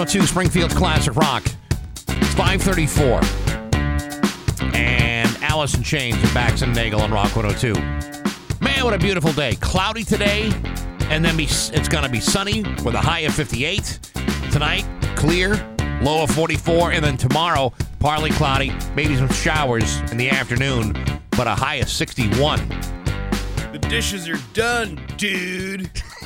102 0.00 0.26
Springfield 0.26 0.70
Classic 0.70 1.14
Rock. 1.14 1.44
It's 2.08 2.32
534. 2.32 3.20
And 4.74 5.28
Alice 5.42 5.74
in 5.74 5.82
Chains 5.82 6.16
and 6.16 6.32
Bax 6.32 6.62
and 6.62 6.74
Nagel 6.74 7.02
on 7.02 7.10
Rock 7.10 7.36
102. 7.36 7.74
Man, 8.64 8.82
what 8.82 8.94
a 8.94 8.98
beautiful 8.98 9.30
day. 9.34 9.56
Cloudy 9.56 10.02
today, 10.02 10.50
and 11.10 11.22
then 11.22 11.36
be, 11.36 11.44
it's 11.44 11.86
going 11.86 12.02
to 12.02 12.08
be 12.08 12.18
sunny 12.18 12.62
with 12.82 12.94
a 12.94 12.98
high 12.98 13.20
of 13.20 13.34
58. 13.34 13.98
Tonight, 14.50 14.86
clear, 15.16 15.56
low 16.00 16.22
of 16.22 16.30
44. 16.30 16.92
And 16.92 17.04
then 17.04 17.18
tomorrow, 17.18 17.70
partly 17.98 18.30
cloudy, 18.30 18.72
maybe 18.96 19.14
some 19.16 19.28
showers 19.28 20.00
in 20.10 20.16
the 20.16 20.30
afternoon, 20.30 20.94
but 21.32 21.46
a 21.46 21.54
high 21.54 21.74
of 21.74 21.90
61. 21.90 22.66
The 23.70 23.86
dishes 23.90 24.30
are 24.30 24.40
done, 24.54 24.98
dude. 25.18 25.90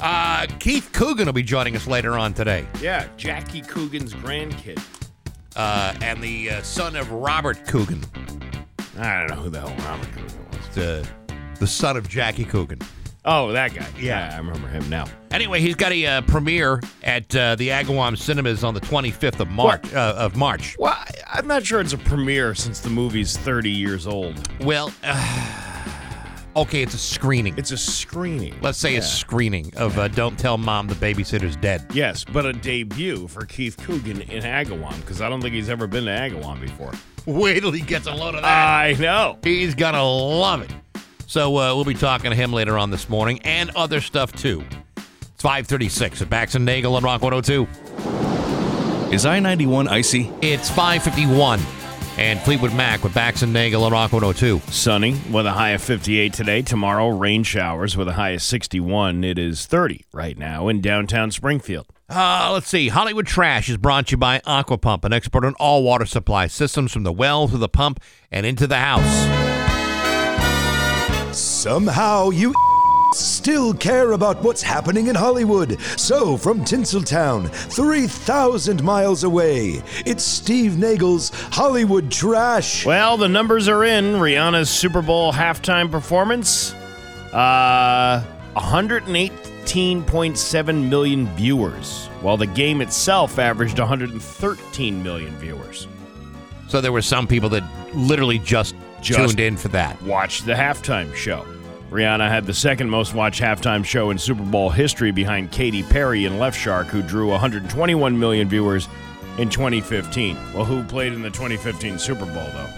Uh, 0.00 0.46
Keith 0.60 0.90
Coogan 0.92 1.26
will 1.26 1.32
be 1.32 1.42
joining 1.42 1.74
us 1.74 1.86
later 1.86 2.16
on 2.16 2.32
today. 2.32 2.66
Yeah, 2.80 3.08
Jackie 3.16 3.62
Coogan's 3.62 4.14
grandkid. 4.14 4.80
Uh, 5.56 5.92
and 6.02 6.22
the 6.22 6.50
uh, 6.50 6.62
son 6.62 6.94
of 6.94 7.10
Robert 7.10 7.66
Coogan, 7.66 8.04
I 8.96 9.20
don't 9.20 9.30
know 9.30 9.42
who 9.42 9.50
the 9.50 9.60
hell 9.60 9.74
Robert 9.88 10.06
Coogan 10.12 10.46
was. 10.52 10.68
the, 10.74 11.08
the 11.58 11.66
son 11.66 11.96
of 11.96 12.08
Jackie 12.08 12.44
Coogan. 12.44 12.78
Oh, 13.24 13.50
that 13.52 13.74
guy. 13.74 13.86
Yeah. 14.00 14.30
I 14.32 14.38
remember 14.38 14.68
him 14.68 14.88
now. 14.88 15.06
Anyway, 15.32 15.60
he's 15.60 15.74
got 15.74 15.90
a 15.92 16.06
uh, 16.06 16.20
premiere 16.22 16.80
at 17.02 17.34
uh, 17.34 17.56
the 17.56 17.68
Agawam 17.68 18.16
Cinemas 18.16 18.62
on 18.62 18.72
the 18.74 18.80
25th 18.80 19.40
of 19.40 19.48
March. 19.50 19.92
Uh, 19.92 20.14
of 20.16 20.36
March. 20.36 20.76
Well, 20.78 20.96
I'm 21.26 21.46
not 21.46 21.66
sure 21.66 21.80
it's 21.80 21.92
a 21.92 21.98
premiere 21.98 22.54
since 22.54 22.80
the 22.80 22.88
movie's 22.88 23.36
30 23.36 23.68
years 23.70 24.06
old. 24.06 24.48
Well, 24.62 24.92
okay, 26.62 26.82
it's 26.82 26.94
a 26.94 26.98
screening. 26.98 27.56
It's 27.56 27.70
a 27.70 27.76
screening. 27.76 28.54
Let's 28.60 28.78
say 28.78 28.96
a 28.96 29.02
screening 29.02 29.72
of 29.76 29.98
uh, 29.98 30.08
Don't 30.08 30.38
Tell 30.38 30.58
Mom 30.58 30.86
the 30.88 30.94
Babysitter's 30.94 31.56
Dead. 31.56 31.84
Yes, 31.92 32.24
but 32.24 32.46
a 32.46 32.52
debut 32.52 33.28
for 33.28 33.44
Keith 33.44 33.76
Coogan 33.76 34.22
in 34.22 34.42
Agawam 34.42 34.96
because 35.00 35.20
I 35.20 35.28
don't 35.28 35.40
think 35.40 35.54
he's 35.54 35.68
ever 35.68 35.86
been 35.86 36.04
to 36.04 36.10
Agawam 36.10 36.60
before. 36.60 36.92
Wait 37.26 37.60
till 37.60 37.72
he 37.72 37.82
gets 37.82 38.06
a 38.06 38.12
load 38.12 38.34
of 38.34 38.42
that. 38.42 38.48
I 38.48 38.92
know. 38.94 39.38
He's 39.42 39.74
gonna 39.74 40.02
love 40.02 40.62
it. 40.62 40.74
So 41.26 41.56
uh, 41.56 41.74
we'll 41.74 41.84
be 41.84 41.94
talking 41.94 42.30
to 42.30 42.36
him 42.36 42.52
later 42.52 42.78
on 42.78 42.90
this 42.90 43.08
morning 43.08 43.40
and 43.44 43.70
other 43.76 44.00
stuff 44.00 44.32
too. 44.32 44.64
It's 44.96 45.42
536 45.42 46.22
at 46.22 46.30
Bax 46.30 46.54
and 46.54 46.64
Nagel 46.64 46.96
on 46.96 47.04
Rock 47.04 47.22
102. 47.22 47.68
Is 49.14 49.26
I 49.26 49.38
91 49.38 49.88
icy? 49.88 50.32
It's 50.42 50.68
551 50.68 51.60
and 52.18 52.40
Fleetwood 52.40 52.74
Mac 52.74 53.04
with 53.04 53.14
Bax 53.14 53.42
and 53.42 53.52
Nagel 53.52 53.84
on 53.84 53.92
Rock 53.92 54.12
102. 54.12 54.58
Sunny 54.72 55.16
with 55.30 55.46
a 55.46 55.52
high 55.52 55.70
of 55.70 55.82
58 55.82 56.32
today. 56.32 56.62
Tomorrow, 56.62 57.10
rain 57.10 57.44
showers 57.44 57.96
with 57.96 58.08
a 58.08 58.14
high 58.14 58.30
of 58.30 58.42
61. 58.42 59.22
It 59.22 59.38
is 59.38 59.66
30 59.66 60.04
right 60.12 60.36
now 60.36 60.68
in 60.68 60.80
downtown 60.80 61.30
Springfield. 61.30 61.86
Uh, 62.10 62.50
let's 62.52 62.68
see. 62.68 62.88
Hollywood 62.88 63.26
Trash 63.26 63.68
is 63.68 63.76
brought 63.76 64.08
to 64.08 64.12
you 64.12 64.16
by 64.16 64.40
Aquapump, 64.40 65.04
an 65.04 65.12
expert 65.12 65.44
on 65.44 65.54
all 65.54 65.84
water 65.84 66.06
supply 66.06 66.46
systems 66.48 66.92
from 66.92 67.04
the 67.04 67.12
well 67.12 67.46
to 67.48 67.56
the 67.56 67.68
pump 67.68 68.00
and 68.32 68.44
into 68.44 68.66
the 68.66 68.78
house. 68.78 69.06
Somehow 71.36 72.30
you 72.30 72.54
still 73.14 73.72
care 73.74 74.12
about 74.12 74.42
what's 74.42 74.62
happening 74.62 75.06
in 75.08 75.14
Hollywood. 75.14 75.80
So, 75.96 76.36
from 76.36 76.60
Tinseltown, 76.60 77.48
3,000 77.50 78.82
miles 78.82 79.24
away, 79.24 79.82
it's 80.04 80.24
Steve 80.24 80.78
Nagel's 80.78 81.30
Hollywood 81.52 82.10
Trash. 82.10 82.84
Well, 82.84 83.16
the 83.16 83.28
numbers 83.28 83.68
are 83.68 83.84
in. 83.84 84.14
Rihanna's 84.14 84.70
Super 84.70 85.02
Bowl 85.02 85.32
halftime 85.32 85.90
performance. 85.90 86.74
Uh, 87.32 88.22
118.7 88.56 90.88
million 90.88 91.26
viewers, 91.36 92.06
while 92.20 92.36
the 92.36 92.46
game 92.46 92.80
itself 92.80 93.38
averaged 93.38 93.78
113 93.78 95.02
million 95.02 95.36
viewers. 95.38 95.86
So 96.68 96.80
there 96.80 96.92
were 96.92 97.02
some 97.02 97.26
people 97.26 97.48
that 97.50 97.64
literally 97.94 98.38
just, 98.38 98.74
Just- 99.00 99.18
tuned 99.18 99.40
in 99.40 99.56
for 99.56 99.68
that. 99.68 100.00
Watch 100.02 100.42
the 100.42 100.54
halftime 100.54 101.14
show. 101.14 101.46
Rihanna 101.90 102.28
had 102.28 102.44
the 102.44 102.52
second 102.52 102.90
most 102.90 103.14
watched 103.14 103.40
halftime 103.40 103.84
show 103.84 104.10
in 104.10 104.18
Super 104.18 104.42
Bowl 104.42 104.68
history 104.68 105.10
behind 105.10 105.52
Katy 105.52 105.82
Perry 105.84 106.26
and 106.26 106.38
Left 106.38 106.58
Shark, 106.58 106.88
who 106.88 107.00
drew 107.00 107.28
121 107.28 108.18
million 108.18 108.48
viewers 108.48 108.88
in 109.38 109.48
2015. 109.48 110.36
Well, 110.52 110.66
who 110.66 110.82
played 110.84 111.14
in 111.14 111.22
the 111.22 111.30
2015 111.30 111.98
Super 111.98 112.26
Bowl, 112.26 112.46
though? 112.52 112.68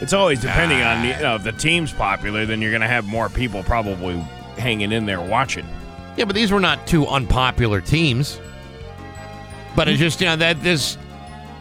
It's 0.00 0.12
always 0.12 0.40
depending 0.40 0.82
on 0.82 1.02
the, 1.02 1.08
you 1.14 1.22
know, 1.22 1.36
if 1.36 1.44
the 1.44 1.52
team's 1.52 1.92
popular, 1.92 2.44
then 2.44 2.60
you're 2.60 2.72
going 2.72 2.82
to 2.82 2.88
have 2.88 3.06
more 3.06 3.30
people 3.30 3.62
probably 3.62 4.16
hanging 4.58 4.92
in 4.92 5.06
there 5.06 5.20
watching. 5.20 5.66
Yeah, 6.16 6.26
but 6.26 6.34
these 6.34 6.52
were 6.52 6.60
not 6.60 6.86
two 6.86 7.06
unpopular 7.06 7.80
teams. 7.80 8.38
But 9.74 9.88
it's 9.88 9.98
just, 9.98 10.20
you 10.20 10.26
know, 10.26 10.36
that 10.36 10.62
this, 10.62 10.98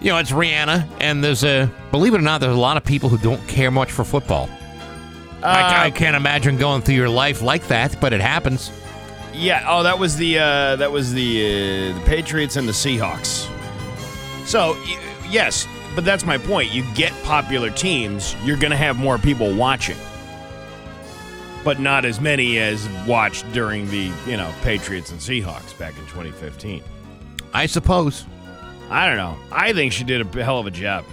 you 0.01 0.09
know, 0.09 0.17
it's 0.17 0.31
Rihanna, 0.31 0.87
and 0.99 1.23
there's 1.23 1.43
a, 1.43 1.71
believe 1.91 2.13
it 2.13 2.17
or 2.17 2.21
not, 2.21 2.41
there's 2.41 2.55
a 2.55 2.59
lot 2.59 2.75
of 2.75 2.83
people 2.83 3.07
who 3.07 3.17
don't 3.17 3.47
care 3.47 3.71
much 3.71 3.91
for 3.91 4.03
football. 4.03 4.49
I, 5.43 5.85
I 5.85 5.91
can't 5.91 6.15
imagine 6.15 6.57
going 6.57 6.81
through 6.81 6.95
your 6.95 7.09
life 7.09 7.41
like 7.41 7.67
that, 7.67 7.99
but 7.99 8.13
it 8.13 8.21
happens. 8.21 8.71
Yeah. 9.33 9.65
Oh, 9.67 9.83
that 9.83 9.97
was 9.99 10.15
the 10.15 10.39
uh, 10.39 10.75
that 10.77 10.91
was 10.91 11.11
the 11.13 11.41
uh, 11.91 11.97
the 11.99 12.03
Patriots 12.05 12.55
and 12.55 12.67
the 12.67 12.71
Seahawks. 12.71 13.49
So 14.45 14.73
y- 14.85 14.99
yes, 15.29 15.67
but 15.95 16.05
that's 16.05 16.25
my 16.25 16.37
point. 16.37 16.71
You 16.71 16.83
get 16.95 17.11
popular 17.23 17.69
teams, 17.69 18.35
you're 18.43 18.57
going 18.57 18.71
to 18.71 18.77
have 18.77 18.97
more 18.97 19.17
people 19.17 19.53
watching, 19.55 19.97
but 21.63 21.79
not 21.79 22.05
as 22.05 22.19
many 22.19 22.59
as 22.59 22.87
watched 23.07 23.51
during 23.53 23.89
the 23.89 24.11
you 24.27 24.37
know 24.37 24.53
Patriots 24.61 25.11
and 25.11 25.19
Seahawks 25.19 25.77
back 25.77 25.97
in 25.97 26.03
2015. 26.05 26.83
I 27.53 27.65
suppose. 27.65 28.25
I 28.89 29.07
don't 29.07 29.17
know. 29.17 29.37
I 29.51 29.73
think 29.73 29.93
she 29.93 30.03
did 30.03 30.21
a 30.35 30.43
hell 30.43 30.59
of 30.59 30.67
a 30.67 30.71
job. 30.71 31.05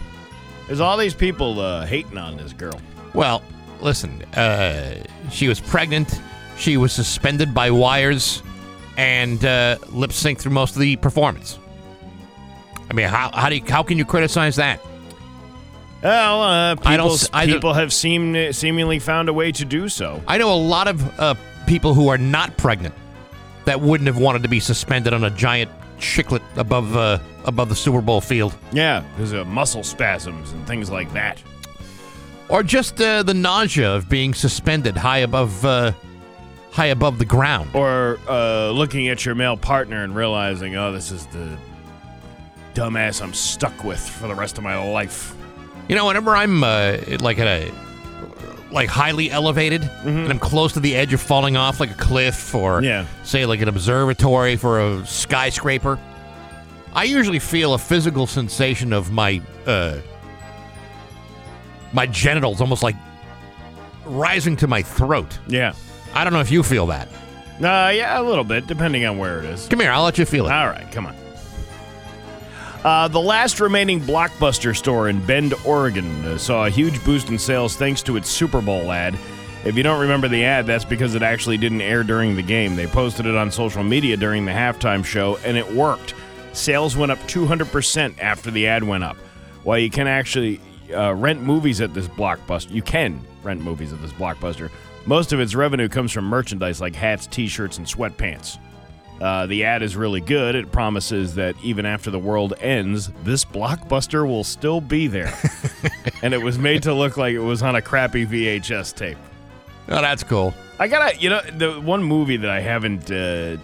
There's 0.66 0.80
all 0.80 0.96
these 0.96 1.14
people 1.14 1.60
uh, 1.60 1.86
hating 1.86 2.18
on 2.18 2.36
this 2.36 2.52
girl. 2.52 2.78
Well, 3.14 3.42
listen, 3.82 4.22
uh, 4.34 5.02
she 5.30 5.48
was 5.48 5.60
pregnant. 5.60 6.20
She 6.56 6.76
was 6.76 6.92
suspended 6.92 7.54
by 7.54 7.70
wires 7.70 8.42
and 8.96 9.42
uh, 9.44 9.78
lip 9.90 10.10
synced 10.10 10.38
through 10.40 10.52
most 10.52 10.74
of 10.76 10.80
the 10.80 10.96
performance. 10.96 11.58
I 12.90 12.94
mean, 12.94 13.08
how, 13.08 13.30
how, 13.32 13.48
do 13.48 13.56
you, 13.56 13.64
how 13.66 13.82
can 13.82 13.96
you 13.98 14.04
criticize 14.04 14.56
that? 14.56 14.80
Well, 16.02 16.42
uh, 16.42 16.74
people, 16.76 16.88
I 16.90 16.96
don't 16.96 17.30
I 17.32 17.46
don't- 17.46 17.54
people 17.56 17.72
have 17.74 17.92
seem, 17.92 18.52
seemingly 18.52 18.98
found 18.98 19.28
a 19.28 19.32
way 19.32 19.52
to 19.52 19.64
do 19.64 19.88
so. 19.88 20.22
I 20.26 20.38
know 20.38 20.52
a 20.52 20.56
lot 20.56 20.88
of 20.88 21.20
uh, 21.20 21.34
people 21.66 21.94
who 21.94 22.08
are 22.08 22.18
not 22.18 22.56
pregnant 22.56 22.94
that 23.66 23.80
wouldn't 23.80 24.06
have 24.06 24.16
wanted 24.18 24.42
to 24.42 24.48
be 24.48 24.60
suspended 24.60 25.12
on 25.12 25.24
a 25.24 25.30
giant 25.30 25.70
chiclet 25.98 26.42
above 26.56 26.96
uh, 26.96 27.18
above 27.44 27.68
the 27.68 27.74
Super 27.76 28.00
Bowl 28.00 28.20
field, 28.20 28.54
Yeah, 28.72 29.04
there's 29.18 29.32
muscle 29.46 29.82
spasms 29.82 30.52
and 30.52 30.66
things 30.66 30.90
like 30.90 31.12
that. 31.12 31.42
Or 32.50 32.62
just 32.62 33.00
uh, 33.00 33.22
the 33.22 33.34
nausea 33.34 33.94
of 33.94 34.08
being 34.08 34.34
suspended 34.34 34.96
high 34.96 35.18
above 35.18 35.64
uh, 35.64 35.92
high 36.72 36.86
above 36.86 37.18
the 37.18 37.24
ground. 37.24 37.70
Or 37.74 38.18
uh, 38.28 38.70
looking 38.70 39.08
at 39.08 39.24
your 39.24 39.34
male 39.34 39.56
partner 39.56 40.04
and 40.04 40.14
realizing, 40.14 40.76
oh, 40.76 40.92
this 40.92 41.10
is 41.10 41.26
the 41.26 41.56
dumbass 42.74 43.22
I'm 43.22 43.34
stuck 43.34 43.84
with 43.84 44.00
for 44.00 44.28
the 44.28 44.34
rest 44.34 44.58
of 44.58 44.64
my 44.64 44.76
life. 44.78 45.34
You 45.88 45.96
know, 45.96 46.06
whenever 46.06 46.36
I'm 46.36 46.62
uh, 46.62 46.98
like 47.20 47.38
at 47.38 47.46
a 47.46 47.72
like 48.70 48.88
highly 48.88 49.32
elevated 49.32 49.82
and 50.04 50.28
I'm 50.30 50.38
close 50.38 50.74
to 50.74 50.80
the 50.80 50.94
edge 50.94 51.12
of 51.12 51.20
falling 51.20 51.56
off 51.56 51.80
like 51.80 51.90
a 51.90 51.94
cliff 51.94 52.54
or 52.54 52.80
Yeah. 52.80 53.04
say 53.24 53.44
like 53.44 53.60
an 53.60 53.68
observatory 53.68 54.54
for 54.54 54.78
a 54.78 55.04
skyscraper, 55.04 55.98
I 56.94 57.02
usually 57.04 57.40
feel 57.40 57.74
a 57.74 57.78
physical 57.78 58.28
sensation 58.28 58.92
of 58.92 59.10
my 59.10 59.40
uh, 59.66 59.96
my 61.92 62.06
genitals 62.06 62.60
almost 62.60 62.82
like 62.82 62.96
rising 64.04 64.56
to 64.56 64.66
my 64.66 64.82
throat. 64.82 65.38
Yeah. 65.48 65.74
I 66.14 66.24
don't 66.24 66.32
know 66.32 66.40
if 66.40 66.50
you 66.50 66.62
feel 66.62 66.86
that. 66.86 67.08
Uh, 67.58 67.90
yeah, 67.94 68.18
a 68.18 68.22
little 68.22 68.44
bit, 68.44 68.66
depending 68.66 69.04
on 69.04 69.18
where 69.18 69.38
it 69.38 69.44
is. 69.44 69.68
Come 69.68 69.80
here, 69.80 69.90
I'll 69.90 70.02
let 70.02 70.18
you 70.18 70.24
feel 70.24 70.46
it. 70.46 70.52
All 70.52 70.66
right, 70.66 70.90
come 70.92 71.06
on. 71.06 71.14
Uh, 72.82 73.08
the 73.08 73.20
last 73.20 73.60
remaining 73.60 74.00
Blockbuster 74.00 74.74
store 74.74 75.10
in 75.10 75.24
Bend, 75.26 75.52
Oregon, 75.66 76.24
uh, 76.24 76.38
saw 76.38 76.64
a 76.64 76.70
huge 76.70 77.04
boost 77.04 77.28
in 77.28 77.38
sales 77.38 77.76
thanks 77.76 78.02
to 78.04 78.16
its 78.16 78.30
Super 78.30 78.62
Bowl 78.62 78.90
ad. 78.90 79.18
If 79.66 79.76
you 79.76 79.82
don't 79.82 80.00
remember 80.00 80.28
the 80.28 80.42
ad, 80.44 80.66
that's 80.66 80.86
because 80.86 81.14
it 81.14 81.22
actually 81.22 81.58
didn't 81.58 81.82
air 81.82 82.02
during 82.02 82.34
the 82.34 82.42
game. 82.42 82.76
They 82.76 82.86
posted 82.86 83.26
it 83.26 83.36
on 83.36 83.50
social 83.50 83.82
media 83.84 84.16
during 84.16 84.46
the 84.46 84.52
halftime 84.52 85.04
show, 85.04 85.36
and 85.44 85.58
it 85.58 85.70
worked. 85.74 86.14
Sales 86.54 86.96
went 86.96 87.12
up 87.12 87.18
200% 87.20 88.18
after 88.18 88.50
the 88.50 88.66
ad 88.66 88.82
went 88.82 89.04
up. 89.04 89.18
While 89.62 89.78
you 89.78 89.90
can 89.90 90.06
actually 90.06 90.62
uh, 90.92 91.12
rent 91.14 91.42
movies 91.42 91.80
at 91.80 91.94
this 91.94 92.08
Blockbuster, 92.08 92.70
you 92.70 92.82
can 92.82 93.20
rent 93.42 93.60
movies 93.60 93.92
at 93.92 94.00
this 94.00 94.12
Blockbuster. 94.12 94.70
Most 95.06 95.32
of 95.32 95.40
its 95.40 95.54
revenue 95.54 95.88
comes 95.88 96.12
from 96.12 96.24
merchandise 96.26 96.80
like 96.80 96.94
hats, 96.94 97.26
t 97.26 97.46
shirts, 97.46 97.78
and 97.78 97.86
sweatpants. 97.86 98.58
Uh, 99.20 99.46
the 99.46 99.64
ad 99.64 99.82
is 99.82 99.96
really 99.96 100.20
good. 100.20 100.54
It 100.54 100.72
promises 100.72 101.34
that 101.34 101.54
even 101.62 101.84
after 101.84 102.10
the 102.10 102.18
world 102.18 102.54
ends, 102.60 103.10
this 103.22 103.44
blockbuster 103.44 104.26
will 104.26 104.44
still 104.44 104.80
be 104.80 105.08
there. 105.08 105.32
and 106.22 106.32
it 106.32 106.40
was 106.40 106.58
made 106.58 106.82
to 106.84 106.94
look 106.94 107.18
like 107.18 107.34
it 107.34 107.40
was 107.40 107.62
on 107.62 107.76
a 107.76 107.82
crappy 107.82 108.24
VHS 108.24 108.94
tape. 108.94 109.18
Oh, 109.88 110.00
that's 110.00 110.22
cool. 110.22 110.54
I 110.78 110.88
gotta, 110.88 111.18
you 111.18 111.28
know, 111.28 111.42
the 111.42 111.80
one 111.80 112.02
movie 112.02 112.38
that 112.38 112.50
I 112.50 112.60
haven't 112.60 113.10
uh, 113.10 113.58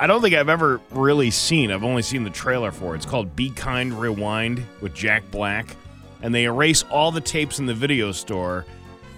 I 0.00 0.06
don't 0.06 0.22
think 0.22 0.36
I've 0.36 0.48
ever 0.48 0.80
really 0.90 1.32
seen. 1.32 1.72
I've 1.72 1.82
only 1.82 2.02
seen 2.02 2.22
the 2.22 2.30
trailer 2.30 2.70
for 2.70 2.94
it. 2.94 2.98
It's 2.98 3.06
called 3.06 3.34
Be 3.34 3.50
Kind 3.50 3.92
Rewind 3.92 4.64
with 4.80 4.94
Jack 4.94 5.28
Black, 5.32 5.76
and 6.22 6.34
they 6.34 6.44
erase 6.44 6.82
all 6.84 7.10
the 7.10 7.20
tapes 7.20 7.58
in 7.58 7.66
the 7.66 7.74
video 7.74 8.12
store. 8.12 8.64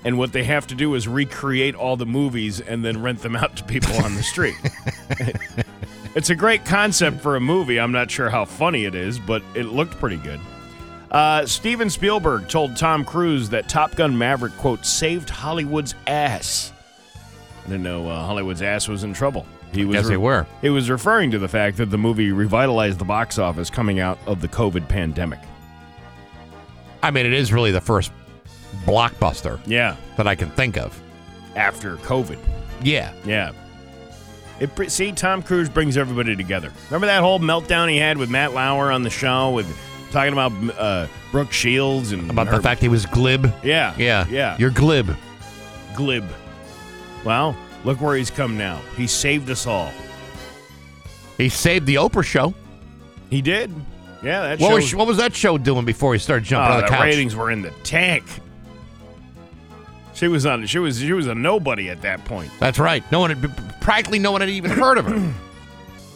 And 0.05 0.17
what 0.19 0.33
they 0.33 0.45
have 0.45 0.67
to 0.69 0.75
do 0.75 0.95
is 0.95 1.07
recreate 1.07 1.75
all 1.75 1.97
the 1.97 2.07
movies 2.07 2.61
and 2.61 2.85
then 2.85 3.03
rent 3.03 3.21
them 3.21 3.37
out 3.37 3.57
to 3.57 3.65
people 3.65 3.95
on 3.97 4.15
the 4.15 4.23
street. 4.23 4.57
it's 6.15 6.31
a 6.31 6.35
great 6.35 6.65
concept 6.65 7.21
for 7.21 7.37
a 7.37 7.41
movie. 7.41 7.79
I'm 7.79 7.93
not 7.93 8.11
sure 8.11 8.31
how 8.31 8.47
funny 8.47 8.87
it 8.87 8.95
is, 8.95 9.19
but 9.19 9.43
it 9.55 9.65
looked 9.67 9.99
pretty 9.99 10.17
good. 10.17 10.41
Uh, 11.11 11.45
Steven 11.45 11.91
Spielberg 11.91 12.49
told 12.49 12.77
Tom 12.77 13.05
Cruise 13.05 13.51
that 13.51 13.69
Top 13.69 13.95
Gun 13.97 14.17
Maverick, 14.17 14.57
quote, 14.57 14.87
saved 14.87 15.29
Hollywood's 15.29 15.95
ass. 16.07 16.73
I 17.65 17.69
didn't 17.69 17.83
know 17.83 18.09
uh, 18.09 18.25
Hollywood's 18.25 18.63
ass 18.63 18.89
was 18.89 19.05
in 19.05 19.13
trouble. 19.13 19.45
He 19.73 19.85
was 19.85 19.97
Guess 19.97 20.09
they 20.09 20.17
were. 20.17 20.47
He 20.63 20.71
was 20.71 20.89
referring 20.89 21.31
to 21.33 21.39
the 21.39 21.49
fact 21.49 21.77
that 21.77 21.87
the 21.87 21.99
movie 21.99 22.33
revitalized 22.33 22.99
the 22.99 23.05
box 23.05 23.39
office 23.39 23.71
coming 23.71 24.01
out 24.01 24.19
of 24.27 24.41
the 24.41 24.49
COVID 24.49 24.89
pandemic. 24.89 25.41
I 27.03 27.11
mean, 27.11 27.27
it 27.27 27.33
is 27.33 27.53
really 27.53 27.71
the 27.71 27.81
first 27.81 28.13
blockbuster 28.85 29.59
Yeah, 29.67 29.97
that 30.17 30.27
I 30.27 30.35
can 30.35 30.51
think 30.51 30.77
of. 30.77 30.99
after 31.57 31.97
COVID. 31.99 32.39
Yeah. 32.83 33.13
Yeah. 33.25 33.53
It, 34.61 34.75
br- 34.75 34.85
see, 34.87 35.13
Tom 35.13 35.43
Cruise 35.43 35.69
brings 35.69 35.97
everybody 35.97 36.37
together. 36.37 36.71
Remember 36.91 37.07
that 37.07 37.21
whole 37.23 37.39
meltdown 37.39 37.91
he 37.91 37.97
had 37.97 38.19
with 38.19 38.29
Matt 38.31 38.53
Lauer 38.53 38.91
on 38.93 39.03
the 39.03 39.11
show 39.11 39.51
with 39.53 39.67
talking 40.13 40.33
about 40.35 40.53
uh, 40.79 41.07
Brooke 41.33 41.53
Shields 41.53 42.13
and 42.13 42.31
About 42.31 42.47
her- 42.49 42.57
the 42.57 42.63
fact 42.63 42.81
he 42.83 42.89
was 42.89 43.07
glib. 43.07 43.53
Yeah, 43.65 43.95
Yeah. 43.97 44.27
yeah. 44.29 44.57
You're 44.59 44.71
glib. 44.71 45.17
glib. 45.97 46.25
Well, 47.25 47.57
look 47.85 48.01
where 48.01 48.17
he's 48.17 48.31
come 48.31 48.57
now. 48.59 48.81
He 48.97 49.07
saved 49.07 49.49
us 49.51 49.67
all. 49.67 49.91
He 51.39 51.49
saved 51.49 51.87
the 51.87 51.95
Oprah 51.97 52.25
show. 52.25 52.55
He 53.31 53.41
did. 53.43 53.73
Yeah, 54.23 54.57
that 54.57 54.61
What 54.61 54.75
was, 54.75 54.95
what 54.95 55.07
was 55.07 55.17
that 55.17 55.35
show 55.35 55.57
doing 55.57 55.85
before 55.85 56.13
he 56.13 56.19
started 56.19 56.45
jumping 56.45 56.73
oh, 56.73 56.75
on 56.75 56.81
the 56.81 56.87
the 56.87 56.93
couch? 56.93 57.05
ratings 57.05 57.35
were 57.35 57.51
in 57.51 57.63
the 57.63 57.71
tank. 57.83 58.25
She 60.15 60.29
was 60.29 60.45
on. 60.45 60.67
She 60.67 60.79
was. 60.79 61.01
She 61.01 61.15
was 61.15 61.27
a 61.27 61.35
nobody 61.35 61.89
at 61.89 62.03
that 62.03 62.23
point. 62.27 62.51
That's 62.61 62.79
right. 62.79 63.03
No 63.11 63.21
one 63.21 63.31
had 63.31 63.81
practically 63.81 64.19
no 64.19 64.33
one 64.33 64.43
had 64.43 64.51
even 64.51 64.71
heard 64.71 64.99
of 64.99 65.07
her. 65.07 65.35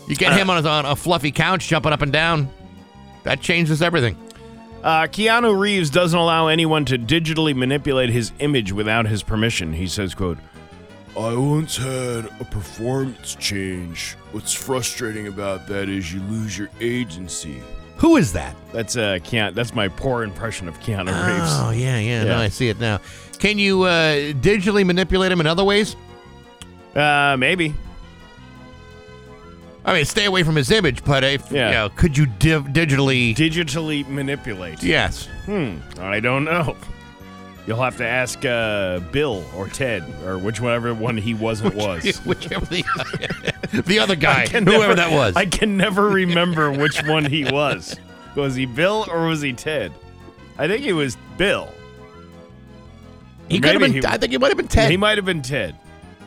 You 0.07 0.17
get 0.17 0.35
him 0.39 0.51
on 0.51 0.63
a, 0.63 0.69
on 0.69 0.85
a 0.85 0.97
fluffy 0.97 1.33
couch 1.33 1.67
jumping 1.67 1.91
up 1.91 2.03
and 2.03 2.13
down. 2.13 2.51
That 3.23 3.41
changes 3.41 3.81
everything. 3.81 4.19
Uh, 4.83 5.05
Keanu 5.05 5.59
Reeves 5.59 5.89
doesn't 5.89 6.19
allow 6.19 6.49
anyone 6.49 6.85
to 6.85 6.99
digitally 6.99 7.57
manipulate 7.57 8.11
his 8.11 8.31
image 8.39 8.71
without 8.71 9.07
his 9.07 9.23
permission. 9.23 9.73
He 9.73 9.87
says, 9.87 10.15
"quote 10.15 10.37
I 11.19 11.35
once 11.35 11.79
had 11.79 12.27
a 12.39 12.45
performance 12.45 13.35
change. 13.37 14.13
What's 14.33 14.53
frustrating 14.53 15.27
about 15.27 15.67
that 15.69 15.89
is 15.89 16.13
you 16.13 16.21
lose 16.25 16.59
your 16.59 16.69
agency." 16.83 17.63
Who 17.99 18.17
is 18.17 18.33
that? 18.33 18.55
That's 18.73 18.97
uh, 18.97 19.19
Keanu. 19.23 19.55
That's 19.55 19.75
my 19.75 19.89
poor 19.89 20.23
impression 20.25 20.69
of 20.69 20.79
Keanu 20.81 21.07
Reeves. 21.07 21.51
Oh 21.53 21.71
yeah, 21.71 21.99
yeah. 21.99 22.25
No, 22.25 22.37
I 22.39 22.49
see 22.49 22.69
it 22.69 22.79
now. 22.81 23.01
Can 23.39 23.59
you 23.59 23.83
uh, 23.85 24.33
digitally 24.35 24.85
manipulate 24.85 25.31
him 25.33 25.41
in 25.41 25.47
other 25.47 25.65
ways? 25.65 25.97
Uh, 26.95 27.37
maybe. 27.39 27.75
I 29.85 29.93
mean, 29.95 30.05
stay 30.07 30.25
away 30.25 30.43
from 30.43 30.57
his 30.57 30.71
image, 30.71 31.05
but 31.05 31.25
if 31.25 31.51
Yeah. 31.53 31.69
you 31.69 31.75
know, 31.75 31.89
could 31.91 32.17
you 32.17 32.25
div- 32.27 32.65
digitally? 32.69 33.35
Digitally 33.35 34.07
manipulate. 34.09 34.83
yes. 34.83 35.27
Hmm. 35.45 35.77
I 36.01 36.21
don't 36.21 36.45
know. 36.45 36.77
You'll 37.67 37.83
have 37.83 37.97
to 37.97 38.07
ask 38.07 38.45
uh, 38.45 38.99
Bill 39.11 39.43
or 39.57 39.69
Ted 39.69 40.03
or 40.25 40.37
whichever 40.39 40.93
one 40.93 41.17
he 41.17 41.33
wasn't 41.33 41.75
was. 41.75 42.19
Whichever 42.27 42.67
the, 42.67 42.85
the 43.87 43.99
other 43.99 44.17
guy, 44.17 44.47
whoever 44.47 44.65
never- 44.65 44.95
that 44.97 45.13
was. 45.13 45.35
I 45.37 45.47
can 45.47 45.77
never 45.79 46.09
remember 46.09 46.71
which 46.71 47.03
one 47.07 47.25
he 47.25 47.45
was. 47.45 47.97
Was 48.35 48.55
he 48.55 48.67
Bill 48.67 49.07
or 49.09 49.27
was 49.29 49.41
he 49.41 49.53
Ted? 49.55 49.93
I 50.59 50.69
think 50.69 50.83
he 50.85 50.93
was 50.93 51.17
Bill. 51.39 51.73
he 53.49 53.61
could 53.61 53.73
have 53.73 53.81
been. 53.81 53.93
he- 53.95 54.07
I 54.07 54.19
think 54.19 54.33
he 54.33 54.39
might 54.39 54.49
have 54.49 54.59
been 54.59 54.69
Ted. 54.69 54.91
He 54.91 54.97
might 54.97 55.17
have 55.19 55.25
been 55.25 55.43
Ted. 55.43 55.75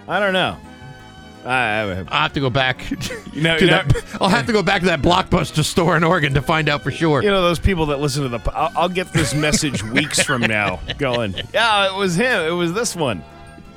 I 0.08 0.20
don't 0.20 0.34
know. 0.34 0.58
I, 1.48 1.82
I, 1.82 1.98
I'll 2.10 2.22
have 2.22 2.34
to 2.34 2.40
go 2.40 2.50
back. 2.50 2.90
you 2.92 2.98
know, 3.42 3.58
to 3.58 3.66
you 3.66 3.72
know, 3.72 3.84
that, 3.84 4.06
I'll 4.22 4.30
have 4.30 4.46
to 4.48 4.54
go 4.54 4.62
back 4.64 4.82
to 4.82 4.88
that 4.88 5.02
blockbuster 5.02 5.64
store 5.64 5.96
in 5.98 6.04
Oregon 6.04 6.34
to 6.34 6.42
find 6.42 6.70
out 6.70 6.84
for 6.84 6.92
sure. 6.92 7.24
you 7.24 7.30
know 7.30 7.42
those 7.42 7.60
people 7.60 7.88
that 7.88 8.00
listen 8.00 8.24
to 8.24 8.30
the. 8.30 8.40
I'll, 8.54 8.72
I'll 8.76 8.90
get 8.90 9.12
this 9.14 9.34
message 9.34 9.84
weeks 9.92 10.22
from 10.22 10.42
now, 10.42 10.80
going, 10.98 11.34
"Yeah, 11.54 11.94
it 11.94 11.98
was 11.98 12.16
him. 12.16 12.42
It 12.46 12.52
was 12.52 12.74
this 12.74 12.96
one." 12.96 13.24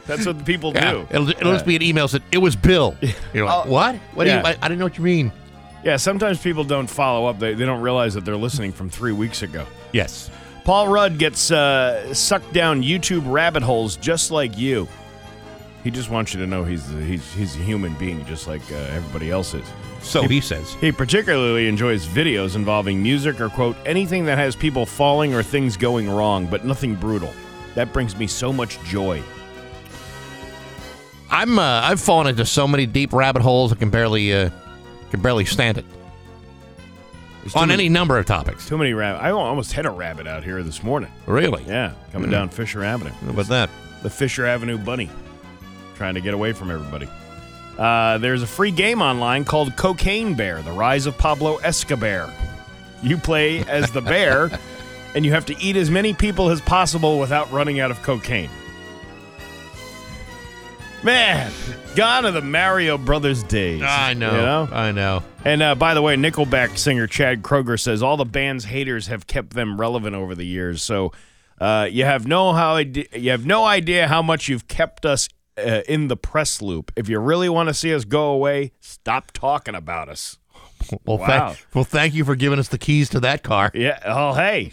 That's 0.07 0.27
what 0.27 0.39
the 0.39 0.45
people 0.45 0.73
Yeah, 0.75 0.93
do. 0.93 1.07
it'll, 1.11 1.29
it'll 1.31 1.53
just 1.53 1.67
be 1.67 1.77
an 1.77 1.83
email 1.83 2.09
said 2.09 2.23
it 2.33 2.39
was 2.39 2.57
Bill. 2.57 2.97
You're 3.33 3.47
like, 3.47 3.67
what? 3.67 3.95
What 4.15 4.25
do 4.25 4.31
you, 4.31 4.39
I, 4.39 4.57
I 4.61 4.69
didn't 4.69 4.79
know 4.81 4.87
what 4.87 4.99
you 4.99 5.05
mean. 5.05 5.31
Yeah, 5.85 5.99
sometimes 5.99 6.43
people 6.43 6.65
don't 6.65 6.89
follow 6.89 7.27
up. 7.27 7.39
They, 7.39 7.55
they 7.55 7.65
don't 7.65 7.81
realize 7.81 8.15
that 8.15 8.25
they're 8.25 8.37
listening 8.37 8.73
from 8.73 8.91
three 8.91 9.13
weeks 9.13 9.43
ago. 9.43 9.67
Yes. 9.93 10.29
Paul 10.65 10.89
Rudd 10.89 11.19
gets 11.19 11.51
uh, 11.53 12.13
sucked 12.13 12.53
down 12.53 12.83
YouTube 12.83 13.23
rabbit 13.31 13.63
holes 13.63 13.97
just 13.97 14.31
like 14.33 14.59
you. 14.59 14.89
He 15.83 15.91
just 15.91 16.11
wants 16.11 16.35
you 16.35 16.41
to 16.41 16.47
know 16.47 16.63
he's 16.65 16.87
he's 16.91 17.33
he's 17.33 17.57
a 17.57 17.61
human 17.61 17.95
being 17.95 18.25
just 18.27 18.47
like 18.47 18.61
uh, 18.71 18.75
everybody 18.77 19.31
else 19.31 19.55
is. 19.55 19.67
So 20.03 20.23
he 20.23 20.41
says. 20.41 20.75
He 20.75 20.93
particularly 20.93 21.69
enjoys 21.69 22.07
videos 22.07 22.55
involving 22.55 23.03
music 23.03 23.41
or 23.41 23.49
quote 23.49 23.77
anything 23.87 24.25
that 24.27 24.37
has 24.39 24.55
people 24.57 24.85
falling 24.87 25.35
or 25.35 25.43
things 25.43 25.77
going 25.77 26.11
wrong, 26.11 26.47
but 26.47 26.65
nothing 26.65 26.95
brutal. 26.95 27.33
That 27.75 27.93
brings 27.93 28.17
me 28.17 28.27
so 28.27 28.53
much 28.53 28.79
joy. 28.85 29.23
I'm. 31.31 31.59
Uh, 31.59 31.63
I've 31.83 32.01
fallen 32.01 32.27
into 32.27 32.45
so 32.45 32.67
many 32.67 32.87
deep 32.87 33.13
rabbit 33.13 33.43
holes. 33.43 33.73
I 33.73 33.77
can 33.77 33.91
barely. 33.91 34.33
Uh, 34.35 34.51
can 35.11 35.21
barely 35.23 35.45
stand 35.45 35.79
it. 35.79 35.85
On 37.55 37.69
many- 37.69 37.85
any 37.85 37.89
number 37.89 38.19
of 38.19 38.27
topics. 38.27 38.69
too 38.69 38.77
many 38.77 38.93
rabbit. 38.93 39.21
I 39.23 39.31
almost 39.31 39.73
hit 39.73 39.87
a 39.87 39.91
rabbit 39.91 40.27
out 40.27 40.45
here 40.45 40.63
this 40.63 40.83
morning. 40.83 41.11
Really? 41.27 41.65
Yeah, 41.67 41.95
coming 42.13 42.31
down 42.31 42.49
Fisher 42.51 42.85
Avenue. 42.85 43.13
How 43.25 43.31
about 43.31 43.47
that? 43.47 43.71
the 44.03 44.11
Fisher 44.11 44.47
Avenue 44.47 44.79
Bunny, 44.79 45.11
trying 46.01 46.15
to 46.15 46.21
get 46.23 46.33
away 46.33 46.55
from 46.55 46.71
everybody. 46.71 47.07
Uh, 47.77 48.17
there's 48.17 48.43
a 48.43 48.47
free 48.47 48.71
game 48.71 49.03
online 49.03 49.45
called 49.45 49.77
Cocaine 49.77 50.33
Bear: 50.33 50.63
The 50.63 50.73
Rise 50.73 51.05
of 51.05 51.19
Pablo 51.19 51.59
Escobar. 51.59 52.33
You 53.03 53.19
play 53.19 53.63
as 53.67 53.91
the 53.91 54.01
bear, 54.15 54.51
and 55.15 55.27
you 55.27 55.33
have 55.33 55.45
to 55.45 55.63
eat 55.63 55.77
as 55.77 55.91
many 55.91 56.15
people 56.15 56.49
as 56.49 56.63
possible 56.63 57.19
without 57.19 57.53
running 57.53 57.81
out 57.81 57.91
of 57.91 58.01
cocaine. 58.01 58.49
Man, 61.03 61.53
gone 61.95 62.25
are 62.25 62.31
the 62.31 62.41
Mario 62.41 62.97
Brothers 62.97 63.43
days. 63.43 63.83
I 63.85 64.15
know. 64.15 64.31
You 64.31 64.39
know? 64.39 64.69
I 64.73 64.93
know. 64.93 65.23
And 65.45 65.63
uh, 65.63 65.75
by 65.75 65.93
the 65.93 66.01
way, 66.01 66.17
Nickelback 66.17 66.79
singer 66.79 67.07
Chad 67.07 67.43
Kroeger 67.43 67.79
says 67.79 68.03
all 68.03 68.17
the 68.17 68.25
band's 68.25 68.65
haters 68.65 69.09
have 69.09 69.27
kept 69.27 69.51
them 69.51 69.79
relevant 69.79 70.17
over 70.17 70.35
the 70.35 70.47
years. 70.47 70.81
So 70.81 71.13
uh, 71.61 71.89
you 71.91 72.07
have 72.07 72.27
no 72.27 72.55
how 72.55 72.79
you 72.79 73.31
have 73.31 73.45
no 73.45 73.67
idea 73.67 74.09
how 74.09 74.23
much 74.23 74.49
you've 74.49 74.67
kept 74.67 75.05
us 75.05 75.29
uh, 75.61 75.83
in 75.89 76.09
the 76.09 76.17
press 76.17 76.61
loop. 76.63 76.93
If 76.97 77.09
you 77.09 77.19
really 77.19 77.49
want 77.49 77.69
to 77.69 77.75
see 77.75 77.95
us 77.95 78.05
go 78.05 78.31
away, 78.31 78.73
stop 78.81 79.31
talking 79.33 79.75
about 79.75 80.09
us. 80.09 80.39
Well, 81.05 81.19
Wow. 81.19 81.27
thank, 81.53 81.67
well, 81.75 81.85
thank 81.85 82.15
you 82.15 82.25
for 82.25 82.35
giving 82.35 82.59
us 82.59 82.69
the 82.69 82.79
keys 82.79 83.09
to 83.11 83.21
that 83.21 83.43
car. 83.43 83.71
Yeah. 83.75 83.99
Oh, 84.05 84.33
hey, 84.35 84.73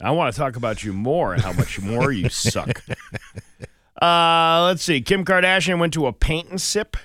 I 0.00 0.10
want 0.12 0.34
to 0.34 0.38
talk 0.38 0.56
about 0.56 0.82
you 0.82 0.92
more 0.92 1.34
and 1.34 1.42
how 1.42 1.52
much 1.52 1.80
more 1.80 2.10
you 2.12 2.28
suck. 2.28 2.82
Uh, 4.00 4.64
let's 4.64 4.82
see. 4.82 5.00
Kim 5.02 5.26
Kardashian 5.26 5.78
went 5.78 5.92
to 5.92 6.06
a 6.06 6.12
paint 6.14 6.48
and 6.48 6.58
sip. 6.58 6.96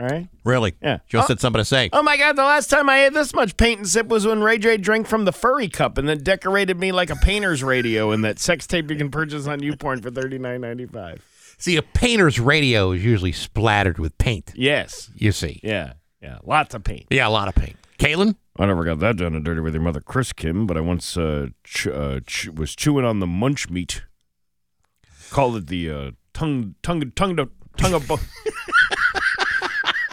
All 0.00 0.08
right. 0.08 0.28
Really? 0.44 0.74
Yeah. 0.82 0.98
Just 1.06 1.26
Oh. 1.26 1.32
had 1.34 1.40
something 1.40 1.60
to 1.60 1.64
say. 1.64 1.90
Oh 1.92 2.02
my 2.02 2.16
god, 2.16 2.34
the 2.34 2.42
last 2.42 2.70
time 2.70 2.88
I 2.88 3.04
ate 3.04 3.12
this 3.12 3.32
much 3.34 3.56
paint 3.56 3.78
and 3.78 3.88
sip 3.88 4.08
was 4.08 4.26
when 4.26 4.42
Ray 4.42 4.58
J 4.58 4.76
drank 4.78 5.06
from 5.06 5.26
the 5.26 5.32
furry 5.32 5.68
cup 5.68 5.96
and 5.98 6.08
then 6.08 6.24
decorated 6.24 6.80
me 6.80 6.90
like 6.90 7.08
a 7.10 7.16
painter's 7.16 7.62
radio 7.62 8.10
in 8.10 8.22
that 8.22 8.38
sex 8.40 8.66
tape 8.66 8.90
you 8.90 8.96
can 8.96 9.10
purchase 9.12 9.46
on 9.46 9.60
YouPorn 9.60 10.02
for 10.02 10.10
thirty 10.10 10.38
nine 10.38 10.62
ninety 10.62 10.86
five. 10.86 11.22
See, 11.60 11.76
a 11.76 11.82
painter's 11.82 12.40
radio 12.40 12.90
is 12.92 13.04
usually 13.04 13.32
splattered 13.32 13.98
with 13.98 14.16
paint. 14.18 14.50
Yes. 14.56 15.10
You 15.14 15.30
see. 15.30 15.60
Yeah. 15.62 15.92
Yeah. 16.22 16.38
Lots 16.42 16.74
of 16.74 16.82
paint. 16.84 17.06
Yeah, 17.10 17.28
a 17.28 17.30
lot 17.30 17.48
of 17.48 17.54
paint. 17.54 17.76
Kalen? 17.98 18.34
I 18.58 18.66
never 18.66 18.82
got 18.84 18.98
that 19.00 19.16
done 19.18 19.34
and 19.34 19.44
dirty 19.44 19.60
with 19.60 19.74
your 19.74 19.82
mother, 19.82 20.00
Chris 20.00 20.32
Kim, 20.32 20.66
but 20.66 20.76
I 20.76 20.80
once 20.80 21.16
uh, 21.16 21.48
ch- 21.64 21.86
uh, 21.86 22.20
ch- 22.26 22.48
was 22.48 22.74
chewing 22.74 23.04
on 23.04 23.20
the 23.20 23.26
munch 23.26 23.68
meat. 23.70 24.02
Called 25.30 25.56
it 25.56 25.66
the 25.68 25.90
uh, 25.90 26.10
tongue, 26.34 26.74
tongue, 26.82 27.12
tongue, 27.14 27.36
tongue, 27.36 27.50
tongue 27.76 27.94
of. 27.94 28.08
Bu- 28.08 28.16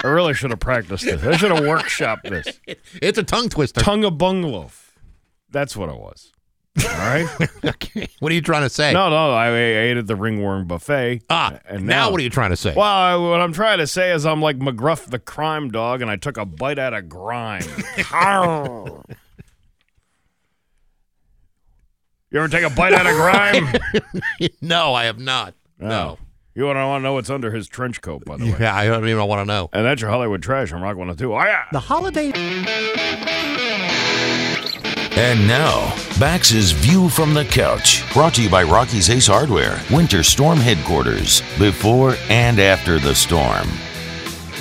I 0.03 0.07
really 0.07 0.33
should 0.33 0.51
have 0.51 0.59
practiced 0.59 1.05
this. 1.05 1.23
I 1.23 1.35
should 1.37 1.51
have 1.51 1.63
workshopped 1.63 2.23
this. 2.29 2.59
It's 3.01 3.17
a 3.17 3.23
tongue 3.23 3.49
twister. 3.49 3.81
Tongue 3.81 4.03
of 4.03 4.13
bungaloaf. 4.13 4.91
That's 5.49 5.75
what 5.75 5.89
it 5.89 5.95
was. 5.95 6.31
All 6.83 6.97
right. 6.97 7.27
okay. 7.65 8.07
What 8.19 8.31
are 8.31 8.35
you 8.35 8.41
trying 8.41 8.63
to 8.63 8.69
say? 8.69 8.93
No, 8.93 9.09
no, 9.09 9.31
I, 9.33 9.47
I 9.47 9.57
ate 9.57 9.97
at 9.97 10.07
the 10.07 10.15
ringworm 10.15 10.67
buffet. 10.67 11.23
Ah, 11.29 11.59
and 11.65 11.85
now, 11.85 12.11
what 12.11 12.19
are 12.19 12.23
you 12.23 12.29
trying 12.29 12.51
to 12.51 12.55
say? 12.55 12.73
Well, 12.75 12.85
I, 12.85 13.15
what 13.15 13.41
I'm 13.41 13.53
trying 13.53 13.79
to 13.79 13.87
say 13.87 14.11
is 14.11 14.25
I'm 14.25 14.41
like 14.41 14.59
McGruff 14.59 15.09
the 15.09 15.19
crime 15.19 15.71
dog, 15.71 16.01
and 16.01 16.11
I 16.11 16.15
took 16.15 16.37
a 16.37 16.45
bite 16.45 16.79
out 16.79 16.93
of 16.93 17.09
grime. 17.09 17.63
you 22.31 22.39
ever 22.39 22.47
take 22.47 22.63
a 22.63 22.69
bite 22.69 22.93
out 22.93 23.07
of 23.07 23.15
grime? 23.15 23.73
no, 24.61 24.93
I 24.93 25.05
have 25.05 25.19
not. 25.19 25.53
Oh. 25.81 25.87
No. 25.87 26.17
You 26.55 26.65
want 26.65 26.77
to 26.77 26.99
know 27.01 27.13
what's 27.13 27.29
under 27.29 27.51
his 27.51 27.67
trench 27.67 28.01
coat, 28.01 28.25
by 28.25 28.37
the 28.37 28.45
way. 28.45 28.57
Yeah, 28.59 28.75
I 28.75 28.87
don't 28.87 29.07
even 29.07 29.27
want 29.27 29.41
to 29.41 29.45
know. 29.45 29.69
And 29.73 29.85
that's 29.85 30.01
your 30.01 30.09
Hollywood 30.09 30.41
trash 30.41 30.71
on 30.71 30.81
Rock 30.81 30.97
102. 30.97 31.31
Oh, 31.31 31.37
yeah. 31.43 31.65
The 31.71 31.79
holiday. 31.79 32.31
And 35.17 35.47
now, 35.47 35.95
Bax's 36.19 36.73
View 36.73 37.09
from 37.09 37.33
the 37.33 37.43
Couch, 37.43 38.03
brought 38.13 38.35
to 38.35 38.43
you 38.43 38.51
by 38.51 38.61
Rocky's 38.61 39.09
Ace 39.09 39.25
Hardware, 39.25 39.81
Winter 39.89 40.21
Storm 40.21 40.59
Headquarters, 40.59 41.41
before 41.57 42.15
and 42.29 42.59
after 42.59 42.99
the 42.99 43.15
storm. 43.15 43.67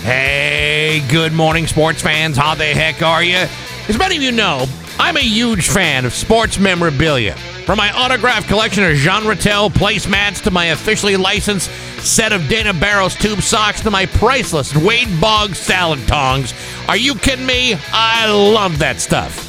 Hey, 0.00 1.02
good 1.10 1.34
morning, 1.34 1.66
sports 1.66 2.00
fans. 2.00 2.38
How 2.38 2.54
the 2.54 2.64
heck 2.64 3.02
are 3.02 3.22
you? 3.22 3.46
As 3.86 3.98
many 3.98 4.16
of 4.16 4.22
you 4.22 4.32
know, 4.32 4.64
I'm 4.98 5.18
a 5.18 5.20
huge 5.20 5.68
fan 5.68 6.06
of 6.06 6.14
sports 6.14 6.58
memorabilia. 6.58 7.34
From 7.66 7.76
my 7.76 7.92
autograph 7.92 8.48
collection 8.48 8.82
of 8.82 8.96
Jean 8.96 9.24
Rattel 9.24 9.68
placemats 9.68 10.42
to 10.44 10.50
my 10.50 10.66
officially 10.68 11.18
licensed 11.18 11.70
set 12.00 12.32
of 12.32 12.48
Dana 12.48 12.72
Barros 12.72 13.14
tube 13.14 13.42
socks 13.42 13.82
to 13.82 13.90
my 13.90 14.06
priceless 14.06 14.74
Wade 14.74 15.20
Boggs 15.20 15.58
salad 15.58 16.08
tongs. 16.08 16.54
Are 16.88 16.96
you 16.96 17.14
kidding 17.14 17.44
me? 17.44 17.76
I 17.92 18.32
love 18.32 18.78
that 18.78 19.00
stuff. 19.00 19.45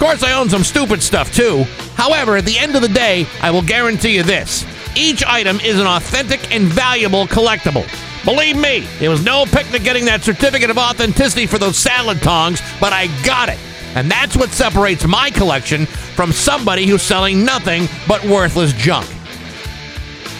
Of 0.00 0.06
course, 0.06 0.22
I 0.22 0.32
own 0.32 0.48
some 0.48 0.64
stupid 0.64 1.02
stuff 1.02 1.30
too. 1.30 1.64
However, 1.94 2.38
at 2.38 2.46
the 2.46 2.56
end 2.56 2.74
of 2.74 2.80
the 2.80 2.88
day, 2.88 3.26
I 3.42 3.50
will 3.50 3.60
guarantee 3.60 4.16
you 4.16 4.22
this 4.22 4.64
each 4.96 5.22
item 5.26 5.60
is 5.60 5.78
an 5.78 5.86
authentic 5.86 6.54
and 6.54 6.64
valuable 6.64 7.26
collectible. 7.26 7.84
Believe 8.24 8.56
me, 8.56 8.88
it 8.98 9.10
was 9.10 9.22
no 9.22 9.44
picnic 9.44 9.82
getting 9.84 10.06
that 10.06 10.22
certificate 10.22 10.70
of 10.70 10.78
authenticity 10.78 11.46
for 11.46 11.58
those 11.58 11.76
salad 11.76 12.22
tongs, 12.22 12.62
but 12.80 12.94
I 12.94 13.08
got 13.26 13.50
it. 13.50 13.58
And 13.94 14.10
that's 14.10 14.38
what 14.38 14.48
separates 14.52 15.06
my 15.06 15.28
collection 15.28 15.84
from 15.84 16.32
somebody 16.32 16.86
who's 16.86 17.02
selling 17.02 17.44
nothing 17.44 17.86
but 18.08 18.24
worthless 18.24 18.72
junk. 18.72 19.06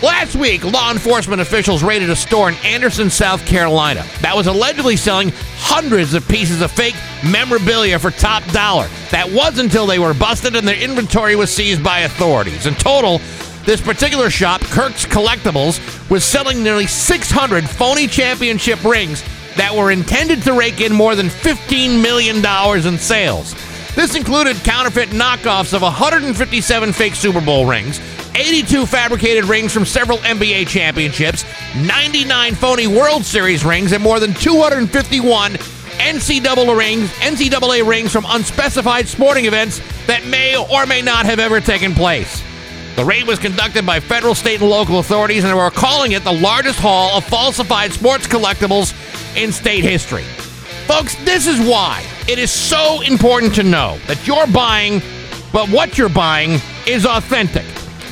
Last 0.02 0.34
week, 0.34 0.64
law 0.64 0.90
enforcement 0.90 1.42
officials 1.42 1.82
raided 1.82 2.08
a 2.08 2.16
store 2.16 2.48
in 2.48 2.54
Anderson, 2.64 3.10
South 3.10 3.44
Carolina 3.44 4.02
that 4.22 4.34
was 4.34 4.46
allegedly 4.46 4.96
selling 4.96 5.30
hundreds 5.58 6.14
of 6.14 6.26
pieces 6.26 6.62
of 6.62 6.70
fake 6.70 6.94
memorabilia 7.22 7.98
for 7.98 8.10
top 8.10 8.42
dollar. 8.50 8.88
That 9.10 9.30
was 9.30 9.58
until 9.58 9.84
they 9.84 9.98
were 9.98 10.14
busted 10.14 10.56
and 10.56 10.66
their 10.66 10.82
inventory 10.82 11.36
was 11.36 11.54
seized 11.54 11.84
by 11.84 12.00
authorities. 12.00 12.64
In 12.64 12.74
total, 12.76 13.20
this 13.66 13.82
particular 13.82 14.30
shop, 14.30 14.62
Kirk's 14.62 15.04
Collectibles, 15.04 15.78
was 16.08 16.24
selling 16.24 16.62
nearly 16.62 16.86
600 16.86 17.68
phony 17.68 18.06
championship 18.06 18.82
rings 18.82 19.22
that 19.56 19.74
were 19.74 19.90
intended 19.90 20.42
to 20.44 20.54
rake 20.54 20.80
in 20.80 20.94
more 20.94 21.14
than 21.14 21.26
$15 21.26 22.00
million 22.00 22.38
in 22.86 22.98
sales. 22.98 23.54
This 23.94 24.14
included 24.14 24.56
counterfeit 24.58 25.10
knockoffs 25.10 25.74
of 25.74 25.82
157 25.82 26.92
fake 26.92 27.14
Super 27.14 27.40
Bowl 27.40 27.66
rings, 27.66 28.00
82 28.34 28.86
fabricated 28.86 29.44
rings 29.44 29.72
from 29.72 29.84
several 29.84 30.18
NBA 30.18 30.68
championships, 30.68 31.44
99 31.76 32.54
phony 32.54 32.86
World 32.86 33.24
Series 33.24 33.64
rings, 33.64 33.92
and 33.92 34.02
more 34.02 34.20
than 34.20 34.32
251 34.34 35.52
NCAA 35.52 36.78
rings, 36.78 37.10
NCAA 37.14 37.86
rings 37.86 38.12
from 38.12 38.24
unspecified 38.28 39.08
sporting 39.08 39.46
events 39.46 39.80
that 40.06 40.24
may 40.24 40.56
or 40.56 40.86
may 40.86 41.02
not 41.02 41.26
have 41.26 41.40
ever 41.40 41.60
taken 41.60 41.92
place. 41.92 42.42
The 42.94 43.04
raid 43.04 43.26
was 43.26 43.38
conducted 43.38 43.84
by 43.84 43.98
federal, 43.98 44.34
state, 44.34 44.60
and 44.60 44.70
local 44.70 45.00
authorities, 45.00 45.44
and 45.44 45.54
were 45.56 45.70
calling 45.70 46.12
it 46.12 46.22
the 46.22 46.32
largest 46.32 46.78
haul 46.78 47.18
of 47.18 47.24
falsified 47.24 47.92
sports 47.92 48.26
collectibles 48.26 48.94
in 49.36 49.52
state 49.52 49.84
history. 49.84 50.24
Folks, 50.86 51.16
this 51.24 51.46
is 51.46 51.58
why 51.60 52.04
it 52.30 52.38
is 52.38 52.52
so 52.52 53.00
important 53.00 53.52
to 53.56 53.64
know 53.64 53.98
that 54.06 54.24
you're 54.24 54.46
buying, 54.46 55.02
but 55.52 55.68
what 55.68 55.98
you're 55.98 56.08
buying 56.08 56.60
is 56.86 57.04
authentic. 57.04 57.64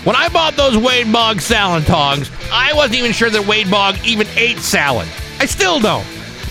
When 0.04 0.16
I 0.16 0.28
bought 0.28 0.56
those 0.56 0.76
Wade 0.76 1.12
Bogg 1.12 1.40
salad 1.40 1.86
tongs, 1.86 2.28
I 2.50 2.72
wasn't 2.72 2.96
even 2.96 3.12
sure 3.12 3.30
that 3.30 3.46
Wade 3.46 3.70
Bogg 3.70 3.94
even 4.04 4.26
ate 4.34 4.58
salad. 4.58 5.06
I 5.38 5.46
still 5.46 5.78
don't. 5.78 6.04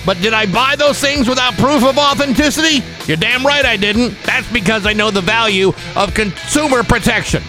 But 0.06 0.22
did 0.22 0.34
I 0.34 0.46
buy 0.46 0.78
those 0.78 1.02
things 1.02 1.28
without 1.28 1.56
proof 1.56 1.84
of 1.84 1.98
authenticity? 1.98 2.86
You're 3.06 3.18
damn 3.18 3.46
right 3.46 3.66
I 3.66 3.76
didn't. 3.76 4.16
That's 4.24 4.50
because 4.50 4.86
I 4.86 4.94
know 4.94 5.12
the 5.12 5.20
value 5.20 5.74
of 5.98 6.14
consumer 6.14 6.84
protection. 6.84 7.44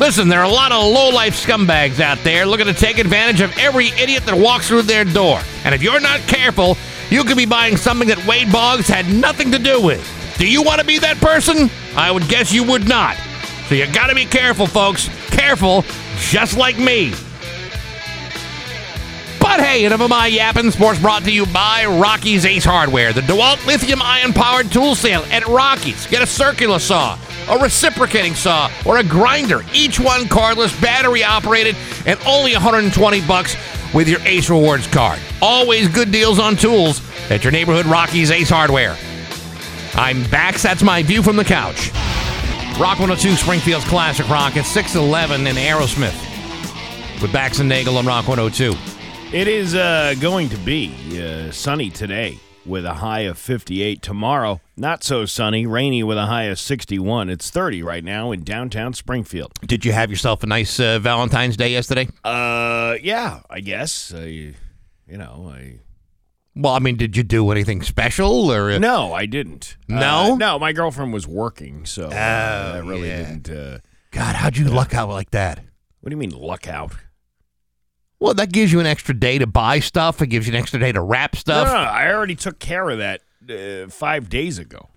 Listen, 0.00 0.26
there 0.26 0.40
are 0.40 0.46
a 0.46 0.52
lot 0.52 0.72
of 0.72 0.82
low-life 0.82 1.34
scumbags 1.36 2.00
out 2.00 2.18
there 2.24 2.46
looking 2.46 2.66
to 2.66 2.74
take 2.74 2.98
advantage 2.98 3.40
of 3.40 3.56
every 3.58 3.88
idiot 3.90 4.24
that 4.26 4.34
walks 4.34 4.66
through 4.66 4.82
their 4.82 5.04
door. 5.04 5.40
And 5.64 5.72
if 5.72 5.82
you're 5.82 6.00
not 6.00 6.18
careful, 6.22 6.76
you 7.10 7.24
could 7.24 7.36
be 7.36 7.46
buying 7.46 7.76
something 7.76 8.08
that 8.08 8.26
Wade 8.26 8.50
Boggs 8.52 8.88
had 8.88 9.08
nothing 9.08 9.50
to 9.52 9.58
do 9.58 9.80
with. 9.80 10.06
Do 10.38 10.48
you 10.48 10.62
want 10.62 10.80
to 10.80 10.86
be 10.86 10.98
that 10.98 11.18
person? 11.18 11.70
I 11.96 12.10
would 12.10 12.28
guess 12.28 12.52
you 12.52 12.64
would 12.64 12.88
not. 12.88 13.16
So 13.68 13.74
you 13.74 13.86
got 13.92 14.08
to 14.08 14.14
be 14.14 14.24
careful, 14.24 14.66
folks. 14.66 15.08
Careful, 15.28 15.84
just 16.18 16.56
like 16.56 16.78
me. 16.78 17.12
But 19.40 19.60
hey, 19.60 19.84
enough 19.84 20.00
of 20.00 20.08
my 20.08 20.28
yapping. 20.28 20.70
Sports 20.70 20.98
brought 21.00 21.24
to 21.24 21.32
you 21.32 21.46
by 21.46 21.84
Rocky's 21.84 22.46
Ace 22.46 22.64
Hardware, 22.64 23.12
the 23.12 23.20
DeWalt 23.22 23.66
lithium 23.66 24.00
ion 24.00 24.32
powered 24.32 24.70
tool 24.70 24.94
sale 24.94 25.24
at 25.30 25.46
Rocky's. 25.46 26.06
Get 26.06 26.22
a 26.22 26.26
circular 26.26 26.78
saw, 26.78 27.18
a 27.48 27.58
reciprocating 27.58 28.34
saw, 28.34 28.70
or 28.86 28.98
a 28.98 29.04
grinder. 29.04 29.62
Each 29.74 29.98
one 29.98 30.22
cordless, 30.22 30.80
battery 30.80 31.24
operated, 31.24 31.76
and 32.06 32.18
only 32.24 32.52
120 32.52 33.20
bucks 33.26 33.56
with 33.94 34.08
your 34.08 34.20
Ace 34.22 34.48
Rewards 34.50 34.86
card. 34.86 35.18
Always 35.40 35.88
good 35.88 36.10
deals 36.10 36.38
on 36.38 36.56
tools 36.56 37.00
at 37.30 37.44
your 37.44 37.52
neighborhood 37.52 37.86
Rocky's 37.86 38.30
Ace 38.30 38.50
Hardware. 38.50 38.96
I'm 39.94 40.24
back. 40.30 40.56
That's 40.56 40.82
my 40.82 41.02
view 41.02 41.22
from 41.22 41.36
the 41.36 41.44
couch. 41.44 41.90
Rock 42.80 42.98
102 42.98 43.36
Springfield's 43.36 43.84
Classic 43.86 44.28
Rock 44.28 44.56
at 44.56 44.64
611 44.64 45.46
in 45.46 45.56
Aerosmith 45.56 46.30
with 47.20 47.32
Bax 47.32 47.60
and 47.60 47.68
Nagel 47.68 47.98
on 47.98 48.06
Rock 48.06 48.26
102. 48.28 48.74
It 49.36 49.48
is 49.48 49.74
uh, 49.74 50.14
going 50.20 50.48
to 50.48 50.56
be 50.58 50.94
uh, 51.20 51.50
sunny 51.50 51.90
today 51.90 52.38
with 52.64 52.84
a 52.84 52.94
high 52.94 53.20
of 53.20 53.38
58. 53.38 54.02
Tomorrow, 54.02 54.60
not 54.76 55.02
so 55.04 55.24
sunny, 55.24 55.66
rainy 55.66 56.02
with 56.02 56.18
a 56.18 56.26
high 56.26 56.44
of 56.44 56.58
61. 56.58 57.28
It's 57.30 57.50
30 57.50 57.82
right 57.82 58.04
now 58.04 58.32
in 58.32 58.44
downtown 58.44 58.92
Springfield. 58.94 59.52
Did 59.66 59.84
you 59.84 59.92
have 59.92 60.10
yourself 60.10 60.42
a 60.42 60.46
nice 60.46 60.78
uh, 60.80 60.98
Valentine's 60.98 61.56
Day 61.56 61.70
yesterday? 61.70 62.08
Uh, 62.24 62.96
yeah, 63.02 63.40
I 63.50 63.60
guess. 63.60 64.12
I, 64.14 64.24
you 64.24 64.54
know, 65.08 65.50
I. 65.54 65.80
Well, 66.54 66.74
I 66.74 66.80
mean, 66.80 66.96
did 66.96 67.16
you 67.16 67.22
do 67.22 67.50
anything 67.50 67.82
special 67.82 68.52
or 68.52 68.78
No, 68.78 69.14
I 69.14 69.24
didn't. 69.26 69.76
No? 69.88 70.34
Uh, 70.34 70.36
no, 70.36 70.58
my 70.58 70.72
girlfriend 70.72 71.12
was 71.12 71.26
working, 71.26 71.86
so 71.86 72.08
uh, 72.08 72.72
Oh, 72.74 72.76
I 72.76 72.78
really 72.80 73.08
yeah. 73.08 73.22
didn't. 73.34 73.50
Uh, 73.50 73.78
God, 74.10 74.36
how'd 74.36 74.58
you 74.58 74.66
luck 74.66 74.94
out 74.94 75.08
like 75.08 75.30
that? 75.30 75.60
what 76.00 76.10
do 76.10 76.14
you 76.14 76.18
mean 76.18 76.30
luck 76.30 76.68
out? 76.68 76.92
Well, 78.22 78.34
that 78.34 78.52
gives 78.52 78.72
you 78.72 78.78
an 78.78 78.86
extra 78.86 79.14
day 79.14 79.38
to 79.38 79.48
buy 79.48 79.80
stuff. 79.80 80.22
It 80.22 80.28
gives 80.28 80.46
you 80.46 80.52
an 80.52 80.58
extra 80.60 80.78
day 80.78 80.92
to 80.92 81.00
wrap 81.00 81.34
stuff. 81.34 81.66
no, 81.66 81.74
no, 81.74 81.80
I 81.80 82.12
already 82.12 82.36
took 82.36 82.60
care 82.60 82.88
of 82.88 82.98
that 82.98 83.20
uh, 83.50 83.88
five 83.88 84.28
days 84.28 84.60
ago. 84.60 84.90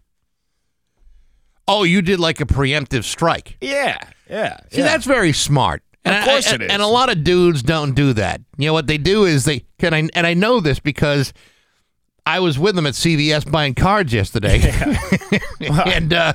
Oh, 1.67 1.81
you 1.81 2.03
did 2.03 2.19
like 2.19 2.39
a 2.39 2.45
preemptive 2.45 3.03
strike. 3.03 3.57
Yeah, 3.61 3.97
yeah. 4.29 4.59
See, 4.69 4.77
yeah. 4.77 4.83
that's 4.83 5.05
very 5.05 5.33
smart. 5.33 5.81
And 6.03 6.13
Of 6.15 6.23
course 6.23 6.51
I- 6.51 6.55
it 6.55 6.61
is. 6.61 6.71
And 6.71 6.83
a 6.83 6.87
lot 6.87 7.11
of 7.11 7.23
dudes 7.23 7.63
don't 7.63 7.95
do 7.95 8.13
that. 8.13 8.41
You 8.57 8.67
know 8.67 8.73
what 8.73 8.85
they 8.85 8.99
do 8.99 9.25
is 9.25 9.45
they 9.45 9.65
can 9.79 9.95
I 9.95 10.07
and 10.13 10.27
I 10.27 10.35
know 10.35 10.59
this 10.59 10.79
because 10.79 11.33
I 12.27 12.39
was 12.41 12.59
with 12.59 12.75
them 12.75 12.85
at 12.85 12.93
CVS 12.93 13.51
buying 13.51 13.73
cards 13.73 14.13
yesterday. 14.13 14.61
and 15.87 16.13
uh 16.13 16.33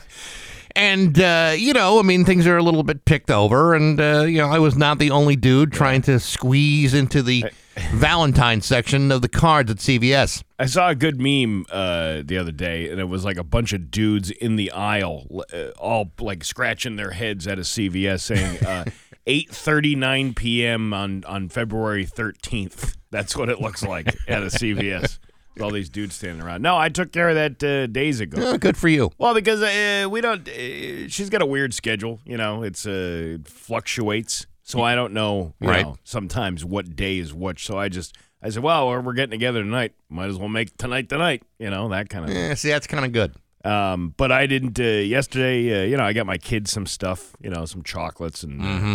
and 0.80 1.20
uh, 1.20 1.52
you 1.54 1.74
know, 1.74 1.98
I 1.98 2.02
mean, 2.02 2.24
things 2.24 2.46
are 2.46 2.56
a 2.56 2.62
little 2.62 2.82
bit 2.82 3.04
picked 3.04 3.30
over, 3.30 3.74
and 3.74 4.00
uh, 4.00 4.24
you 4.26 4.38
know, 4.38 4.48
I 4.48 4.58
was 4.58 4.76
not 4.76 4.98
the 4.98 5.10
only 5.10 5.36
dude 5.36 5.72
trying 5.72 6.00
to 6.02 6.18
squeeze 6.18 6.94
into 6.94 7.22
the 7.22 7.44
Valentine 7.92 8.62
section 8.62 9.12
of 9.12 9.20
the 9.20 9.28
cards 9.28 9.70
at 9.70 9.76
CVS. 9.76 10.42
I 10.58 10.64
saw 10.64 10.88
a 10.88 10.94
good 10.94 11.20
meme 11.20 11.66
uh, 11.70 12.22
the 12.24 12.38
other 12.38 12.50
day, 12.50 12.88
and 12.90 12.98
it 12.98 13.10
was 13.10 13.26
like 13.26 13.36
a 13.36 13.44
bunch 13.44 13.74
of 13.74 13.90
dudes 13.90 14.30
in 14.30 14.56
the 14.56 14.70
aisle, 14.70 15.44
uh, 15.52 15.68
all 15.78 16.12
like 16.18 16.44
scratching 16.44 16.96
their 16.96 17.10
heads 17.10 17.46
at 17.46 17.58
a 17.58 17.62
CVS, 17.62 18.20
saying 18.20 18.64
uh, 18.64 18.84
eight 19.26 19.50
thirty 19.50 19.94
nine 19.94 20.32
p.m. 20.32 20.94
on 20.94 21.24
on 21.24 21.50
February 21.50 22.06
thirteenth. 22.06 22.96
That's 23.10 23.36
what 23.36 23.50
it 23.50 23.60
looks 23.60 23.82
like 23.82 24.06
at 24.26 24.42
a 24.42 24.46
CVS. 24.46 25.18
With 25.60 25.66
all 25.66 25.74
these 25.74 25.88
dudes 25.90 26.14
standing 26.16 26.42
around. 26.42 26.62
No, 26.62 26.76
I 26.76 26.88
took 26.88 27.12
care 27.12 27.28
of 27.28 27.34
that 27.34 27.62
uh, 27.62 27.86
days 27.86 28.20
ago. 28.20 28.40
Oh, 28.42 28.58
good 28.58 28.76
for 28.76 28.88
you. 28.88 29.10
Well, 29.18 29.34
because 29.34 29.62
uh, 29.62 30.08
we 30.10 30.20
don't. 30.20 30.48
Uh, 30.48 31.08
she's 31.08 31.28
got 31.30 31.42
a 31.42 31.46
weird 31.46 31.74
schedule. 31.74 32.20
You 32.24 32.36
know, 32.38 32.62
it's 32.62 32.86
uh, 32.86 33.36
it 33.40 33.46
fluctuates. 33.48 34.46
So 34.62 34.82
I 34.82 34.94
don't 34.94 35.12
know. 35.12 35.54
You 35.60 35.68
Right. 35.68 35.84
know, 35.84 35.96
sometimes 36.04 36.64
what 36.64 36.94
day 36.96 37.18
is 37.18 37.34
what. 37.34 37.58
So 37.58 37.76
I 37.78 37.88
just 37.88 38.16
I 38.42 38.48
said, 38.50 38.62
well, 38.62 38.88
we're, 39.02 39.12
getting 39.12 39.32
together 39.32 39.62
tonight. 39.62 39.92
Might 40.08 40.28
as 40.28 40.38
well 40.38 40.48
make 40.48 40.76
tonight 40.76 41.08
tonight. 41.08 41.42
You 41.58 41.70
know 41.70 41.88
that 41.88 42.08
kind 42.08 42.24
of. 42.24 42.30
thing. 42.30 42.38
Yeah, 42.38 42.54
see, 42.54 42.68
that's 42.68 42.86
kind 42.86 43.04
of 43.04 43.12
good. 43.12 43.34
Um, 43.64 44.14
but 44.16 44.32
I 44.32 44.46
didn't. 44.46 44.78
Uh, 44.80 44.84
yesterday, 44.84 45.82
uh, 45.82 45.84
you 45.86 45.96
know, 45.96 46.04
I 46.04 46.12
got 46.14 46.24
my 46.24 46.38
kids 46.38 46.70
some 46.72 46.86
stuff. 46.86 47.34
You 47.40 47.50
know, 47.50 47.64
some 47.66 47.82
chocolates 47.82 48.42
and. 48.42 48.60
Mm-hmm. 48.60 48.94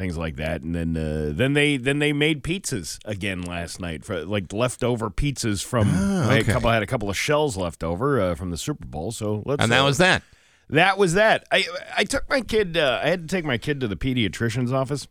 Things 0.00 0.16
like 0.16 0.36
that, 0.36 0.62
and 0.62 0.74
then 0.74 0.96
uh, 0.96 1.32
then 1.34 1.52
they 1.52 1.76
then 1.76 1.98
they 1.98 2.14
made 2.14 2.42
pizzas 2.42 2.98
again 3.04 3.42
last 3.42 3.80
night 3.80 4.02
for 4.02 4.24
like 4.24 4.50
leftover 4.50 5.10
pizzas 5.10 5.62
from 5.62 5.88
I 5.90 5.92
had 5.92 6.40
okay. 6.40 6.50
a 6.50 6.54
couple 6.54 6.70
I 6.70 6.74
had 6.74 6.82
a 6.82 6.86
couple 6.86 7.10
of 7.10 7.18
shells 7.18 7.54
left 7.58 7.84
over 7.84 8.18
uh, 8.18 8.34
from 8.34 8.50
the 8.50 8.56
Super 8.56 8.86
Bowl. 8.86 9.12
So 9.12 9.42
let's 9.44 9.62
And 9.62 9.70
that 9.70 9.82
uh, 9.82 9.84
was 9.84 9.98
that. 9.98 10.22
that 10.70 10.96
was 10.96 11.12
that. 11.12 11.44
I 11.52 11.66
I 11.98 12.04
took 12.04 12.26
my 12.30 12.40
kid. 12.40 12.78
Uh, 12.78 12.98
I 13.04 13.10
had 13.10 13.28
to 13.28 13.36
take 13.36 13.44
my 13.44 13.58
kid 13.58 13.78
to 13.80 13.88
the 13.88 13.94
pediatrician's 13.96 14.72
office, 14.72 15.06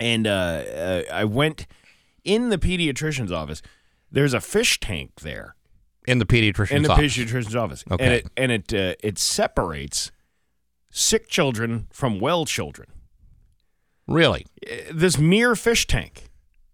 and 0.00 0.26
uh, 0.26 0.30
uh, 0.30 1.02
I 1.12 1.24
went 1.24 1.68
in 2.24 2.48
the 2.48 2.58
pediatrician's 2.58 3.30
office, 3.30 3.62
there's 4.10 4.34
a 4.34 4.40
fish 4.40 4.80
tank 4.80 5.20
there 5.20 5.54
In 6.08 6.18
the 6.18 6.26
pediatrician's 6.26 6.72
in 6.72 6.82
the 6.82 6.90
office. 6.90 7.16
pediatrician's 7.16 7.54
office, 7.54 7.84
Okay. 7.88 8.04
and 8.04 8.12
it 8.12 8.26
and 8.36 8.50
it 8.50 8.74
uh, 8.74 8.94
it 9.08 9.18
separates 9.18 10.10
sick 10.90 11.28
children 11.28 11.86
from 11.92 12.18
well 12.18 12.44
children. 12.44 12.88
Really? 14.06 14.46
Uh, 14.66 14.74
This 14.92 15.18
mere 15.18 15.54
fish 15.56 15.86
tank. 15.86 16.28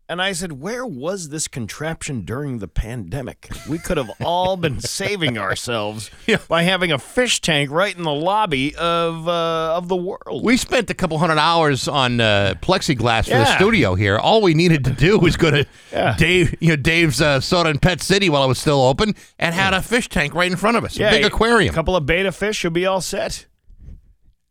And 0.08 0.20
I 0.20 0.32
said, 0.32 0.60
Where 0.60 0.84
was 0.84 1.28
this 1.28 1.46
contraption 1.46 2.22
during 2.22 2.58
the 2.58 2.66
pandemic? 2.66 3.48
We 3.68 3.78
could 3.78 3.96
have 3.96 4.10
all 4.20 4.56
been 4.56 4.80
saving 4.98 5.38
ourselves 5.38 6.10
Yeah. 6.26 6.38
by 6.48 6.64
having 6.64 6.90
a 6.90 6.98
fish 6.98 7.40
tank 7.40 7.70
right 7.70 7.96
in 7.96 8.02
the 8.02 8.12
lobby 8.12 8.74
of 8.74 9.28
uh, 9.28 9.76
of 9.76 9.86
the 9.86 9.94
world. 9.94 10.42
We 10.44 10.56
spent 10.56 10.90
a 10.90 10.94
couple 10.94 11.16
hundred 11.18 11.38
hours 11.38 11.86
on 11.86 12.20
uh, 12.20 12.54
plexiglass 12.60 13.26
for 13.26 13.38
the 13.38 13.54
studio 13.54 13.94
here. 13.94 14.18
All 14.18 14.42
we 14.42 14.52
needed 14.52 14.82
to 14.86 14.90
do 14.90 15.16
was 15.16 15.36
go 15.36 15.52
to 15.52 15.64
Yeah. 15.92 16.16
Dave, 16.18 16.56
you 16.60 16.70
know, 16.70 16.76
Dave's 16.76 17.20
uh, 17.22 17.38
Soda 17.40 17.70
and 17.70 17.80
Pet 17.80 18.00
City 18.02 18.28
while 18.28 18.42
it 18.42 18.48
was 18.48 18.58
still 18.58 18.82
open, 18.82 19.14
and 19.38 19.54
had 19.54 19.74
a 19.74 19.80
fish 19.80 20.08
tank 20.08 20.34
right 20.34 20.50
in 20.50 20.56
front 20.56 20.76
of 20.76 20.82
us, 20.84 20.96
a 20.96 21.08
big 21.08 21.24
aquarium, 21.24 21.72
a 21.72 21.74
couple 21.76 21.94
of 21.94 22.04
betta 22.04 22.32
fish, 22.32 22.64
you'll 22.64 22.72
be 22.72 22.84
all 22.84 23.00
set. 23.00 23.46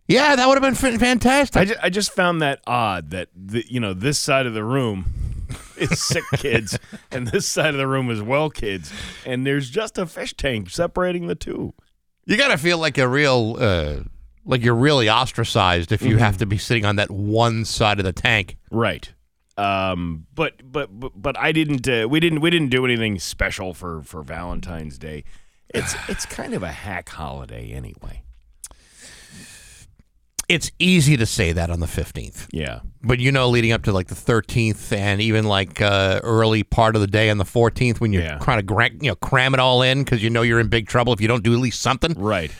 Yeah, 0.09 0.35
that 0.35 0.47
would 0.47 0.61
have 0.61 0.81
been 0.81 0.99
fantastic. 0.99 1.55
I 1.61 1.65
just, 1.65 1.79
I 1.83 1.89
just 1.89 2.11
found 2.11 2.41
that 2.41 2.59
odd 2.67 3.11
that 3.11 3.29
the, 3.35 3.63
you 3.69 3.79
know 3.79 3.93
this 3.93 4.19
side 4.19 4.45
of 4.45 4.53
the 4.53 4.63
room 4.63 5.45
is 5.77 6.01
sick 6.05 6.23
kids 6.37 6.77
and 7.11 7.27
this 7.27 7.47
side 7.47 7.73
of 7.73 7.77
the 7.77 7.87
room 7.87 8.09
is 8.11 8.21
well 8.21 8.49
kids, 8.49 8.91
and 9.25 9.45
there's 9.47 9.69
just 9.69 9.97
a 9.97 10.05
fish 10.05 10.33
tank 10.35 10.69
separating 10.69 11.27
the 11.27 11.35
two. 11.35 11.73
you 12.25 12.35
got 12.35 12.49
to 12.49 12.57
feel 12.57 12.77
like 12.77 12.97
a 12.97 13.07
real, 13.07 13.55
uh, 13.59 13.95
like 14.45 14.61
you're 14.63 14.75
really 14.75 15.09
ostracized 15.09 15.91
if 15.91 16.01
you 16.01 16.15
Mm-hmm. 16.15 16.19
have 16.19 16.37
to 16.37 16.45
be 16.45 16.57
sitting 16.57 16.83
on 16.85 16.95
that 16.97 17.09
one 17.11 17.63
side 17.65 17.99
of 17.99 18.05
the 18.05 18.13
tank. 18.13 18.57
Right. 18.71 19.11
Um, 19.57 20.25
but 20.33 20.53
but 20.71 20.87
but, 20.99 21.11
but 21.15 21.37
I 21.37 21.51
didn't. 21.51 21.87
Uh, 21.87 22.07
we 22.09 22.19
didn't. 22.21 22.39
We 22.41 22.49
didn't 22.49 22.69
do 22.69 22.85
anything 22.85 23.19
special 23.19 23.73
for 23.73 24.01
for 24.03 24.23
Valentine's 24.23 24.97
Day. 24.97 25.23
It's 25.69 25.93
it's 26.07 26.25
kind 26.25 26.53
of 26.53 26.63
a 26.63 26.71
hack 26.71 27.09
holiday 27.09 27.71
anyway. 27.73 28.23
It's 30.49 30.71
easy 30.79 31.15
to 31.15 31.25
say 31.27 31.51
that 31.53 31.69
on 31.69 31.79
the 31.79 31.85
15th. 31.85 32.47
Yeah. 32.51 32.79
But 33.03 33.19
you 33.19 33.31
know, 33.31 33.47
leading 33.49 33.71
up 33.71 33.83
to 33.83 33.91
like 33.93 34.07
the 34.07 34.15
13th 34.15 34.91
and 34.91 35.21
even 35.21 35.45
like 35.45 35.79
uh, 35.79 36.19
early 36.23 36.63
part 36.63 36.95
of 36.95 37.01
the 37.01 37.07
day 37.07 37.29
on 37.29 37.37
the 37.37 37.43
14th, 37.45 37.99
when 37.99 38.11
you're 38.11 38.23
Yeah. 38.23 38.39
trying 38.39 38.57
to 38.57 38.63
gra- 38.63 38.89
you 38.99 39.09
know 39.09 39.15
cram 39.15 39.53
it 39.53 39.59
all 39.59 39.83
in 39.83 40.03
because 40.03 40.23
you 40.23 40.29
know 40.31 40.41
you're 40.41 40.59
in 40.59 40.67
big 40.67 40.87
trouble 40.87 41.13
if 41.13 41.21
you 41.21 41.27
don't 41.27 41.43
do 41.43 41.53
at 41.53 41.59
least 41.59 41.81
something. 41.81 42.13
Right. 42.19 42.51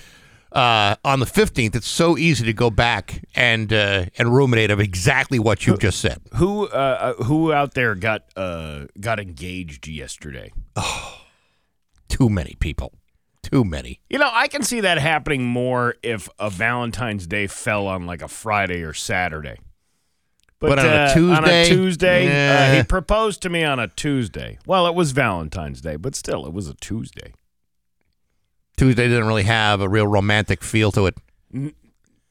Uh, 0.51 0.96
on 1.03 1.19
the 1.19 1.25
15th, 1.27 1.75
it's 1.75 1.88
so 1.88 2.17
easy 2.17 2.43
to 2.46 2.53
go 2.53 2.69
back 2.72 3.24
and 3.36 3.72
uh, 3.74 4.05
and 4.17 4.36
ruminate 4.36 4.72
of 4.72 4.79
exactly 4.79 5.38
what 5.39 5.65
you 5.67 5.75
just 5.77 6.00
said. 6.00 6.22
Who 6.36 6.67
uh, 6.67 7.15
uh, 7.19 7.24
who 7.24 7.51
out 7.53 7.74
there 7.74 7.93
got 7.96 8.24
uh 8.36 8.86
got 9.00 9.19
engaged 9.19 9.88
yesterday? 9.88 10.51
Too 12.08 12.29
many 12.29 12.55
people, 12.60 12.93
too 13.43 13.63
many. 13.63 14.01
You 14.10 14.19
know, 14.19 14.29
I 14.31 14.48
can 14.48 14.63
see 14.63 14.81
that 14.81 14.98
happening 14.98 15.43
more 15.43 15.96
if 16.03 16.29
a 16.39 16.50
Valentine's 16.50 17.27
Day 17.27 17.48
fell 17.48 17.88
on 17.88 18.05
like 18.05 18.22
a 18.22 18.27
Friday 18.27 18.81
or 18.84 18.93
Saturday. 18.93 19.58
But 20.60 20.79
on 20.79 20.86
a 20.86 20.89
uh, 20.89 21.38
on 21.38 21.46
a 21.46 21.65
Tuesday? 21.65 21.69
Tuesday, 21.69 22.50
uh, 22.50 22.75
he 22.75 22.84
proposed 22.84 23.41
to 23.43 23.50
me 23.50 23.63
on 23.63 23.79
a 23.79 23.88
Tuesday. 23.88 24.60
Well, 24.65 24.88
it 24.88 24.93
was 24.93 25.12
Valentine's 25.13 25.79
Day, 25.79 25.96
but 25.96 26.15
still, 26.15 26.46
it 26.46 26.53
was 26.53 26.67
a 26.67 26.74
Tuesday. 26.74 27.34
Tuesday 28.75 29.08
didn't 29.08 29.27
really 29.27 29.43
have 29.43 29.81
a 29.81 29.89
real 29.89 30.08
romantic 30.08 30.63
feel 30.63 30.91
to 30.91 31.05
it. 31.05 31.15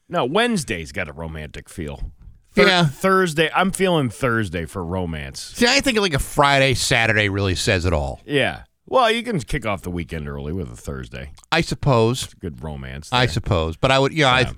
No, 0.07 0.25
Wednesday's 0.25 0.91
got 0.91 1.07
a 1.07 1.13
romantic 1.13 1.69
feel. 1.69 2.11
Yeah. 2.55 2.85
Thursday. 2.85 3.49
I'm 3.53 3.71
feeling 3.71 4.09
Thursday 4.09 4.65
for 4.65 4.83
romance. 4.83 5.53
See, 5.55 5.67
I 5.67 5.79
think 5.81 5.99
like 5.99 6.13
a 6.13 6.19
Friday, 6.19 6.73
Saturday 6.73 7.29
really 7.29 7.55
says 7.55 7.85
it 7.85 7.93
all. 7.93 8.19
Yeah. 8.25 8.63
Well, 8.89 9.11
you 9.11 9.21
can 9.23 9.39
kick 9.39 9.65
off 9.65 9.83
the 9.83 9.91
weekend 9.91 10.27
early 10.27 10.51
with 10.51 10.71
a 10.71 10.75
Thursday. 10.75 11.31
I 11.51 11.61
suppose. 11.61 12.33
Good 12.33 12.63
romance. 12.63 13.09
I 13.13 13.27
suppose, 13.27 13.77
but 13.77 13.91
I 13.91 13.99
would, 13.99 14.11
you 14.13 14.23
know, 14.23 14.29
Yeah. 14.29 14.49
I, 14.49 14.53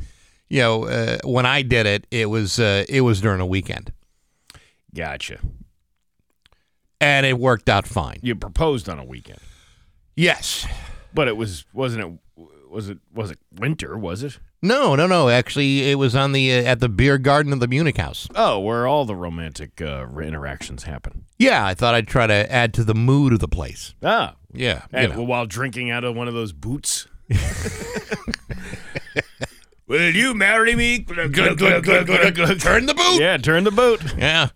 you 0.49 0.59
know, 0.61 0.85
uh, 0.85 1.17
when 1.23 1.45
I 1.45 1.61
did 1.61 1.85
it, 1.85 2.07
it 2.11 2.29
was 2.29 2.59
uh, 2.59 2.85
it 2.89 3.01
was 3.01 3.21
during 3.21 3.39
a 3.41 3.45
weekend, 3.45 3.91
Gotcha. 4.93 5.39
and 6.99 7.25
it 7.25 7.37
worked 7.39 7.69
out 7.69 7.87
fine. 7.87 8.19
You 8.21 8.35
proposed 8.35 8.87
on 8.89 8.99
a 8.99 9.05
weekend, 9.05 9.39
Yes. 10.15 10.65
but 11.13 11.27
it 11.27 11.37
was 11.37 11.65
wasn't 11.73 12.03
it 12.37 12.41
was 12.69 12.89
it 12.89 12.99
was 13.13 13.31
it 13.31 13.39
winter? 13.53 13.97
Was 13.97 14.23
it? 14.23 14.39
No, 14.63 14.95
no, 14.95 15.07
no. 15.07 15.27
Actually, 15.29 15.89
it 15.89 15.95
was 15.95 16.15
on 16.15 16.33
the 16.33 16.51
uh, 16.53 16.63
at 16.63 16.79
the 16.79 16.89
beer 16.89 17.17
garden 17.17 17.51
of 17.51 17.59
the 17.59 17.67
Munich 17.67 17.97
House. 17.97 18.27
Oh, 18.35 18.59
where 18.59 18.85
all 18.85 19.05
the 19.05 19.15
romantic 19.15 19.81
uh, 19.81 20.05
interactions 20.19 20.83
happen. 20.83 21.25
Yeah, 21.39 21.65
I 21.65 21.73
thought 21.73 21.95
I'd 21.95 22.07
try 22.07 22.27
to 22.27 22.51
add 22.51 22.73
to 22.75 22.83
the 22.83 22.93
mood 22.93 23.33
of 23.33 23.39
the 23.39 23.47
place. 23.47 23.95
Ah, 24.03 24.35
Yeah, 24.53 24.83
you 24.91 24.99
and 24.99 25.13
know. 25.15 25.23
while 25.23 25.47
drinking 25.47 25.89
out 25.89 26.03
of 26.03 26.15
one 26.15 26.27
of 26.27 26.35
those 26.35 26.53
boots. 26.53 27.07
Will 29.87 30.13
you 30.15 30.33
marry 30.33 30.75
me? 30.75 30.99
Turn 31.03 31.25
the 31.25 32.93
boot. 32.95 33.19
Yeah, 33.19 33.37
turn 33.37 33.63
the 33.65 33.71
boot. 33.71 34.01
Yeah. 34.17 34.49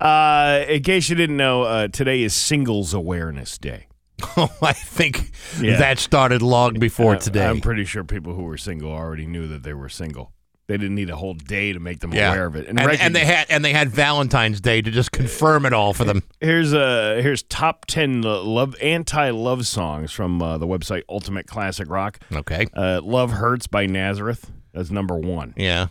Uh, 0.00 0.64
in 0.68 0.82
case 0.82 1.08
you 1.10 1.16
didn't 1.16 1.36
know, 1.36 1.64
uh, 1.64 1.88
today 1.88 2.22
is 2.22 2.34
Singles 2.34 2.94
Awareness 2.94 3.58
Day. 3.58 3.87
Oh, 4.36 4.50
I 4.62 4.72
think 4.72 5.30
Yeah. 5.60 5.78
that 5.78 5.98
started 5.98 6.42
long 6.42 6.74
before 6.78 7.14
Uh, 7.16 7.18
today. 7.18 7.46
I'm 7.46 7.60
pretty 7.60 7.84
sure 7.84 8.04
people 8.04 8.34
who 8.34 8.42
were 8.42 8.56
single 8.56 8.90
already 8.92 9.26
knew 9.26 9.46
that 9.48 9.62
they 9.62 9.74
were 9.74 9.88
single. 9.88 10.32
They 10.66 10.76
didn't 10.76 10.96
need 10.96 11.08
a 11.08 11.16
whole 11.16 11.32
day 11.34 11.72
to 11.72 11.80
make 11.80 12.00
them 12.00 12.12
yeah, 12.12 12.30
aware 12.30 12.44
of 12.46 12.54
it. 12.54 12.66
and, 12.68 12.78
and 12.78 13.16
they 13.16 13.24
had 13.24 13.46
and 13.48 13.64
they 13.64 13.72
had 13.72 13.88
Valentine's 13.88 14.60
Day 14.60 14.82
to 14.82 14.90
just 14.90 15.12
confirm 15.12 15.64
it 15.64 15.72
all 15.72 15.94
for 15.94 16.04
them. 16.04 16.22
here's 16.42 16.74
uh 16.74 17.20
here's 17.22 17.42
top 17.44 17.86
ten 17.86 18.20
love 18.20 18.76
anti 18.82 19.30
love 19.30 19.66
songs 19.66 20.12
from 20.12 20.42
uh, 20.42 20.58
the 20.58 20.66
website 20.66 21.04
Ultimate 21.08 21.46
Classic 21.46 21.88
Rock. 21.88 22.18
Okay. 22.30 22.66
Uh, 22.74 23.00
love 23.02 23.30
Hurts 23.30 23.66
by 23.66 23.86
Nazareth. 23.86 24.50
That's 24.74 24.90
number 24.90 25.16
one. 25.16 25.54
Yeah. 25.56 25.86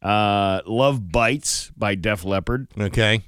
Uh, 0.00 0.60
love 0.64 1.10
Bites 1.10 1.72
by 1.76 1.96
Def 1.96 2.24
Leppard. 2.24 2.68
Okay. 2.78 3.24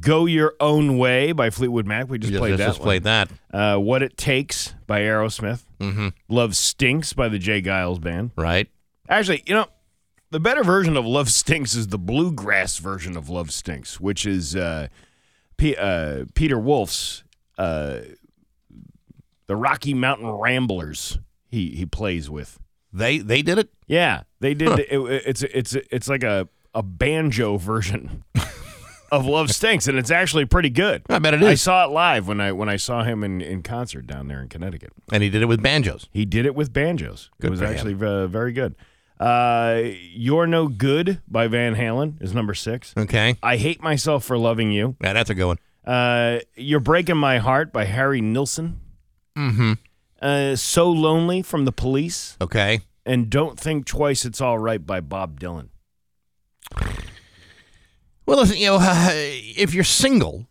Go 0.00 0.26
Your 0.26 0.54
Own 0.60 0.98
Way 0.98 1.32
by 1.32 1.50
Fleetwood 1.50 1.86
Mac. 1.86 2.08
We 2.08 2.18
just 2.18 2.32
Just, 2.32 2.40
played 2.40 2.52
that. 2.58 2.66
just 2.66 2.78
one. 2.80 2.86
played 2.86 3.04
that. 3.04 3.30
Uh, 3.52 3.76
what 3.78 4.02
It 4.02 4.16
Takes 4.16 4.74
by 4.86 5.00
Aerosmith. 5.02 5.62
Mm-hmm. 5.78 6.08
Love 6.28 6.56
Stinks 6.56 7.12
by 7.12 7.28
the 7.28 7.38
J. 7.38 7.62
Geils 7.62 8.00
Band. 8.00 8.32
Right. 8.36 8.68
Actually, 9.08 9.42
you 9.46 9.54
know, 9.54 9.66
the 10.30 10.40
better 10.40 10.64
version 10.64 10.96
of 10.96 11.06
Love 11.06 11.30
Stinks 11.30 11.74
is 11.74 11.88
the 11.88 11.98
bluegrass 11.98 12.78
version 12.78 13.16
of 13.16 13.28
Love 13.28 13.52
Stinks, 13.52 14.00
which 14.00 14.26
is 14.26 14.56
uh, 14.56 14.88
P- 15.56 15.76
uh, 15.76 16.24
Peter 16.34 16.58
Wolf's 16.58 17.22
uh, 17.58 17.98
the 19.46 19.54
Rocky 19.56 19.94
Mountain 19.94 20.28
Ramblers. 20.30 21.18
He 21.48 21.70
he 21.70 21.86
plays 21.86 22.28
with. 22.28 22.58
They 22.92 23.18
they 23.18 23.42
did 23.42 23.58
it. 23.58 23.68
Yeah, 23.86 24.22
they 24.40 24.54
did. 24.54 24.80
it, 24.80 24.88
it's 24.90 25.42
it's 25.44 25.74
it's 25.74 26.08
like 26.08 26.24
a 26.24 26.48
a 26.74 26.82
banjo 26.82 27.56
version 27.56 28.24
of 29.10 29.26
Love 29.26 29.50
Stinks, 29.50 29.88
and 29.88 29.98
it's 29.98 30.10
actually 30.10 30.44
pretty 30.44 30.70
good. 30.70 31.02
I 31.08 31.18
bet 31.18 31.34
it 31.34 31.42
I 31.42 31.54
saw 31.54 31.84
it 31.84 31.90
live 31.90 32.28
when 32.28 32.40
I 32.40 32.52
when 32.52 32.68
I 32.68 32.76
saw 32.76 33.02
him 33.02 33.22
in, 33.24 33.40
in 33.40 33.62
concert 33.62 34.06
down 34.06 34.28
there 34.28 34.40
in 34.40 34.48
Connecticut. 34.48 34.92
And 35.12 35.22
he 35.22 35.30
did 35.30 35.42
it 35.42 35.46
with 35.46 35.62
banjos. 35.62 36.08
He 36.12 36.24
did 36.24 36.46
it 36.46 36.54
with 36.54 36.72
banjos. 36.72 37.30
Good 37.40 37.48
it 37.48 37.50
was 37.50 37.62
actually 37.62 37.94
uh, 37.94 38.26
very 38.26 38.52
good. 38.52 38.74
Uh, 39.18 39.82
You're 40.12 40.46
No 40.46 40.68
Good 40.68 41.20
by 41.26 41.48
Van 41.48 41.74
Halen 41.74 42.22
is 42.22 42.34
number 42.34 42.54
six. 42.54 42.92
Okay. 42.96 43.36
I 43.42 43.56
Hate 43.56 43.82
Myself 43.82 44.24
for 44.24 44.36
Loving 44.36 44.72
You. 44.72 44.96
Yeah, 45.00 45.12
that's 45.14 45.30
a 45.30 45.34
good 45.34 45.46
one. 45.46 45.58
Uh, 45.86 46.40
You're 46.54 46.80
Breaking 46.80 47.16
My 47.16 47.38
Heart 47.38 47.72
by 47.72 47.84
Harry 47.84 48.20
Nilsson. 48.20 48.80
Mm-hmm. 49.36 49.72
Uh, 50.20 50.56
so 50.56 50.90
Lonely 50.90 51.42
from 51.42 51.64
The 51.64 51.72
Police. 51.72 52.36
Okay. 52.40 52.80
And 53.04 53.30
Don't 53.30 53.58
Think 53.58 53.86
Twice 53.86 54.24
It's 54.24 54.40
All 54.40 54.58
Right 54.58 54.84
by 54.84 55.00
Bob 55.00 55.40
Dylan. 55.40 55.68
Well, 58.26 58.38
listen, 58.38 58.56
you 58.56 58.66
know, 58.66 58.78
if 58.82 59.72
you're 59.74 59.84
single, 59.84 60.46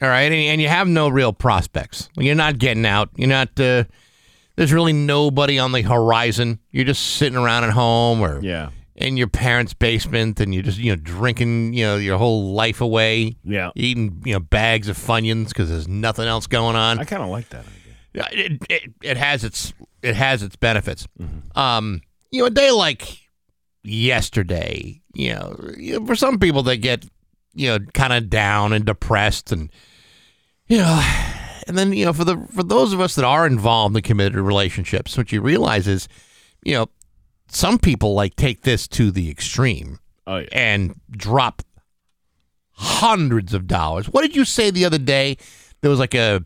all 0.00 0.08
right, 0.08 0.24
and, 0.30 0.34
and 0.34 0.60
you 0.60 0.68
have 0.68 0.86
no 0.88 1.08
real 1.08 1.32
prospects, 1.32 2.08
you're 2.16 2.34
not 2.34 2.58
getting 2.58 2.86
out, 2.86 3.10
you're 3.16 3.28
not, 3.28 3.58
uh, 3.58 3.84
there's 4.56 4.72
really 4.72 4.92
nobody 4.92 5.58
on 5.58 5.72
the 5.72 5.82
horizon. 5.82 6.58
You're 6.70 6.84
just 6.84 7.16
sitting 7.16 7.38
around 7.38 7.64
at 7.64 7.70
home 7.70 8.20
or 8.20 8.40
Yeah. 8.42 8.70
in 8.96 9.16
your 9.16 9.28
parents' 9.28 9.72
basement 9.72 10.40
and 10.40 10.52
you're 10.52 10.64
just, 10.64 10.78
you 10.78 10.90
know, 10.94 11.00
drinking, 11.00 11.74
you 11.74 11.84
know, 11.84 11.96
your 11.96 12.18
whole 12.18 12.52
life 12.54 12.80
away, 12.80 13.36
Yeah. 13.44 13.70
eating, 13.76 14.20
you 14.24 14.32
know, 14.32 14.40
bags 14.40 14.88
of 14.88 14.96
Funyuns 14.98 15.48
because 15.48 15.68
there's 15.68 15.86
nothing 15.86 16.26
else 16.26 16.46
going 16.48 16.74
on. 16.74 16.98
I 16.98 17.04
kind 17.04 17.22
of 17.22 17.28
like 17.28 17.48
that 17.50 17.60
idea. 17.66 17.74
Yeah, 18.14 18.28
it, 18.32 18.62
it, 18.68 18.92
it 19.02 19.16
has 19.16 19.44
its 19.44 19.72
it 20.02 20.16
has 20.16 20.42
its 20.42 20.56
benefits. 20.56 21.06
Um, 21.54 22.00
you 22.32 22.40
know, 22.40 22.46
a 22.46 22.50
day 22.50 22.70
like 22.72 23.18
yesterday, 23.84 25.00
you 25.14 25.34
know, 25.34 26.04
for 26.06 26.14
some 26.16 26.38
people 26.38 26.62
they 26.62 26.76
get 26.76 27.04
you 27.54 27.68
know 27.68 27.78
kind 27.94 28.12
of 28.12 28.28
down 28.30 28.72
and 28.72 28.84
depressed, 28.84 29.52
and 29.52 29.70
you 30.66 30.78
know, 30.78 31.00
and 31.66 31.76
then 31.78 31.92
you 31.92 32.04
know 32.04 32.12
for 32.12 32.24
the 32.24 32.36
for 32.52 32.62
those 32.62 32.92
of 32.92 33.00
us 33.00 33.14
that 33.16 33.24
are 33.24 33.46
involved 33.46 33.96
in 33.96 34.02
committed 34.02 34.36
relationships, 34.38 35.16
what 35.16 35.32
you 35.32 35.40
realize 35.40 35.86
is, 35.88 36.08
you 36.64 36.74
know, 36.74 36.88
some 37.48 37.78
people 37.78 38.14
like 38.14 38.36
take 38.36 38.62
this 38.62 38.86
to 38.88 39.10
the 39.10 39.30
extreme 39.30 39.98
Oh, 40.26 40.38
yeah. 40.38 40.48
and 40.52 41.00
drop 41.10 41.62
hundreds 42.72 43.54
of 43.54 43.66
dollars. 43.66 44.06
What 44.08 44.22
did 44.22 44.36
you 44.36 44.44
say 44.44 44.70
the 44.70 44.84
other 44.84 44.98
day? 44.98 45.36
There 45.80 45.90
was 45.90 45.98
like 45.98 46.14
a 46.14 46.44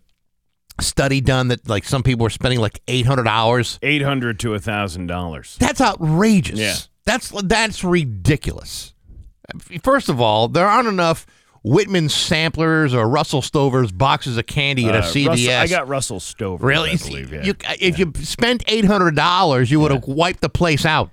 study 0.81 1.21
done 1.21 1.49
that 1.49 1.69
like 1.69 1.85
some 1.85 2.03
people 2.03 2.25
were 2.25 2.31
spending 2.31 2.61
like 2.61 2.81
800 2.89 3.29
hours. 3.29 3.79
Eight 3.83 4.03
hundred 4.03 4.39
to 4.41 4.55
a 4.55 4.59
thousand 4.59 5.07
dollars. 5.09 5.57
That's 5.61 5.81
outrageous. 5.81 6.59
Yeah. 6.59 6.75
That's 7.05 7.31
that's 7.45 7.83
ridiculous. 7.85 8.95
First 9.83 10.09
of 10.09 10.21
all, 10.21 10.49
there 10.49 10.67
aren't 10.67 10.89
enough 10.89 11.27
Whitman 11.65 12.09
samplers 12.09 12.95
or 12.95 13.09
Russell 13.09 13.43
Stover's 13.43 13.93
boxes 13.93 14.37
of 14.37 14.47
candy 14.47 14.87
at 14.89 14.95
a 14.95 15.01
CVS. 15.01 15.59
I 15.59 15.67
got 15.67 15.89
Russell 15.89 16.21
Stover. 16.21 16.67
really. 16.67 16.97
Believe. 16.97 17.33
Yeah. 17.33 17.43
You, 17.45 17.55
if 17.81 17.99
you 17.99 18.13
spent 18.23 18.65
eight 18.69 18.85
hundred 18.85 19.17
dollars, 19.17 19.71
you 19.71 19.81
would 19.81 19.93
have 19.93 20.05
wiped 20.07 20.41
the 20.41 20.49
place 20.49 20.85
out. 20.85 21.11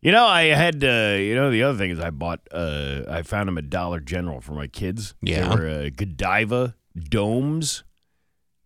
You 0.00 0.12
know, 0.12 0.24
I 0.26 0.44
had. 0.44 0.82
Uh, 0.84 1.16
you 1.18 1.34
know, 1.34 1.50
the 1.50 1.64
other 1.64 1.76
thing 1.76 1.90
is, 1.90 1.98
I 2.00 2.10
bought. 2.10 2.40
Uh, 2.52 3.02
I 3.08 3.22
found 3.22 3.48
them 3.48 3.58
at 3.58 3.68
Dollar 3.68 4.00
General 4.00 4.40
for 4.40 4.52
my 4.52 4.68
kids. 4.68 5.14
Yeah. 5.22 5.48
they 5.48 5.56
were 5.56 5.68
uh, 5.68 5.90
Godiva 5.94 6.74
domes. 6.96 7.82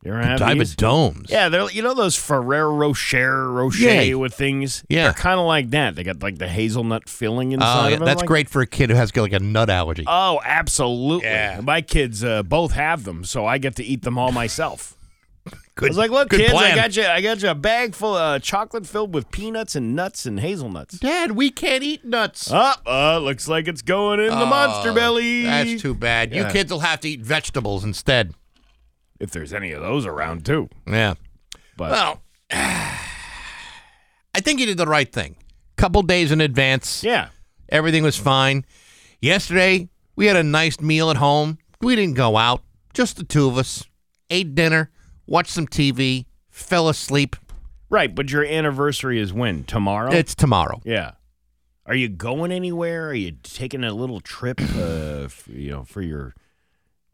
You 0.05 0.13
ever 0.13 0.23
have 0.23 0.39
Dive 0.41 0.59
these? 0.59 0.75
domes. 0.75 1.31
Yeah, 1.31 1.49
they're 1.49 1.71
you 1.71 1.81
know 1.81 1.95
those 1.95 2.17
Ferrero 2.17 2.75
Rocher 2.75 3.53
Rocher 3.53 4.05
Yeah. 4.05 4.15
with 4.15 4.35
things. 4.35 4.83
Yeah. 4.89 5.05
they're 5.05 5.13
kind 5.13 5.39
of 5.39 5.47
like 5.47 5.71
that. 5.71 5.95
They 5.95 6.03
got 6.03 6.21
like 6.23 6.39
the 6.39 6.49
hazelnut 6.49 7.09
filling 7.09 7.53
inside. 7.53 7.93
Of 7.93 7.99
them. 8.01 8.07
that's 8.07 8.21
like- 8.23 8.27
great 8.27 8.51
for 8.51 8.63
a 8.63 8.67
kid 8.67 8.91
who 8.91 8.97
has 8.97 9.15
like 9.17 9.33
a 9.33 9.39
nut 9.39 9.71
allergy. 9.71 10.05
Oh, 10.09 10.41
absolutely. 10.45 11.29
Yeah. 11.29 11.61
My 11.63 11.83
kids 11.83 12.25
uh, 12.25 12.43
both 12.43 12.73
have 12.73 13.05
them, 13.05 13.25
so 13.25 13.47
I 13.47 13.59
get 13.59 13.77
to 13.77 13.85
eat 13.85 14.03
them 14.03 14.19
all 14.19 14.33
myself. 14.33 14.97
good, 15.75 15.87
I 15.87 15.91
was 15.91 15.97
like, 15.99 16.11
"Look, 16.11 16.29
good 16.31 16.41
kids, 16.41 16.53
plan. 16.53 16.73
I 16.73 16.77
got 16.77 16.97
you. 16.97 17.05
I 17.05 17.21
got 17.21 17.43
you 17.43 17.49
a 17.51 17.55
bag 17.55 17.95
full 17.95 18.17
of 18.17 18.37
uh, 18.37 18.39
chocolate 18.39 18.87
filled 18.87 19.13
with 19.15 19.31
peanuts 19.31 19.75
and 19.77 19.95
nuts 19.97 20.25
and 20.27 20.39
hazelnuts." 20.41 20.99
Dad, 20.99 21.33
we 21.33 21.51
can't 21.51 21.83
eat 21.83 22.05
nuts. 22.05 22.49
Oh, 22.53 22.75
uh, 22.87 23.19
looks 23.19 23.47
like 23.49 23.67
it's 23.69 23.83
going 23.83 24.19
in 24.21 24.29
the 24.31 24.47
monster 24.47 24.91
Oh, 24.91 24.95
belly. 24.95 25.43
That's 25.45 25.81
too 25.83 25.95
bad. 25.95 26.33
You 26.35 26.43
Yeah. 26.43 26.53
kids 26.53 26.71
will 26.73 26.81
have 26.81 27.01
to 27.01 27.09
eat 27.09 27.21
vegetables 27.23 27.83
instead. 27.85 28.35
If 29.23 29.31
there's 29.31 29.53
any 29.55 29.71
of 29.73 29.81
those 29.81 30.05
around 30.05 30.45
too, 30.45 30.69
Yeah. 30.87 31.15
but 31.77 31.93
Well, 31.93 32.23
I 34.35 34.41
think 34.41 34.61
you 34.61 34.67
did 34.67 34.77
the 34.79 34.87
right 34.87 35.11
thing. 35.11 35.37
Couple 35.77 36.03
days 36.03 36.33
in 36.33 36.41
advance. 36.41 37.03
yeah, 37.05 37.29
Everything 37.69 38.03
was 38.03 38.17
fine. 38.17 38.65
Yesterday, 39.21 39.89
we 40.17 40.27
had 40.27 40.37
a 40.37 40.43
nice 40.43 40.81
meal 40.81 41.11
at 41.11 41.17
home. 41.17 41.59
We 41.81 41.97
didn't 41.97 42.17
go 42.17 42.37
out, 42.37 42.63
just 42.95 43.17
the 43.17 43.25
two 43.25 43.47
of 43.49 43.57
us. 43.57 43.85
Ate 44.31 44.55
dinner, 44.55 44.91
watched 45.27 45.51
some 45.51 45.67
TV, 45.67 46.27
fell 46.51 46.89
asleep. 46.89 47.37
right. 47.91 48.15
But 48.15 48.31
your 48.31 48.45
anniversary 48.45 49.19
is 49.21 49.33
when 49.33 49.65
tomorrow. 49.65 50.13
It's 50.13 50.35
tomorrow. 50.35 50.81
yeah. 50.85 51.13
Are 51.87 51.95
you 51.97 52.09
going 52.09 52.53
anywhere? 52.53 53.09
Are 53.09 53.15
you 53.15 53.33
taking 53.43 53.83
a 53.85 53.93
little 53.93 54.21
trip? 54.21 54.61
Uh, 54.61 55.25
f- 55.25 55.49
you 55.53 55.71
know, 55.71 55.83
for 55.85 56.01
your 56.01 56.33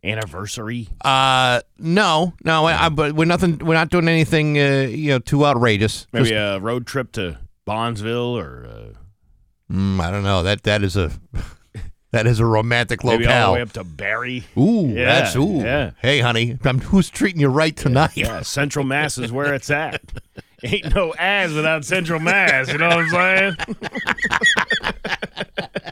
anniversary. 0.05 0.89
Uh, 1.03 1.61
no, 1.79 2.35
no, 2.45 2.65
I, 2.67 2.87
I, 2.87 2.89
but 2.89 3.13
we're 3.15 3.25
nothing. 3.25 3.59
We're 3.59 3.75
not 3.75 3.89
doing 3.91 4.09
anything, 4.09 4.59
uh, 4.59 4.87
you 4.91 5.11
know, 5.11 5.19
too 5.19 5.45
outrageous. 5.47 6.07
Maybe 6.13 6.31
Just- 6.31 6.57
a 6.57 6.61
road 6.61 6.87
trip 6.87 7.13
to 7.13 7.39
Bondsville 7.67 8.35
or 8.41 8.67
uh, 8.67 9.73
mm, 9.73 10.01
I 10.01 10.11
don't 10.11 10.23
know. 10.25 10.43
That 10.43 10.63
that 10.63 10.83
is 10.83 10.97
a 10.97 11.11
that 12.13 12.27
is 12.27 12.41
a 12.41 12.47
romantic 12.47 13.05
maybe 13.05 13.27
all 13.27 13.33
the 13.33 13.37
locale. 13.39 13.53
way 13.55 13.61
up 13.63 13.73
to 13.73 13.85
Barre. 13.85 14.43
Ooh, 14.57 14.89
Yeah, 14.89 15.05
that's 15.05 15.37
ooh. 15.37 15.59
yeah. 15.63 15.91
Hey, 16.01 16.21
honey, 16.21 16.59
I'm, 16.65 16.81
who's 16.81 17.11
treating 17.11 17.41
you 17.41 17.49
right 17.49 17.77
tonight? 17.77 18.17
Yeah, 18.17 18.41
Central 18.43 18.85
Mass 18.85 19.19
is 19.19 19.31
where 19.33 19.53
it's 19.55 19.71
at. 19.71 20.01
Ain't 20.65 20.93
no 20.95 21.15
ass 21.15 21.53
without 21.53 21.85
Central 21.85 22.19
Mass. 22.19 22.73
You 22.73 22.79
know 22.79 22.89
what 22.89 22.99
I'm 22.99 23.11
saying? 23.11 23.57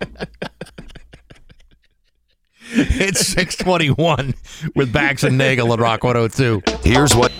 it's 2.77 3.27
621 3.27 4.35
with 4.75 4.93
Bax 4.93 5.23
and 5.23 5.39
Nagel 5.39 5.73
at 5.73 5.81
Rock 5.81 6.05
102. 6.05 6.62
Here's 6.83 7.15
what 7.15 7.33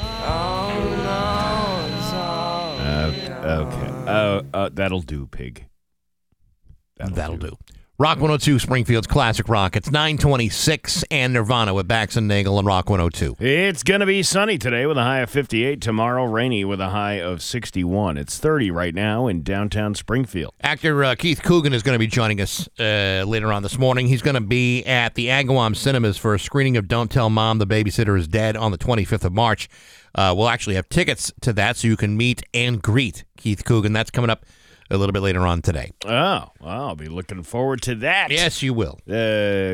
Okay. 3.47 3.87
Uh, 4.07 4.43
uh, 4.53 4.71
that'll 4.73 5.03
do, 5.03 5.27
pig. 5.27 5.67
That'll, 6.97 7.37
do. 7.37 7.57
Rock 7.99 8.17
102, 8.19 8.59
Springfield's 8.59 9.07
classic 9.07 9.49
rock. 9.49 9.75
It's 9.75 9.91
926 9.91 11.03
and 11.11 11.33
Nirvana 11.33 11.73
with 11.73 11.89
Bax 11.89 12.15
and 12.15 12.29
Nagel 12.29 12.59
and 12.59 12.67
Rock 12.67 12.91
102. 12.91 13.43
It's 13.43 13.83
going 13.83 14.01
to 14.01 14.07
be 14.07 14.23
sunny 14.23 14.59
today 14.59 14.85
with 14.85 14.99
a 14.99 15.03
high 15.03 15.21
of 15.21 15.31
58. 15.31 15.81
Tomorrow, 15.81 16.27
rainy 16.27 16.63
with 16.63 16.79
a 16.79 16.91
high 16.91 17.15
of 17.15 17.41
61. 17.41 18.19
It's 18.19 18.37
30 18.37 18.71
right 18.71 18.95
now 18.95 19.29
in 19.29 19.43
downtown 19.43 19.95
Springfield. 19.95 20.53
Actor 20.61 21.05
uh, 21.05 21.15
Keith 21.15 21.43
Coogan 21.43 21.73
is 21.73 21.83
going 21.83 21.95
to 21.95 21.99
be 21.99 22.07
joining 22.07 22.39
us 22.43 22.69
uh, 22.79 23.25
later 23.27 23.51
on 23.51 23.63
this 23.63 23.79
morning. 23.79 24.09
He's 24.09 24.21
going 24.21 24.35
to 24.35 24.43
be 24.43 24.85
at 24.85 25.15
the 25.15 25.29
Agawam 25.29 25.75
Cinemas 25.75 26.19
for 26.19 26.35
a 26.35 26.39
screening 26.39 26.77
of 26.77 26.89
Don't 26.89 27.11
Tell 27.11 27.31
Mom 27.31 27.57
the 27.57 27.67
Babysitter 27.67 28.19
is 28.19 28.29
Dead 28.29 28.59
on 28.59 28.73
the 28.73 28.79
25th 28.79 29.25
of 29.25 29.33
March. 29.33 29.71
Uh, 30.15 30.35
we'll 30.37 30.51
actually 30.51 30.75
have 30.75 30.87
tickets 30.91 31.33
to 31.41 31.51
that 31.55 31.79
so 31.79 31.89
you 31.89 31.97
can 31.97 32.15
meet 32.15 32.43
and 32.53 32.83
greet 32.83 33.25
Keith 33.39 33.65
Coogan. 33.65 33.95
That's 33.95 34.11
coming 34.11 34.29
up 34.29 34.45
a 34.91 34.97
little 34.97 35.13
bit 35.13 35.23
later 35.23 35.47
on 35.47 35.63
today. 35.63 35.93
Oh, 36.05 36.09
well, 36.11 36.53
I'll 36.89 36.97
be 36.97 37.07
looking 37.09 37.43
forward 37.43 37.83
to 37.83 37.95
that. 37.97 38.31
Yes, 38.31 38.63
you 38.63 38.73
will. 38.75 38.99
Uh, 39.09 39.15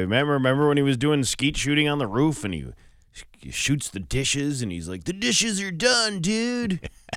remember, 0.01 0.33
remember 0.35 0.69
when 0.69 0.77
he 0.77 0.83
was 0.83 0.97
doing 0.97 1.25
skeet 1.25 1.57
shooting 1.57 1.89
on 1.89 1.99
the 1.99 2.07
roof 2.07 2.45
and 2.45 2.55
he, 2.55 2.67
he 3.39 3.51
shoots 3.51 3.89
the 3.89 4.01
dishes 4.01 4.63
and 4.63 4.71
he's 4.73 4.89
like, 4.89 5.05
"The 5.05 5.13
dishes 5.13 5.61
are 5.63 5.71
done, 5.73 6.21
dude." 6.21 6.89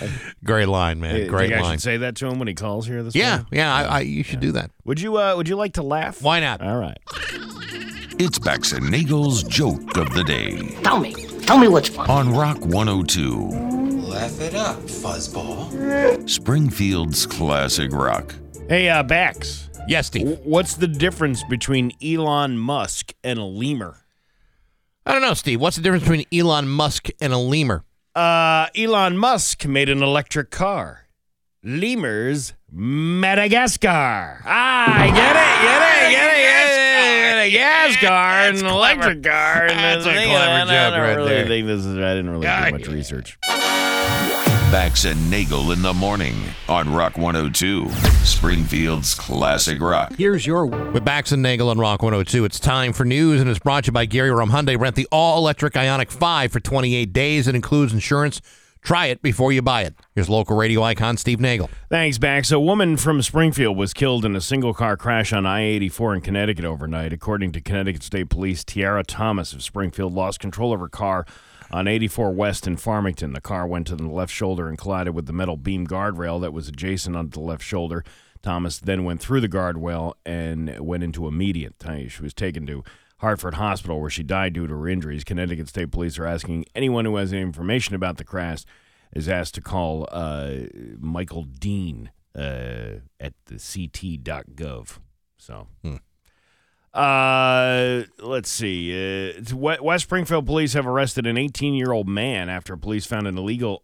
That's 0.00 0.12
Great 0.42 0.68
line, 0.68 1.00
man. 1.00 1.14
Hey, 1.14 1.26
Great 1.28 1.50
think 1.50 1.60
I 1.60 1.62
line. 1.62 1.72
should 1.74 1.82
say 1.82 1.96
that 1.98 2.16
to 2.16 2.26
him 2.26 2.38
when 2.38 2.48
he 2.48 2.54
calls 2.54 2.86
here 2.86 3.02
this 3.02 3.14
Yeah, 3.14 3.30
morning? 3.30 3.46
yeah. 3.52 3.74
I, 3.74 3.82
I, 3.84 4.00
you 4.00 4.22
should 4.22 4.40
do 4.40 4.52
that. 4.52 4.70
Would 4.84 5.00
you? 5.00 5.16
Uh, 5.18 5.36
would 5.36 5.48
you 5.48 5.56
like 5.56 5.74
to 5.74 5.82
laugh? 5.82 6.22
Why 6.22 6.40
not? 6.40 6.60
All 6.62 6.78
right. 6.78 6.98
it's 8.18 8.38
Bax 8.38 8.72
and 8.72 8.90
Nagel's 8.90 9.42
joke 9.44 9.96
of 9.96 10.12
the 10.14 10.24
day 10.24 10.56
Tell 10.82 10.98
me. 11.00 11.12
Tell 11.42 11.58
me 11.58 11.68
what's 11.68 11.88
funny. 11.88 12.10
on 12.10 12.32
Rock 12.34 12.58
102, 12.64 13.83
Laugh 14.14 14.40
it 14.40 14.54
up, 14.54 14.76
fuzzball. 14.82 16.28
Springfield's 16.30 17.26
classic 17.26 17.90
rock. 17.90 18.32
Hey, 18.68 18.88
uh, 18.88 19.02
Bax. 19.02 19.68
Yes, 19.88 20.06
Steve. 20.06 20.38
What's 20.44 20.74
the 20.74 20.86
difference 20.86 21.42
between 21.50 21.90
Elon 22.00 22.56
Musk 22.56 23.12
and 23.24 23.40
a 23.40 23.44
lemur? 23.44 23.96
I 25.04 25.10
don't 25.12 25.20
know, 25.20 25.34
Steve. 25.34 25.60
What's 25.60 25.74
the 25.76 25.82
difference 25.82 26.04
between 26.04 26.24
Elon 26.32 26.68
Musk 26.68 27.08
and 27.20 27.32
a 27.32 27.38
lemur? 27.38 27.82
Uh, 28.14 28.66
Elon 28.76 29.18
Musk 29.18 29.66
made 29.66 29.88
an 29.88 30.00
electric 30.00 30.52
car. 30.52 31.08
Lemurs, 31.64 32.54
Madagascar. 32.70 34.42
Ah, 34.46 35.02
I 35.02 35.06
get 35.08 35.16
it, 35.16 35.62
get 35.64 35.82
it, 35.82 36.10
get 36.12 36.30
it, 36.30 36.36
get 36.36 36.60
it. 36.60 37.34
Madagascar 37.34 38.48
and 38.48 38.58
an 38.58 38.66
electric 38.66 39.22
car. 39.24 39.62
And 39.66 39.78
That's 39.78 40.04
the 40.04 40.10
a 40.10 40.14
thing- 40.14 40.28
clever 40.30 40.50
I 40.50 40.58
don't 40.60 40.68
joke 40.68 40.98
right 41.00 41.14
really 41.16 41.28
there. 41.30 41.46
think 41.46 41.66
this 41.66 41.84
is. 41.84 41.96
I 41.98 42.14
didn't 42.14 42.30
really 42.30 42.46
do 42.46 42.70
much 42.70 42.86
research. 42.88 43.38
Bax 44.74 45.04
and 45.04 45.30
Nagel 45.30 45.70
in 45.70 45.82
the 45.82 45.94
morning 45.94 46.34
on 46.68 46.92
Rock 46.92 47.16
102, 47.16 47.88
Springfield's 48.24 49.14
classic 49.14 49.80
rock. 49.80 50.12
Here's 50.18 50.44
your 50.44 50.66
With 50.66 51.04
Bax 51.04 51.30
and 51.30 51.40
Nagel 51.40 51.68
on 51.68 51.78
Rock 51.78 52.02
102, 52.02 52.44
it's 52.44 52.58
time 52.58 52.92
for 52.92 53.04
news, 53.04 53.40
and 53.40 53.48
it's 53.48 53.60
brought 53.60 53.84
to 53.84 53.88
you 53.90 53.92
by 53.92 54.04
Gary 54.04 54.32
Rome 54.32 54.50
Hyundai. 54.50 54.76
Rent 54.76 54.96
the 54.96 55.06
all-electric 55.12 55.74
Ioniq 55.74 56.10
5 56.10 56.50
for 56.50 56.58
28 56.58 57.12
days. 57.12 57.46
It 57.46 57.54
includes 57.54 57.92
insurance. 57.92 58.40
Try 58.82 59.06
it 59.06 59.22
before 59.22 59.52
you 59.52 59.62
buy 59.62 59.82
it. 59.82 59.94
Here's 60.16 60.28
local 60.28 60.56
radio 60.56 60.82
icon 60.82 61.18
Steve 61.18 61.38
Nagel. 61.38 61.70
Thanks, 61.88 62.18
Bax. 62.18 62.50
A 62.50 62.58
woman 62.58 62.96
from 62.96 63.22
Springfield 63.22 63.76
was 63.76 63.94
killed 63.94 64.24
in 64.24 64.34
a 64.34 64.40
single 64.40 64.74
car 64.74 64.96
crash 64.96 65.32
on 65.32 65.46
I 65.46 65.62
84 65.62 66.16
in 66.16 66.20
Connecticut 66.20 66.64
overnight. 66.64 67.12
According 67.12 67.52
to 67.52 67.60
Connecticut 67.60 68.02
State 68.02 68.28
Police, 68.28 68.64
Tiara 68.64 69.04
Thomas 69.04 69.52
of 69.52 69.62
Springfield 69.62 70.12
lost 70.12 70.40
control 70.40 70.72
of 70.72 70.80
her 70.80 70.88
car 70.88 71.24
on 71.74 71.88
84 71.88 72.30
West 72.30 72.68
in 72.68 72.76
Farmington. 72.76 73.32
The 73.32 73.40
car 73.40 73.66
went 73.66 73.88
to 73.88 73.96
the 73.96 74.06
left 74.06 74.32
shoulder 74.32 74.68
and 74.68 74.78
collided 74.78 75.12
with 75.12 75.26
the 75.26 75.32
metal 75.32 75.56
beam 75.56 75.88
guardrail 75.88 76.40
that 76.40 76.52
was 76.52 76.68
adjacent 76.68 77.16
onto 77.16 77.40
the 77.40 77.44
left 77.44 77.64
shoulder. 77.64 78.04
Thomas 78.42 78.78
then 78.78 79.02
went 79.02 79.20
through 79.20 79.40
the 79.40 79.48
guardrail 79.48 80.12
and 80.24 80.78
went 80.78 81.02
into 81.02 81.26
immediate. 81.26 81.74
She 82.08 82.22
was 82.22 82.32
taken 82.32 82.64
to 82.68 82.84
Hartford 83.18 83.54
Hospital 83.54 84.00
where 84.00 84.08
she 84.08 84.22
died 84.22 84.52
due 84.52 84.68
to 84.68 84.72
her 84.72 84.88
injuries. 84.88 85.24
Connecticut 85.24 85.68
State 85.68 85.90
Police 85.90 86.16
are 86.16 86.26
asking 86.26 86.66
anyone 86.76 87.06
who 87.06 87.16
has 87.16 87.32
any 87.32 87.42
information 87.42 87.96
about 87.96 88.18
the 88.18 88.24
crash 88.24 88.64
is 89.12 89.28
asked 89.28 89.56
to 89.56 89.60
call 89.60 90.08
uh, 90.12 90.52
Michael 91.00 91.42
Dean 91.42 92.12
uh, 92.36 93.00
at 93.18 93.32
the 93.46 93.58
ct.gov. 93.58 94.98
So, 95.38 95.66
uh, 96.94 98.04
let's 98.20 98.48
see. 98.48 99.36
Uh, 99.36 99.56
West 99.56 100.04
Springfield 100.04 100.46
police 100.46 100.74
have 100.74 100.86
arrested 100.86 101.26
an 101.26 101.36
18 101.36 101.74
year 101.74 101.92
old 101.92 102.08
man 102.08 102.48
after 102.48 102.76
police 102.76 103.04
found 103.04 103.26
an 103.26 103.36
illegal 103.36 103.82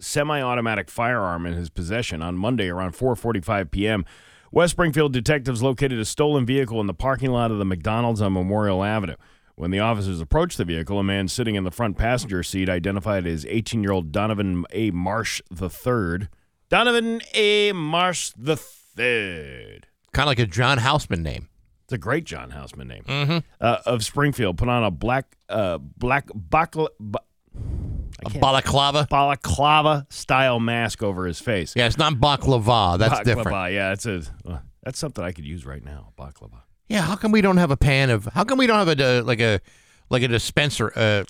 semi-automatic 0.00 0.90
firearm 0.90 1.46
in 1.46 1.54
his 1.54 1.70
possession 1.70 2.22
on 2.22 2.36
Monday 2.36 2.68
around 2.68 2.94
4:45 2.94 3.70
p.m. 3.70 4.04
West 4.52 4.72
Springfield 4.72 5.12
detectives 5.12 5.62
located 5.62 5.98
a 5.98 6.04
stolen 6.04 6.46
vehicle 6.46 6.80
in 6.80 6.86
the 6.86 6.94
parking 6.94 7.30
lot 7.30 7.50
of 7.50 7.58
the 7.58 7.64
McDonald's 7.64 8.20
on 8.20 8.34
Memorial 8.34 8.84
Avenue. 8.84 9.16
When 9.54 9.70
the 9.70 9.80
officers 9.80 10.20
approached 10.20 10.58
the 10.58 10.64
vehicle, 10.64 10.98
a 10.98 11.02
man 11.02 11.28
sitting 11.28 11.56
in 11.56 11.64
the 11.64 11.70
front 11.70 11.96
passenger 11.96 12.42
seat 12.42 12.68
identified 12.68 13.26
as 13.26 13.44
18-year-old 13.44 14.12
Donovan 14.12 14.64
A. 14.72 14.90
Marsh 14.90 15.40
III. 15.50 16.28
Donovan 16.68 17.20
A. 17.34 17.72
Marsh 17.72 18.32
III. 18.38 19.82
Kind 20.12 20.24
of 20.24 20.26
like 20.26 20.38
a 20.38 20.46
John 20.46 20.78
Houseman 20.78 21.22
name. 21.22 21.48
It's 21.92 21.98
a 21.98 21.98
great 21.98 22.24
John 22.24 22.48
Houseman 22.48 22.88
name. 22.88 23.02
Mm-hmm. 23.06 23.38
Uh, 23.60 23.76
of 23.84 24.02
Springfield 24.02 24.56
put 24.56 24.70
on 24.70 24.82
a 24.82 24.90
black 24.90 25.36
uh, 25.50 25.76
black 25.76 26.30
ba- 26.34 26.88
A 28.24 28.30
balaclava. 28.38 29.06
balaclava 29.10 30.06
style 30.08 30.58
mask 30.58 31.02
over 31.02 31.26
his 31.26 31.38
face. 31.38 31.74
Yeah, 31.76 31.84
it's 31.86 31.98
not 31.98 32.14
baklava. 32.14 32.98
That's 32.98 33.20
Baklava, 33.20 33.24
different. 33.24 33.72
Yeah, 33.74 33.92
it's 33.92 34.06
a 34.06 34.22
uh, 34.48 34.58
that's 34.82 34.98
something 34.98 35.22
I 35.22 35.32
could 35.32 35.44
use 35.44 35.66
right 35.66 35.84
now. 35.84 36.14
Baklava. 36.18 36.62
Yeah, 36.88 37.02
how 37.02 37.14
come 37.16 37.30
we 37.30 37.42
don't 37.42 37.58
have 37.58 37.70
a 37.70 37.76
pan 37.76 38.08
of? 38.08 38.24
How 38.32 38.44
come 38.44 38.56
we 38.56 38.66
don't 38.66 38.78
have 38.86 38.98
a 38.98 39.18
uh, 39.20 39.22
like 39.22 39.40
a 39.40 39.60
like 40.08 40.22
a 40.22 40.28
dispenser, 40.28 40.92
uh, 40.96 41.24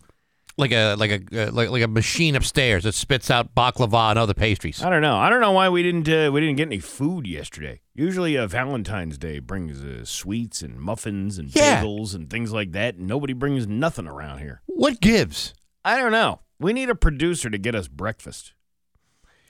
like 0.58 0.72
a 0.72 0.94
like 0.96 1.10
a 1.32 1.48
uh, 1.48 1.52
like 1.52 1.70
like 1.70 1.82
a 1.82 1.88
machine 1.88 2.36
upstairs 2.36 2.84
that 2.84 2.94
spits 2.94 3.30
out 3.30 3.54
baklava 3.54 4.10
and 4.10 4.18
other 4.18 4.34
pastries? 4.34 4.82
I 4.82 4.90
don't 4.90 5.02
know. 5.02 5.16
I 5.16 5.30
don't 5.30 5.40
know 5.40 5.52
why 5.52 5.68
we 5.68 5.82
didn't 5.82 6.08
uh, 6.08 6.30
we 6.32 6.40
didn't 6.40 6.56
get 6.56 6.68
any 6.68 6.78
food 6.78 7.26
yesterday. 7.26 7.80
Usually, 7.94 8.36
uh, 8.38 8.46
Valentine's 8.46 9.18
Day 9.18 9.38
brings 9.38 9.82
uh, 9.82 10.04
sweets 10.04 10.62
and 10.62 10.78
muffins 10.80 11.38
and 11.38 11.54
Yeah. 11.54 11.82
bagels 11.82 12.14
and 12.14 12.28
things 12.30 12.52
like 12.52 12.72
that. 12.72 12.94
And 12.96 13.06
nobody 13.06 13.32
brings 13.32 13.66
nothing 13.66 14.06
around 14.06 14.38
here. 14.38 14.62
What 14.66 15.00
gives? 15.00 15.54
I 15.84 15.96
don't 15.96 16.12
know. 16.12 16.40
We 16.58 16.72
need 16.72 16.90
a 16.90 16.94
producer 16.94 17.50
to 17.50 17.58
get 17.58 17.74
us 17.74 17.88
breakfast. 17.88 18.52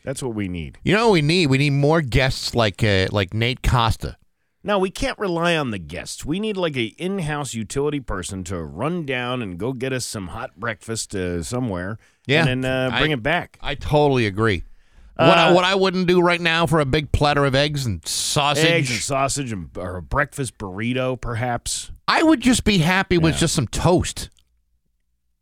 That's 0.04 0.22
what 0.22 0.34
we 0.34 0.48
need. 0.48 0.78
You 0.82 0.94
know 0.94 1.08
what 1.08 1.12
we 1.12 1.22
need? 1.22 1.46
We 1.48 1.58
need 1.58 1.70
more 1.70 2.00
guests 2.02 2.54
like 2.54 2.82
uh, 2.82 3.08
like 3.12 3.32
Nate 3.34 3.62
Costa. 3.62 4.16
No, 4.64 4.78
we 4.78 4.90
can't 4.90 5.18
rely 5.18 5.56
on 5.56 5.72
the 5.72 5.78
guests. 5.78 6.24
We 6.24 6.38
need 6.38 6.56
like 6.56 6.76
a 6.76 6.84
in-house 6.96 7.52
utility 7.52 7.98
person 7.98 8.44
to 8.44 8.62
run 8.62 9.04
down 9.04 9.42
and 9.42 9.58
go 9.58 9.72
get 9.72 9.92
us 9.92 10.06
some 10.06 10.28
hot 10.28 10.58
breakfast 10.58 11.14
uh, 11.16 11.42
somewhere. 11.42 11.98
Yeah. 12.26 12.46
and 12.46 12.62
then 12.62 12.70
uh, 12.92 12.96
bring 12.98 13.10
I- 13.10 13.14
it 13.14 13.22
back. 13.24 13.58
I 13.60 13.74
totally 13.74 14.26
agree. 14.26 14.62
what, 15.16 15.36
I, 15.38 15.48
Uh, 15.48 15.54
what 15.54 15.64
I 15.64 15.74
wouldn't 15.74 16.06
do 16.06 16.20
right 16.20 16.40
now 16.40 16.66
for 16.66 16.78
a 16.78 16.84
big 16.84 17.10
platter 17.10 17.44
of 17.44 17.54
eggs 17.56 17.84
and 17.86 18.06
sausage, 18.06 18.64
Eggs 18.64 18.90
and 18.90 19.00
sausage 19.00 19.50
and 19.52 19.68
or 19.76 19.96
a 19.96 20.02
breakfast 20.02 20.56
burrito, 20.58 21.20
perhaps. 21.20 21.90
I 22.06 22.22
would 22.22 22.40
just 22.40 22.62
be 22.62 22.78
happy 22.78 23.18
with 23.18 23.34
Yeah. 23.34 23.40
just 23.40 23.54
some 23.54 23.66
toast. 23.66 24.30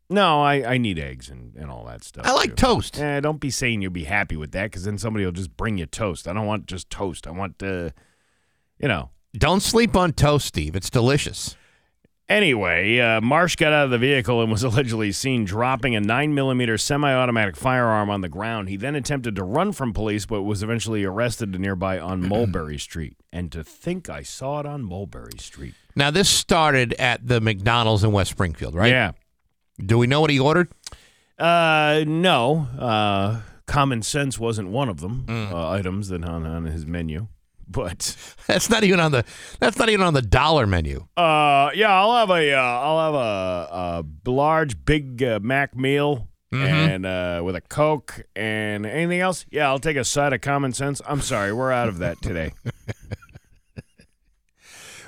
No, 0.09 0.41
I, 0.41 0.73
I 0.73 0.77
need 0.77 0.99
eggs 0.99 1.29
and, 1.29 1.55
and 1.55 1.71
all 1.71 1.85
that 1.85 2.03
stuff. 2.03 2.25
I 2.25 2.33
like 2.33 2.49
too. 2.49 2.55
toast. 2.55 2.99
Eh, 2.99 3.21
don't 3.21 3.39
be 3.39 3.49
saying 3.49 3.81
you'll 3.81 3.91
be 3.91 4.03
happy 4.03 4.35
with 4.35 4.51
that 4.51 4.63
because 4.65 4.83
then 4.83 4.97
somebody 4.97 5.23
will 5.23 5.31
just 5.31 5.55
bring 5.55 5.77
you 5.77 5.85
toast. 5.85 6.27
I 6.27 6.33
don't 6.33 6.45
want 6.47 6.65
just 6.65 6.89
toast. 6.89 7.27
I 7.27 7.31
want, 7.31 7.61
uh, 7.63 7.91
you 8.81 8.87
know. 8.87 9.09
Don't 9.33 9.61
sleep 9.61 9.95
on 9.95 10.11
toast, 10.11 10.45
Steve. 10.45 10.75
It's 10.75 10.89
delicious. 10.89 11.55
Anyway, 12.27 12.97
uh, 12.97 13.19
Marsh 13.19 13.57
got 13.57 13.73
out 13.73 13.85
of 13.85 13.91
the 13.91 13.97
vehicle 13.97 14.41
and 14.41 14.49
was 14.49 14.63
allegedly 14.63 15.11
seen 15.11 15.43
dropping 15.43 15.95
a 15.95 16.01
9mm 16.01 16.79
semi 16.79 17.13
automatic 17.13 17.55
firearm 17.57 18.09
on 18.09 18.21
the 18.21 18.29
ground. 18.29 18.69
He 18.69 18.77
then 18.77 18.95
attempted 18.95 19.35
to 19.35 19.43
run 19.43 19.73
from 19.73 19.93
police, 19.93 20.25
but 20.25 20.43
was 20.43 20.63
eventually 20.63 21.03
arrested 21.03 21.57
nearby 21.59 21.99
on 21.99 22.21
Mulberry 22.27 22.77
Street. 22.77 23.17
And 23.33 23.51
to 23.51 23.63
think 23.63 24.09
I 24.09 24.23
saw 24.23 24.61
it 24.61 24.65
on 24.65 24.83
Mulberry 24.83 25.37
Street. 25.39 25.73
Now 25.95 26.09
this 26.09 26.29
started 26.29 26.93
at 26.93 27.27
the 27.27 27.41
McDonald's 27.41 28.03
in 28.03 28.13
West 28.13 28.31
Springfield, 28.31 28.75
right? 28.75 28.91
Yeah. 28.91 29.11
Do 29.77 29.97
we 29.97 30.07
know 30.07 30.21
what 30.21 30.29
he 30.29 30.39
ordered? 30.39 30.69
Uh, 31.37 32.03
no. 32.07 32.67
Uh, 32.77 33.41
common 33.65 34.01
sense 34.03 34.39
wasn't 34.39 34.69
one 34.69 34.87
of 34.89 35.01
them 35.01 35.25
uh, 35.29 35.69
items 35.69 36.09
that 36.09 36.23
on, 36.23 36.45
on 36.45 36.65
his 36.65 36.85
menu. 36.85 37.27
But 37.71 38.15
That's 38.47 38.69
not 38.69 38.83
even 38.83 38.99
on 38.99 39.11
the. 39.11 39.23
That's 39.59 39.77
not 39.77 39.89
even 39.89 40.05
on 40.05 40.13
the 40.13 40.21
dollar 40.21 40.67
menu. 40.67 41.07
uh, 41.17 41.71
yeah, 41.73 41.91
I'll 41.91 42.15
have 42.15 42.29
a 42.29 42.53
uh, 42.53 42.57
I'll 42.61 43.13
have 43.13 43.15
a, 43.15 44.27
a 44.27 44.29
large 44.29 44.83
Big 44.85 45.23
uh, 45.23 45.39
Mac 45.41 45.75
meal 45.75 46.27
and 46.53 47.05
uh, 47.05 47.41
with 47.45 47.55
a 47.55 47.61
Coke 47.61 48.23
and 48.35 48.85
anything 48.85 49.21
else. 49.21 49.45
Yeah, 49.51 49.67
I'll 49.69 49.79
take 49.79 49.95
a 49.95 50.03
side 50.03 50.33
of 50.33 50.41
common 50.41 50.73
sense. 50.73 51.01
I'm 51.07 51.21
sorry, 51.21 51.53
we're 51.53 51.71
out 51.71 51.87
of 51.87 51.99
that 51.99 52.21
today. 52.21 52.51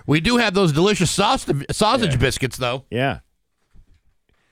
We 0.05 0.19
do 0.19 0.35
have 0.37 0.53
those 0.53 0.73
delicious 0.73 1.09
sausage 1.11 1.65
sausage 1.71 2.19
biscuits, 2.19 2.57
though. 2.57 2.83
yeah, 2.89 3.19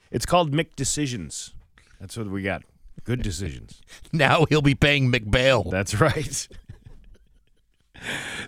it's 0.09 0.25
called 0.25 0.53
Mick 0.53 0.75
Decisions. 0.77 1.53
That's 1.99 2.15
what 2.15 2.27
we 2.29 2.41
got. 2.41 2.63
Good 3.03 3.21
decisions. 3.21 3.81
Now 4.13 4.45
he'll 4.49 4.61
be 4.61 4.75
paying 4.75 5.11
McBail. 5.11 5.69
That's 5.71 5.99
right. 5.99 6.47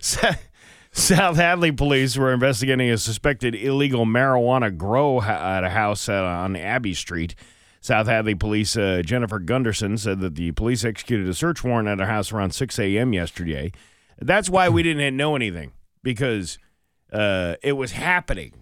South 0.00 1.36
Hadley 1.36 1.72
police 1.72 2.16
were 2.16 2.32
investigating 2.32 2.90
a 2.90 2.98
suspected 2.98 3.54
illegal 3.54 4.06
marijuana 4.06 4.76
grow 4.76 5.20
at 5.20 5.64
a 5.64 5.70
house 5.70 6.08
on 6.08 6.56
Abbey 6.56 6.94
Street. 6.94 7.34
South 7.80 8.06
Hadley 8.06 8.34
police 8.34 8.76
uh, 8.76 9.02
Jennifer 9.04 9.38
Gunderson 9.38 9.98
said 9.98 10.20
that 10.20 10.36
the 10.36 10.52
police 10.52 10.84
executed 10.84 11.28
a 11.28 11.34
search 11.34 11.62
warrant 11.62 11.88
at 11.88 11.98
her 11.98 12.06
house 12.06 12.32
around 12.32 12.52
6 12.52 12.78
a.m. 12.78 13.12
yesterday. 13.12 13.72
That's 14.18 14.48
why 14.48 14.68
we 14.68 14.82
didn't 14.82 15.16
know 15.16 15.36
anything 15.36 15.72
because 16.02 16.58
uh, 17.12 17.56
it 17.62 17.72
was 17.72 17.92
happening 17.92 18.52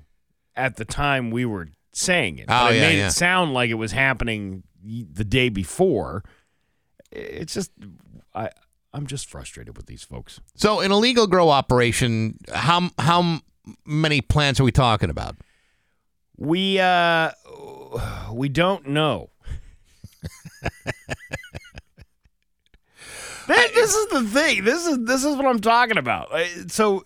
at 0.57 0.77
the 0.77 0.85
time 0.85 1.31
we 1.31 1.45
were 1.45 1.69
saying 1.93 2.39
it. 2.39 2.47
Oh, 2.49 2.69
it 2.69 2.77
yeah, 2.77 2.81
made 2.81 2.99
yeah. 2.99 3.07
it 3.09 3.13
sound 3.13 3.55
like 3.55 3.71
it 3.71 3.75
was 3.75 3.93
happening 3.93 4.63
the 4.83 5.25
day 5.25 5.49
before. 5.49 6.25
It's 7.11 7.55
just 7.55 7.71
I 8.35 8.51
I'm 8.95 9.07
just 9.07 9.29
frustrated 9.31 9.77
with 9.77 9.87
these 9.87 10.03
folks. 10.03 10.41
So, 10.55 10.81
an 10.81 10.93
illegal 10.93 11.27
grow 11.27 11.49
operation. 11.51 12.39
How 12.53 12.91
how 12.99 13.41
many 13.87 14.21
plants 14.21 14.61
are 14.61 14.65
we 14.65 14.73
talking 14.73 15.09
about? 15.11 15.37
We 16.37 16.79
uh 16.79 17.31
we 18.33 18.49
don't 18.49 18.89
know. 18.89 19.31
That- 23.49 23.75
this 23.75 23.95
is 23.95 24.07
the 24.09 24.23
thing. 24.25 24.65
This 24.65 24.87
is 24.87 24.99
this 25.05 25.25
is 25.25 25.37
what 25.37 25.47
I'm 25.47 25.61
talking 25.61 25.99
about. 25.99 26.33
Uh, 26.33 26.45
So 26.69 27.05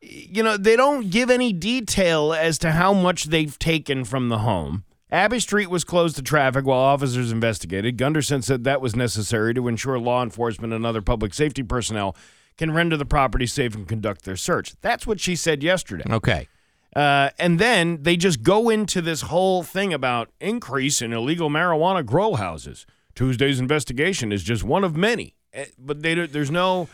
you 0.00 0.42
know, 0.42 0.56
they 0.56 0.76
don't 0.76 1.10
give 1.10 1.28
any 1.30 1.52
detail 1.52 2.32
as 2.32 2.56
to 2.58 2.70
how 2.72 2.92
much 2.92 3.24
they've 3.24 3.58
taken 3.58 4.04
from 4.04 4.28
the 4.28 4.38
home. 4.38 4.84
Abbey 5.10 5.40
Street 5.40 5.70
was 5.70 5.84
closed 5.84 6.16
to 6.16 6.22
traffic 6.22 6.66
while 6.66 6.78
officers 6.80 7.32
investigated. 7.32 7.96
Gunderson 7.96 8.42
said 8.42 8.64
that 8.64 8.80
was 8.80 8.94
necessary 8.94 9.54
to 9.54 9.66
ensure 9.68 9.98
law 9.98 10.22
enforcement 10.22 10.72
and 10.72 10.84
other 10.84 11.00
public 11.00 11.32
safety 11.32 11.62
personnel 11.62 12.14
can 12.58 12.72
render 12.72 12.96
the 12.96 13.06
property 13.06 13.46
safe 13.46 13.74
and 13.74 13.88
conduct 13.88 14.24
their 14.24 14.36
search. 14.36 14.74
That's 14.82 15.06
what 15.06 15.20
she 15.20 15.34
said 15.36 15.62
yesterday. 15.62 16.04
Okay. 16.10 16.48
Uh, 16.94 17.30
and 17.38 17.58
then 17.58 18.02
they 18.02 18.16
just 18.16 18.42
go 18.42 18.68
into 18.68 19.00
this 19.00 19.22
whole 19.22 19.62
thing 19.62 19.94
about 19.94 20.30
increase 20.40 21.00
in 21.00 21.12
illegal 21.12 21.48
marijuana 21.48 22.04
grow 22.04 22.34
houses. 22.34 22.86
Tuesday's 23.14 23.60
investigation 23.60 24.32
is 24.32 24.42
just 24.42 24.62
one 24.64 24.84
of 24.84 24.96
many, 24.96 25.34
Eh, 25.52 25.66
but 25.78 26.02
they, 26.02 26.14
there's 26.14 26.50
no, 26.50 26.88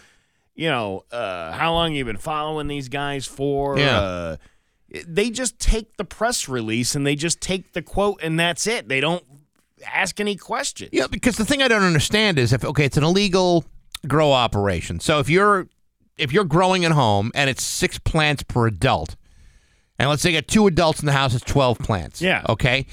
you 0.54 0.68
know, 0.68 1.04
uh, 1.10 1.52
how 1.52 1.72
long 1.72 1.92
you've 1.92 2.06
been 2.06 2.16
following 2.16 2.68
these 2.68 2.88
guys 2.88 3.26
for. 3.26 3.78
Yeah. 3.78 3.98
Uh, 3.98 4.36
they 5.06 5.30
just 5.30 5.58
take 5.58 5.96
the 5.96 6.04
press 6.04 6.48
release 6.48 6.94
and 6.94 7.06
they 7.06 7.16
just 7.16 7.40
take 7.40 7.72
the 7.72 7.82
quote 7.82 8.20
and 8.22 8.38
that's 8.38 8.66
it. 8.66 8.88
They 8.88 9.00
don't 9.00 9.24
ask 9.92 10.20
any 10.20 10.36
questions. 10.36 10.90
Yeah, 10.92 11.06
because 11.08 11.36
the 11.36 11.44
thing 11.44 11.62
I 11.62 11.68
don't 11.68 11.82
understand 11.82 12.38
is 12.38 12.52
if 12.52 12.64
okay, 12.64 12.84
it's 12.84 12.96
an 12.96 13.04
illegal 13.04 13.64
grow 14.06 14.32
operation. 14.32 15.00
So 15.00 15.18
if 15.18 15.28
you're 15.28 15.68
if 16.16 16.32
you're 16.32 16.44
growing 16.44 16.84
at 16.84 16.92
home 16.92 17.32
and 17.34 17.50
it's 17.50 17.62
six 17.62 17.98
plants 17.98 18.42
per 18.44 18.66
adult, 18.68 19.16
and 19.98 20.08
let's 20.08 20.22
say 20.22 20.30
you 20.30 20.36
got 20.40 20.48
two 20.48 20.66
adults 20.66 21.00
in 21.00 21.06
the 21.06 21.12
house, 21.12 21.34
it's 21.34 21.44
twelve 21.44 21.78
plants. 21.78 22.22
Yeah. 22.22 22.44
Okay. 22.48 22.86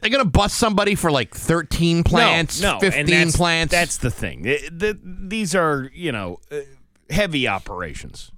They're 0.00 0.10
gonna 0.10 0.24
bust 0.24 0.56
somebody 0.56 0.94
for 0.94 1.10
like 1.10 1.34
thirteen 1.34 2.04
plants, 2.04 2.60
no, 2.60 2.74
no, 2.74 2.80
fifteen 2.80 3.06
that's- 3.06 3.36
plants. 3.36 3.72
That's 3.72 3.96
the 3.98 4.10
thing. 4.10 4.42
The- 4.42 4.68
the- 4.70 4.98
these 5.02 5.54
are 5.54 5.90
you 5.92 6.12
know 6.12 6.38
uh, 6.52 6.58
heavy 7.08 7.48
operations, 7.48 8.30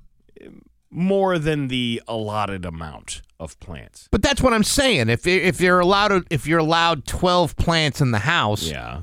more 0.92 1.38
than 1.38 1.68
the 1.68 2.02
allotted 2.07 2.64
amount 2.64 3.22
of 3.40 3.59
plants. 3.59 4.09
but 4.12 4.22
that's 4.22 4.40
what 4.42 4.52
I'm 4.52 4.62
saying. 4.64 5.09
If 5.09 5.26
if 5.26 5.61
you're 5.61 5.81
allowed 5.81 6.26
if 6.31 6.46
you're 6.46 6.61
allowed 6.61 7.07
twelve 7.07 7.57
plants 7.57 8.00
in 8.00 8.11
the 8.12 8.20
house, 8.20 8.62
Yeah. 8.62 9.02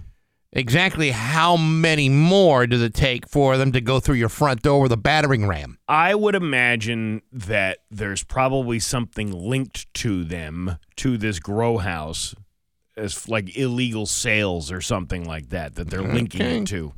exactly 0.53 1.11
how 1.11 1.57
many 1.57 2.07
more 2.09 2.65
does 2.67 2.81
it 2.81 2.93
take 2.93 3.27
for 3.27 3.57
them 3.57 3.71
to 3.73 3.81
go 3.81 3.99
through 3.99 4.15
your 4.15 4.29
front 4.29 4.61
door 4.61 4.81
with 4.81 4.91
a 4.91 4.97
battering 4.97 5.45
ram? 5.47 5.77
I 5.87 6.15
would 6.15 6.35
imagine 6.35 7.21
that 7.33 7.79
there's 7.91 8.23
probably 8.23 8.79
something 8.79 9.31
linked 9.31 9.93
to 9.95 10.23
them 10.23 10.77
to 10.97 11.17
this 11.17 11.39
grow 11.39 11.77
house 11.79 12.33
as 12.95 13.27
like 13.27 13.57
illegal 13.57 14.05
sales 14.05 14.71
or 14.71 14.79
something 14.81 15.25
like 15.25 15.49
that 15.49 15.75
that 15.75 15.89
they're 15.89 16.01
linking 16.01 16.41
Okay. 16.41 16.57
it 16.59 16.67
to. 16.67 16.93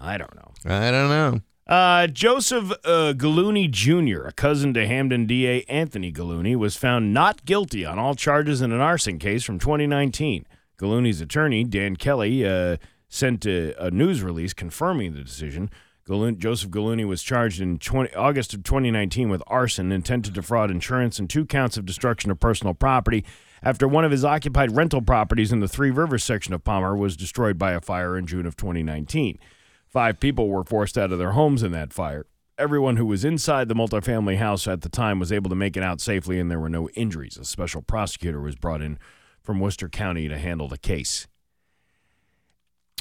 I 0.00 0.16
don't 0.16 0.34
know. 0.36 0.52
I 0.64 0.90
don't 0.90 1.08
know. 1.08 1.40
Uh, 1.68 2.06
Joseph 2.06 2.70
uh, 2.84 3.12
Gulluni 3.14 3.70
Jr., 3.70 4.26
a 4.26 4.32
cousin 4.32 4.72
to 4.72 4.86
Hampden 4.86 5.26
DA 5.26 5.64
Anthony 5.68 6.10
Gulluni, 6.10 6.56
was 6.56 6.76
found 6.76 7.12
not 7.12 7.44
guilty 7.44 7.84
on 7.84 7.98
all 7.98 8.14
charges 8.14 8.62
in 8.62 8.72
an 8.72 8.80
arson 8.80 9.18
case 9.18 9.44
from 9.44 9.58
2019. 9.58 10.46
Gulluni's 10.78 11.20
attorney, 11.20 11.64
Dan 11.64 11.96
Kelly, 11.96 12.46
uh, 12.46 12.78
sent 13.10 13.44
a, 13.44 13.74
a 13.84 13.90
news 13.90 14.22
release 14.22 14.54
confirming 14.54 15.12
the 15.12 15.22
decision. 15.22 15.68
Joseph 16.06 16.70
Gulluni 16.70 17.06
was 17.06 17.22
charged 17.22 17.60
in 17.60 17.76
20, 17.76 18.14
August 18.14 18.54
of 18.54 18.62
2019 18.62 19.28
with 19.28 19.42
arson, 19.46 19.92
intent 19.92 20.24
to 20.24 20.30
defraud 20.30 20.70
insurance, 20.70 21.18
and 21.18 21.28
two 21.28 21.44
counts 21.44 21.76
of 21.76 21.84
destruction 21.84 22.30
of 22.30 22.40
personal 22.40 22.72
property 22.72 23.26
after 23.62 23.86
one 23.86 24.06
of 24.06 24.10
his 24.10 24.24
occupied 24.24 24.74
rental 24.74 25.02
properties 25.02 25.52
in 25.52 25.60
the 25.60 25.68
Three 25.68 25.90
Rivers 25.90 26.24
section 26.24 26.54
of 26.54 26.64
Palmer 26.64 26.96
was 26.96 27.14
destroyed 27.14 27.58
by 27.58 27.72
a 27.72 27.80
fire 27.82 28.16
in 28.16 28.26
June 28.26 28.46
of 28.46 28.56
2019. 28.56 29.38
Five 29.88 30.20
people 30.20 30.48
were 30.48 30.64
forced 30.64 30.98
out 30.98 31.12
of 31.12 31.18
their 31.18 31.32
homes 31.32 31.62
in 31.62 31.72
that 31.72 31.92
fire. 31.92 32.26
everyone 32.58 32.96
who 32.96 33.06
was 33.06 33.24
inside 33.24 33.68
the 33.68 33.74
multifamily 33.74 34.36
house 34.36 34.66
at 34.66 34.80
the 34.80 34.88
time 34.88 35.20
was 35.20 35.30
able 35.30 35.48
to 35.48 35.54
make 35.54 35.76
it 35.76 35.82
out 35.82 36.00
safely 36.00 36.40
and 36.40 36.50
there 36.50 36.58
were 36.58 36.68
no 36.68 36.88
injuries. 36.90 37.36
A 37.36 37.44
special 37.44 37.82
prosecutor 37.82 38.40
was 38.40 38.56
brought 38.56 38.82
in 38.82 38.98
from 39.42 39.60
Worcester 39.60 39.88
County 39.88 40.28
to 40.28 40.36
handle 40.38 40.68
the 40.68 40.78
case. 40.78 41.26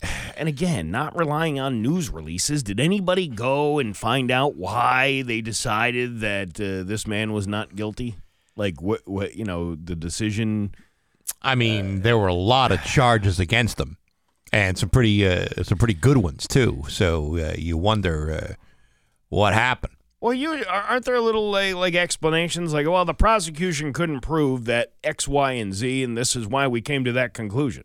And 0.38 0.48
again, 0.48 0.92
not 0.92 1.18
relying 1.18 1.60
on 1.60 1.82
news 1.82 2.12
releases. 2.12 2.62
Did 2.62 2.80
anybody 2.80 3.28
go 3.28 3.80
and 3.80 3.98
find 3.98 4.30
out 4.30 4.56
why 4.56 5.24
they 5.24 5.42
decided 5.42 6.20
that 6.20 6.62
uh, 6.62 6.84
this 6.84 7.08
man 7.08 7.34
was 7.34 7.48
not 7.48 7.76
guilty? 7.76 8.18
Like 8.56 8.80
what? 8.80 9.02
What 9.08 9.36
you 9.36 9.44
know, 9.44 9.74
the 9.74 9.96
decision. 9.96 10.76
I 11.42 11.56
mean, 11.56 12.02
there 12.04 12.20
were 12.20 12.28
a 12.28 12.36
lot 12.36 12.72
of 12.72 12.84
charges 12.86 13.40
against 13.40 13.78
them, 13.78 13.98
and 14.52 14.78
some 14.78 14.90
pretty 14.90 15.28
uh, 15.28 15.48
some 15.64 15.78
pretty 15.78 15.94
good 15.94 16.18
ones 16.18 16.48
too. 16.48 16.84
So 16.90 17.38
uh, 17.38 17.54
you 17.58 17.78
wonder 17.78 18.32
uh, 18.32 18.54
what 19.30 19.54
happened. 19.54 19.94
Well, 20.20 20.34
you 20.34 20.64
aren't 20.68 21.06
there 21.06 21.20
little 21.20 21.52
like, 21.52 21.76
like 21.76 21.96
explanations 21.96 22.74
like, 22.74 22.88
well, 22.88 23.06
the 23.06 23.14
prosecution 23.14 23.94
couldn't 23.94 24.22
prove 24.22 24.66
that 24.66 24.94
X, 25.04 25.28
Y, 25.28 25.52
and 25.52 25.74
Z, 25.74 26.04
and 26.04 26.18
this 26.18 26.36
is 26.36 26.48
why 26.48 26.68
we 26.68 26.82
came 26.82 27.04
to 27.04 27.12
that 27.12 27.34
conclusion. 27.34 27.84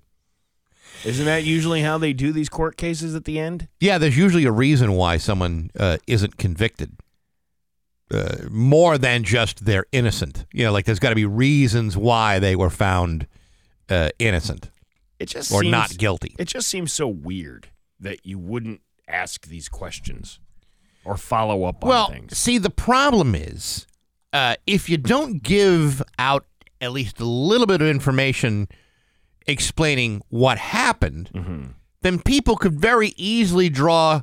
Isn't 1.05 1.27
that 1.27 1.45
usually 1.45 1.83
how 1.83 1.99
they 1.99 2.13
do 2.13 2.33
these 2.33 2.49
court 2.49 2.77
cases 2.77 3.15
at 3.15 3.25
the 3.25 3.39
end? 3.39 3.69
Yeah, 3.81 3.99
there's 3.99 4.17
usually 4.17 4.45
a 4.45 4.53
reason 4.53 4.93
why 4.93 5.17
someone 5.19 5.71
uh, 5.79 5.99
isn't 6.07 6.39
convicted. 6.39 6.97
Uh, 8.11 8.37
more 8.51 8.99
than 8.99 9.25
just 9.25 9.65
they're 9.65 9.87
innocent. 9.91 10.45
You 10.53 10.65
know, 10.65 10.73
like 10.73 10.85
there's 10.85 10.99
got 10.99 11.09
to 11.11 11.15
be 11.15 11.25
reasons 11.25 11.97
why 11.97 12.39
they 12.39 12.55
were 12.55 12.71
found 12.71 13.27
uh, 13.89 14.11
innocent 14.19 14.71
It 15.23 15.29
just 15.29 15.53
or 15.53 15.61
seems, 15.63 15.71
not 15.71 15.97
guilty. 15.97 16.35
It 16.39 16.47
just 16.49 16.69
seems 16.69 16.93
so 16.93 17.07
weird 17.09 17.69
that 18.01 18.27
you 18.27 18.39
wouldn't 18.39 18.81
ask 19.09 19.47
these 19.47 19.69
questions 19.69 20.41
or 21.05 21.17
follow 21.17 21.65
up 21.65 21.83
on 21.85 21.89
well, 21.89 22.09
things. 22.09 22.37
see, 22.37 22.59
the 22.59 22.71
problem 22.71 23.35
is 23.35 23.87
uh, 24.33 24.57
if 24.67 24.89
you 24.89 24.97
don't 24.97 25.43
give 25.43 26.03
out 26.19 26.45
at 26.81 26.93
least 26.93 27.21
a 27.21 27.25
little 27.25 27.67
bit 27.67 27.81
of 27.81 27.89
information 27.89 28.67
explaining 29.47 30.23
what 30.29 30.59
happened, 30.59 31.31
Mm-hmm. 31.35 31.65
then 32.03 32.21
people 32.21 32.57
could 32.57 32.81
very 32.81 33.13
easily 33.17 33.69
draw 33.69 34.23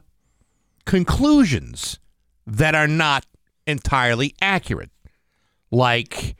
conclusions 0.85 1.99
that 2.47 2.75
are 2.75 2.87
not 2.87 3.25
entirely 3.67 4.33
accurate, 4.41 4.89
like 5.71 6.35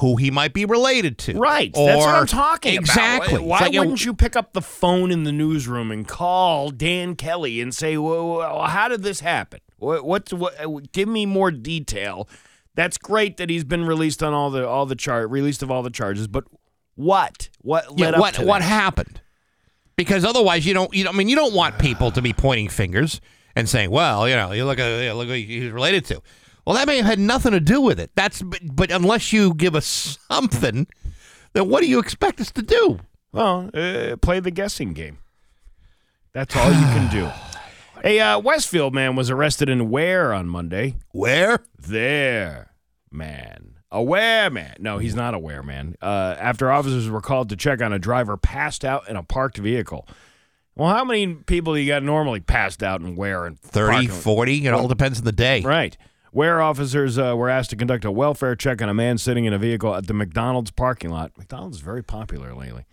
who 0.00 0.16
he 0.16 0.30
might 0.30 0.52
be 0.52 0.64
related 0.64 1.16
to. 1.18 1.38
Right. 1.38 1.72
That's 1.72 1.96
what 1.98 2.14
I'm 2.14 2.26
talking 2.26 2.76
about. 2.76 2.88
exactly. 2.88 3.34
about. 3.36 3.46
Why 3.46 3.56
It's 3.58 3.68
like, 3.68 3.78
wouldn't 3.78 4.04
you 4.04 4.14
pick 4.14 4.34
up 4.36 4.52
the 4.52 4.62
phone 4.62 5.10
in 5.10 5.24
the 5.24 5.32
newsroom 5.32 5.90
and 5.90 6.06
call 6.08 6.70
Dan 6.70 7.14
Kelly 7.16 7.60
and 7.60 7.74
say, 7.74 7.96
well, 7.96 8.62
how 8.66 8.88
did 8.88 9.02
this 9.02 9.20
happen? 9.20 9.60
What, 9.78 10.04
what, 10.04 10.32
what, 10.32 10.60
uh, 10.60 10.80
give 10.92 11.08
me 11.08 11.26
more 11.26 11.50
detail. 11.50 12.28
That's 12.74 12.98
great 12.98 13.36
that 13.38 13.50
he's 13.50 13.64
been 13.64 13.84
released 13.84 14.22
on 14.22 14.32
all 14.32 14.50
the 14.50 14.66
all 14.66 14.86
the 14.86 14.94
chart 14.94 15.28
released 15.30 15.62
of 15.62 15.70
all 15.70 15.82
the 15.82 15.90
charges, 15.90 16.26
but 16.28 16.44
what? 16.94 17.48
What 17.60 17.86
Yeah, 17.98 18.06
led 18.06 18.14
up 18.14 18.20
what 18.20 18.34
to 18.34 18.44
what 18.46 18.60
that? 18.60 18.66
happened? 18.68 19.20
Because 19.96 20.24
otherwise, 20.24 20.64
you 20.64 20.72
don't. 20.72 20.92
You 20.94 21.04
don't, 21.04 21.14
I 21.14 21.18
mean, 21.18 21.28
you 21.28 21.36
don't 21.36 21.52
want 21.54 21.78
people 21.78 22.10
to 22.12 22.22
be 22.22 22.32
pointing 22.32 22.68
fingers 22.68 23.20
and 23.54 23.68
saying, 23.68 23.90
"Well, 23.90 24.28
you 24.28 24.34
know, 24.36 24.52
you 24.52 24.64
look 24.64 24.78
at 24.78 25.02
you 25.02 25.12
look 25.12 25.28
who 25.28 25.34
he's 25.34 25.70
related 25.72 26.04
to." 26.06 26.22
Well, 26.66 26.76
that 26.76 26.86
may 26.86 26.98
have 26.98 27.06
had 27.06 27.18
nothing 27.18 27.52
to 27.52 27.60
do 27.60 27.80
with 27.80 27.98
it. 27.98 28.10
That's 28.14 28.42
but, 28.42 28.60
but 28.62 28.90
unless 28.90 29.32
you 29.32 29.54
give 29.54 29.74
us 29.74 30.18
something, 30.30 30.86
then 31.52 31.68
what 31.68 31.80
do 31.80 31.88
you 31.88 31.98
expect 31.98 32.40
us 32.40 32.50
to 32.52 32.62
do? 32.62 33.00
Well, 33.32 33.70
uh, 33.74 34.16
play 34.16 34.40
the 34.40 34.50
guessing 34.50 34.92
game. 34.92 35.18
That's 36.32 36.54
all 36.56 36.70
you 36.70 36.78
can 36.78 37.10
do. 37.10 37.30
A 38.02 38.18
uh, 38.18 38.38
Westfield 38.38 38.94
man 38.94 39.14
was 39.14 39.28
arrested 39.28 39.68
in 39.68 39.90
Ware 39.90 40.32
on 40.32 40.48
Monday. 40.48 40.96
Where? 41.12 41.58
There, 41.78 42.72
man. 43.10 43.74
Aware 43.92 44.50
man. 44.50 44.76
No, 44.78 44.98
he's 44.98 45.14
not 45.14 45.34
aware 45.34 45.62
man. 45.62 45.96
Uh, 46.00 46.36
after 46.38 46.70
officers 46.70 47.10
were 47.10 47.20
called 47.20 47.48
to 47.50 47.56
check 47.56 47.82
on 47.82 47.92
a 47.92 47.98
driver 47.98 48.36
passed 48.36 48.84
out 48.84 49.08
in 49.08 49.16
a 49.16 49.22
parked 49.22 49.58
vehicle. 49.58 50.08
Well, 50.76 50.88
how 50.88 51.04
many 51.04 51.34
people 51.34 51.74
do 51.74 51.80
you 51.80 51.88
got 51.88 52.02
normally 52.02 52.40
passed 52.40 52.82
out 52.82 53.00
and 53.00 53.16
where? 53.16 53.44
And 53.44 53.58
30, 53.60 54.06
40, 54.06 54.66
it 54.66 54.72
all 54.72 54.88
depends 54.88 55.18
on 55.18 55.24
the 55.24 55.32
day. 55.32 55.60
Right. 55.60 55.96
Where 56.32 56.60
officers 56.60 57.18
uh, 57.18 57.34
were 57.36 57.48
asked 57.48 57.70
to 57.70 57.76
conduct 57.76 58.04
a 58.04 58.10
welfare 58.10 58.54
check 58.54 58.80
on 58.80 58.88
a 58.88 58.94
man 58.94 59.18
sitting 59.18 59.46
in 59.46 59.52
a 59.52 59.58
vehicle 59.58 59.94
at 59.94 60.06
the 60.06 60.14
McDonald's 60.14 60.70
parking 60.70 61.10
lot. 61.10 61.32
McDonald's 61.36 61.78
is 61.78 61.82
very 61.82 62.04
popular 62.04 62.54
lately. 62.54 62.84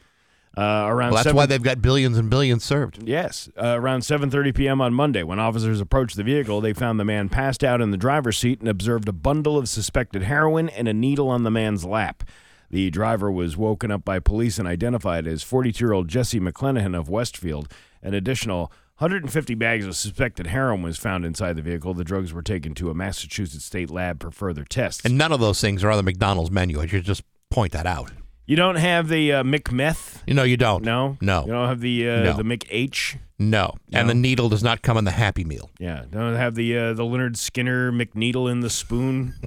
Uh, 0.58 0.88
around 0.88 1.12
Well, 1.12 1.18
that's 1.18 1.26
7 1.26 1.36
why 1.36 1.46
they've 1.46 1.62
got 1.62 1.84
billions 1.84 2.18
and 2.18 2.32
billions 2.32 2.64
served. 2.64 3.08
Yes, 3.08 3.48
uh, 3.62 3.80
around 3.80 4.02
7:30 4.02 4.56
p.m. 4.56 4.82
on 4.82 4.92
Monday, 4.92 5.22
when 5.22 5.38
officers 5.38 5.80
approached 5.80 6.16
the 6.16 6.24
vehicle, 6.24 6.62
they 6.62 6.74
found 6.74 7.00
the 7.00 7.06
man 7.06 7.30
passed 7.30 7.64
out 7.64 7.80
in 7.80 7.92
the 7.92 7.98
driver's 7.98 8.40
seat 8.40 8.60
and 8.60 8.68
observed 8.68 9.08
a 9.08 9.14
bundle 9.14 9.56
of 9.56 9.70
suspected 9.70 10.24
heroin 10.24 10.68
and 10.70 10.88
a 10.88 10.94
needle 10.94 11.30
on 11.30 11.44
the 11.44 11.52
man's 11.52 11.86
lap. 11.86 12.24
The 12.72 12.90
driver 12.90 13.32
was 13.32 13.56
woken 13.56 13.92
up 13.92 14.04
by 14.04 14.18
police 14.18 14.58
and 14.58 14.68
identified 14.68 15.28
as 15.28 15.44
42-year-old 15.44 16.08
Jesse 16.08 16.40
McClanahan 16.40 16.98
of 16.98 17.08
Westfield. 17.08 17.72
An 18.02 18.16
additional 18.16 18.72
150 19.00 19.54
bags 19.56 19.86
of 19.86 19.96
suspected 19.96 20.48
heroin 20.48 20.82
was 20.82 20.98
found 20.98 21.24
inside 21.26 21.54
the 21.56 21.62
vehicle. 21.62 21.94
The 21.94 22.04
drugs 22.04 22.34
were 22.34 22.42
taken 22.42 22.74
to 22.76 22.90
a 22.90 22.94
Massachusetts 22.94 23.64
state 23.66 23.90
lab 23.92 24.22
for 24.22 24.32
further 24.32 24.64
tests. 24.64 25.06
And 25.06 25.18
none 25.18 25.32
of 25.32 25.40
those 25.40 25.62
things 25.62 25.84
are 25.84 25.92
on 25.92 25.98
the 25.98 26.04
McDonald's 26.04 26.50
menu. 26.52 26.82
I 26.82 26.88
should 26.88 27.04
just 27.04 27.24
point 27.52 27.74
that 27.74 27.86
out. 27.86 28.12
you 28.48 28.56
don't 28.56 28.76
have 28.78 29.08
the 29.08 29.34
uh, 29.34 29.44
McMeth? 29.44 30.24
You 30.26 30.34
know, 30.34 30.44
you 30.44 30.58
don't. 30.58 30.84
No, 30.84 31.18
No. 31.22 31.46
You 31.46 31.52
don't 31.52 31.68
have 31.68 31.80
the 31.82 32.10
uh, 32.10 32.24
No. 32.24 32.34
the 32.38 32.44
McH? 32.44 33.18
No. 33.38 33.76
And 33.94 34.08
No? 34.08 34.14
the 34.14 34.20
needle 34.20 34.50
does 34.50 34.64
not 34.64 34.82
come 34.82 34.98
in 34.98 35.04
the 35.06 35.12
Happy 35.12 35.44
Meal. 35.44 35.70
Yeah, 35.80 36.06
don't 36.10 36.36
have 36.36 36.56
the 36.56 36.76
uh, 36.76 36.94
the 36.94 37.04
Lynyrd 37.04 37.34
Skynyrd 37.36 37.92
McNeedle 38.02 38.52
in 38.52 38.62
the 38.62 38.70
spoon. 38.70 39.36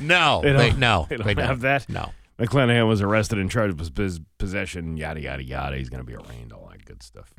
No. 0.00 0.40
They 0.42 0.52
don't- 0.52 0.58
They, 0.58 0.72
no. 0.78 1.06
they 1.08 1.16
don't 1.16 1.38
have 1.46 1.60
that? 1.62 1.88
No. 1.88 2.12
McClanahan 2.38 2.86
was 2.86 3.00
arrested 3.02 3.38
and 3.38 3.50
charged 3.50 3.78
with 3.80 4.20
possession, 4.38 4.96
yada 4.96 5.20
yada 5.20 5.42
yada. 5.42 5.76
He's 5.76 5.88
going 5.88 5.98
to 5.98 6.04
be 6.06 6.14
arraigned, 6.14 6.52
all 6.52 6.68
that 6.70 6.77
good 6.88 7.02
stuff. 7.02 7.32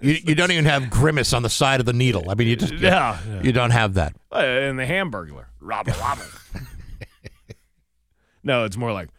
You, 0.00 0.16
you 0.24 0.34
don't 0.34 0.50
even 0.50 0.64
have 0.64 0.88
grimace 0.88 1.32
on 1.32 1.42
the 1.42 1.50
side 1.50 1.80
of 1.80 1.86
the 1.86 1.92
needle. 1.92 2.30
I 2.30 2.34
mean, 2.34 2.48
you 2.48 2.56
just 2.56 2.72
you, 2.72 2.78
Yeah, 2.78 3.18
you 3.42 3.52
don't 3.52 3.72
have 3.72 3.94
that. 3.94 4.14
Uh, 4.32 4.38
and 4.38 4.78
the 4.78 4.84
Hamburglar, 4.84 5.46
robble 5.60 5.92
robble. 6.00 6.22
no, 8.42 8.64
it's 8.64 8.76
more 8.76 8.92
like 8.92 9.10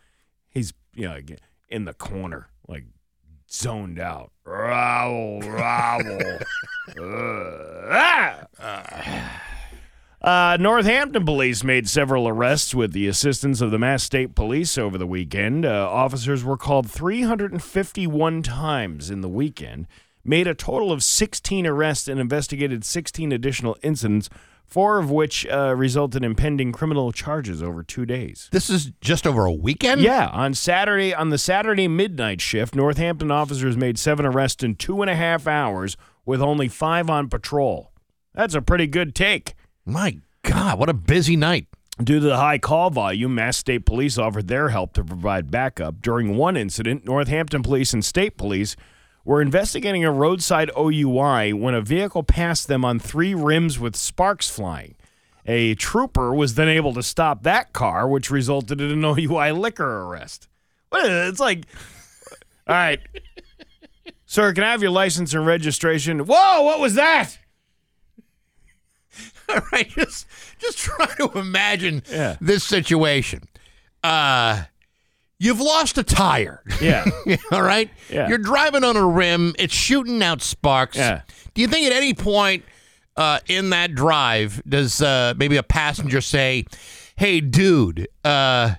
he's 0.49 0.73
you 0.95 1.07
know 1.07 1.15
like, 1.15 1.39
in 1.69 1.85
the 1.85 1.93
corner, 1.93 2.47
like 2.67 2.85
zoned 3.51 3.99
out. 3.99 4.31
Robble 4.43 5.41
robble. 5.41 6.39
Uh, 6.99 8.43
ah! 8.59 9.41
Uh, 10.21 10.57
Northampton 10.59 11.23
police 11.23 11.63
made 11.63 11.87
several 11.87 12.27
arrests 12.27 12.75
with 12.75 12.91
the 12.91 13.07
assistance 13.07 13.61
of 13.61 13.71
the 13.71 13.79
Mass 13.79 14.03
State 14.03 14.35
Police 14.35 14.77
over 14.77 14.97
the 14.97 15.07
weekend. 15.07 15.65
Uh, 15.65 15.89
officers 15.89 16.43
were 16.43 16.57
called 16.57 16.89
351 16.89 18.43
times 18.43 19.09
in 19.09 19.21
the 19.21 19.29
weekend, 19.29 19.87
made 20.25 20.45
a 20.45 20.53
total 20.53 20.91
of 20.91 21.03
16 21.03 21.65
arrests, 21.65 22.09
and 22.09 22.19
investigated 22.19 22.83
16 22.83 23.31
additional 23.31 23.77
incidents, 23.81 24.29
four 24.65 24.99
of 24.99 25.09
which 25.09 25.47
uh, 25.47 25.73
resulted 25.77 26.25
in 26.25 26.35
pending 26.35 26.73
criminal 26.73 27.13
charges 27.13 27.63
over 27.63 27.81
two 27.81 28.05
days. 28.05 28.49
This 28.51 28.69
is 28.69 28.91
just 28.99 29.25
over 29.25 29.45
a 29.45 29.53
weekend? 29.53 30.01
Yeah, 30.01 30.27
on 30.33 30.53
Saturday, 30.53 31.13
on 31.13 31.29
the 31.29 31.37
Saturday 31.37 31.87
midnight 31.87 32.41
shift, 32.41 32.75
Northampton 32.75 33.31
officers 33.31 33.77
made 33.77 33.97
seven 33.97 34.25
arrests 34.25 34.65
in 34.65 34.75
two 34.75 35.01
and 35.01 35.09
a 35.09 35.15
half 35.15 35.47
hours 35.47 35.95
with 36.25 36.41
only 36.41 36.67
five 36.67 37.09
on 37.09 37.29
patrol. 37.29 37.93
That's 38.33 38.53
a 38.53 38.61
pretty 38.61 38.85
good 38.85 39.15
take. 39.15 39.55
My 39.89 40.19
God, 40.43 40.77
what 40.77 40.87
a 40.87 40.93
busy 40.93 41.35
night. 41.35 41.65
Due 42.01 42.19
to 42.19 42.25
the 42.25 42.37
high 42.37 42.59
call 42.59 42.91
volume, 42.91 43.33
Mass 43.33 43.57
State 43.57 43.85
Police 43.87 44.19
offered 44.19 44.47
their 44.47 44.69
help 44.69 44.93
to 44.93 45.03
provide 45.03 45.49
backup. 45.49 45.99
During 45.99 46.37
one 46.37 46.55
incident, 46.55 47.05
Northampton 47.05 47.63
Police 47.63 47.91
and 47.91 48.05
State 48.05 48.37
Police 48.37 48.75
were 49.25 49.41
investigating 49.41 50.05
a 50.05 50.11
roadside 50.11 50.69
OUI 50.77 51.53
when 51.53 51.73
a 51.73 51.81
vehicle 51.81 52.21
passed 52.21 52.67
them 52.67 52.85
on 52.85 52.99
three 52.99 53.33
rims 53.33 53.79
with 53.79 53.95
sparks 53.95 54.47
flying. 54.47 54.95
A 55.47 55.73
trooper 55.73 56.35
was 56.35 56.53
then 56.53 56.69
able 56.69 56.93
to 56.93 57.01
stop 57.01 57.41
that 57.41 57.73
car, 57.73 58.07
which 58.07 58.29
resulted 58.29 58.79
in 58.79 58.91
an 58.91 59.03
OUI 59.03 59.51
liquor 59.51 60.03
arrest. 60.03 60.47
What 60.89 61.03
is 61.03 61.09
it? 61.09 61.29
It's 61.29 61.39
like, 61.39 61.65
all 62.67 62.75
right, 62.75 62.99
sir, 64.27 64.53
can 64.53 64.63
I 64.63 64.71
have 64.71 64.83
your 64.83 64.91
license 64.91 65.33
and 65.33 65.47
registration? 65.47 66.27
Whoa, 66.27 66.61
what 66.61 66.79
was 66.79 66.93
that? 66.93 67.38
All 69.53 69.61
right, 69.71 69.89
just 69.89 70.25
just 70.59 70.77
try 70.77 71.07
to 71.17 71.31
imagine 71.37 72.03
Yeah. 72.09 72.37
this 72.41 72.63
situation. 72.63 73.43
Uh 74.03 74.63
you've 75.39 75.59
lost 75.61 75.97
a 75.97 76.03
tire. 76.03 76.61
Yeah. 76.81 77.05
All 77.51 77.61
right? 77.61 77.89
Yeah. 78.09 78.27
You're 78.27 78.37
driving 78.39 78.83
on 78.83 78.97
a 78.97 79.05
rim, 79.07 79.55
it's 79.57 79.73
shooting 79.73 80.21
out 80.21 80.41
sparks. 80.41 80.97
Yeah. 80.97 81.21
Do 81.53 81.61
you 81.61 81.67
think 81.67 81.85
at 81.87 81.93
any 81.93 82.13
point 82.13 82.63
uh, 83.15 83.39
in 83.47 83.69
that 83.71 83.95
drive 83.95 84.61
does 84.67 85.01
uh, 85.01 85.33
maybe 85.37 85.57
a 85.57 85.63
passenger 85.63 86.21
say, 86.21 86.65
"Hey 87.17 87.41
dude, 87.41 88.07
uh 88.23 88.75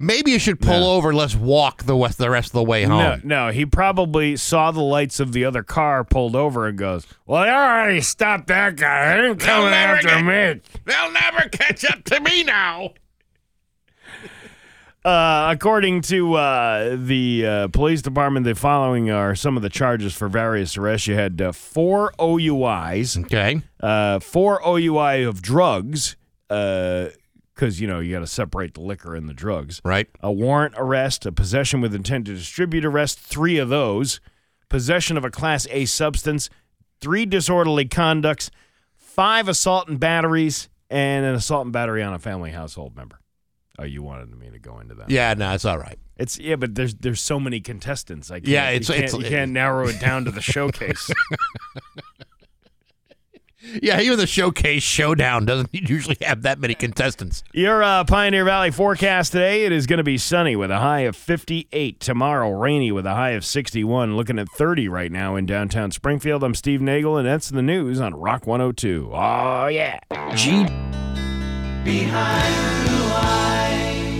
Maybe 0.00 0.30
you 0.30 0.38
should 0.38 0.60
pull 0.60 0.78
No. 0.80 0.92
over. 0.92 1.12
Let's 1.12 1.34
walk 1.34 1.82
the 1.82 1.96
west 1.96 2.18
the 2.18 2.30
rest 2.30 2.50
of 2.50 2.52
the 2.52 2.62
way 2.62 2.84
home. 2.84 2.98
No, 3.24 3.46
no, 3.46 3.52
he 3.52 3.66
probably 3.66 4.36
saw 4.36 4.70
the 4.70 4.80
lights 4.80 5.18
of 5.18 5.32
the 5.32 5.44
other 5.44 5.64
car, 5.64 6.04
pulled 6.04 6.36
over, 6.36 6.68
and 6.68 6.78
goes, 6.78 7.04
"Well, 7.26 7.42
I 7.42 7.48
already 7.50 8.00
stopped 8.02 8.46
that 8.46 8.76
guy. 8.76 9.16
They 9.20 9.26
ain't 9.28 9.40
coming 9.40 9.72
after 9.74 10.06
get- 10.08 10.24
me." 10.24 10.60
They'll 10.84 11.10
never 11.10 11.48
catch 11.48 11.84
up 11.84 12.04
to 12.04 12.20
me 12.20 12.44
now. 12.44 12.90
Uh, 15.04 15.48
according 15.50 16.02
to 16.02 16.34
uh, 16.34 16.96
the 16.96 17.46
uh, 17.46 17.68
police 17.68 18.02
department, 18.02 18.44
the 18.44 18.54
following 18.54 19.10
are 19.10 19.34
some 19.34 19.56
of 19.56 19.62
the 19.62 19.70
charges 19.70 20.14
for 20.14 20.28
various 20.28 20.76
arrests. 20.76 21.06
You 21.06 21.14
had 21.14 21.40
uh, 21.40 21.52
four 21.52 22.12
OUIs, 22.20 23.16
Okay. 23.24 23.62
uh, 23.80 24.18
four 24.20 24.60
OUI 24.66 25.22
of 25.22 25.40
drugs, 25.40 26.16
because 27.58 27.80
you 27.80 27.88
know 27.88 27.98
you 27.98 28.12
got 28.14 28.20
to 28.20 28.26
separate 28.28 28.74
the 28.74 28.80
liquor 28.80 29.16
and 29.16 29.28
the 29.28 29.34
drugs. 29.34 29.80
Right. 29.84 30.08
A 30.20 30.30
warrant 30.30 30.74
arrest, 30.76 31.26
a 31.26 31.32
possession 31.32 31.80
with 31.80 31.92
intent 31.92 32.26
to 32.26 32.34
distribute 32.34 32.84
arrest, 32.84 33.18
three 33.18 33.58
of 33.58 33.68
those. 33.68 34.20
Possession 34.68 35.16
of 35.16 35.24
a 35.24 35.30
Class 35.30 35.66
A 35.70 35.86
substance, 35.86 36.50
three 37.00 37.26
disorderly 37.26 37.86
conducts, 37.86 38.50
five 38.94 39.48
assault 39.48 39.88
and 39.88 39.98
batteries, 39.98 40.68
and 40.90 41.24
an 41.26 41.34
assault 41.34 41.64
and 41.64 41.72
battery 41.72 42.02
on 42.02 42.12
a 42.14 42.18
family 42.18 42.50
household 42.52 42.94
member. 42.94 43.18
Oh, 43.78 43.84
you 43.84 44.02
wanted 44.02 44.36
me 44.38 44.50
to 44.50 44.58
go 44.58 44.78
into 44.80 44.94
that? 44.96 45.08
Yeah, 45.10 45.34
no, 45.34 45.52
it's 45.54 45.64
all 45.64 45.78
right. 45.78 45.98
It's 46.16 46.38
yeah, 46.38 46.56
but 46.56 46.74
there's 46.74 46.94
there's 46.96 47.20
so 47.20 47.40
many 47.40 47.60
contestants. 47.60 48.30
I 48.30 48.40
can't, 48.40 48.48
Yeah, 48.48 48.70
it's- 48.70 48.88
you 48.88 48.94
can't, 48.94 49.04
it's- 49.06 49.22
you 49.22 49.28
can't 49.28 49.50
narrow 49.62 49.88
it 49.88 49.98
down 50.00 50.24
to 50.26 50.30
the 50.30 50.40
showcase. 50.42 51.10
Yeah, 53.82 54.00
even 54.00 54.18
the 54.18 54.26
showcase 54.26 54.82
showdown 54.82 55.44
doesn't 55.44 55.70
usually 55.72 56.16
have 56.22 56.42
that 56.42 56.58
many 56.58 56.74
contestants. 56.74 57.42
Your 57.52 57.82
uh, 57.82 58.04
Pioneer 58.04 58.44
Valley 58.44 58.70
forecast 58.70 59.32
today: 59.32 59.64
it 59.64 59.72
is 59.72 59.86
going 59.86 59.98
to 59.98 60.04
be 60.04 60.18
sunny 60.18 60.56
with 60.56 60.70
a 60.70 60.78
high 60.78 61.00
of 61.00 61.16
58. 61.16 62.00
Tomorrow, 62.00 62.50
rainy 62.50 62.92
with 62.92 63.06
a 63.06 63.14
high 63.14 63.30
of 63.30 63.44
61. 63.44 64.16
Looking 64.16 64.38
at 64.38 64.48
30 64.50 64.88
right 64.88 65.12
now 65.12 65.36
in 65.36 65.46
downtown 65.46 65.90
Springfield. 65.90 66.42
I'm 66.42 66.54
Steve 66.54 66.80
Nagel, 66.80 67.16
and 67.16 67.26
that's 67.26 67.48
the 67.48 67.62
news 67.62 68.00
on 68.00 68.14
Rock 68.14 68.46
102. 68.46 69.10
Oh 69.12 69.66
yeah. 69.66 69.98
G. 70.34 70.66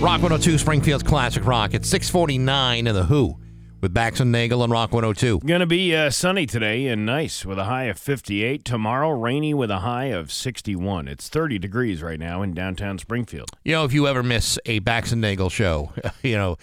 Rock 0.01 0.21
102, 0.21 0.57
Springfield's 0.57 1.03
classic 1.03 1.45
rock. 1.45 1.73
It's 1.73 1.89
649 1.89 2.87
in 2.87 2.95
the 2.95 3.03
Who 3.03 3.37
with 3.81 3.93
Bax 3.93 4.19
and 4.19 4.31
Nagel 4.31 4.63
and 4.63 4.71
Rock 4.71 4.91
102. 4.91 5.39
Going 5.39 5.59
to 5.59 5.65
be 5.65 5.95
uh, 5.95 6.09
sunny 6.09 6.45
today 6.45 6.87
and 6.87 7.05
nice 7.05 7.45
with 7.45 7.57
a 7.57 7.65
high 7.65 7.85
of 7.85 7.97
58. 7.97 8.65
Tomorrow, 8.65 9.11
rainy 9.11 9.53
with 9.53 9.71
a 9.71 9.79
high 9.79 10.05
of 10.05 10.31
61. 10.31 11.07
It's 11.07 11.29
30 11.29 11.59
degrees 11.59 12.01
right 12.01 12.19
now 12.19 12.41
in 12.41 12.53
downtown 12.53 12.97
Springfield. 12.97 13.49
You 13.63 13.73
know, 13.73 13.85
if 13.85 13.93
you 13.93 14.07
ever 14.07 14.23
miss 14.23 14.59
a 14.65 14.79
Bax 14.79 15.11
and 15.11 15.21
Nagel 15.21 15.49
show, 15.49 15.91
you 16.23 16.35
know, 16.35 16.57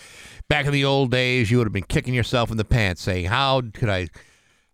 back 0.48 0.66
in 0.66 0.72
the 0.72 0.84
old 0.84 1.10
days, 1.10 1.50
you 1.50 1.58
would 1.58 1.66
have 1.66 1.72
been 1.72 1.84
kicking 1.84 2.14
yourself 2.14 2.50
in 2.50 2.56
the 2.56 2.64
pants 2.64 3.02
saying, 3.02 3.26
how 3.26 3.62
could 3.72 3.88
I, 3.88 4.08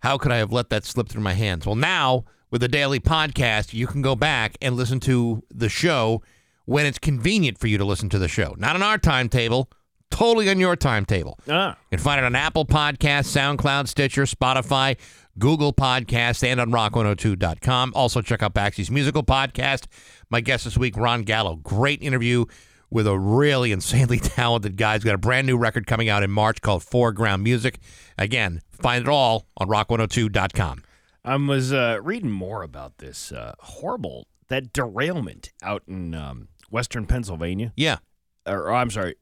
how 0.00 0.18
could 0.18 0.32
I 0.32 0.38
have 0.38 0.52
let 0.52 0.70
that 0.70 0.84
slip 0.84 1.08
through 1.08 1.22
my 1.22 1.34
hands? 1.34 1.66
Well, 1.66 1.76
now 1.76 2.24
with 2.50 2.60
the 2.60 2.68
daily 2.68 3.00
podcast, 3.00 3.72
you 3.72 3.86
can 3.86 4.02
go 4.02 4.16
back 4.16 4.56
and 4.60 4.76
listen 4.76 5.00
to 5.00 5.42
the 5.50 5.68
show 5.68 6.22
when 6.64 6.86
it's 6.86 6.98
convenient 6.98 7.58
for 7.58 7.66
you 7.66 7.78
to 7.78 7.84
listen 7.84 8.08
to 8.10 8.18
the 8.18 8.28
show. 8.28 8.54
Not 8.58 8.76
on 8.76 8.82
our 8.82 8.98
timetable, 8.98 9.70
totally 10.12 10.48
on 10.48 10.60
your 10.60 10.76
timetable. 10.76 11.38
Ah, 11.48 11.76
You 11.90 11.96
can 11.98 12.04
find 12.04 12.20
it 12.20 12.24
on 12.24 12.34
Apple 12.36 12.64
Podcasts, 12.64 13.36
SoundCloud, 13.36 13.88
Stitcher, 13.88 14.22
Spotify, 14.22 14.96
Google 15.38 15.72
Podcasts, 15.72 16.46
and 16.46 16.60
on 16.60 16.70
rock102.com. 16.70 17.92
Also, 17.96 18.22
check 18.22 18.42
out 18.42 18.54
Baxy's 18.54 18.90
musical 18.90 19.22
podcast. 19.22 19.86
My 20.30 20.40
guest 20.40 20.64
this 20.64 20.78
week, 20.78 20.96
Ron 20.96 21.22
Gallo. 21.22 21.56
Great 21.56 22.02
interview 22.02 22.44
with 22.90 23.06
a 23.06 23.18
really 23.18 23.72
insanely 23.72 24.18
talented 24.20 24.76
guy. 24.76 24.94
He's 24.94 25.04
got 25.04 25.14
a 25.14 25.18
brand 25.18 25.46
new 25.46 25.56
record 25.56 25.86
coming 25.86 26.08
out 26.08 26.22
in 26.22 26.30
March 26.30 26.60
called 26.60 26.82
Foreground 26.82 27.42
Music. 27.42 27.78
Again, 28.18 28.60
find 28.70 29.02
it 29.02 29.08
all 29.08 29.46
on 29.56 29.68
rock102.com. 29.68 30.82
I 31.24 31.36
was 31.36 31.72
uh, 31.72 31.98
reading 32.02 32.30
more 32.30 32.62
about 32.62 32.98
this 32.98 33.32
uh, 33.32 33.54
horrible 33.60 34.26
that 34.48 34.72
derailment 34.72 35.52
out 35.62 35.82
in 35.86 36.14
um, 36.14 36.48
western 36.70 37.06
Pennsylvania. 37.06 37.72
Yeah. 37.76 37.98
Or, 38.44 38.64
or 38.64 38.72
I'm 38.74 38.90
sorry, 38.90 39.14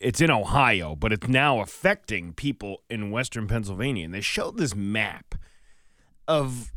it's 0.00 0.20
in 0.20 0.30
Ohio, 0.30 0.94
but 0.94 1.12
it's 1.12 1.28
now 1.28 1.60
affecting 1.60 2.32
people 2.32 2.82
in 2.90 3.10
western 3.10 3.46
Pennsylvania. 3.48 4.04
And 4.04 4.14
they 4.14 4.20
showed 4.20 4.58
this 4.58 4.74
map 4.74 5.34
of 6.28 6.72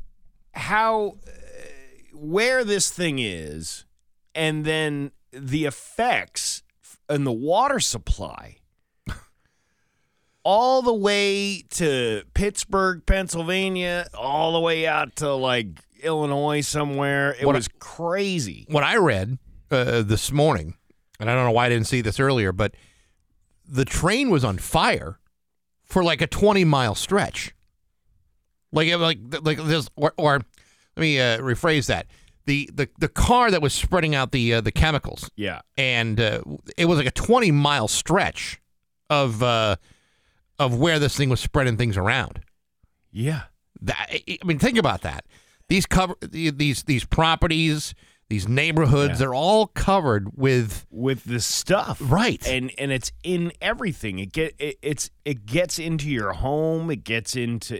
how 0.54 1.18
uh, 1.28 1.32
where 2.14 2.64
this 2.64 2.90
thing 2.90 3.20
is, 3.20 3.86
and 4.34 4.66
then 4.66 5.12
the 5.32 5.66
effects 5.66 6.64
in 7.10 7.24
the 7.24 7.32
water 7.32 7.80
supply. 7.80 8.58
All 10.48 10.84
the 10.84 10.94
way 10.94 11.64
to 11.72 12.22
Pittsburgh, 12.36 13.04
Pennsylvania, 13.08 14.08
all 14.16 14.54
the 14.54 14.60
way 14.60 14.86
out 14.86 15.16
to 15.16 15.34
like 15.34 15.70
Illinois 16.04 16.62
somewhere. 16.62 17.36
It 17.40 17.48
What 17.48 17.56
was 17.56 17.68
crazy. 17.80 18.68
what 18.70 18.84
I 18.84 18.98
read 18.98 19.40
uh, 19.72 20.04
this 20.04 20.32
morning, 20.32 20.76
and 21.20 21.32
I 21.32 21.34
don't 21.34 21.46
know 21.46 21.52
why 21.52 21.66
I 21.66 21.70
didn't 21.70 21.88
see 21.88 22.02
this 22.02 22.20
earlier, 22.20 22.52
but 22.52 22.76
the 23.68 23.86
train 23.86 24.30
was 24.30 24.44
on 24.44 24.58
fire 24.58 25.20
for 25.84 26.04
like 26.04 26.22
a 26.22 26.28
20 26.28 26.64
mile 26.66 26.96
stretch. 26.96 27.54
Like, 28.72 28.88
it- 28.88 28.98
like, 28.98 29.20
like 29.44 29.58
this, 29.64 29.90
or, 29.96 30.14
or 30.18 30.34
let 30.96 31.02
me 31.02 31.20
uh, 31.20 31.40
rephrase 31.40 31.88
that. 31.88 32.08
The, 32.46 32.70
the, 32.74 32.88
the 33.00 33.08
car 33.08 33.50
that 33.50 33.62
was 33.62 33.74
spreading 33.74 34.14
out 34.14 34.32
the 34.32 34.54
uh, 34.56 34.62
the 34.62 34.72
chemicals, 34.72 35.32
Yeah. 35.36 35.62
and 35.78 36.20
uh, 36.20 36.42
it 36.78 36.86
was 36.86 36.98
like 37.00 37.08
a 37.08 37.12
20 37.12 37.50
mile 37.52 37.88
stretch 37.88 38.62
of 39.10 39.42
uh, 39.42 39.78
of 40.60 40.76
where 40.78 41.00
this 41.00 41.18
thing 41.18 41.30
was 41.30 41.40
spreading 41.40 41.76
things 41.76 41.98
around. 41.98 42.42
Yeah. 43.12 43.44
That 43.82 44.10
I 44.12 44.38
mean, 44.46 44.60
think 44.60 44.78
about 44.78 45.02
that. 45.02 45.26
These 45.70 45.88
cover 45.88 46.14
these 46.22 46.84
these 46.84 47.04
properties, 47.04 47.96
these 48.30 48.48
neighborhoods, 48.48 49.12
Yeah. 49.14 49.18
they're 49.18 49.34
all 49.36 49.68
covered 49.68 50.30
with 50.36 50.86
with 50.90 51.24
this 51.26 51.46
stuff 51.46 52.00
Right. 52.02 52.46
and 52.48 52.72
and 52.78 52.92
it's 52.92 53.12
in 53.24 53.52
everything 53.62 54.18
it 54.20 54.32
get 54.32 54.56
it, 54.58 54.78
it's 54.82 55.12
it 55.26 55.46
gets 55.46 55.78
into 55.78 56.10
your 56.10 56.34
home 56.34 56.90
it 56.90 57.04
gets 57.04 57.36
into 57.36 57.80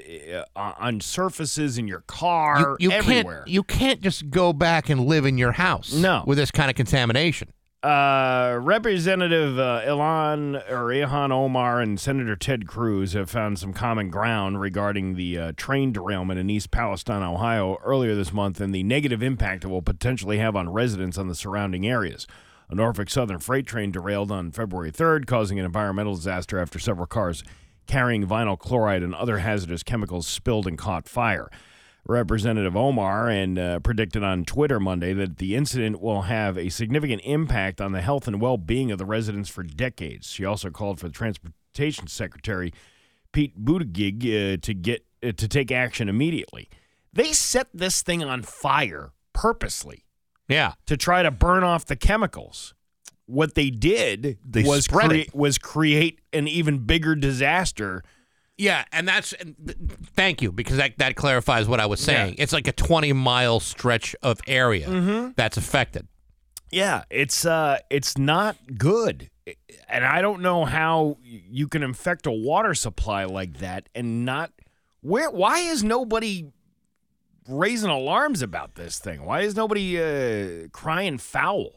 uh, 0.56 0.74
on 0.78 1.02
surfaces 1.02 1.78
in 1.80 1.88
your 1.88 2.02
car 2.02 2.78
you, 2.80 2.90
you 2.90 2.92
everywhere 2.92 3.38
can't 3.40 3.48
you 3.48 3.64
can't 3.64 4.02
just 4.02 4.30
go 4.30 4.54
back 4.54 4.90
and 4.90 5.06
live 5.06 5.26
in 5.26 5.38
your 5.40 5.54
house 5.54 5.94
No. 5.94 6.24
with 6.28 6.38
this 6.38 6.52
kind 6.52 6.70
of 6.70 6.76
contamination. 6.76 7.50
Uh, 7.86 8.58
Representative 8.62 9.60
uh, 9.60 9.84
Ilan 9.86 10.56
or 10.72 10.86
Ilhan 10.86 11.32
Omar 11.32 11.82
and 11.82 12.00
Senator 12.00 12.36
Ted 12.36 12.68
Cruz 12.68 13.14
have 13.14 13.30
found 13.30 13.60
some 13.60 13.74
common 13.74 14.10
ground 14.10 14.60
regarding 14.60 15.14
the 15.14 15.38
uh, 15.38 15.52
train 15.56 15.92
derailment 15.92 16.40
in 16.40 16.50
East 16.50 16.72
Palestine, 16.72 17.22
Ohio, 17.22 17.78
earlier 17.84 18.16
this 18.16 18.34
month, 18.34 18.60
and 18.60 18.74
the 18.74 18.82
negative 18.82 19.22
impact 19.22 19.66
it 19.66 19.68
will 19.68 19.84
potentially 19.84 20.40
have 20.40 20.56
on 20.56 20.74
residents 20.74 21.20
on 21.20 21.28
the 21.28 21.36
surrounding 21.36 21.86
areas. 21.86 22.26
A 22.70 22.76
Norfolk 22.76 23.12
Southern 23.12 23.38
freight 23.38 23.68
train 23.68 23.92
derailed 23.92 24.32
on 24.32 24.52
February 24.52 24.92
3rd, 24.92 25.28
causing 25.28 25.60
an 25.60 25.66
environmental 25.66 26.16
disaster 26.16 26.58
after 26.58 26.80
several 26.80 27.06
cars 27.06 27.44
carrying 27.86 28.26
vinyl 28.26 28.58
chloride 28.58 29.04
and 29.04 29.14
other 29.14 29.38
hazardous 29.38 29.84
chemicals 29.84 30.26
spilled 30.26 30.66
and 30.66 30.80
caught 30.80 31.08
fire. 31.08 31.52
Representative 32.08 32.76
Omar 32.76 33.30
and 33.30 33.58
uh, 33.58 33.80
predicted 33.80 34.24
on 34.24 34.46
Twitter 34.46 34.80
Monday 34.80 35.12
that 35.14 35.38
the 35.38 35.56
incident 35.56 36.00
will 36.02 36.24
have 36.24 36.58
a 36.58 36.70
significant 36.70 37.22
impact 37.26 37.82
on 37.82 37.94
the 37.94 38.02
health 38.02 38.28
and 38.28 38.40
well-being 38.40 38.92
of 38.92 39.00
the 39.00 39.06
residents 39.06 39.50
for 39.50 39.64
decades. 39.64 40.28
She 40.30 40.46
also 40.46 40.70
called 40.70 41.00
for 41.00 41.08
the 41.08 41.14
Transportation 41.14 42.08
Secretary 42.08 42.72
Pete 43.32 43.64
Buttigieg 43.64 44.24
uh, 44.24 44.58
to 44.62 44.74
get 44.74 45.06
uh, 45.24 45.32
to 45.32 45.48
take 45.48 45.72
action 45.72 46.08
immediately. 46.08 46.70
They 47.12 47.34
set 47.34 47.68
this 47.74 48.02
thing 48.04 48.24
on 48.24 48.44
fire 48.44 49.12
purposely 49.34 50.06
Yeah. 50.48 50.74
to 50.86 50.96
try 50.98 51.24
to 51.24 51.32
burn 51.32 51.64
off 51.64 51.86
the 51.86 51.96
chemicals. 51.96 52.74
What 53.26 53.56
they 53.56 53.72
did 53.72 54.38
They 54.46 54.62
was 54.64 54.88
was 55.34 55.58
create 55.58 56.20
an 56.32 56.48
even 56.48 56.86
bigger 56.86 57.16
disaster. 57.16 58.04
Yeah, 58.58 58.86
and 58.94 59.08
that's 59.08 59.34
and 59.34 59.56
th- 59.66 59.78
thank 60.16 60.42
you 60.42 60.52
because 60.52 60.78
that 60.78 60.98
that 61.00 61.16
clarifies 61.16 61.68
what 61.68 61.80
I 61.82 61.86
was 61.88 62.00
saying. 62.00 62.36
It's 62.38 62.54
like 62.54 62.68
a 62.68 62.72
20 62.72 63.12
mile 63.14 63.60
stretch 63.60 64.16
of 64.24 64.40
area 64.48 64.88
Mm-hmm. 64.88 65.32
that's 65.36 65.58
affected. 65.58 66.08
Yeah, 66.72 67.04
it's 67.10 67.46
uh 67.46 67.80
it's 67.90 68.18
not 68.18 68.56
good. 68.78 69.30
And 69.90 70.04
I 70.06 70.22
don't 70.22 70.42
know 70.42 70.66
how 70.66 71.18
you 71.22 71.68
can 71.68 71.84
infect 71.84 72.26
a 72.26 72.32
water 72.32 72.74
supply 72.74 73.26
like 73.26 73.58
that 73.60 73.90
and 73.94 74.26
not 74.26 74.52
where 75.02 75.30
why 75.30 75.60
is 75.60 75.84
nobody 75.84 76.48
raising 77.48 77.90
alarms 77.90 78.42
about 78.42 78.76
this 78.76 79.00
thing? 79.00 79.24
Why 79.26 79.42
is 79.42 79.56
nobody 79.56 80.02
uh 80.02 80.68
crying 80.72 81.18
foul? 81.18 81.74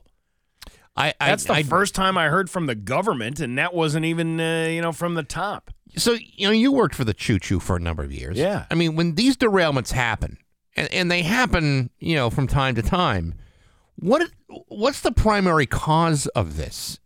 I, 0.97 1.15
I 1.21 1.29
That's 1.29 1.45
the 1.45 1.53
I, 1.55 1.63
first 1.63 1.95
time 1.95 2.17
I 2.19 2.29
heard 2.29 2.51
from 2.51 2.67
the 2.67 2.75
government 2.75 3.39
and 3.41 3.57
that 3.59 3.73
wasn't 3.75 4.05
even 4.05 4.41
uh, 4.41 4.69
you 4.71 4.81
know 4.81 4.93
from 4.93 5.15
the 5.15 5.23
top. 5.23 5.71
So 5.97 6.13
you 6.13 6.47
know, 6.47 6.53
you 6.53 6.73
worked 6.73 6.95
for 6.95 7.05
the 7.05 7.15
Choo 7.15 7.39
Choo 7.39 7.61
for 7.61 7.77
a 7.77 7.81
number 7.81 8.03
of 8.03 8.13
years. 8.13 8.37
Yeah. 8.37 8.67
I 8.71 8.75
mean, 8.75 8.97
when 8.97 9.15
these 9.15 9.37
derailments 9.37 9.93
happen, 9.93 10.39
and, 10.77 10.93
and 10.93 11.11
they 11.11 11.23
happen, 11.23 11.91
you 11.99 12.15
know, 12.17 12.31
from 12.31 12.47
time 12.47 12.75
to 12.77 12.83
time, 12.83 13.35
what 13.97 14.31
what's 14.69 15.01
the 15.01 15.13
primary 15.13 15.67
cause 15.67 16.27
of 16.29 16.57
this? 16.57 16.99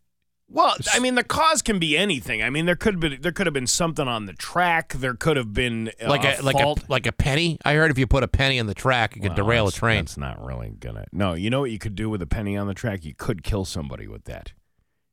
Well, 0.48 0.76
I 0.92 0.98
mean, 0.98 1.14
the 1.14 1.24
cause 1.24 1.62
can 1.62 1.78
be 1.78 1.96
anything. 1.96 2.42
I 2.42 2.50
mean, 2.50 2.66
there 2.66 2.76
could 2.76 2.94
have 2.94 3.00
been 3.00 3.18
there 3.22 3.32
could 3.32 3.46
have 3.46 3.54
been 3.54 3.66
something 3.66 4.06
on 4.06 4.26
the 4.26 4.34
track. 4.34 4.92
There 4.92 5.14
could 5.14 5.38
have 5.38 5.54
been 5.54 5.90
uh, 6.02 6.10
Like 6.10 6.24
a, 6.24 6.42
like 6.42 6.56
a 6.60 6.74
like 6.88 7.06
a 7.06 7.12
penny. 7.12 7.58
I 7.64 7.72
heard 7.72 7.90
if 7.90 7.98
you 7.98 8.06
put 8.06 8.22
a 8.22 8.28
penny 8.28 8.60
on 8.60 8.66
the 8.66 8.74
track, 8.74 9.16
it 9.16 9.20
could 9.20 9.30
Well, 9.30 9.36
derail 9.36 9.68
a 9.68 9.72
train. 9.72 10.00
That's 10.00 10.18
not 10.18 10.44
really 10.44 10.74
gonna. 10.78 11.06
No, 11.10 11.32
you 11.32 11.48
know 11.48 11.60
what 11.60 11.70
you 11.70 11.78
could 11.78 11.94
do 11.94 12.10
with 12.10 12.20
a 12.20 12.26
penny 12.26 12.58
on 12.58 12.66
the 12.66 12.74
track? 12.74 13.02
You 13.06 13.14
could 13.14 13.42
kill 13.42 13.64
somebody 13.64 14.06
with 14.06 14.24
that. 14.24 14.52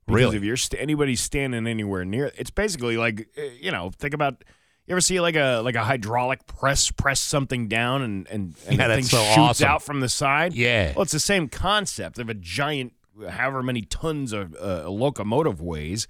Because 0.09 0.23
Really? 0.25 0.37
If 0.37 0.43
you're 0.43 0.57
st- 0.57 0.81
anybody 0.81 1.15
standing 1.15 1.67
anywhere 1.67 2.03
near, 2.05 2.31
it's 2.37 2.49
basically 2.51 2.97
like 2.97 3.27
uh, 3.37 3.41
you 3.59 3.71
know. 3.71 3.91
Think 3.97 4.13
about. 4.13 4.43
You 4.87 4.93
ever 4.93 5.01
see 5.01 5.19
like 5.19 5.35
a 5.35 5.61
like 5.63 5.75
a 5.75 5.83
hydraulic 5.83 6.47
press 6.47 6.89
press 6.89 7.19
something 7.19 7.67
down 7.67 8.01
and 8.01 8.27
and, 8.29 8.55
and 8.67 8.77
Yeah, 8.79 8.87
the 8.87 8.95
thing 8.95 9.03
so 9.03 9.17
shoots 9.23 9.37
awesome. 9.37 9.67
out 9.67 9.83
from 9.83 9.99
the 9.99 10.09
side? 10.09 10.53
Yeah. 10.55 10.93
Well, 10.95 11.03
it's 11.03 11.11
the 11.11 11.19
same 11.19 11.47
concept 11.47 12.17
of 12.17 12.27
a 12.27 12.33
giant, 12.33 12.93
however 13.29 13.61
many 13.61 13.83
tons 13.83 14.33
of 14.33 14.55
uh, 14.59 14.89
locomotive 14.89 15.61
weighs, 15.61 16.07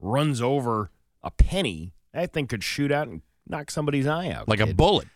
runs 0.00 0.40
over 0.40 0.90
a 1.22 1.30
penny. 1.30 1.92
That 2.14 2.32
thing 2.32 2.46
could 2.46 2.64
shoot 2.64 2.90
out 2.90 3.06
and 3.08 3.20
knock 3.46 3.70
somebody's 3.70 4.06
eye 4.06 4.30
out. 4.30 4.48
like 4.48 4.60
a 4.60 4.72
bullet. 4.72 5.08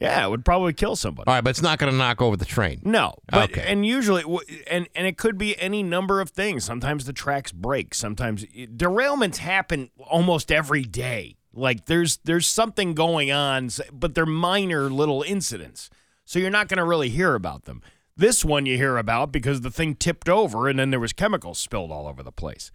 Yeah, 0.00 0.24
it 0.26 0.30
would 0.30 0.46
probably 0.46 0.72
kill 0.72 0.96
somebody. 0.96 1.28
All 1.28 1.34
right, 1.34 1.44
but 1.44 1.50
it's 1.50 1.60
not 1.62 1.78
going 1.78 1.92
to 1.92 1.96
knock 1.98 2.22
over 2.22 2.34
the 2.36 2.46
train. 2.46 2.80
No, 2.84 3.14
but 3.30 3.50
Okay. 3.50 3.64
and 3.70 3.84
usually, 3.84 4.24
and 4.70 4.88
and 4.94 5.06
it 5.06 5.18
could 5.18 5.36
be 5.36 5.58
any 5.60 5.82
number 5.82 6.20
of 6.22 6.30
things. 6.30 6.64
Sometimes 6.64 7.04
the 7.04 7.12
tracks 7.12 7.52
break. 7.52 7.94
Sometimes 7.94 8.44
derailments 8.46 9.36
happen 9.36 9.90
almost 9.98 10.50
every 10.50 10.84
day. 10.84 11.36
Like 11.52 11.84
there's 11.86 12.16
there's 12.24 12.48
something 12.48 12.94
going 12.94 13.30
on, 13.30 13.68
but 13.92 14.14
they're 14.14 14.24
minor 14.24 14.88
little 14.88 15.22
incidents, 15.22 15.90
so 16.24 16.38
you're 16.38 16.48
not 16.50 16.68
going 16.68 16.78
to 16.78 16.84
really 16.84 17.10
hear 17.10 17.34
about 17.34 17.64
them. 17.66 17.82
This 18.16 18.44
one 18.44 18.66
you 18.66 18.76
hear 18.76 18.96
about 18.98 19.32
because 19.32 19.60
the 19.62 19.70
thing 19.70 19.94
tipped 19.96 20.28
over 20.28 20.68
and 20.68 20.78
then 20.78 20.90
there 20.90 21.00
was 21.00 21.12
chemicals 21.12 21.58
spilled 21.58 21.90
all 21.90 22.06
over 22.06 22.22
the 22.22 22.32
place. 22.32 22.70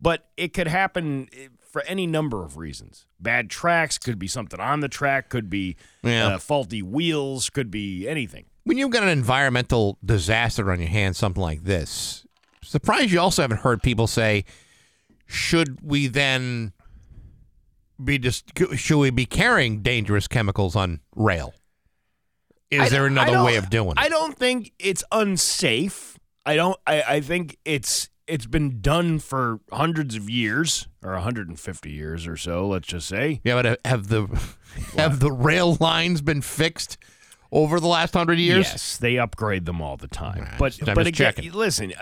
But 0.00 0.28
it 0.36 0.52
could 0.52 0.68
happen 0.68 1.28
eh, 1.32 1.48
for 1.70 1.82
any 1.82 2.06
number 2.06 2.44
of 2.44 2.56
reasons. 2.56 3.06
Bad 3.20 3.50
tracks 3.50 3.98
could 3.98 4.18
be 4.18 4.26
something 4.26 4.58
on 4.58 4.80
the 4.80 4.88
track, 4.88 5.28
could 5.28 5.50
be 5.50 5.76
Yeah. 6.02 6.28
uh, 6.28 6.38
faulty 6.38 6.82
wheels, 6.82 7.50
could 7.50 7.70
be 7.70 8.08
anything. 8.08 8.46
When 8.64 8.78
you've 8.78 8.90
got 8.90 9.02
an 9.02 9.08
environmental 9.10 9.98
disaster 10.04 10.70
on 10.72 10.78
your 10.80 10.88
hands, 10.88 11.18
something 11.18 11.42
like 11.42 11.64
this, 11.64 12.26
surprised 12.62 13.10
you 13.10 13.20
also 13.20 13.42
haven't 13.42 13.58
heard 13.60 13.82
people 13.82 14.06
say, 14.06 14.44
"Should 15.26 15.78
we 15.82 16.06
then 16.06 16.72
be 18.02 18.18
just 18.18 18.44
should 18.76 18.98
we 18.98 19.10
be 19.10 19.26
carrying 19.26 19.82
dangerous 19.82 20.28
chemicals 20.28 20.76
on 20.76 21.00
rail? 21.16 21.54
Is 22.70 22.80
I 22.82 22.88
there 22.90 23.06
another 23.06 23.42
way 23.42 23.56
of 23.56 23.70
doing 23.70 23.90
it?" 23.92 23.94
I 23.98 24.08
don't 24.08 24.36
think 24.36 24.72
it's 24.78 25.02
unsafe. 25.12 26.18
I 26.44 26.56
don't. 26.56 26.78
I, 26.86 27.02
I 27.02 27.20
think 27.20 27.56
it's 27.64 28.08
it's 28.28 28.46
been 28.46 28.80
done 28.80 29.18
for 29.18 29.60
hundreds 29.72 30.14
of 30.14 30.28
years 30.28 30.86
or 31.02 31.12
150 31.12 31.90
years 31.90 32.26
or 32.26 32.36
so. 32.36 32.68
Let's 32.68 32.86
just 32.86 33.08
say. 33.08 33.40
Yeah, 33.42 33.60
but 33.60 33.80
have 33.84 34.08
the 34.08 34.26
have 34.96 35.20
the 35.20 35.32
rail 35.32 35.76
lines 35.80 36.20
been 36.20 36.42
fixed 36.42 36.98
over 37.50 37.80
the 37.80 37.88
last 37.88 38.14
hundred 38.14 38.38
years? 38.38 38.66
Yes, 38.66 38.96
they 38.98 39.18
upgrade 39.18 39.64
them 39.64 39.80
all 39.80 39.96
the 39.96 40.08
time. 40.08 40.42
Right, 40.42 40.58
but 40.58 40.78
but 40.84 41.06
again, 41.06 41.12
checking. 41.34 41.52
listen, 41.52 41.92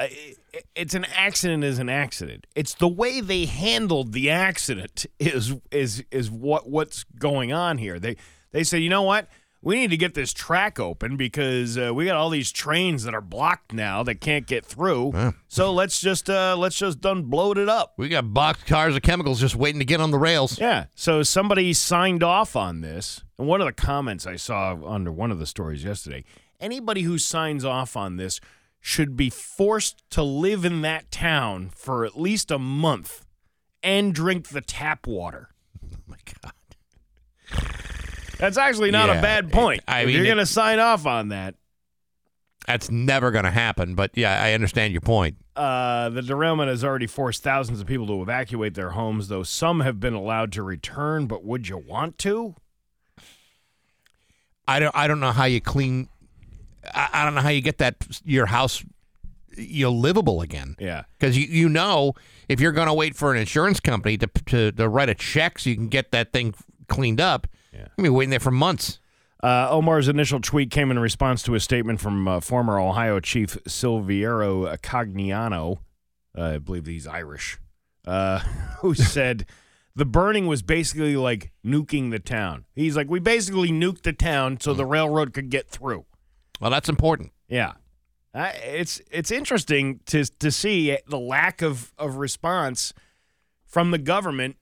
it's 0.74 0.94
an 0.94 1.06
accident 1.14 1.64
is 1.64 1.78
an 1.78 1.88
accident. 1.88 2.46
It's 2.54 2.74
the 2.74 2.88
way 2.88 3.20
they 3.20 3.46
handled 3.46 4.12
the 4.12 4.30
accident 4.30 5.06
is 5.18 5.54
is 5.70 6.04
is 6.10 6.30
what 6.30 6.68
what's 6.68 7.04
going 7.18 7.52
on 7.52 7.78
here. 7.78 7.98
They 7.98 8.16
they 8.52 8.64
said, 8.64 8.82
you 8.82 8.90
know 8.90 9.02
what? 9.02 9.28
We 9.66 9.74
need 9.74 9.90
to 9.90 9.96
get 9.96 10.14
this 10.14 10.32
track 10.32 10.78
open 10.78 11.16
because 11.16 11.76
uh, 11.76 11.92
we 11.92 12.04
got 12.04 12.14
all 12.14 12.30
these 12.30 12.52
trains 12.52 13.02
that 13.02 13.14
are 13.14 13.20
blocked 13.20 13.72
now 13.72 14.04
that 14.04 14.20
can't 14.20 14.46
get 14.46 14.64
through. 14.64 15.34
So 15.48 15.72
let's 15.72 16.00
just 16.00 16.30
uh, 16.30 16.56
let's 16.56 16.78
just 16.78 17.00
done 17.00 17.24
bloat 17.24 17.58
it 17.58 17.68
up. 17.68 17.94
We 17.96 18.08
got 18.08 18.32
box 18.32 18.62
cars 18.62 18.94
of 18.94 19.02
chemicals 19.02 19.40
just 19.40 19.56
waiting 19.56 19.80
to 19.80 19.84
get 19.84 20.00
on 20.00 20.12
the 20.12 20.20
rails. 20.20 20.60
Yeah. 20.60 20.84
So 20.94 21.24
somebody 21.24 21.72
signed 21.72 22.22
off 22.22 22.54
on 22.54 22.80
this. 22.80 23.24
And 23.40 23.48
one 23.48 23.60
of 23.60 23.66
the 23.66 23.72
comments 23.72 24.24
I 24.24 24.36
saw 24.36 24.78
under 24.86 25.10
one 25.10 25.32
of 25.32 25.40
the 25.40 25.46
stories 25.46 25.82
yesterday 25.82 26.22
anybody 26.60 27.02
who 27.02 27.18
signs 27.18 27.64
off 27.64 27.96
on 27.96 28.18
this 28.18 28.40
should 28.80 29.16
be 29.16 29.30
forced 29.30 30.08
to 30.10 30.22
live 30.22 30.64
in 30.64 30.82
that 30.82 31.10
town 31.10 31.70
for 31.74 32.04
at 32.04 32.16
least 32.16 32.52
a 32.52 32.58
month 32.60 33.26
and 33.82 34.14
drink 34.14 34.50
the 34.50 34.60
tap 34.60 35.08
water. 35.08 35.48
Oh 35.92 35.98
my 36.06 36.16
god. 36.40 36.52
That's 38.38 38.56
actually 38.58 38.90
not 38.90 39.08
Yeah, 39.08 39.18
a 39.18 39.22
bad 39.22 39.52
point. 39.52 39.82
I 39.88 40.04
mean, 40.04 40.14
you're 40.14 40.24
going 40.24 40.36
to 40.38 40.46
sign 40.46 40.78
off 40.78 41.06
on 41.06 41.28
that, 41.28 41.54
That's 42.66 42.90
never 42.90 43.30
going 43.30 43.44
to 43.44 43.50
happen, 43.50 43.94
but 43.94 44.10
yeah, 44.14 44.42
I 44.42 44.52
understand 44.52 44.92
your 44.92 45.00
point. 45.00 45.36
uh, 45.56 46.10
the 46.10 46.20
derailment 46.22 46.68
has 46.68 46.84
already 46.84 47.06
forced 47.06 47.42
thousands 47.42 47.80
of 47.80 47.86
people 47.86 48.06
to 48.08 48.20
evacuate 48.22 48.74
their 48.74 48.90
homes, 48.90 49.28
though 49.28 49.42
some 49.42 49.80
have 49.80 49.98
been 50.00 50.14
allowed 50.14 50.52
to 50.52 50.62
return. 50.62 51.26
But 51.26 51.44
would 51.44 51.68
you 51.68 51.78
want 51.78 52.18
to? 52.18 52.54
I 54.68 54.80
don't 54.80 54.94
I 54.96 55.06
don't 55.06 55.20
know 55.20 55.32
how 55.32 55.44
you 55.44 55.60
clean 55.60 56.08
I, 56.92 57.08
I 57.12 57.24
don't 57.24 57.34
know 57.34 57.40
how 57.40 57.48
you 57.50 57.60
get 57.60 57.78
that 57.78 57.96
your 58.24 58.46
house 58.46 58.84
you 59.56 59.88
livable 59.88 60.42
again. 60.42 60.76
Yeah. 60.78 61.04
Because 61.18 61.38
you, 61.38 61.46
you 61.46 61.68
know 61.68 62.12
if 62.48 62.60
you're 62.60 62.72
going 62.72 62.88
to 62.88 62.94
wait 62.94 63.16
for 63.16 63.32
an 63.32 63.38
insurance 63.38 63.80
company 63.80 64.18
to, 64.18 64.26
to 64.46 64.72
to 64.72 64.88
write 64.88 65.08
a 65.08 65.14
check 65.14 65.58
so 65.58 65.70
you 65.70 65.76
can 65.76 65.88
get 65.88 66.10
that 66.10 66.32
thing 66.32 66.52
cleaned 66.88 67.20
up, 67.20 67.46
Yeah. 67.76 67.88
you're 67.96 68.04
be 68.04 68.08
waiting 68.08 68.30
there 68.30 68.40
for 68.40 68.50
months. 68.50 69.00
Uh, 69.42 69.68
Omar's 69.70 70.08
initial 70.08 70.40
tweet 70.40 70.70
came 70.70 70.90
in 70.90 70.98
response 70.98 71.42
to 71.42 71.54
a 71.54 71.60
statement 71.60 72.00
from 72.00 72.26
uh, 72.26 72.40
former 72.40 72.80
Ohio 72.80 73.20
Chief 73.20 73.58
Silverio 73.64 74.76
Caggiano, 74.78 75.78
uh, 76.36 76.42
I 76.42 76.58
believe 76.58 76.86
he's 76.86 77.06
Irish, 77.06 77.58
uh, 78.06 78.38
who 78.80 78.94
said 78.94 79.46
the 79.94 80.06
burning 80.06 80.46
was 80.46 80.62
basically 80.62 81.16
like 81.16 81.52
nuking 81.64 82.10
the 82.10 82.18
town. 82.18 82.64
He's 82.74 82.96
like, 82.96 83.10
we 83.10 83.20
basically 83.20 83.70
nuked 83.70 84.02
the 84.02 84.12
town 84.12 84.58
so 84.58 84.72
the 84.72 84.86
railroad 84.86 85.32
could 85.34 85.50
get 85.50 85.68
through. 85.68 86.06
Well, 86.60 86.70
that's 86.70 86.88
important. 86.88 87.32
Yeah. 87.48 87.72
Uh, 88.34 88.52
it's 88.62 89.00
it's 89.10 89.30
interesting 89.30 90.00
to 90.04 90.24
to 90.24 90.50
see 90.50 90.98
the 91.08 91.18
lack 91.18 91.62
of, 91.62 91.94
of 91.96 92.16
response 92.16 92.92
from 93.64 93.90
the 93.90 93.98
government 93.98 94.56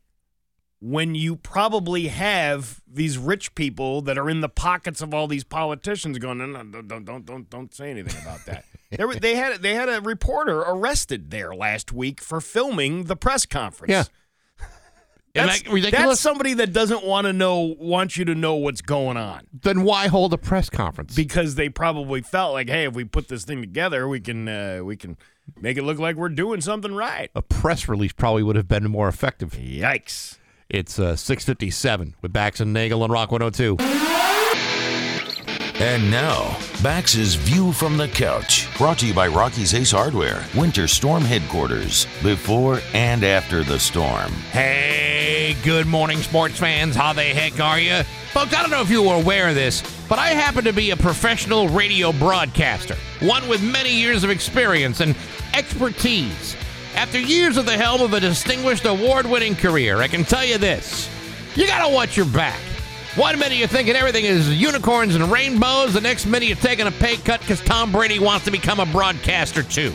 when 0.81 1.15
you 1.15 1.37
probably 1.37 2.09
have 2.09 2.83
these 2.87 3.17
rich 3.17 3.55
people 3.55 4.03
that 4.03 4.19
are 4.19 4.29
in 4.29 4.41
the 4.41 4.49
pockets 4.49 5.01
of 5.01 5.15
all 5.15 5.27
these 5.27 5.45
politicians 5.45 6.19
going, 6.19 6.39
no, 6.39 6.47
no, 6.47 6.63
don't 6.63 6.87
don't 6.87 7.05
don't 7.05 7.25
don't, 7.25 7.51
don't 7.51 7.75
say 7.75 7.91
anything 7.91 8.21
about 8.21 8.45
that. 8.47 8.65
there, 8.91 9.13
they 9.15 9.35
had 9.35 9.63
they 9.63 9.75
had 9.75 9.89
a 9.89 10.01
reporter 10.01 10.61
arrested 10.61 11.31
there 11.31 11.55
last 11.55 11.93
week 11.93 12.21
for 12.21 12.41
filming 12.41 13.05
the 13.05 13.17
press 13.17 13.47
conference. 13.47 13.91
Yeah. 13.91 14.05
That's, 15.35 15.63
that 15.63 15.89
that's 15.91 16.21
somebody 16.21 16.55
that 16.55 16.73
doesn't 16.73 17.05
want 17.05 17.27
to 17.27 17.33
know, 17.33 17.75
wants 17.81 18.17
you 18.17 18.25
to 18.27 18.37
know 18.37 18.55
what's 18.55 18.81
going 18.81 19.17
on 19.17 19.49
then 19.53 19.83
why 19.83 20.07
hold 20.07 20.33
a 20.33 20.39
press 20.39 20.71
conference? 20.71 21.13
because 21.17 21.57
they 21.57 21.69
probably 21.69 22.23
felt 22.23 22.53
like, 22.53 22.69
hey, 22.69 22.85
if 22.85 22.95
we 22.95 23.03
put 23.03 23.27
this 23.27 23.45
thing 23.45 23.61
together, 23.61 24.07
we 24.07 24.21
can 24.21 24.47
uh, 24.47 24.81
we 24.85 24.97
can 24.97 25.17
make 25.61 25.77
it 25.77 25.83
look 25.83 25.99
like 25.99 26.15
we're 26.15 26.29
doing 26.29 26.61
something 26.61 26.95
right. 26.95 27.31
a 27.35 27.43
press 27.43 27.89
release 27.89 28.13
probably 28.13 28.45
would 28.45 28.55
have 28.55 28.69
been 28.69 28.89
more 28.89 29.09
effective. 29.09 29.55
Yikes! 29.55 30.39
It's 30.69 30.99
uh, 30.99 31.17
657 31.17 32.15
with 32.23 32.33
Bax 32.33 32.61
and 32.61 32.73
Nagel 32.73 33.03
on 33.03 33.11
Rock 33.11 33.31
102. 33.31 33.77
And 35.83 36.09
now, 36.11 36.57
Bax's 36.83 37.35
View 37.35 37.73
from 37.73 37.97
the 37.97 38.09
Couch, 38.09 38.69
brought 38.79 38.99
to 39.01 39.07
you 39.07 39.13
by 39.13 39.27
Rocky's 39.27 39.75
Ace 39.75 39.91
Hardware, 39.91 40.43
Winter 40.57 40.87
Storm 40.87 41.23
Headquarters, 41.23 42.07
before 42.23 42.81
and 42.95 43.25
after 43.25 43.65
the 43.65 43.79
storm. 43.79 44.33
Hey, 44.53 45.57
good 45.65 45.87
morning, 45.87 46.19
sports 46.19 46.59
fans. 46.59 46.95
How 46.95 47.13
the 47.13 47.23
heck 47.23 47.61
are 47.61 47.81
you? 47.81 48.03
Folks, 48.33 48.55
I 48.55 48.63
don't 48.63 48.71
know 48.71 48.81
if 48.81 48.91
you 48.91 49.03
were 49.03 49.17
aware 49.21 49.49
of 49.49 49.57
this, 49.57 49.83
but 50.09 50.19
I 50.19 50.29
happen 50.29 50.65
to 50.65 50.73
be 50.73 50.91
a 50.91 50.97
professional 50.97 51.69
radio 51.69 52.13
broadcaster, 52.13 52.97
one 53.21 53.47
with 53.49 53.63
many 53.63 53.93
years 53.93 54.25
of 54.25 54.31
experience 54.31 55.01
and 55.01 55.15
expertise. 55.55 56.57
After 56.95 57.19
years 57.19 57.59
at 57.59 57.67
the 57.67 57.77
helm 57.77 58.03
of 58.03 58.13
a 58.13 58.21
distinguished 58.21 58.85
award 58.85 59.27
winning 59.27 59.57
career, 59.57 59.99
I 59.99 60.07
can 60.07 60.25
tell 60.25 60.45
you 60.45 60.59
this 60.59 61.11
you 61.57 61.67
gotta 61.67 61.93
watch 61.93 62.17
your 62.17 62.27
back. 62.27 62.59
One 63.17 63.39
minute 63.39 63.59
you're 63.59 63.69
thinking 63.69 63.97
everything 63.97 64.25
is 64.25 64.61
unicorns 64.61 65.15
and 65.15 65.31
rainbows, 65.31 65.95
the 65.95 66.01
next 66.01 66.27
minute 66.27 66.47
you're 66.47 66.57
taking 66.57 66.87
a 66.87 66.93
pay 66.93 67.17
cut 67.17 67.41
because 67.41 67.61
Tom 67.61 67.93
Brady 67.93 68.19
wants 68.19 68.45
to 68.45 68.51
become 68.51 68.81
a 68.81 68.87
broadcaster 68.87 69.63
too. 69.63 69.93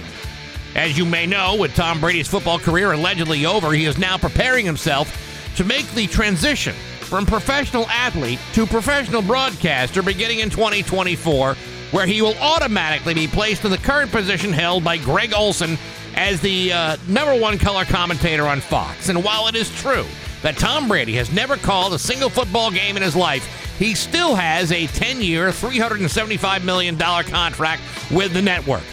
As 0.76 0.98
you 0.98 1.06
may 1.06 1.26
know, 1.26 1.56
with 1.56 1.74
Tom 1.74 2.00
Brady's 2.00 2.28
football 2.28 2.60
career 2.60 2.92
allegedly 2.92 3.46
over, 3.46 3.72
he 3.72 3.86
is 3.86 3.98
now 3.98 4.18
preparing 4.18 4.66
himself 4.66 5.54
to 5.56 5.64
make 5.64 5.90
the 5.92 6.08
transition 6.08 6.74
from 7.00 7.26
professional 7.26 7.88
athlete 7.88 8.40
to 8.54 8.66
professional 8.66 9.22
broadcaster 9.22 10.04
beginning 10.04 10.40
in 10.40 10.50
2024, 10.50 11.56
where 11.92 12.06
he 12.06 12.22
will 12.22 12.38
automatically 12.40 13.14
be 13.14 13.28
placed 13.28 13.66
in 13.66 13.72
the 13.72 13.78
current 13.78 14.12
position 14.12 14.54
held 14.54 14.84
by 14.84 14.98
Greg 14.98 15.34
Olsen 15.34 15.78
as 16.20 16.42
the 16.42 16.74
uh, 16.74 16.98
number 17.08 17.34
one 17.34 17.58
color 17.58 17.86
commentator 17.86 18.46
on 18.46 18.60
Fox. 18.60 19.08
And 19.08 19.24
while 19.24 19.48
it 19.48 19.56
is 19.56 19.74
true 19.80 20.06
that 20.42 20.58
Tom 20.58 20.90
Brady 20.90 21.14
has 21.14 21.32
never 21.32 21.56
called 21.56 21.94
a 21.94 22.00
single 22.00 22.30
football 22.30 22.72
game 22.72 22.98
in 22.98 23.02
his 23.02 23.16
life, 23.16 23.46
he 23.80 23.96
still 23.96 24.36
has 24.36 24.74
a 24.74 24.88
10 24.88 25.22
year, 25.22 25.48
$375 25.50 26.66
million 26.66 26.98
contract 26.98 27.82
with 28.12 28.34
the 28.34 28.42
network. 28.42 28.84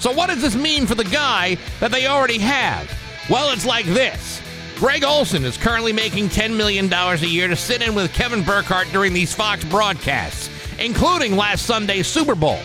So, 0.00 0.10
what 0.12 0.28
does 0.28 0.42
this 0.42 0.56
mean 0.56 0.84
for 0.86 0.96
the 0.96 1.04
guy 1.04 1.56
that 1.78 1.92
they 1.92 2.08
already 2.08 2.38
have? 2.38 2.92
Well, 3.30 3.52
it's 3.52 3.64
like 3.64 3.86
this. 3.86 4.42
Greg 4.74 5.04
Olsen 5.04 5.44
is 5.44 5.56
currently 5.56 5.92
making 5.92 6.30
$10 6.30 6.56
million 6.56 6.92
a 6.92 7.16
year 7.18 7.46
to 7.46 7.54
sit 7.54 7.80
in 7.82 7.94
with 7.94 8.12
Kevin 8.12 8.42
Burkhardt 8.42 8.88
during 8.90 9.12
these 9.12 9.32
Fox 9.32 9.64
broadcasts, 9.64 10.50
including 10.80 11.36
last 11.36 11.64
Sunday's 11.64 12.08
Super 12.08 12.34
Bowl. 12.34 12.58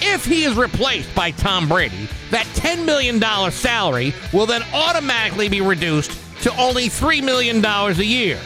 If 0.00 0.24
he 0.24 0.44
is 0.44 0.56
replaced 0.56 1.14
by 1.14 1.30
Tom 1.30 1.68
Brady, 1.68 2.08
that 2.30 2.46
$10 2.54 2.84
million 2.84 3.20
salary 3.50 4.14
will 4.32 4.46
then 4.46 4.62
automatically 4.74 5.48
be 5.48 5.60
reduced 5.60 6.18
to 6.42 6.54
only 6.58 6.86
$3 6.86 7.24
million 7.24 7.64
a 7.64 7.92
year. 7.92 8.38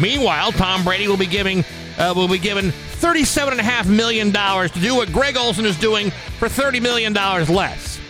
Meanwhile, 0.00 0.52
Tom 0.52 0.84
Brady 0.84 1.08
will 1.08 1.16
be 1.16 1.26
giving 1.26 1.64
uh, 1.98 2.12
will 2.16 2.28
be 2.28 2.38
given 2.38 2.66
$37.5 2.66 3.86
million 3.88 4.32
to 4.32 4.80
do 4.80 4.94
what 4.94 5.12
Greg 5.12 5.36
Olsen 5.36 5.66
is 5.66 5.78
doing 5.78 6.10
for 6.38 6.48
$30 6.48 6.80
million 6.80 7.12
less. 7.12 8.00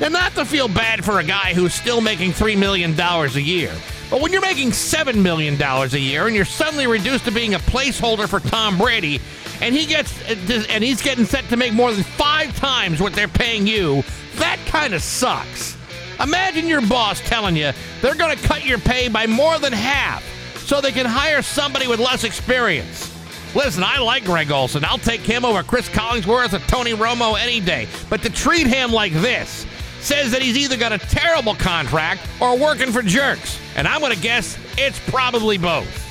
Now, 0.00 0.08
not 0.08 0.34
to 0.34 0.44
feel 0.44 0.68
bad 0.68 1.04
for 1.04 1.20
a 1.20 1.24
guy 1.24 1.54
who's 1.54 1.74
still 1.74 2.00
making 2.00 2.32
$3 2.32 2.58
million 2.58 2.98
a 2.98 3.28
year, 3.38 3.74
but 4.10 4.20
when 4.20 4.32
you're 4.32 4.42
making 4.42 4.70
$7 4.70 5.20
million 5.20 5.60
a 5.60 5.86
year 5.96 6.26
and 6.26 6.36
you're 6.36 6.44
suddenly 6.44 6.86
reduced 6.86 7.24
to 7.24 7.32
being 7.32 7.54
a 7.54 7.58
placeholder 7.58 8.28
for 8.28 8.40
Tom 8.40 8.78
Brady, 8.78 9.20
and 9.60 9.74
he 9.74 9.86
gets 9.86 10.20
and 10.28 10.84
he's 10.84 11.02
getting 11.02 11.24
set 11.24 11.44
to 11.48 11.56
make 11.56 11.72
more 11.72 11.92
than 11.92 12.04
five 12.04 12.56
times 12.56 13.00
what 13.00 13.12
they're 13.12 13.28
paying 13.28 13.66
you, 13.66 14.02
that 14.36 14.58
kind 14.66 14.94
of 14.94 15.02
sucks. 15.02 15.76
Imagine 16.20 16.66
your 16.66 16.80
boss 16.86 17.20
telling 17.20 17.56
you 17.56 17.72
they're 18.00 18.14
going 18.14 18.36
to 18.36 18.42
cut 18.44 18.64
your 18.64 18.78
pay 18.78 19.08
by 19.08 19.26
more 19.26 19.58
than 19.58 19.72
half 19.72 20.24
so 20.58 20.80
they 20.80 20.92
can 20.92 21.06
hire 21.06 21.42
somebody 21.42 21.86
with 21.86 22.00
less 22.00 22.24
experience. 22.24 23.12
Listen, 23.54 23.84
I 23.84 23.98
like 23.98 24.24
Greg 24.24 24.50
Olsen. 24.50 24.84
I'll 24.84 24.98
take 24.98 25.20
him 25.20 25.44
over 25.44 25.62
Cris 25.62 25.88
Collinsworth 25.88 26.52
or 26.52 26.58
Tony 26.70 26.92
Romo 26.92 27.38
any 27.38 27.60
day. 27.60 27.86
But 28.10 28.22
to 28.22 28.30
treat 28.30 28.66
him 28.66 28.92
like 28.92 29.12
this 29.12 29.66
says 30.00 30.30
that 30.32 30.42
he's 30.42 30.56
either 30.58 30.76
got 30.76 30.92
a 30.92 30.98
terrible 30.98 31.54
contract 31.54 32.28
or 32.40 32.58
working 32.58 32.92
for 32.92 33.02
jerks. 33.02 33.58
And 33.76 33.88
I'm 33.88 34.00
going 34.00 34.14
to 34.14 34.20
guess 34.20 34.58
it's 34.76 34.98
probably 35.08 35.58
both. 35.58 36.05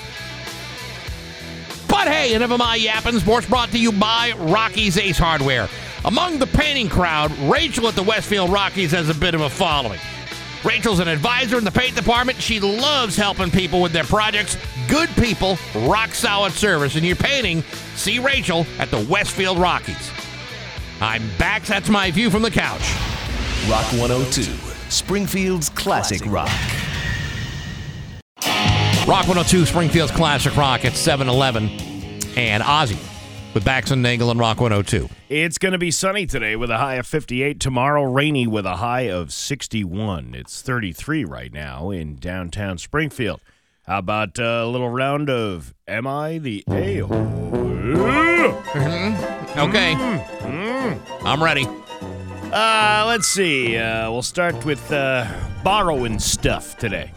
But 1.95 2.09
hey, 2.09 2.33
enough 2.33 2.51
of 2.51 2.59
my 2.59 2.75
yapping. 2.75 3.17
Sports 3.19 3.47
brought 3.47 3.71
to 3.71 3.79
you 3.79 3.89
by 3.93 4.33
Rocky's 4.37 4.97
Ace 4.97 5.17
Hardware. 5.17 5.69
Among 6.03 6.39
the 6.39 6.45
painting 6.45 6.89
crowd, 6.89 7.31
Rachel 7.49 7.87
at 7.87 7.95
the 7.95 8.03
Westfield 8.03 8.49
Rocky's 8.49 8.91
has 8.91 9.07
a 9.07 9.13
bit 9.13 9.33
of 9.33 9.39
a 9.39 9.49
following. 9.49 10.01
Rachel's 10.65 10.99
an 10.99 11.07
advisor 11.07 11.57
in 11.57 11.63
the 11.63 11.71
paint 11.71 11.95
department. 11.95 12.41
She 12.41 12.59
loves 12.59 13.15
helping 13.15 13.49
people 13.49 13.81
with 13.81 13.93
their 13.93 14.03
projects. 14.03 14.57
Good 14.89 15.07
people, 15.11 15.57
rock 15.87 16.13
solid 16.13 16.51
service. 16.51 16.95
And 16.95 17.05
you're 17.05 17.15
painting, 17.15 17.63
see 17.95 18.19
Rachel 18.19 18.67
at 18.77 18.91
the 18.91 18.99
Westfield 19.09 19.57
Rocky's. 19.57 20.11
I'm 20.99 21.23
back. 21.37 21.63
That's 21.63 21.87
my 21.87 22.11
view 22.11 22.29
from 22.29 22.41
the 22.41 22.51
couch. 22.51 22.93
Rock 23.69 23.85
102, 23.93 24.43
Springfield's 24.89 25.69
classic 25.69 26.25
rock. 26.25 26.51
Rock 29.07 29.27
102, 29.27 29.67
Springfield's 29.67 30.11
Classic 30.11 30.57
Rock 30.57 30.83
at 30.83 30.95
7 30.95 31.29
Eleven. 31.29 31.84
And 32.35 32.61
Ozzy 32.63 32.97
with 33.53 33.63
Bax 33.63 33.91
and 33.91 34.01
Nagel 34.03 34.29
and 34.29 34.39
Rock 34.39 34.59
102. 34.59 35.07
It's 35.29 35.57
going 35.57 35.71
to 35.71 35.77
be 35.77 35.91
sunny 35.91 36.25
today 36.25 36.55
with 36.57 36.69
a 36.69 36.77
high 36.77 36.95
of 36.95 37.07
58. 37.07 37.59
Tomorrow, 37.59 38.03
rainy 38.03 38.45
with 38.47 38.65
a 38.65 38.75
high 38.77 39.03
of 39.09 39.31
61. 39.31 40.35
It's 40.35 40.61
33 40.61 41.23
right 41.23 41.53
now 41.53 41.91
in 41.91 42.15
downtown 42.17 42.77
Springfield. 42.77 43.39
How 43.87 43.99
about 43.99 44.37
a 44.39 44.65
little 44.67 44.89
round 44.89 45.29
of 45.29 45.73
Am 45.87 46.07
I 46.07 46.39
the 46.39 46.63
A 46.69 46.97
hole? 46.99 47.15
Okay. 49.57 49.93
I'm 51.23 51.41
ready. 51.41 51.65
Uh, 52.51 53.05
let's 53.07 53.27
see. 53.27 53.77
Uh, 53.77 54.11
we'll 54.11 54.21
start 54.21 54.65
with 54.65 54.91
uh, 54.91 55.25
borrowing 55.63 56.19
stuff 56.19 56.77
today, 56.77 57.11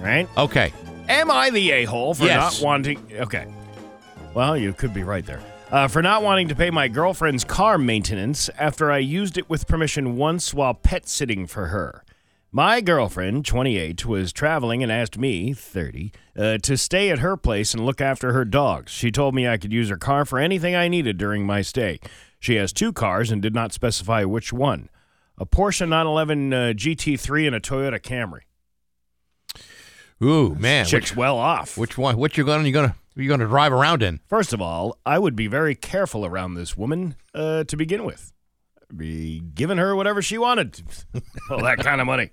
right? 0.00 0.28
Okay. 0.38 0.72
Am 1.08 1.30
I 1.30 1.50
the 1.50 1.70
a 1.72 1.84
hole 1.84 2.14
for 2.14 2.24
Yes. 2.24 2.60
not 2.60 2.64
wanting? 2.66 3.00
Okay. 3.20 3.46
Well, 4.34 4.56
you 4.56 4.72
could 4.72 4.94
be 4.94 5.02
right 5.04 5.26
there. 5.26 5.42
Uh, 5.70 5.88
for 5.88 6.00
not 6.02 6.22
wanting 6.22 6.48
to 6.48 6.54
pay 6.54 6.70
my 6.70 6.88
girlfriend's 6.88 7.44
car 7.44 7.76
maintenance 7.76 8.48
after 8.58 8.90
I 8.90 8.98
used 8.98 9.36
it 9.36 9.48
with 9.50 9.66
permission 9.66 10.16
once 10.16 10.54
while 10.54 10.74
pet 10.74 11.06
sitting 11.08 11.46
for 11.46 11.66
her. 11.66 12.02
My 12.50 12.80
girlfriend, 12.82 13.46
28, 13.46 14.04
was 14.04 14.32
traveling 14.32 14.82
and 14.82 14.92
asked 14.92 15.16
me, 15.16 15.54
30, 15.54 16.12
uh, 16.36 16.58
to 16.58 16.76
stay 16.76 17.10
at 17.10 17.20
her 17.20 17.36
place 17.36 17.72
and 17.72 17.84
look 17.84 18.00
after 18.00 18.32
her 18.32 18.44
dogs. 18.44 18.92
She 18.92 19.10
told 19.10 19.34
me 19.34 19.48
I 19.48 19.56
could 19.56 19.72
use 19.72 19.88
her 19.88 19.96
car 19.96 20.24
for 20.24 20.38
anything 20.38 20.74
I 20.74 20.88
needed 20.88 21.16
during 21.16 21.46
my 21.46 21.62
stay. 21.62 21.98
She 22.38 22.56
has 22.56 22.72
two 22.72 22.92
cars 22.92 23.30
and 23.30 23.40
did 23.40 23.54
not 23.54 23.72
specify 23.72 24.24
which 24.24 24.52
one 24.52 24.88
a 25.38 25.46
Porsche 25.46 25.88
911 25.88 26.52
uh, 26.52 26.56
GT3 26.74 27.46
and 27.46 27.56
a 27.56 27.60
Toyota 27.60 27.98
Camry. 27.98 28.42
Ooh, 30.22 30.54
man. 30.54 30.84
Chick's 30.84 31.12
Which, 31.12 31.16
well 31.16 31.38
off. 31.38 31.76
which 31.78 31.96
one? 31.96 32.16
What 32.16 32.36
you 32.36 32.44
gonna 32.44 32.68
you 32.68 32.92
gonna 33.14 33.24
you 33.24 33.28
gonna 33.28 33.46
drive 33.46 33.72
around 33.72 34.02
in? 34.02 34.20
First 34.26 34.52
of 34.52 34.60
all, 34.60 34.98
I 35.04 35.18
would 35.18 35.36
be 35.36 35.46
very 35.46 35.74
careful 35.74 36.24
around 36.24 36.54
this 36.54 36.76
woman 36.76 37.16
uh, 37.34 37.64
to 37.64 37.76
begin 37.76 38.04
with. 38.04 38.32
Be 38.94 39.40
giving 39.40 39.78
her 39.78 39.96
whatever 39.96 40.20
she 40.20 40.38
wanted. 40.38 40.82
All 41.50 41.62
that 41.62 41.78
kind 41.78 42.00
of 42.00 42.06
money. 42.06 42.30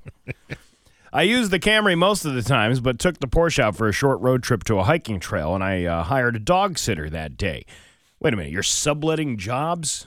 I 1.12 1.24
used 1.24 1.52
the 1.52 1.60
Camry 1.60 1.98
most 1.98 2.26
of 2.26 2.36
the 2.36 2.42
times, 2.42 2.80
but 2.82 3.00
took 3.00 3.20
the 3.20 3.28
Porsche 3.28 3.60
out 3.60 3.76
for 3.76 3.88
a 3.88 3.94
short 3.94 4.20
road 4.22 4.44
trip 4.44 4.64
to 4.66 4.78
a 4.78 4.84
hiking 4.84 5.20
trail, 5.20 5.56
and 5.56 5.64
I 5.64 5.86
uh, 5.86 6.04
hired 6.04 6.36
a 6.36 6.40
dog 6.40 6.78
sitter 6.78 7.10
that 7.10 7.36
day. 7.38 7.66
Wait 8.20 8.34
a 8.34 8.38
minute, 8.38 8.52
you're 8.52 8.62
subletting 8.62 9.38
jobs? 9.38 10.06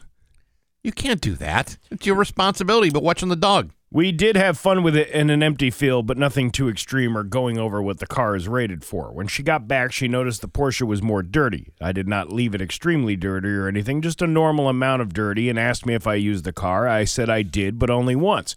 You 0.83 0.91
can't 0.93 1.21
do 1.21 1.35
that. 1.37 1.77
It's 1.91 2.07
your 2.07 2.17
responsibility. 2.17 2.91
But 2.91 3.03
watching 3.03 3.29
the 3.29 3.37
dog. 3.37 3.71
We 3.95 4.11
did 4.11 4.37
have 4.37 4.59
fun 4.59 4.83
with 4.83 4.97
it 4.97 5.11
in 5.11 5.29
an 5.29 5.43
empty 5.43 5.71
field, 5.71 6.07
but 6.07 6.17
nothing 6.17 6.51
too 6.51 6.71
extreme 6.71 7.17
or 7.17 7.23
going 7.23 7.59
over 7.59 7.83
what 7.83 7.99
the 7.99 8.07
car 8.07 8.35
is 8.35 8.49
rated 8.49 8.85
for. 8.85 9.13
When 9.13 9.27
she 9.27 9.43
got 9.43 9.69
back, 9.69 9.93
she 9.93 10.09
noticed 10.09 10.41
the 10.41 10.49
Porsche 10.49 10.87
was 10.87 11.03
more 11.03 11.23
dirty. 11.23 11.75
I 11.79 11.93
did 11.93 12.09
not 12.09 12.33
leave 12.33 12.55
it 12.55 12.63
extremely 12.63 13.17
dirty 13.17 13.51
or 13.51 13.69
anything, 13.69 14.01
just 14.01 14.23
a 14.23 14.27
normal 14.27 14.71
amount 14.71 15.03
of 15.03 15.13
dirty, 15.13 15.51
and 15.51 15.59
asked 15.59 15.85
me 15.85 15.93
if 15.93 16.07
I 16.07 16.15
used 16.15 16.45
the 16.45 16.55
car. 16.55 16.89
I 16.89 17.05
said 17.05 17.29
I 17.29 17.43
did, 17.43 17.79
but 17.79 17.91
only 17.91 18.17
once. 18.17 18.57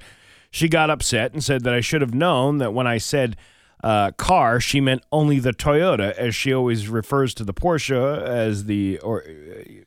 She 0.52 0.70
got 0.70 0.90
upset 0.90 1.34
and 1.34 1.44
said 1.44 1.66
that 1.66 1.74
I 1.74 1.82
should 1.82 2.00
have 2.00 2.14
known 2.14 2.60
that 2.60 2.74
when 2.74 2.88
I 2.88 2.98
said 2.98 3.36
uh, 3.84 4.12
car, 4.12 4.62
she 4.62 4.80
meant 4.80 5.04
only 5.12 5.40
the 5.40 5.52
Toyota, 5.52 6.14
as 6.14 6.34
she 6.34 6.54
always 6.54 6.88
refers 6.88 7.34
to 7.34 7.44
the 7.44 7.54
Porsche 7.54 8.22
as 8.22 8.66
the 8.66 9.00
or 9.00 9.24
uh, 9.24 9.84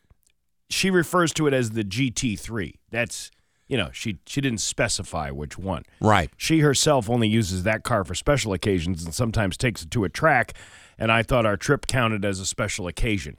she 0.69 0.91
refers 0.91 1.33
to 1.35 1.47
it 1.47 1.55
as 1.55 1.71
the 1.71 1.85
GT3. 1.85 2.75
That's 2.91 3.31
you 3.67 3.77
know 3.77 3.91
she 3.93 4.19
she 4.27 4.41
didn't 4.41 4.61
specify 4.61 5.31
which 5.31 5.59
one. 5.59 5.85
Right. 6.01 6.31
She 6.37 6.61
herself 6.61 7.09
only 7.09 7.29
uses 7.29 7.63
that 7.65 7.85
car 7.85 8.05
for 8.05 8.15
special 8.15 8.53
occasions 8.53 9.05
and 9.05 9.15
sometimes 9.15 9.57
takes 9.57 9.83
it 9.83 9.91
to 9.93 10.05
a 10.05 10.09
track. 10.09 10.55
And 10.99 11.13
I 11.13 11.23
thought 11.23 11.47
our 11.47 11.57
trip 11.57 11.87
counted 11.87 12.25
as 12.25 12.41
a 12.41 12.47
special 12.47 12.87
occasion. 12.89 13.37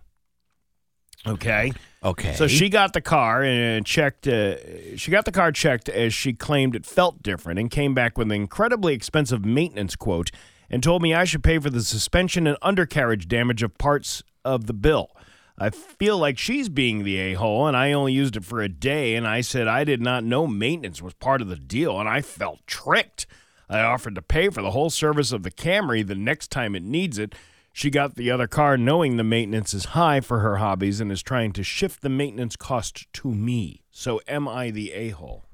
Okay. 1.27 1.73
Okay. 2.03 2.33
So 2.35 2.47
she 2.47 2.69
got 2.69 2.93
the 2.93 3.01
car 3.01 3.43
and 3.43 3.85
checked. 3.85 4.27
Uh, 4.27 4.95
she 4.95 5.11
got 5.11 5.25
the 5.25 5.31
car 5.31 5.51
checked 5.51 5.89
as 5.89 6.13
she 6.13 6.31
claimed 6.33 6.75
it 6.75 6.85
felt 6.85 7.21
different, 7.21 7.59
and 7.59 7.69
came 7.69 7.93
back 7.93 8.17
with 8.17 8.27
an 8.27 8.31
incredibly 8.31 8.93
expensive 8.93 9.43
maintenance 9.43 9.97
quote, 9.97 10.31
and 10.69 10.81
told 10.81 11.01
me 11.01 11.13
I 11.13 11.25
should 11.25 11.43
pay 11.43 11.59
for 11.59 11.69
the 11.69 11.81
suspension 11.81 12.47
and 12.47 12.57
undercarriage 12.61 13.27
damage 13.27 13.63
of 13.63 13.77
parts 13.77 14.23
of 14.45 14.67
the 14.67 14.73
bill. 14.73 15.11
I 15.59 15.69
feel 15.71 16.17
like 16.17 16.37
she's 16.37 16.69
being 16.69 17.03
the 17.03 17.17
a 17.17 17.33
hole, 17.33 17.67
and 17.67 17.75
I 17.75 17.91
only 17.91 18.13
used 18.13 18.35
it 18.37 18.45
for 18.45 18.61
a 18.61 18.69
day, 18.69 19.15
and 19.15 19.27
I 19.27 19.41
said 19.41 19.67
I 19.67 19.83
did 19.83 20.01
not 20.01 20.23
know 20.23 20.47
maintenance 20.47 21.01
was 21.01 21.13
part 21.15 21.41
of 21.41 21.47
the 21.49 21.57
deal, 21.57 21.99
and 21.99 22.07
I 22.07 22.21
felt 22.21 22.65
tricked. 22.65 23.27
I 23.69 23.81
offered 23.81 24.15
to 24.15 24.21
pay 24.21 24.49
for 24.49 24.61
the 24.61 24.71
whole 24.71 24.89
service 24.89 25.31
of 25.31 25.43
the 25.43 25.51
Camry 25.51 26.05
the 26.05 26.15
next 26.15 26.49
time 26.49 26.75
it 26.75 26.83
needs 26.83 27.17
it. 27.19 27.35
She 27.71 27.89
got 27.91 28.15
the 28.15 28.31
other 28.31 28.47
car 28.47 28.77
knowing 28.77 29.17
the 29.17 29.23
maintenance 29.23 29.73
is 29.73 29.85
high 29.85 30.21
for 30.21 30.39
her 30.39 30.57
hobbies 30.57 30.99
and 30.99 31.11
is 31.11 31.21
trying 31.21 31.53
to 31.53 31.63
shift 31.63 32.01
the 32.01 32.09
maintenance 32.09 32.55
cost 32.55 33.11
to 33.13 33.31
me. 33.31 33.83
So 33.91 34.21
am 34.27 34.47
I 34.47 34.71
the 34.71 34.91
a 34.93 35.09
hole? 35.09 35.45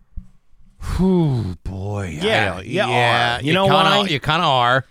Ooh, 0.99 1.56
boy. 1.64 2.18
Yeah, 2.22 2.56
I- 2.58 2.62
you 2.62 2.74
yeah. 2.76 3.38
are. 3.39 3.43
You 3.43 3.53
know 3.53 3.66
kinda, 3.66 3.76
why? 3.84 4.08
You 4.08 4.20
kind 4.20 4.41
of 4.41 4.47
are, 4.47 4.86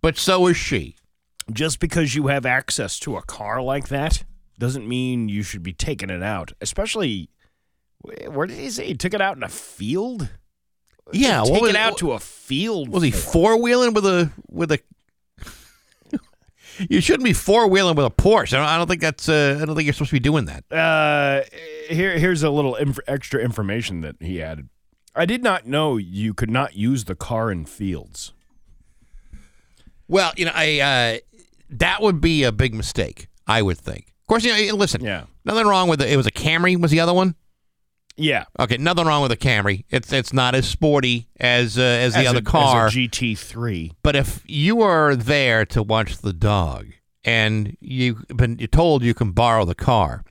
but 0.00 0.16
so 0.16 0.46
is 0.46 0.56
she. 0.56 0.96
Just 1.52 1.80
because 1.80 2.14
you 2.14 2.28
have 2.28 2.46
access 2.46 2.98
to 3.00 3.16
a 3.16 3.22
car 3.22 3.60
like 3.60 3.88
that 3.88 4.22
doesn't 4.60 4.86
mean 4.86 5.28
you 5.28 5.42
should 5.42 5.64
be 5.64 5.72
taking 5.72 6.10
it 6.10 6.22
out. 6.22 6.52
Especially, 6.60 7.30
where 8.28 8.46
did 8.46 8.58
he 8.58 8.70
say 8.70 8.86
he 8.86 8.94
took 8.94 9.14
it 9.14 9.20
out 9.20 9.36
in 9.36 9.42
a 9.42 9.48
field? 9.48 10.28
Yeah. 11.12 11.42
take 11.42 11.52
what 11.52 11.62
was, 11.62 11.70
it 11.70 11.76
out 11.76 11.98
to 11.98 12.12
a 12.12 12.20
field. 12.20 12.90
Was 12.90 13.02
he 13.02 13.10
four 13.10 13.60
wheeling 13.60 13.94
with 13.94 14.06
a 14.06 14.30
with 14.48 14.70
a? 14.70 14.78
you 16.88 17.00
shouldn't 17.00 17.24
be 17.24 17.32
four 17.32 17.66
wheeling 17.66 17.96
with 17.96 18.06
a 18.06 18.10
Porsche. 18.10 18.54
I 18.54 18.58
don't, 18.58 18.68
I 18.68 18.78
don't 18.78 18.86
think 18.86 19.00
that's. 19.00 19.28
Uh, 19.28 19.58
I 19.60 19.64
don't 19.64 19.74
think 19.74 19.86
you're 19.86 19.94
supposed 19.94 20.10
to 20.10 20.16
be 20.16 20.20
doing 20.20 20.44
that. 20.44 20.70
Uh, 20.70 21.42
here, 21.92 22.16
here's 22.16 22.44
a 22.44 22.50
little 22.50 22.76
inf- 22.76 23.00
extra 23.08 23.40
information 23.40 24.02
that 24.02 24.16
he 24.20 24.40
added. 24.40 24.68
I 25.14 25.24
did 25.24 25.42
not 25.42 25.66
know 25.66 25.96
you 25.96 26.34
could 26.34 26.50
not 26.50 26.76
use 26.76 27.04
the 27.04 27.16
car 27.16 27.50
in 27.50 27.64
fields. 27.64 28.32
Well, 30.06 30.32
you 30.36 30.44
know, 30.44 30.52
I 30.54 30.80
uh, 30.80 31.18
that 31.70 32.02
would 32.02 32.20
be 32.20 32.44
a 32.44 32.52
big 32.52 32.74
mistake. 32.74 33.26
I 33.46 33.62
would 33.62 33.78
think. 33.78 34.14
Of 34.30 34.34
course, 34.42 34.44
you 34.44 34.68
know. 34.70 34.76
Listen, 34.76 35.02
Yeah. 35.04 35.24
nothing 35.44 35.66
wrong 35.66 35.88
with 35.88 36.00
it. 36.00 36.08
It 36.08 36.16
was 36.16 36.24
a 36.28 36.30
Camry. 36.30 36.80
Was 36.80 36.92
the 36.92 37.00
other 37.00 37.12
one? 37.12 37.34
Yeah. 38.16 38.44
Okay, 38.60 38.76
nothing 38.76 39.04
wrong 39.06 39.22
with 39.22 39.32
a 39.32 39.36
Camry. 39.36 39.84
It's 39.90 40.12
it's 40.12 40.32
not 40.32 40.54
as 40.54 40.68
sporty 40.68 41.26
as 41.40 41.76
uh, 41.76 41.82
as 41.82 42.12
the 42.14 42.20
As 42.20 42.26
other 42.28 42.38
a- 42.38 42.42
car. 42.42 42.86
as 42.86 42.94
a 42.94 42.96
GT3. 42.96 43.90
But 44.04 44.14
if 44.14 44.44
you 44.46 44.82
are 44.82 45.16
there 45.16 45.66
to 45.66 45.82
watch 45.82 46.18
the 46.18 46.32
dog 46.32 46.86
and 47.24 47.76
you've 47.80 48.24
been 48.28 48.56
you're 48.60 48.68
told 48.68 49.02
you 49.02 49.14
can 49.14 49.32
borrow 49.32 49.64
the 49.64 49.74
car, 49.74 50.22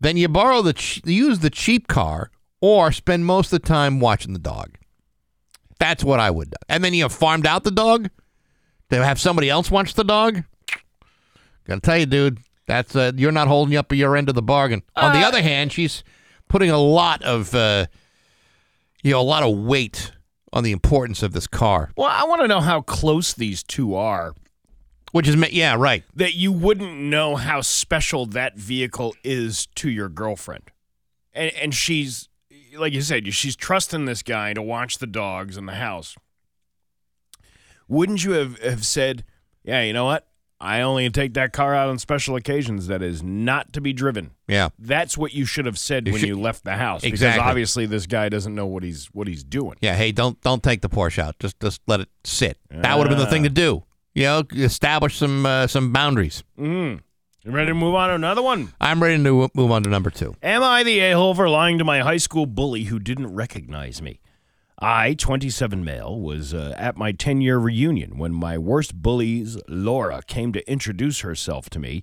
then 0.00 0.16
you 0.16 0.28
borrow 0.28 0.62
the 0.62 0.74
ch- 0.74 1.02
use 1.04 1.40
the 1.40 1.50
cheap 1.50 1.88
car 1.88 2.30
or 2.60 2.92
spend 2.92 3.26
most 3.26 3.52
of 3.52 3.62
the 3.62 3.66
time 3.66 3.98
watching 3.98 4.32
the 4.32 4.38
dog. 4.38 4.76
That's 5.80 6.04
what 6.04 6.20
I 6.20 6.30
would 6.30 6.50
do. 6.50 6.56
And 6.68 6.84
then 6.84 6.94
you 6.94 7.02
have 7.02 7.12
farmed 7.12 7.48
out 7.48 7.64
the 7.64 7.72
dog 7.72 8.10
to 8.90 9.04
have 9.04 9.20
somebody 9.20 9.50
else 9.50 9.72
watch 9.72 9.94
the 9.94 10.04
dog. 10.04 10.44
Gotta 11.66 11.80
tell 11.80 11.98
you, 11.98 12.06
dude, 12.06 12.38
that's 12.66 12.94
uh, 12.94 13.12
you're 13.16 13.32
not 13.32 13.48
holding 13.48 13.76
up 13.76 13.92
your 13.92 14.16
end 14.16 14.28
of 14.28 14.34
the 14.34 14.42
bargain. 14.42 14.82
On 14.96 15.12
the 15.12 15.26
other 15.26 15.42
hand, 15.42 15.72
she's 15.72 16.02
putting 16.48 16.70
a 16.70 16.78
lot 16.78 17.22
of 17.22 17.54
uh, 17.54 17.86
you 19.02 19.12
know 19.12 19.20
a 19.20 19.22
lot 19.22 19.42
of 19.42 19.56
weight 19.56 20.12
on 20.52 20.64
the 20.64 20.72
importance 20.72 21.22
of 21.22 21.32
this 21.32 21.46
car. 21.46 21.90
Well, 21.96 22.08
I 22.10 22.24
want 22.24 22.42
to 22.42 22.48
know 22.48 22.60
how 22.60 22.80
close 22.80 23.34
these 23.34 23.62
two 23.62 23.94
are. 23.94 24.34
Which 25.12 25.28
is, 25.28 25.36
ma- 25.36 25.46
yeah, 25.50 25.76
right. 25.78 26.04
That 26.14 26.34
you 26.34 26.52
wouldn't 26.52 26.98
know 26.98 27.36
how 27.36 27.60
special 27.62 28.26
that 28.26 28.56
vehicle 28.56 29.14
is 29.24 29.66
to 29.76 29.88
your 29.88 30.08
girlfriend. 30.08 30.72
And, 31.32 31.52
and 31.54 31.74
she's, 31.74 32.28
like 32.76 32.92
you 32.92 33.00
said, 33.00 33.32
she's 33.32 33.56
trusting 33.56 34.04
this 34.04 34.22
guy 34.22 34.52
to 34.52 34.60
watch 34.60 34.98
the 34.98 35.06
dogs 35.06 35.56
in 35.56 35.66
the 35.66 35.74
house. 35.76 36.16
Wouldn't 37.88 38.24
you 38.24 38.32
have, 38.32 38.58
have 38.60 38.84
said, 38.84 39.24
yeah, 39.62 39.82
you 39.82 39.92
know 39.92 40.04
what? 40.04 40.26
I 40.60 40.80
only 40.80 41.10
take 41.10 41.34
that 41.34 41.52
car 41.52 41.74
out 41.74 41.88
on 41.90 41.98
special 41.98 42.34
occasions 42.34 42.86
that 42.86 43.02
is 43.02 43.22
not 43.22 43.72
to 43.74 43.80
be 43.82 43.92
driven. 43.92 44.30
Yeah. 44.48 44.70
That's 44.78 45.18
what 45.18 45.34
you 45.34 45.44
should 45.44 45.66
have 45.66 45.78
said 45.78 46.06
You 46.06 46.14
when 46.14 46.20
should- 46.20 46.28
you 46.30 46.40
left 46.40 46.64
the 46.64 46.76
house. 46.76 47.04
Exactly. 47.04 47.38
Because 47.38 47.50
obviously 47.50 47.86
this 47.86 48.06
guy 48.06 48.28
doesn't 48.30 48.54
know 48.54 48.66
what 48.66 48.82
he's 48.82 49.06
what 49.12 49.28
he's 49.28 49.44
doing. 49.44 49.76
Yeah, 49.82 49.94
hey, 49.94 50.12
don't 50.12 50.40
don't 50.40 50.62
take 50.62 50.80
the 50.80 50.88
Porsche 50.88 51.18
out. 51.18 51.38
Just 51.38 51.60
just 51.60 51.82
let 51.86 52.00
it 52.00 52.08
sit. 52.24 52.58
That 52.70 52.96
would 52.96 53.06
have 53.06 53.16
been 53.16 53.24
the 53.24 53.30
thing 53.30 53.42
to 53.42 53.50
do. 53.50 53.84
You 54.14 54.22
know, 54.24 54.42
establish 54.54 55.16
some 55.16 55.44
uh, 55.44 55.66
some 55.66 55.92
boundaries. 55.92 56.42
Mm. 56.58 57.00
You 57.44 57.52
ready 57.52 57.68
to 57.68 57.74
move 57.74 57.94
on 57.94 58.08
to 58.08 58.14
another 58.14 58.42
one? 58.42 58.72
I'm 58.80 59.00
ready 59.02 59.22
to 59.22 59.50
move 59.54 59.70
on 59.70 59.82
to 59.84 59.90
number 59.90 60.10
two. 60.10 60.34
Am 60.42 60.62
I 60.62 60.82
the 60.82 60.98
a 61.00 61.12
hole 61.12 61.34
for 61.34 61.48
lying 61.50 61.76
to 61.78 61.84
my 61.84 62.00
high 62.00 62.16
school 62.16 62.46
bully 62.46 62.84
who 62.84 62.98
didn't 62.98 63.32
recognize 63.34 64.00
me? 64.02 64.20
I, 64.78 65.14
27 65.14 65.84
male, 65.84 66.20
was 66.20 66.52
uh, 66.52 66.74
at 66.76 66.96
my 66.96 67.12
10 67.12 67.40
year 67.40 67.58
reunion 67.58 68.18
when 68.18 68.32
my 68.32 68.58
worst 68.58 68.94
bullies, 69.00 69.58
Laura, 69.68 70.22
came 70.26 70.52
to 70.52 70.70
introduce 70.70 71.20
herself 71.20 71.70
to 71.70 71.78
me. 71.78 72.02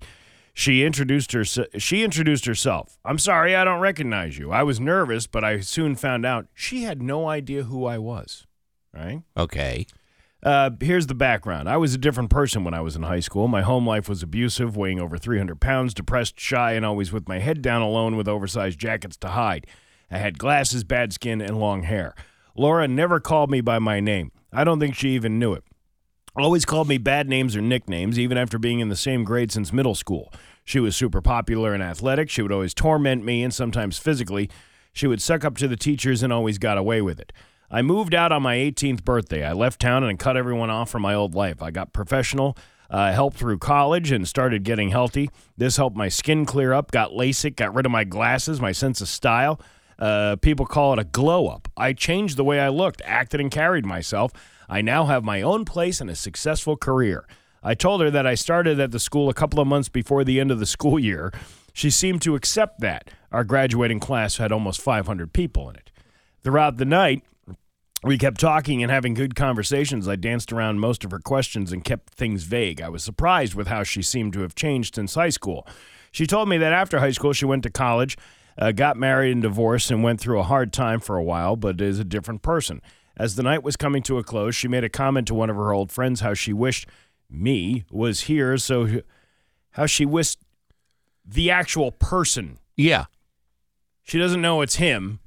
She 0.56 0.84
introduced 0.84 1.32
her. 1.32 1.44
She 1.46 2.04
introduced 2.04 2.46
herself. 2.46 3.00
I'm 3.04 3.18
sorry, 3.18 3.56
I 3.56 3.64
don't 3.64 3.80
recognize 3.80 4.38
you. 4.38 4.52
I 4.52 4.64
was 4.64 4.80
nervous, 4.80 5.26
but 5.26 5.44
I 5.44 5.60
soon 5.62 5.96
found 5.96 6.26
out 6.26 6.48
she 6.54 6.84
had 6.84 7.02
no 7.02 7.28
idea 7.28 7.64
who 7.64 7.86
I 7.86 7.98
was. 7.98 8.46
Right? 8.94 9.24
Okay. 9.36 9.88
Uh, 10.44 10.72
here's 10.80 11.08
the 11.08 11.16
background. 11.16 11.70
I 11.70 11.78
was 11.78 11.96
a 11.96 11.98
different 11.98 12.30
person 12.30 12.64
when 12.64 12.74
I 12.74 12.82
was 12.82 12.96
in 12.96 13.04
high 13.04 13.22
school. 13.22 13.48
My 13.48 13.62
home 13.62 13.88
life 13.88 14.10
was 14.10 14.22
abusive, 14.22 14.76
weighing 14.76 15.00
over 15.00 15.18
300 15.18 15.60
pounds, 15.60 15.94
depressed, 15.94 16.40
shy, 16.40 16.74
and 16.74 16.86
always 16.86 17.12
with 17.12 17.28
my 17.28 17.40
head 17.40 17.62
down 17.62 17.82
alone 17.82 18.16
with 18.16 18.28
oversized 18.28 18.78
jackets 18.78 19.18
to 19.18 19.30
hide. 19.30 19.66
I 20.12 20.18
had 20.18 20.38
glasses, 20.38 20.84
bad 20.84 21.14
skin, 21.14 21.42
and 21.42 21.60
long 21.60 21.84
hair. 21.84 22.14
Laura 22.56 22.88
never 22.88 23.20
called 23.20 23.50
me 23.50 23.62
by 23.62 23.80
my 23.80 24.00
name. 24.00 24.32
I 24.52 24.64
don't 24.64 24.80
think 24.80 24.96
she 24.96 25.10
even 25.10 25.40
knew 25.40 25.54
it. 25.54 25.64
Always 26.36 26.66
called 26.66 26.88
me 26.88 26.98
bad 26.98 27.28
names 27.28 27.56
or 27.56 27.62
nicknames, 27.62 28.20
even 28.20 28.38
after 28.38 28.60
being 28.60 28.80
in 28.80 28.90
the 28.90 28.96
same 28.96 29.24
grade 29.24 29.52
since 29.52 29.74
middle 29.74 29.96
school. 29.96 30.32
She 30.64 30.80
was 30.80 30.96
super 30.96 31.22
popular 31.22 31.74
and 31.74 31.84
athletic. 31.84 32.30
She 32.30 32.42
would 32.42 32.52
always 32.52 32.74
torment 32.74 33.24
me, 33.24 33.44
and 33.44 33.54
sometimes 33.54 33.98
physically. 33.98 34.50
She 34.94 35.08
would 35.08 35.22
suck 35.22 35.44
up 35.44 35.58
to 35.58 35.68
the 35.68 35.76
teachers 35.76 36.22
and 36.22 36.32
always 36.32 36.58
got 36.58 36.78
away 36.78 37.02
with 37.02 37.20
it. 37.20 37.34
I 37.72 37.82
moved 37.82 38.14
out 38.14 38.32
on 38.32 38.44
my 38.44 38.56
18th 38.56 39.04
birthday. 39.04 39.44
I 39.44 39.54
left 39.54 39.82
town 39.82 40.04
and 40.04 40.20
cut 40.20 40.38
everyone 40.38 40.70
off 40.70 40.92
from 40.92 41.02
my 41.02 41.16
old 41.16 41.34
life. 41.34 41.62
I 41.62 41.72
got 41.72 41.92
professional, 41.92 42.56
uh, 42.90 43.12
helped 43.14 43.38
through 43.38 43.58
college, 43.58 44.12
and 44.12 44.28
started 44.28 44.64
getting 44.64 44.90
healthy. 44.90 45.32
This 45.58 45.78
helped 45.78 45.98
my 45.98 46.10
skin 46.10 46.46
clear 46.46 46.72
up, 46.74 46.92
got 46.92 47.12
LASIK, 47.12 47.56
got 47.56 47.74
rid 47.74 47.88
of 47.88 47.92
my 47.92 48.04
glasses, 48.04 48.62
my 48.62 48.72
sense 48.72 49.02
of 49.02 49.08
style. 49.08 49.60
Uh, 50.00 50.36
people 50.38 50.66
call 50.66 50.94
it 50.94 51.00
a 51.00 51.04
glow 51.04 51.48
up. 51.48 51.68
I 51.78 51.94
changed 51.94 52.38
the 52.38 52.44
way 52.44 52.60
I 52.60 52.70
looked, 52.70 53.02
acted, 53.06 53.40
and 53.40 53.52
carried 53.52 53.86
myself. 53.86 54.32
I 54.70 54.82
now 54.82 55.06
have 55.06 55.24
my 55.24 55.42
own 55.42 55.66
place 55.66 56.02
and 56.02 56.10
a 56.10 56.16
successful 56.16 56.78
career. 56.78 57.28
I 57.62 57.76
told 57.76 58.02
her 58.02 58.12
that 58.12 58.28
I 58.28 58.36
started 58.36 58.80
at 58.80 58.92
the 58.92 59.00
school 59.00 59.30
a 59.30 59.34
couple 59.34 59.60
of 59.60 59.68
months 59.68 59.90
before 59.90 60.24
the 60.24 60.40
end 60.40 60.52
of 60.52 60.60
the 60.60 60.66
school 60.78 61.00
year. 61.00 61.32
She 61.74 61.90
seemed 61.90 62.22
to 62.24 62.36
accept 62.36 62.82
that. 62.82 63.10
Our 63.32 63.44
graduating 63.44 64.00
class 64.00 64.38
had 64.38 64.52
almost 64.52 64.82
500 64.82 65.34
people 65.34 65.70
in 65.70 65.76
it. 65.76 65.92
Throughout 66.44 66.78
the 66.78 66.86
night, 66.86 67.24
we 68.04 68.18
kept 68.18 68.40
talking 68.40 68.84
and 68.84 68.92
having 68.92 69.14
good 69.14 69.34
conversations. 69.34 70.08
I 70.08 70.18
danced 70.18 70.52
around 70.52 70.82
most 70.82 71.06
of 71.06 71.12
her 71.12 71.20
questions 71.20 71.72
and 71.72 71.86
kept 71.86 72.14
things 72.14 72.44
vague. 72.44 72.82
I 72.82 72.90
was 72.90 73.04
surprised 73.04 73.56
with 73.56 73.68
how 73.68 73.84
she 73.84 74.02
seemed 74.02 74.34
to 74.34 74.42
have 74.42 74.56
changed 74.56 74.96
since 74.96 75.16
high 75.16 75.30
school. 75.30 75.66
She 76.12 76.28
told 76.28 76.50
me 76.50 76.58
that 76.58 76.74
after 76.74 77.00
high 77.00 77.12
school, 77.12 77.34
she 77.34 77.46
went 77.46 77.64
to 77.64 77.72
college, 77.72 78.18
uh, 78.58 78.72
got 78.72 78.98
married 78.98 79.32
and 79.32 79.42
divorced, 79.42 79.92
and 79.92 80.04
went 80.04 80.20
through 80.20 80.40
a 80.40 80.44
hard 80.44 80.72
time 80.74 81.00
for 81.00 81.18
a 81.18 81.24
while, 81.24 81.56
but 81.56 81.82
is 81.82 82.00
a 82.00 82.04
different 82.04 82.42
person. 82.42 82.82
As 83.16 83.36
the 83.36 83.44
night 83.44 83.64
was 83.64 83.76
coming 83.76 84.02
to 84.04 84.18
a 84.18 84.24
close, 84.24 84.56
she 84.56 84.68
made 84.68 84.84
a 84.84 84.90
comment 84.90 85.28
to 85.28 85.34
one 85.34 85.50
of 85.50 85.56
her 85.56 85.72
old 85.72 85.92
friends 85.92 86.22
how 86.22 86.34
she 86.34 86.54
wished 86.54 86.88
me 87.30 87.86
was 87.92 88.22
here, 88.22 88.58
so 88.58 89.02
how 89.72 89.86
she 89.86 90.06
wished 90.06 90.40
the 91.26 91.52
actual 91.52 91.92
person. 91.92 92.58
Yeah. 92.76 93.06
She 94.04 94.20
doesn't 94.20 94.42
know 94.42 94.62
it's 94.62 94.76
him, 94.76 95.20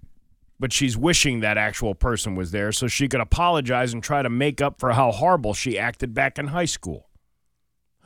but 0.59 0.73
she's 0.73 0.97
wishing 0.97 1.41
that 1.41 1.59
actual 1.59 1.95
person 1.95 2.35
was 2.35 2.51
there 2.51 2.73
so 2.73 2.87
she 2.87 3.09
could 3.09 3.21
apologize 3.21 3.93
and 3.93 4.03
try 4.03 4.23
to 4.23 4.31
make 4.31 4.61
up 4.61 4.79
for 4.79 4.93
how 4.93 5.13
horrible 5.13 5.55
she 5.55 5.79
acted 5.79 6.15
back 6.15 6.39
in 6.39 6.49
high 6.49 6.67
school. 6.67 7.06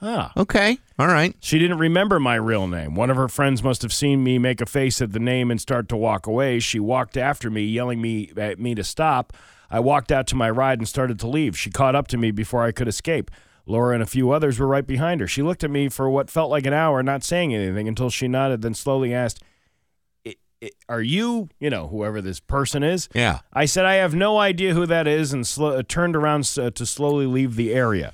Huh. 0.00 0.30
Okay. 0.36 0.78
All 0.98 1.06
right. 1.08 1.36
She 1.40 1.58
didn't 1.58 1.78
remember 1.78 2.18
my 2.18 2.34
real 2.36 2.66
name. 2.66 2.94
One 2.94 3.10
of 3.10 3.16
her 3.16 3.28
friends 3.28 3.62
must 3.62 3.82
have 3.82 3.92
seen 3.92 4.24
me 4.24 4.38
make 4.38 4.60
a 4.62 4.66
face 4.66 5.02
at 5.02 5.12
the 5.12 5.18
name 5.18 5.50
and 5.50 5.60
start 5.60 5.88
to 5.90 5.96
walk 5.96 6.26
away. 6.26 6.58
She 6.58 6.80
walked 6.80 7.16
after 7.18 7.50
me, 7.50 7.62
yelling 7.64 8.00
me 8.00 8.32
at 8.36 8.58
me 8.58 8.74
to 8.74 8.82
stop. 8.84 9.32
I 9.70 9.78
walked 9.80 10.10
out 10.10 10.26
to 10.28 10.36
my 10.36 10.48
ride 10.50 10.78
and 10.78 10.88
started 10.88 11.18
to 11.20 11.28
leave. 11.28 11.56
She 11.56 11.70
caught 11.70 11.94
up 11.94 12.08
to 12.08 12.16
me 12.16 12.30
before 12.30 12.64
I 12.64 12.72
could 12.72 12.88
escape. 12.88 13.30
Laura 13.66 13.92
and 13.94 14.02
a 14.02 14.06
few 14.06 14.30
others 14.32 14.58
were 14.58 14.66
right 14.66 14.86
behind 14.86 15.20
her. 15.20 15.28
She 15.28 15.42
looked 15.42 15.62
at 15.62 15.70
me 15.70 15.88
for 15.90 16.08
what 16.10 16.30
felt 16.30 16.50
like 16.50 16.66
an 16.66 16.72
hour, 16.72 17.02
not 17.02 17.22
saying 17.22 17.54
anything 17.54 17.86
until 17.86 18.08
she 18.10 18.26
nodded, 18.26 18.62
then 18.62 18.74
slowly 18.74 19.12
asked, 19.14 19.42
"I- 20.26 20.34
I- 20.64 20.70
Are 20.88 21.02
you, 21.02 21.50
you 21.60 21.70
know, 21.70 21.86
whoever 21.88 22.20
this 22.20 22.40
person 22.40 22.82
is? 22.82 23.08
Yeah. 23.14 23.40
I 23.52 23.66
said, 23.66 23.84
I 23.84 23.94
have 23.96 24.14
no 24.14 24.38
idea 24.38 24.74
who 24.74 24.86
that 24.86 25.06
is, 25.06 25.32
and 25.32 25.46
sl- 25.46 25.66
uh, 25.66 25.82
turned 25.86 26.16
around 26.16 26.50
uh, 26.58 26.70
to 26.70 26.86
slowly 26.86 27.26
leave 27.26 27.54
the 27.54 27.72
area. 27.72 28.12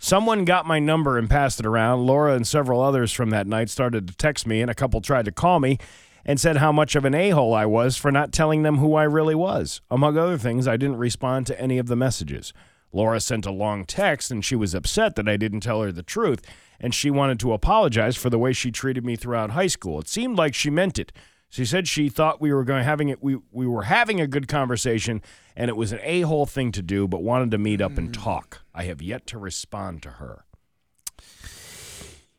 Someone 0.00 0.44
got 0.44 0.64
my 0.64 0.78
number 0.78 1.18
and 1.18 1.28
passed 1.28 1.58
it 1.58 1.66
around. 1.66 2.06
Laura 2.06 2.34
and 2.34 2.46
several 2.46 2.80
others 2.80 3.12
from 3.12 3.30
that 3.30 3.48
night 3.48 3.68
started 3.68 4.06
to 4.06 4.16
text 4.16 4.46
me, 4.46 4.62
and 4.62 4.70
a 4.70 4.74
couple 4.74 5.00
tried 5.00 5.24
to 5.24 5.32
call 5.32 5.58
me 5.58 5.78
and 6.24 6.38
said 6.38 6.58
how 6.58 6.70
much 6.70 6.94
of 6.94 7.04
an 7.04 7.14
a 7.14 7.30
hole 7.30 7.52
I 7.52 7.66
was 7.66 7.96
for 7.96 8.12
not 8.12 8.32
telling 8.32 8.62
them 8.62 8.78
who 8.78 8.94
I 8.94 9.02
really 9.04 9.34
was. 9.34 9.80
Among 9.90 10.16
other 10.16 10.38
things, 10.38 10.68
I 10.68 10.76
didn't 10.76 10.98
respond 10.98 11.46
to 11.46 11.60
any 11.60 11.78
of 11.78 11.88
the 11.88 11.96
messages. 11.96 12.52
Laura 12.92 13.18
sent 13.18 13.44
a 13.44 13.50
long 13.50 13.84
text, 13.84 14.30
and 14.30 14.44
she 14.44 14.54
was 14.54 14.74
upset 14.74 15.16
that 15.16 15.28
I 15.28 15.36
didn't 15.36 15.60
tell 15.60 15.82
her 15.82 15.90
the 15.90 16.02
truth, 16.02 16.42
and 16.80 16.94
she 16.94 17.10
wanted 17.10 17.40
to 17.40 17.52
apologize 17.52 18.16
for 18.16 18.30
the 18.30 18.38
way 18.38 18.52
she 18.52 18.70
treated 18.70 19.04
me 19.04 19.16
throughout 19.16 19.50
high 19.50 19.66
school. 19.66 19.98
It 19.98 20.08
seemed 20.08 20.38
like 20.38 20.54
she 20.54 20.70
meant 20.70 20.98
it. 20.98 21.12
She 21.50 21.64
said 21.64 21.88
she 21.88 22.08
thought 22.08 22.40
we 22.40 22.52
were 22.52 22.64
going 22.64 22.84
having 22.84 23.08
it. 23.08 23.22
We 23.22 23.38
we 23.50 23.66
were 23.66 23.84
having 23.84 24.20
a 24.20 24.26
good 24.26 24.48
conversation, 24.48 25.22
and 25.56 25.70
it 25.70 25.76
was 25.76 25.92
an 25.92 26.00
a 26.02 26.20
hole 26.22 26.46
thing 26.46 26.72
to 26.72 26.82
do, 26.82 27.08
but 27.08 27.22
wanted 27.22 27.50
to 27.52 27.58
meet 27.58 27.80
up 27.80 27.96
and 27.96 28.14
hmm. 28.14 28.22
talk. 28.22 28.62
I 28.78 28.84
have 28.84 29.02
yet 29.02 29.26
to 29.26 29.38
respond 29.38 30.04
to 30.04 30.10
her. 30.12 30.44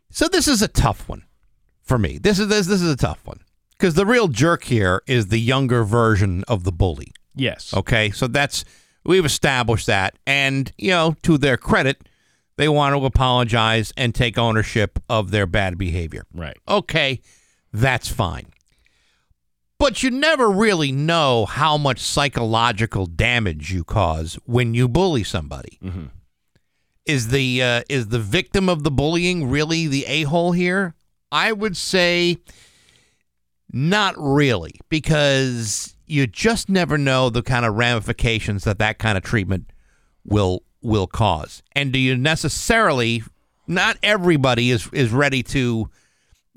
So 0.09 0.29
this 0.29 0.47
is 0.47 0.61
a 0.61 0.69
tough 0.69 1.09
one 1.09 1.25
for 1.83 1.97
me. 1.97 2.17
This 2.17 2.39
is 2.39 2.47
this 2.47 2.65
this 2.65 2.81
is 2.81 2.89
a 2.89 2.95
tough 2.95 3.19
one 3.25 3.41
because 3.73 3.95
the 3.95 4.05
real 4.05 4.29
jerk 4.29 4.63
here 4.63 5.01
is 5.05 5.27
the 5.27 5.37
younger 5.37 5.83
version 5.83 6.45
of 6.47 6.63
the 6.63 6.71
bully. 6.71 7.11
Yes. 7.35 7.73
Okay, 7.73 8.09
so 8.11 8.27
that's 8.27 8.63
we've 9.03 9.25
established 9.25 9.87
that, 9.87 10.17
and 10.25 10.71
you 10.77 10.91
know, 10.91 11.17
to 11.23 11.37
their 11.37 11.57
credit, 11.57 12.07
they 12.55 12.69
want 12.69 12.95
to 12.95 13.05
apologize 13.05 13.91
and 13.97 14.15
take 14.15 14.37
ownership 14.37 14.97
of 15.09 15.31
their 15.31 15.45
bad 15.45 15.77
behavior. 15.77 16.23
Right. 16.33 16.57
Okay, 16.69 17.19
that's 17.73 18.07
fine. 18.07 18.45
But 19.77 20.03
you 20.03 20.11
never 20.11 20.49
really 20.49 20.93
know 20.93 21.45
how 21.45 21.77
much 21.77 21.99
psychological 21.99 23.07
damage 23.07 23.73
you 23.73 23.83
cause 23.83 24.39
when 24.45 24.73
you 24.73 24.87
bully 24.87 25.25
somebody. 25.25 25.79
Mm-hmm. 25.83 26.05
Is 27.09 27.29
the 27.29 27.63
uh, 27.63 27.81
is 27.89 28.09
the 28.09 28.19
victim 28.19 28.69
of 28.69 28.83
the 28.83 28.91
bullying 28.91 29.49
really 29.49 29.87
the 29.87 30.05
a 30.05 30.23
hole 30.25 30.51
here? 30.51 30.93
I 31.31 31.51
would 31.51 31.75
say 31.75 32.37
not 33.73 34.13
really, 34.15 34.75
because 34.89 35.95
you 36.05 36.27
just 36.27 36.69
never 36.69 36.99
know 36.99 37.31
the 37.31 37.41
kind 37.41 37.65
of 37.65 37.73
ramifications 37.73 38.63
that 38.65 38.77
that 38.77 38.99
kind 38.99 39.17
of 39.17 39.23
treatment 39.23 39.71
will 40.23 40.61
will 40.83 41.07
cause. 41.07 41.63
And 41.71 41.91
do 41.91 41.97
you 41.97 42.15
necessarily? 42.15 43.23
Not 43.65 43.97
everybody 44.03 44.69
is 44.69 44.87
is 44.93 45.09
ready 45.09 45.41
to 45.43 45.89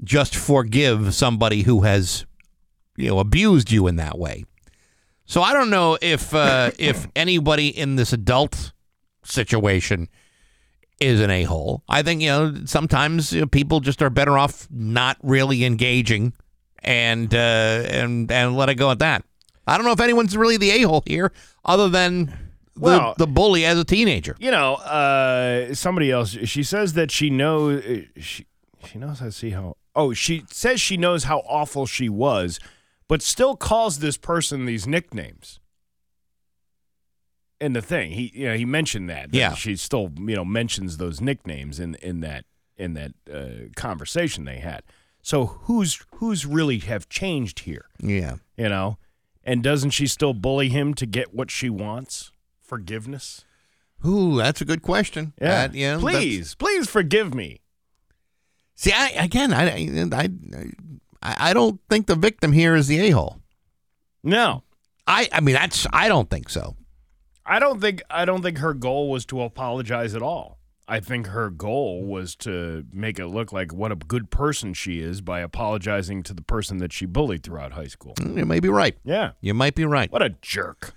just 0.05 0.37
forgive 0.37 1.15
somebody 1.15 1.63
who 1.63 1.81
has 1.81 2.27
you 2.99 3.09
know 3.09 3.21
abused 3.21 3.71
you 3.71 3.87
in 3.87 3.97
that 3.97 4.19
way. 4.19 4.45
So 5.25 5.41
I 5.41 5.55
don't 5.55 5.71
know 5.71 5.97
if 6.03 6.35
uh, 6.35 6.73
if 6.79 7.09
anybody 7.17 7.69
in 7.69 7.97
this 7.97 8.13
adult 8.13 8.73
situation 9.25 10.11
is 11.03 11.21
an 11.21 11.31
a 11.31 11.43
hole. 11.45 11.83
I 11.89 12.03
think 12.03 12.23
you 12.23 12.29
know 12.29 12.55
sometimes 12.65 13.33
you 13.33 13.41
know, 13.43 13.47
people 13.47 13.81
just 13.81 14.03
are 14.03 14.11
better 14.11 14.39
off 14.39 14.69
not 14.71 15.17
really 15.23 15.65
engaging 15.65 16.33
and 16.81 17.33
uh, 17.35 17.39
and 17.39 18.31
and 18.31 18.57
let 18.57 18.69
it 18.69 18.75
go 18.77 18.91
at 18.91 18.99
that. 19.01 19.25
I 19.67 19.77
don't 19.77 19.87
know 19.87 19.93
if 19.93 20.01
anyone's 20.01 20.37
really 20.37 20.57
the 20.57 20.71
a 20.71 20.83
hole 20.83 21.03
here, 21.07 21.33
other 21.65 21.89
than 21.89 22.27
the, 22.75 22.81
Well- 22.81 23.15
the 23.19 23.27
bully 23.27 23.65
as 23.65 23.79
a 23.79 23.85
teenager. 23.85 24.37
You 24.41 24.51
know, 24.51 24.75
uh, 24.75 25.75
somebody 25.75 26.11
else. 26.11 26.31
She 26.31 26.63
says 26.63 26.95
that 26.95 27.11
she 27.11 27.31
knows. 27.31 27.83
She 28.19 28.47
she 28.87 28.99
knows 28.99 29.21
how 29.21 29.27
to 29.27 29.33
see 29.33 29.51
how. 29.51 29.77
Oh, 29.95 30.13
she 30.15 30.45
says 30.51 30.81
she 30.81 30.97
knows 30.97 31.25
how 31.25 31.41
awful 31.41 31.87
she 31.87 32.09
was, 32.09 32.59
but 33.09 33.21
still 33.23 33.57
calls 33.57 33.99
this 33.99 34.17
person 34.17 34.65
these 34.65 34.87
nicknames. 34.87 35.61
In 37.63 37.73
the 37.75 37.83
thing, 37.83 38.11
he 38.13 38.31
you 38.35 38.49
know 38.49 38.57
he 38.57 38.65
mentioned 38.65 39.09
that. 39.09 39.31
that 39.33 39.39
Yeah. 39.39 39.55
she 39.55 39.77
still 39.77 40.11
you 40.19 40.35
know 40.37 40.45
mentions 40.45 40.97
those 40.97 41.21
nicknames 41.21 41.79
in 41.79 41.95
in 41.97 42.21
that 42.21 42.45
in 42.77 42.95
that 42.95 43.13
uh, 43.33 43.69
conversation 43.77 44.45
they 44.45 44.59
had. 44.59 44.83
So 45.23 45.47
who's 45.47 46.05
who's 46.17 46.45
really 46.45 46.79
have 46.81 47.09
changed 47.09 47.61
here? 47.61 47.87
Yeah. 48.01 48.37
You 48.57 48.69
know, 48.69 48.99
and 49.45 49.63
doesn't 49.63 49.91
she 49.91 50.07
still 50.09 50.35
bully 50.35 50.69
him 50.71 50.95
to 50.95 51.07
get 51.07 51.33
what 51.33 51.51
she 51.51 51.71
wants? 51.71 52.33
Forgiveness. 52.61 53.45
Ooh, 54.05 54.37
that's 54.37 54.61
a 54.61 54.65
good 54.65 54.83
question. 54.83 55.33
Yeah. 55.41 55.69
That, 55.69 55.75
you 55.77 55.87
know, 55.87 55.99
that's- 56.01 56.21
please, 56.23 56.55
please 56.57 56.89
forgive 56.89 57.33
me. 57.35 57.61
See, 58.75 58.91
I 58.93 59.11
again, 59.11 59.53
I, 59.55 59.65
I, 60.13 60.29
I, 61.23 61.51
I 61.51 61.53
don't 61.55 61.81
think 61.89 62.07
the 62.09 62.17
victim 62.17 62.51
here 62.53 62.75
is 62.75 62.89
the 62.89 62.99
a 62.99 63.11
hole. 63.11 63.39
No, 64.25 64.65
I, 65.07 65.29
I 65.33 65.41
mean, 65.41 65.55
that's 65.55 65.87
I 65.93 66.09
don't 66.09 66.29
think 66.29 66.49
so. 66.49 66.75
I 67.45 67.59
don't 67.59 67.81
think 67.81 68.03
I 68.11 68.25
don't 68.25 68.43
think 68.43 68.59
her 68.59 68.75
goal 68.75 69.11
was 69.11 69.25
to 69.27 69.43
apologize 69.43 70.15
at 70.15 70.23
all. 70.23 70.59
I 70.89 71.01
think 71.01 71.29
her 71.29 71.49
goal 71.49 72.05
was 72.05 72.35
to 72.37 72.85
make 72.93 73.19
it 73.19 73.29
look 73.29 73.53
like 73.53 73.73
what 73.73 73.93
a 73.93 73.97
good 73.97 74.31
person 74.31 74.75
she 74.75 75.01
is 75.01 75.21
by 75.21 75.41
apologizing 75.41 76.23
to 76.25 76.35
the 76.35 76.43
person 76.43 76.79
that 76.79 76.93
she 76.93 77.07
bullied 77.07 77.43
throughout 77.45 77.73
high 77.73 77.87
school. 77.87 78.15
You 78.21 78.45
may 78.45 78.61
be 78.61 78.69
right. 78.69 78.97
Yeah. 79.05 79.33
You 79.41 79.55
might 79.55 79.75
be 79.75 79.85
right. 79.85 80.11
What 80.13 80.23
a 80.23 80.31
jerk. 80.43 80.95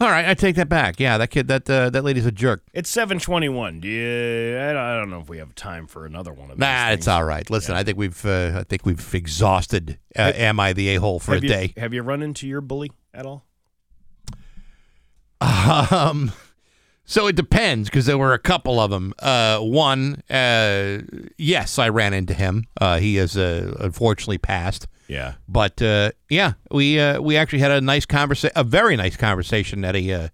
All 0.00 0.08
right, 0.10 0.28
I 0.28 0.34
take 0.34 0.56
that 0.56 0.68
back. 0.68 0.98
Yeah, 0.98 1.18
that 1.18 1.28
kid, 1.30 1.46
that 1.48 1.70
uh, 1.70 1.88
that 1.90 2.02
lady's 2.02 2.26
a 2.26 2.32
jerk. 2.32 2.64
It's 2.72 2.90
721. 2.90 3.78
Do 3.80 3.88
you, 3.88 4.58
I 4.58 4.72
don't- 4.72 5.08
know 5.08 5.20
if 5.20 5.28
we 5.28 5.38
have 5.38 5.54
time 5.54 5.86
for 5.86 6.04
another 6.04 6.32
one 6.32 6.50
of 6.50 6.56
these. 6.56 6.60
Nah, 6.60 6.90
it's 6.90 7.06
all 7.06 7.24
right. 7.24 7.48
Listen, 7.48 7.76
I 7.76 7.84
think 7.84 7.96
we've 7.96 8.24
uh, 8.26 8.58
I 8.58 8.62
think 8.64 8.84
we've 8.84 9.14
exhausted. 9.14 9.98
Uh, 10.16 10.32
am 10.34 10.58
I 10.58 10.72
the 10.72 10.88
a 10.88 10.96
hole 10.96 11.20
for 11.20 11.34
a 11.34 11.40
you, 11.40 11.48
day? 11.48 11.74
Have 11.76 11.94
you 11.94 12.02
run 12.02 12.22
into 12.22 12.48
your 12.48 12.60
bully 12.60 12.90
at 13.14 13.24
all? 13.24 13.44
Um, 15.44 16.32
so 17.04 17.26
it 17.26 17.36
depends 17.36 17.90
because 17.90 18.06
there 18.06 18.16
were 18.16 18.32
a 18.32 18.38
couple 18.38 18.80
of 18.80 18.90
them. 18.90 19.12
Uh, 19.18 19.58
one, 19.60 20.22
uh, 20.30 20.98
yes, 21.36 21.78
I 21.78 21.90
ran 21.90 22.14
into 22.14 22.34
him. 22.34 22.64
Uh, 22.80 22.98
he 22.98 23.16
has 23.16 23.36
uh, 23.36 23.76
unfortunately 23.80 24.38
passed. 24.38 24.88
Yeah. 25.06 25.34
But 25.46 25.82
uh, 25.82 26.12
yeah, 26.30 26.54
we 26.70 26.98
uh, 26.98 27.20
we 27.20 27.36
actually 27.36 27.58
had 27.58 27.70
a 27.70 27.80
nice 27.80 28.06
conversation, 28.06 28.52
a 28.56 28.64
very 28.64 28.96
nice 28.96 29.16
conversation 29.16 29.84
at 29.84 29.94
a 29.94 30.12
uh, 30.12 30.28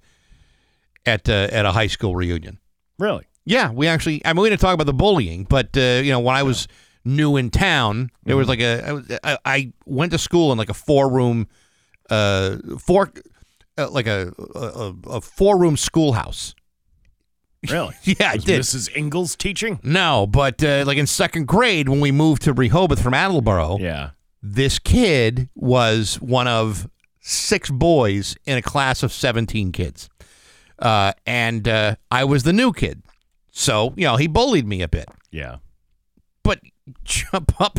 at 1.07 1.29
uh, 1.29 1.49
at 1.51 1.67
a 1.67 1.73
high 1.73 1.89
school 1.89 2.15
reunion. 2.15 2.59
Really? 2.99 3.25
Yeah, 3.45 3.73
we 3.73 3.89
actually. 3.89 4.25
I 4.25 4.33
mean, 4.33 4.43
we 4.43 4.51
didn't 4.51 4.61
talk 4.61 4.75
about 4.75 4.87
the 4.87 4.95
bullying, 4.95 5.45
but 5.45 5.77
uh, 5.77 6.01
you 6.05 6.13
know, 6.13 6.21
when 6.21 6.37
I 6.37 6.45
was 6.45 6.69
new 7.05 7.37
in 7.37 7.51
town, 7.51 8.11
there 8.25 8.37
was 8.37 8.49
like 8.49 8.61
a. 8.61 9.03
I, 9.25 9.33
I, 9.33 9.39
I 9.45 9.73
went 9.87 10.13
to 10.13 10.19
school 10.19 10.53
in 10.53 10.59
like 10.59 10.71
a 10.71 10.75
four 10.75 11.11
room, 11.11 11.49
uh, 12.11 12.59
four, 12.79 13.13
uh, 13.79 13.89
like 13.91 14.07
a 14.07 14.33
a, 14.55 14.95
a 15.09 15.21
four 15.21 15.59
room 15.59 15.77
schoolhouse. 15.77 16.55
Really? 17.71 17.95
Yeah, 18.05 18.31
I 18.31 18.35
Was 18.37 18.45
did. 18.45 18.61
Mrs. 18.61 18.97
Ingalls 18.97 19.37
teaching? 19.37 19.81
No, 19.83 20.27
but 20.27 20.62
uh, 20.64 20.85
like 20.87 20.97
in 20.99 21.07
second 21.07 21.47
grade 21.47 21.89
when 21.89 22.01
we 22.01 22.11
moved 22.12 22.43
to 22.43 22.53
Rehoboth 22.55 23.03
from 23.03 23.12
Attleboro, 23.14 23.77
Yeah. 23.79 24.11
this 24.43 24.79
kid 24.79 25.49
was 25.55 26.14
one 26.23 26.49
of 26.49 26.89
six 27.21 27.68
boys 27.71 28.35
in 28.47 28.57
a 28.57 28.62
class 28.62 29.03
of 29.03 29.12
17 29.12 29.73
kids. 29.73 30.09
Uh, 30.79 31.12
and 31.27 31.68
uh, 31.68 31.97
I 32.11 32.25
was 32.25 32.45
the 32.45 32.55
new 32.55 32.73
kid. 32.73 33.03
So, 33.51 33.93
you 33.95 34.05
know, 34.07 34.16
he 34.16 34.27
bullied 34.27 34.66
me 34.66 34.81
a 34.81 34.89
bit. 34.89 35.11
Yeah. 35.31 35.57
But 36.43 36.61
jump 37.05 37.61
up 37.61 37.79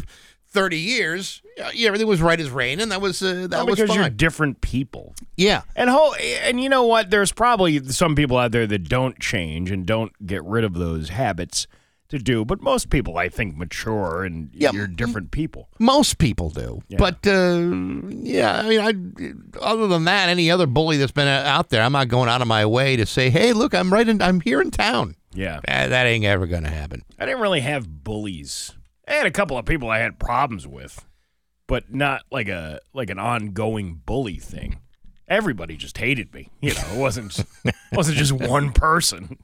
30 0.51 0.77
years, 0.77 1.41
yeah, 1.73 1.87
everything 1.87 2.07
was 2.07 2.21
right 2.21 2.39
as 2.39 2.49
rain, 2.49 2.79
and 2.79 2.91
that 2.91 3.01
was 3.01 3.21
uh, 3.23 3.47
that 3.49 3.51
Well, 3.51 3.67
was 3.67 3.79
because 3.79 3.95
you're 3.95 4.09
different 4.09 4.61
people. 4.61 5.15
Yeah. 5.37 5.61
And 5.75 5.89
ho- 5.89 6.13
and 6.13 6.61
you 6.61 6.67
know 6.69 6.83
what? 6.83 7.09
There's 7.09 7.31
probably 7.31 7.83
some 7.85 8.15
people 8.15 8.37
out 8.37 8.51
there 8.51 8.67
that 8.67 8.89
don't 8.89 9.19
change 9.19 9.71
and 9.71 9.85
don't 9.85 10.11
get 10.25 10.43
rid 10.43 10.63
of 10.63 10.73
those 10.73 11.09
habits 11.09 11.67
to 12.09 12.19
do, 12.19 12.43
but 12.43 12.61
most 12.61 12.89
people, 12.89 13.17
I 13.17 13.29
think, 13.29 13.55
mature 13.55 14.25
and 14.25 14.49
Yeah, 14.53 14.71
you're 14.73 14.87
different 14.87 15.31
people. 15.31 15.69
Most 15.79 16.17
people 16.17 16.49
do. 16.49 16.81
Yeah. 16.89 16.97
But, 16.97 17.25
uh, 17.25 17.59
yeah, 18.09 18.59
I 18.59 18.67
mean, 18.67 18.81
I, 19.55 19.59
other 19.65 19.87
than 19.87 20.03
that, 20.03 20.27
any 20.27 20.51
other 20.51 20.67
bully 20.67 20.97
that's 20.97 21.13
been 21.13 21.29
uh, 21.29 21.43
out 21.45 21.69
there, 21.69 21.81
I'm 21.81 21.93
not 21.93 22.09
going 22.09 22.27
out 22.27 22.41
of 22.41 22.49
my 22.49 22.65
way 22.65 22.97
to 22.97 23.05
say, 23.05 23.29
hey, 23.29 23.53
look, 23.53 23.73
I'm 23.73 23.93
right 23.93 24.05
in, 24.05 24.21
I'm 24.21 24.41
here 24.41 24.59
in 24.59 24.71
town. 24.71 25.15
Yeah. 25.33 25.61
Uh, 25.65 25.87
that 25.87 26.05
ain't 26.05 26.25
ever 26.25 26.47
going 26.47 26.63
to 26.63 26.69
happen. 26.69 27.03
I 27.17 27.25
didn't 27.25 27.39
really 27.39 27.61
have 27.61 28.03
bullies. 28.03 28.73
I 29.11 29.15
had 29.15 29.27
a 29.27 29.31
couple 29.31 29.57
of 29.57 29.65
people 29.65 29.89
I 29.89 29.99
had 29.99 30.19
problems 30.19 30.65
with, 30.65 31.05
but 31.67 31.93
not 31.93 32.23
like 32.31 32.47
a 32.47 32.79
like 32.93 33.09
an 33.09 33.19
ongoing 33.19 34.01
bully 34.05 34.37
thing. 34.37 34.79
Everybody 35.27 35.75
just 35.75 35.97
hated 35.97 36.33
me. 36.33 36.49
You 36.61 36.73
know, 36.73 36.83
it 36.93 36.97
wasn't 36.97 37.43
wasn't 37.91 38.17
just 38.17 38.31
one 38.31 38.71
person. 38.71 39.37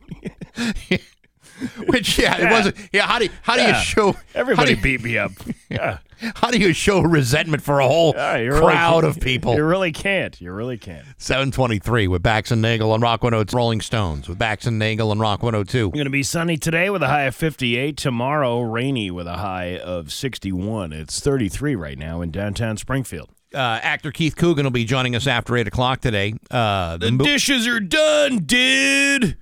Which 1.87 2.19
yeah, 2.19 2.37
it 2.37 2.51
wasn't. 2.51 2.75
Yeah, 2.93 3.07
how 3.07 3.19
do 3.19 3.25
you, 3.25 3.31
how 3.41 3.55
do 3.55 3.61
you 3.61 3.67
Yeah. 3.69 3.81
show 3.81 4.15
Everybody 4.35 4.75
do 4.75 4.81
beat 4.81 5.03
me 5.03 5.17
up. 5.17 5.31
Yeah. 5.69 5.97
how 6.35 6.49
do 6.49 6.57
you 6.57 6.71
show 6.71 7.01
resentment 7.01 7.61
for 7.61 7.79
a 7.81 7.87
whole 7.87 8.13
Yeah, 8.15 8.37
you 8.37 8.51
really 8.51 8.61
crowd 8.71 9.03
of 9.03 9.19
people? 9.19 9.53
You 9.55 9.65
really 9.65 9.91
can't. 9.91 10.39
You 10.39 10.53
really 10.53 10.77
can't. 10.77 11.05
Seven 11.17 11.51
twenty 11.51 11.77
three 11.77 12.07
with 12.07 12.23
Bax 12.23 12.51
and 12.51 12.61
Nagel 12.61 12.91
on 12.93 13.01
Rock 13.01 13.21
102. 13.23 13.55
Rolling 13.55 13.81
Stones 13.81 14.29
with 14.29 14.37
Bax 14.39 14.65
and 14.65 14.79
Nagel 14.79 15.11
on 15.11 15.19
Rock 15.19 15.43
102. 15.43 15.91
Going 15.91 16.05
to 16.05 16.09
be 16.09 16.23
sunny 16.23 16.55
today 16.57 16.89
with 16.89 17.03
a 17.03 17.07
high 17.07 17.23
of 17.23 17.35
58. 17.35 17.97
Tomorrow, 17.97 18.61
rainy 18.61 19.11
with 19.11 19.27
a 19.27 19.37
high 19.37 19.77
of 19.77 20.11
61. 20.13 20.93
It's 20.93 21.19
33 21.19 21.75
right 21.75 21.97
now 21.97 22.21
in 22.21 22.31
downtown 22.31 22.77
Springfield. 22.77 23.29
Uh, 23.53 23.79
actor 23.81 24.11
Keith 24.11 24.35
Coogan 24.35 24.65
will 24.65 24.71
be 24.71 24.85
joining 24.85 25.15
us 25.15 25.25
after 25.27 25.55
eight 25.57 25.67
o'clock 25.67 25.99
today. 26.01 26.33
Uh, 26.51 26.97
The 26.97 27.11
mo- 27.11 27.23
dishes 27.25 27.67
are 27.67 27.79
done, 27.79 28.39
dude. 28.39 29.37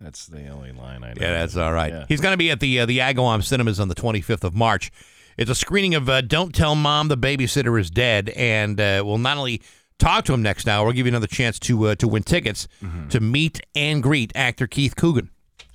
That's 0.00 0.26
the 0.26 0.46
only 0.48 0.72
line 0.72 1.02
I 1.02 1.08
know. 1.08 1.20
Yeah, 1.20 1.32
that's 1.32 1.56
all 1.56 1.72
right. 1.72 1.92
Yeah. 1.92 2.04
He's 2.08 2.20
going 2.20 2.32
to 2.32 2.36
be 2.38 2.50
at 2.50 2.60
the 2.60 2.80
uh, 2.80 2.86
the 2.86 2.98
Agawam 2.98 3.42
Cinemas 3.42 3.80
on 3.80 3.88
the 3.88 3.94
25th 3.94 4.44
of 4.44 4.54
March. 4.54 4.90
It's 5.36 5.50
a 5.50 5.54
screening 5.54 5.94
of 5.94 6.08
uh, 6.08 6.20
Don't 6.20 6.54
Tell 6.54 6.74
Mom 6.74 7.08
the 7.08 7.16
Babysitter 7.16 7.80
is 7.80 7.90
Dead, 7.90 8.28
and 8.30 8.80
uh, 8.80 9.02
we'll 9.04 9.18
not 9.18 9.36
only 9.36 9.60
talk 9.98 10.24
to 10.26 10.34
him 10.34 10.42
next 10.42 10.68
hour, 10.68 10.84
we'll 10.84 10.94
give 10.94 11.06
you 11.06 11.10
another 11.10 11.26
chance 11.26 11.58
to 11.60 11.88
uh, 11.88 11.94
to 11.96 12.06
win 12.08 12.22
tickets 12.22 12.68
Mm-hmm. 12.82 13.08
to 13.08 13.20
meet 13.20 13.60
and 13.74 14.02
greet 14.02 14.32
actor 14.34 14.66
Keith 14.66 14.94
Coogan. 14.96 15.30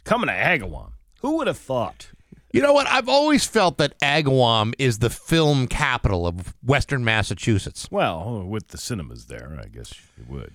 Coming 0.06 0.28
to 0.28 0.34
Agawam. 0.34 0.92
Who 1.22 1.38
would 1.38 1.48
have 1.48 1.58
thought? 1.58 2.10
You 2.52 2.62
know 2.62 2.72
what? 2.74 2.88
I've 2.88 3.10
always 3.10 3.46
felt 3.48 3.78
that 3.80 3.98
Agawam 4.00 4.74
is 4.78 5.00
the 5.00 5.10
film 5.10 5.68
capital 5.68 6.28
of 6.28 6.54
Western 6.64 7.04
Massachusetts. 7.04 7.88
Well, 7.90 8.44
with 8.48 8.68
the 8.68 8.78
cinemas 8.78 9.26
there, 9.26 9.58
I 9.62 9.66
guess 9.68 9.94
you 10.18 10.26
would. 10.28 10.54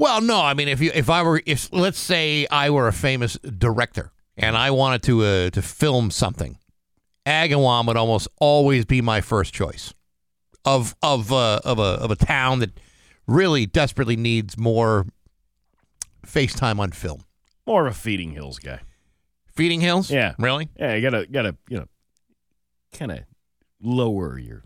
Well, 0.00 0.22
no, 0.22 0.40
I 0.40 0.54
mean 0.54 0.68
if 0.68 0.80
you 0.80 0.90
if 0.94 1.10
I 1.10 1.22
were 1.22 1.42
if 1.44 1.70
let's 1.74 1.98
say 1.98 2.46
I 2.50 2.70
were 2.70 2.88
a 2.88 2.92
famous 2.92 3.34
director 3.34 4.12
and 4.34 4.56
I 4.56 4.70
wanted 4.70 5.02
to 5.02 5.22
uh, 5.22 5.50
to 5.50 5.60
film 5.60 6.10
something, 6.10 6.56
Agawam 7.26 7.86
would 7.86 7.98
almost 7.98 8.26
always 8.40 8.86
be 8.86 9.02
my 9.02 9.20
first 9.20 9.52
choice 9.52 9.92
of 10.64 10.96
of 11.02 11.30
uh, 11.30 11.60
of 11.66 11.78
a 11.78 11.82
of 11.82 12.10
a 12.10 12.16
town 12.16 12.60
that 12.60 12.80
really 13.26 13.66
desperately 13.66 14.16
needs 14.16 14.56
more 14.56 15.04
FaceTime 16.26 16.78
on 16.78 16.92
film. 16.92 17.24
More 17.66 17.86
of 17.86 17.92
a 17.92 17.94
Feeding 17.94 18.30
Hills 18.30 18.58
guy. 18.58 18.80
Feeding 19.54 19.82
Hills? 19.82 20.10
Yeah. 20.10 20.32
Really? 20.38 20.70
Yeah, 20.78 20.94
you 20.94 21.02
gotta 21.02 21.26
gotta 21.26 21.56
you 21.68 21.76
know, 21.76 21.86
kind 22.94 23.12
of 23.12 23.18
lower 23.82 24.38
your, 24.38 24.62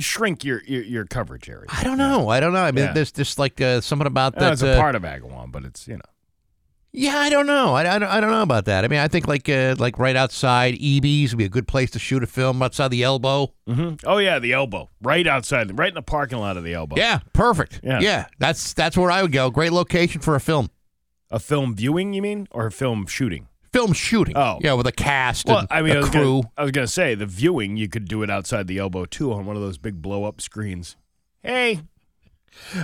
shrink 0.00 0.44
your, 0.44 0.62
your 0.66 0.82
your 0.82 1.04
coverage 1.04 1.48
area. 1.48 1.66
I 1.68 1.84
don't 1.84 1.98
know. 1.98 2.28
I 2.28 2.40
don't 2.40 2.52
know. 2.52 2.62
I 2.64 2.72
mean, 2.72 2.86
Yeah. 2.86 2.92
there's 2.92 3.12
just 3.12 3.38
like 3.38 3.60
uh, 3.60 3.80
something 3.80 4.06
about 4.06 4.36
Uh, 4.36 4.40
that. 4.40 4.52
it's 4.54 4.62
a 4.62 4.72
uh, 4.74 4.78
part 4.80 4.94
of 4.94 5.02
Agawam, 5.02 5.52
but 5.52 5.64
it's 5.64 5.86
you 5.88 5.94
know. 5.94 6.00
Yeah, 6.96 7.16
I 7.18 7.28
don't 7.28 7.48
know. 7.48 7.74
I, 7.74 7.96
I, 7.96 7.98
don't, 7.98 8.08
I 8.08 8.20
don't 8.20 8.30
know 8.30 8.42
about 8.42 8.66
that. 8.66 8.84
I 8.84 8.88
mean, 8.88 9.00
I 9.00 9.08
think 9.08 9.26
like 9.26 9.48
uh, 9.48 9.74
like 9.78 9.98
right 9.98 10.14
outside 10.14 10.74
EB's 10.80 11.32
would 11.32 11.38
be 11.38 11.44
a 11.44 11.48
good 11.48 11.66
place 11.66 11.90
to 11.92 11.98
shoot 11.98 12.22
a 12.22 12.26
film 12.26 12.62
outside 12.62 12.88
the 12.92 13.02
elbow. 13.02 13.52
hmm 13.66 13.94
Oh 14.04 14.18
yeah, 14.18 14.38
the 14.38 14.52
elbow, 14.52 14.90
right 15.02 15.26
outside, 15.26 15.76
right 15.76 15.88
in 15.88 15.94
the 15.94 16.02
parking 16.02 16.38
lot 16.38 16.56
of 16.56 16.62
the 16.62 16.74
elbow. 16.74 16.94
Yeah, 16.96 17.18
perfect. 17.32 17.80
Yeah. 17.82 17.98
Yeah. 18.00 18.26
that's 18.38 18.74
that's 18.74 18.96
where 18.96 19.10
I 19.10 19.22
would 19.22 19.32
go. 19.32 19.50
Great 19.50 19.72
location 19.72 20.20
for 20.20 20.36
a 20.36 20.40
film. 20.40 20.70
A 21.30 21.40
film 21.40 21.74
viewing, 21.74 22.12
you 22.12 22.22
mean, 22.22 22.46
or 22.52 22.66
a 22.66 22.70
film 22.72 23.06
shooting? 23.06 23.48
Film 23.74 23.92
shooting. 23.92 24.36
Oh. 24.36 24.58
yeah, 24.62 24.74
with 24.74 24.86
a 24.86 24.92
cast 24.92 25.46
Well, 25.46 25.58
and 25.58 25.68
I 25.68 25.82
mean, 25.82 25.92
I 25.92 25.96
a 25.96 26.00
was, 26.02 26.10
crew. 26.10 26.42
Gonna, 26.42 26.52
I 26.56 26.62
was 26.62 26.70
gonna 26.70 26.86
say 26.86 27.16
the 27.16 27.26
viewing 27.26 27.76
you 27.76 27.88
could 27.88 28.06
do 28.06 28.22
it 28.22 28.30
outside 28.30 28.68
the 28.68 28.78
elbow 28.78 29.04
too 29.04 29.32
on 29.32 29.46
one 29.46 29.56
of 29.56 29.62
those 29.62 29.78
big 29.78 30.00
blow 30.00 30.22
up 30.22 30.40
screens. 30.40 30.96
Hey, 31.42 31.80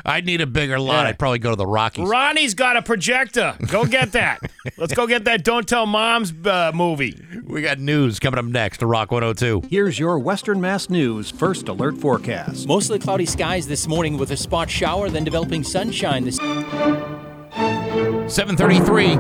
I'd 0.05 0.27
need 0.27 0.41
a 0.41 0.49
bigger 0.49 0.81
lot. 0.81 1.03
Yeah. 1.03 1.11
I'd 1.11 1.19
probably 1.19 1.39
go 1.39 1.51
to 1.51 1.57
the 1.57 1.67
Rocky's. 1.67 2.09
Ronnie's 2.09 2.55
got 2.55 2.77
a 2.77 2.83
projector. 2.83 3.57
Go 3.69 3.85
get 3.85 4.13
that. 4.13 4.41
Let's 4.77 4.95
go 4.95 5.07
get 5.07 5.25
that. 5.25 5.45
Don't 5.45 5.69
tell 5.69 5.87
mom's 5.87 6.33
uh, 6.45 6.73
movie. 6.75 7.21
We 7.45 7.63
got 7.63 7.79
news 7.79 8.19
coming 8.19 8.39
up 8.39 8.45
next 8.45 8.79
to 8.79 8.87
Rock 8.87 9.13
102. 9.13 9.69
Here's 9.71 9.97
your 9.97 10.19
Western 10.19 10.61
Mass 10.61 10.91
News 10.91 11.31
first 11.31 11.69
alert 11.69 11.99
forecast. 11.99 12.67
Mostly 12.67 12.99
cloudy 12.99 13.27
skies 13.27 13.67
this 13.67 13.87
morning 13.87 14.19
with 14.19 14.33
a 14.33 14.37
spot 14.37 14.69
shower, 14.69 15.09
then 15.09 15.25
developing 15.25 15.63
sunshine 15.63 16.25
this 16.25 16.39
733 18.11 19.17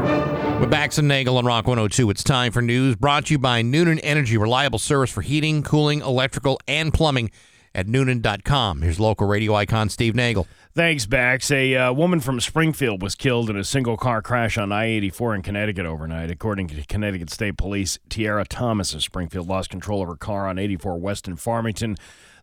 with 0.60 0.70
Bax 0.70 0.98
and 0.98 1.08
Nagel 1.08 1.36
on 1.38 1.44
Rock 1.44 1.66
102. 1.66 2.10
It's 2.10 2.24
time 2.24 2.52
for 2.52 2.60
news 2.60 2.96
brought 2.96 3.26
to 3.26 3.34
you 3.34 3.38
by 3.38 3.62
Noonan 3.62 3.98
Energy, 4.00 4.36
reliable 4.36 4.78
service 4.78 5.10
for 5.10 5.22
heating, 5.22 5.62
cooling, 5.62 6.00
electrical, 6.00 6.60
and 6.66 6.92
plumbing 6.92 7.30
at 7.74 7.86
Noonan.com. 7.86 8.82
Here's 8.82 8.98
local 8.98 9.26
radio 9.26 9.54
icon 9.54 9.88
Steve 9.88 10.14
Nagel. 10.14 10.46
Thanks, 10.74 11.06
Bax. 11.06 11.50
A 11.50 11.74
uh, 11.74 11.92
woman 11.92 12.20
from 12.20 12.40
Springfield 12.40 13.02
was 13.02 13.14
killed 13.14 13.50
in 13.50 13.56
a 13.56 13.64
single 13.64 13.96
car 13.96 14.22
crash 14.22 14.56
on 14.58 14.72
I 14.72 14.86
84 14.86 15.36
in 15.36 15.42
Connecticut 15.42 15.86
overnight. 15.86 16.30
According 16.30 16.68
to 16.68 16.86
Connecticut 16.86 17.30
State 17.30 17.56
Police, 17.56 17.98
Tiara 18.08 18.44
Thomas 18.44 18.94
of 18.94 19.02
Springfield 19.02 19.48
lost 19.48 19.70
control 19.70 20.02
of 20.02 20.08
her 20.08 20.16
car 20.16 20.46
on 20.46 20.58
84 20.58 20.98
West 20.98 21.26
in 21.26 21.36
Farmington. 21.36 21.96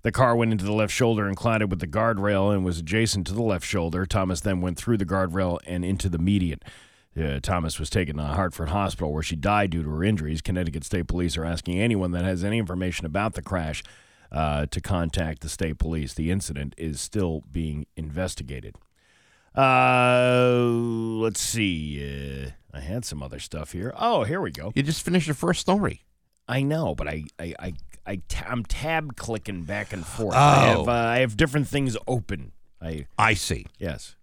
The 0.07 0.13
car 0.13 0.37
went 0.37 0.53
into 0.53 0.63
the 0.63 0.71
left 0.71 0.93
shoulder 0.93 1.27
and 1.27 1.35
collided 1.35 1.69
with 1.69 1.81
the 1.81 1.85
guardrail 1.85 2.53
and 2.53 2.63
was 2.63 2.79
adjacent 2.79 3.27
to 3.27 3.33
the 3.33 3.41
left 3.41 3.65
shoulder. 3.65 4.05
Thomas 4.05 4.39
then 4.39 4.61
went 4.61 4.77
through 4.77 4.95
the 4.95 5.05
guardrail 5.05 5.59
and 5.67 5.83
into 5.83 6.07
the 6.07 6.17
median. 6.17 6.61
Uh, 7.21 7.41
Thomas 7.41 7.77
was 7.77 7.89
taken 7.89 8.15
to 8.15 8.23
Hartford 8.23 8.69
Hospital 8.69 9.11
where 9.11 9.21
she 9.21 9.35
died 9.35 9.71
due 9.71 9.83
to 9.83 9.89
her 9.89 10.05
injuries. 10.05 10.41
Connecticut 10.41 10.85
State 10.85 11.09
Police 11.09 11.35
are 11.35 11.43
asking 11.43 11.81
anyone 11.81 12.11
that 12.11 12.23
has 12.23 12.45
any 12.45 12.57
information 12.57 13.05
about 13.05 13.33
the 13.33 13.41
crash 13.41 13.83
uh, 14.31 14.65
to 14.67 14.79
contact 14.79 15.41
the 15.41 15.49
state 15.49 15.77
police. 15.77 16.13
The 16.13 16.31
incident 16.31 16.73
is 16.77 17.01
still 17.01 17.43
being 17.51 17.85
investigated. 17.97 18.75
Uh, 19.57 20.69
let's 21.19 21.41
see. 21.41 22.45
Uh, 22.45 22.51
I 22.73 22.79
had 22.79 23.03
some 23.03 23.21
other 23.21 23.39
stuff 23.39 23.73
here. 23.73 23.93
Oh, 23.97 24.23
here 24.23 24.39
we 24.39 24.51
go. 24.51 24.71
You 24.73 24.83
just 24.83 25.03
finished 25.03 25.27
your 25.27 25.35
first 25.35 25.59
story. 25.59 26.05
I 26.47 26.63
know, 26.63 26.95
but 26.95 27.09
I, 27.09 27.25
I, 27.37 27.53
I, 27.59 27.73
I 28.07 28.15
t- 28.27 28.45
I'm 28.47 28.63
tab 28.65 29.15
clicking 29.17 29.63
back 29.63 29.91
and 29.93 30.05
forth. 30.05 30.35
I 30.35 30.67
have, 30.67 30.79
Oh. 30.79 30.85
uh, 30.89 30.93
I 30.93 31.19
have 31.19 31.35
different 31.37 31.67
things 31.67 31.97
open. 32.07 32.53
I 32.81 33.05
I 33.17 33.33
see. 33.33 33.65
yes, 33.79 34.15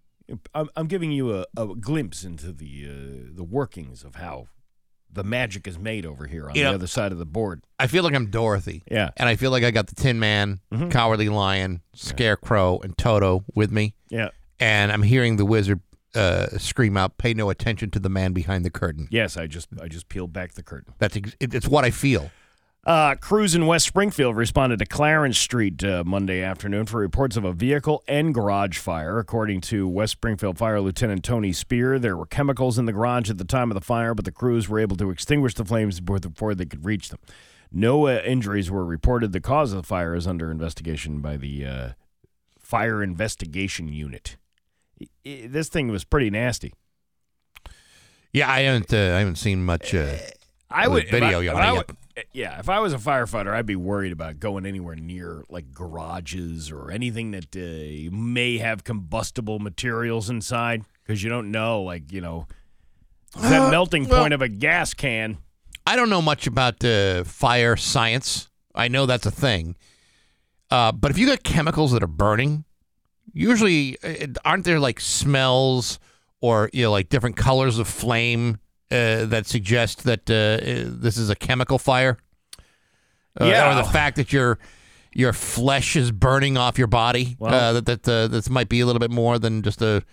I'm, 0.53 0.69
I'm 0.75 0.87
giving 0.87 1.11
you 1.11 1.35
a, 1.37 1.45
a 1.55 1.67
glimpse 1.75 2.23
into 2.23 2.51
the 2.51 2.87
uh, 2.89 3.29
the 3.35 3.43
workings 3.43 4.03
of 4.03 4.15
how 4.15 4.47
the 5.11 5.23
magic 5.23 5.65
is 5.67 5.77
made 5.79 6.05
over 6.05 6.25
here 6.27 6.49
on 6.49 6.55
You 6.55 6.63
the 6.63 6.69
know- 6.69 6.75
other 6.75 6.87
side 6.87 7.11
of 7.13 7.17
the 7.17 7.25
board. 7.25 7.61
I 7.79 7.87
feel 7.87 8.03
like 8.03 8.13
I'm 8.13 8.29
Dorothy. 8.31 8.83
Yeah. 8.91 9.11
And 9.17 9.29
I 9.29 9.35
feel 9.37 9.51
like 9.51 9.63
I 9.63 9.71
got 9.71 9.87
the 9.87 9.95
Tin 9.95 10.19
Man, 10.19 10.59
Mhm. 10.73 10.91
Cowardly 10.91 11.29
Lion, 11.29 11.81
Scarecrow, 11.93 12.79
and 12.79 12.97
Toto 12.97 13.45
with 13.53 13.71
me. 13.71 13.95
Yeah. 14.09 14.29
And 14.59 14.91
I'm 14.91 15.03
hearing 15.03 15.37
the 15.37 15.45
wizard 15.45 15.79
uh, 16.15 16.47
scream 16.57 16.95
out, 16.97 17.17
pay 17.17 17.33
no 17.33 17.49
attention 17.49 17.91
to 17.91 17.99
the 17.99 18.09
man 18.09 18.31
behind 18.33 18.63
the 18.63 18.69
curtain. 18.69 19.07
Yes, 19.11 19.35
I 19.37 19.47
just 19.47 19.67
I 19.81 19.87
just 19.89 20.07
peeled 20.09 20.31
back 20.31 20.53
the 20.53 20.63
curtain. 20.63 20.93
That's 20.97 21.17
ex- 21.17 21.35
it's 21.41 21.67
what 21.67 21.83
I 21.83 21.91
feel. 21.91 22.31
Uh, 22.85 23.15
crews 23.15 23.55
in 23.55 23.65
West 23.65 23.87
Springfield 23.87 24.35
responded 24.37 24.77
to 24.77 24.85
Clarence 24.85 25.39
Street 25.39 25.83
uh, 25.83 26.03
Monday 26.05 26.43
afternoon 26.43 26.85
for 26.85 26.99
reports 26.99 27.35
of 27.35 27.43
a 27.43 27.51
vehicle 27.51 28.03
and 28.07 28.31
garage 28.31 28.77
fire. 28.77 29.17
According 29.17 29.61
to 29.61 29.87
West 29.87 30.11
Springfield 30.11 30.59
Fire 30.59 30.79
Lieutenant 30.79 31.23
Tony 31.23 31.51
Spear, 31.51 31.97
there 31.97 32.15
were 32.15 32.27
chemicals 32.27 32.77
in 32.77 32.85
the 32.85 32.93
garage 32.93 33.31
at 33.31 33.39
the 33.39 33.43
time 33.43 33.71
of 33.71 33.75
the 33.75 33.81
fire, 33.81 34.13
but 34.13 34.23
the 34.23 34.31
crews 34.31 34.69
were 34.69 34.77
able 34.79 34.95
to 34.97 35.09
extinguish 35.09 35.55
the 35.55 35.65
flames 35.65 35.99
before, 35.99 36.53
they 36.53 36.65
could 36.65 36.85
reach 36.85 37.09
them. 37.09 37.19
No 37.71 38.05
uh, 38.05 38.21
injuries 38.23 38.69
were 38.69 38.85
reported. 38.85 39.31
The 39.31 39.41
cause 39.41 39.73
of 39.73 39.77
the 39.77 39.87
fire 39.87 40.13
is 40.13 40.27
under 40.27 40.51
investigation 40.51 41.21
by 41.21 41.37
the 41.37 41.65
uh, 41.65 41.89
Fire 42.59 43.01
Investigation 43.01 43.87
Unit. 43.87 44.37
This 45.23 45.69
thing 45.69 45.87
was 45.87 46.03
pretty 46.03 46.29
nasty. 46.29 46.71
Yeah, 48.31 48.49
I 48.49 48.61
haven't 48.61 48.93
uh, 48.93 49.15
I 49.15 49.19
haven't 49.19 49.37
seen 49.37 49.65
much. 49.65 49.95
Uh, 49.95 50.17
I 50.69 50.87
would 50.87 51.09
video 51.09 51.39
I- 51.51 51.67
I 51.69 51.71
would- 51.73 51.97
yeah, 52.31 52.59
if 52.59 52.69
I 52.69 52.79
was 52.79 52.93
a 52.93 52.97
firefighter, 52.97 53.53
I'd 53.53 53.65
be 53.65 53.75
worried 53.75 54.11
about 54.11 54.39
going 54.39 54.65
anywhere 54.65 54.95
near 54.95 55.43
like 55.49 55.73
garages 55.73 56.71
or 56.71 56.91
anything 56.91 57.31
that 57.31 57.55
uh, 57.55 58.15
may 58.15 58.57
have 58.57 58.83
combustible 58.83 59.59
materials 59.59 60.29
inside 60.29 60.83
because 61.03 61.23
you 61.23 61.29
don't 61.29 61.51
know, 61.51 61.81
like 61.81 62.11
you 62.11 62.21
know, 62.21 62.47
that 63.37 63.71
melting 63.71 64.07
well- 64.07 64.21
point 64.21 64.33
of 64.33 64.41
a 64.41 64.49
gas 64.49 64.93
can. 64.93 65.37
I 65.87 65.95
don't 65.95 66.09
know 66.09 66.21
much 66.21 66.47
about 66.47 66.83
uh, 66.83 67.23
fire 67.25 67.75
science. 67.75 68.49
I 68.73 68.87
know 68.87 69.05
that's 69.05 69.27
a 69.27 69.31
thing. 69.31 69.75
Uh, 70.71 70.91
but 70.91 71.11
if 71.11 71.17
you 71.19 71.27
got 71.27 71.43
chemicals 71.43 71.91
that 71.91 72.01
are 72.01 72.07
burning, 72.07 72.65
usually 73.33 73.97
uh, 74.03 74.27
aren't 74.43 74.65
there 74.65 74.79
like 74.79 74.99
smells 74.99 75.99
or 76.41 76.69
you 76.73 76.83
know 76.83 76.91
like 76.91 77.09
different 77.09 77.35
colors 77.35 77.77
of 77.77 77.87
flame 77.87 78.57
uh, 78.91 79.25
that 79.25 79.45
suggest 79.47 80.03
that 80.03 80.29
uh, 80.29 80.33
uh, 80.33 80.83
this 81.01 81.17
is 81.17 81.29
a 81.29 81.35
chemical 81.35 81.77
fire? 81.79 82.17
Uh, 83.39 83.45
Yeah. 83.45 83.71
Or 83.71 83.83
the 83.83 83.89
fact 83.89 84.15
that 84.17 84.31
your 84.33 84.59
your 85.13 85.31
flesh 85.33 85.95
is 85.95 86.11
burning 86.11 86.57
off 86.57 86.77
your 86.77 86.87
body. 86.87 87.35
Well- 87.39 87.53
uh, 87.53 87.73
that 87.79 87.85
that 88.03 88.07
uh, 88.07 88.27
this 88.27 88.49
might 88.49 88.69
be 88.69 88.79
a 88.81 88.85
little 88.85 88.99
bit 88.99 89.11
more 89.11 89.39
than 89.39 89.61
just 89.61 89.81
a 89.81 90.03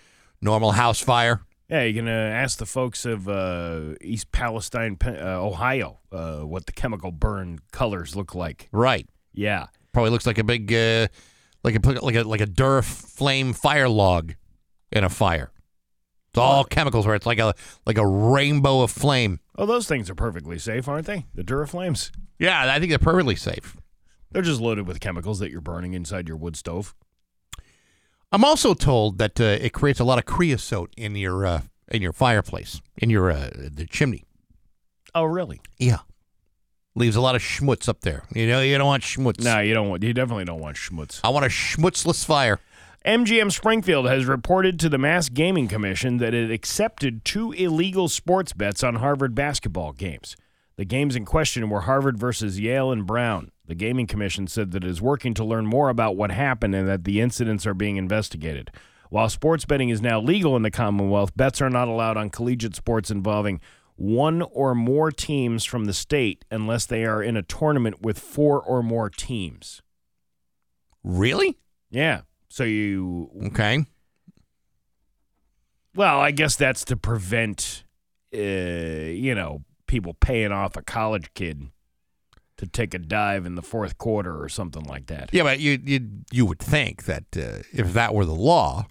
normal 0.41 0.73
house 0.73 1.01
fire. 1.01 1.41
Yeah, 1.69 1.85
you're 1.85 2.03
gonna 2.03 2.13
ask 2.13 2.59
the 2.59 2.67
folks 2.67 3.07
of 3.07 3.29
uh, 3.29 3.95
East 4.03 4.31
Palestine, 4.33 4.99
uh, 5.07 5.41
Ohio, 5.43 6.01
uh, 6.13 6.41
what 6.41 6.67
the 6.67 6.73
chemical 6.73 7.11
burn 7.11 7.61
colors 7.73 8.15
look 8.15 8.35
like. 8.35 8.69
Right. 8.73 9.09
Yeah, 9.33 9.69
Probably 9.93 10.11
looks 10.11 10.27
like 10.27 10.37
a 10.39 10.45
big, 10.45 10.71
uh, 10.73 11.09
like 11.65 11.75
a 11.77 11.89
like 12.05 12.15
a 12.17 12.23
like 12.25 12.41
a 12.43 12.47
Duraflame 12.47 13.55
fire 13.57 13.89
log 13.89 14.35
in 14.91 15.05
a 15.05 15.09
fire. 15.09 15.51
It's 16.33 16.39
all 16.39 16.65
chemicals 16.65 17.07
where 17.07 17.15
it's 17.15 17.27
like 17.27 17.39
a 17.39 17.55
like 17.85 17.99
a 17.99 18.07
rainbow 18.07 18.81
of 18.81 18.91
flame. 18.91 19.39
oh, 19.59 19.67
those 19.67 19.87
things 19.87 20.09
are 20.09 20.15
perfectly 20.15 20.59
safe, 20.59 20.89
aren't 20.89 21.07
they? 21.07 21.27
The 21.35 21.43
Duraflames. 21.45 22.11
Yeah, 22.39 22.73
I 22.73 22.79
think 22.79 22.89
they're 22.89 22.99
perfectly 22.99 23.37
safe. 23.37 23.77
They're 24.31 24.41
just 24.41 24.59
loaded 24.61 24.87
with 24.87 24.99
chemicals 24.99 25.41
that 25.41 25.51
you're 25.51 25.61
burning 25.61 25.93
inside 25.93 26.27
your 26.29 26.39
wood 26.39 26.57
stove. 26.57 26.95
I'm 28.33 28.45
also 28.47 28.73
told 28.73 29.19
that 29.19 29.39
uh, 29.39 29.45
it 29.61 29.75
creates 29.75 30.01
a 30.01 30.05
lot 30.05 30.19
of 30.19 30.25
creosote 30.25 30.95
in 30.97 31.15
your 31.17 31.45
uh, 31.45 31.61
in 31.89 32.01
your 32.01 32.15
fireplace, 32.15 32.81
in 32.97 33.11
your 33.11 33.31
uh, 33.31 33.51
the 33.53 33.85
chimney. 33.85 34.25
Oh, 35.15 35.25
really? 35.25 35.61
Yeah, 35.77 35.99
leaves 36.95 37.15
a 37.15 37.21
lot 37.21 37.35
of 37.35 37.43
schmutz 37.43 37.91
up 37.91 38.01
there. 38.01 38.25
You 38.35 38.47
know, 38.47 38.63
you 38.63 38.79
don't 38.79 38.87
want 38.87 39.03
schmutz. 39.03 39.45
No, 39.45 39.59
you 39.61 39.75
don't 39.75 39.91
want. 39.91 40.03
You 40.03 40.15
definitely 40.15 40.47
don't 40.47 40.61
want 40.61 40.79
schmutz. 40.79 41.21
I 41.23 41.29
want 41.29 41.45
a 41.45 41.51
schmutzless 41.51 42.25
fire. 42.25 42.59
MGM 43.05 43.51
Springfield 43.51 44.07
has 44.07 44.27
reported 44.27 44.79
to 44.79 44.89
the 44.89 44.97
Mass 44.97 45.29
Gaming 45.29 45.67
Commission 45.67 46.19
that 46.19 46.35
it 46.35 46.53
accepted 46.53 47.25
two 47.25 47.51
illegal 47.51 48.09
sports 48.09 48.53
bets 48.53 48.85
on 48.85 48.97
Harvard 48.97 49.35
basketball 49.35 49.93
games. 49.93 50.37
The 50.77 50.85
games 50.85 51.17
in 51.17 51.25
question 51.25 51.69
were 51.69 51.81
Harvard 51.81 52.17
versus 52.17 52.61
Yale 52.61 52.93
and 52.93 53.05
Brown. 53.05 53.51
The 53.67 53.75
Gaming 53.75 54.07
Commission 54.07 54.47
said 54.47 54.71
that 54.71 54.85
it 54.85 54.91
is 54.91 55.03
working 55.03 55.35
to 55.35 55.45
learn 55.45 55.67
more 55.67 55.89
about 55.89 56.17
what 56.17 56.31
happened 56.31 56.77
and 56.77 56.87
that 56.87 57.03
the 57.03 57.21
incidents 57.21 57.67
are 57.67 57.75
being 57.75 57.97
investigated. 57.97 58.71
While 59.11 59.29
sports 59.29 59.65
betting 59.65 59.89
is 59.89 60.01
now 60.01 60.21
legal 60.21 60.55
in 60.55 60.63
the 60.63 60.71
Commonwealth, 60.71 61.37
bets 61.37 61.61
are 61.61 61.71
not 61.71 61.89
allowed 61.89 62.17
on 62.17 62.31
collegiate 62.31 62.77
sports 62.77 63.11
involving 63.11 63.61
one 63.97 64.43
or 64.43 64.77
more 64.77 65.11
teams 65.11 65.65
from 65.65 65.87
the 65.87 65.93
state 65.93 66.45
unless 66.53 66.87
they 66.87 67.05
are 67.05 67.21
in 67.21 67.37
a 67.37 67.43
tournament 67.43 68.01
with 68.01 68.21
four 68.21 68.63
or 68.63 68.81
more 68.81 69.11
teams. 69.11 69.83
Really? 71.03 71.59
Yeah. 71.91 72.21
So 72.53 72.65
you 72.65 73.31
Okay. 73.47 73.87
Well, 75.95 76.21
I 76.21 76.33
guess 76.33 76.55
that's 76.55 76.85
to 76.85 76.99
prevent, 76.99 77.85
uh, 78.35 78.39
you 78.39 79.35
know, 79.35 79.63
people 79.87 80.13
paying 80.13 80.53
off 80.53 80.77
a 80.77 80.83
college 80.83 81.33
kid 81.33 81.71
to 82.59 82.67
take 82.67 82.93
a 82.93 82.99
dive 82.99 83.47
in 83.47 83.55
the 83.55 83.63
fourth 83.63 83.97
quarter 83.97 84.39
or 84.39 84.51
something 84.51 84.85
like 84.85 85.07
that. 85.07 85.31
Yeah, 85.33 85.45
but 85.45 85.61
you 85.61 85.79
you 85.83 86.09
you 86.31 86.45
would 86.45 86.59
think 86.59 87.05
that 87.05 87.25
uh, 87.35 87.63
if 87.73 87.95
that 87.95 88.15
were 88.15 88.27
the 88.27 88.35
law, 88.35 88.87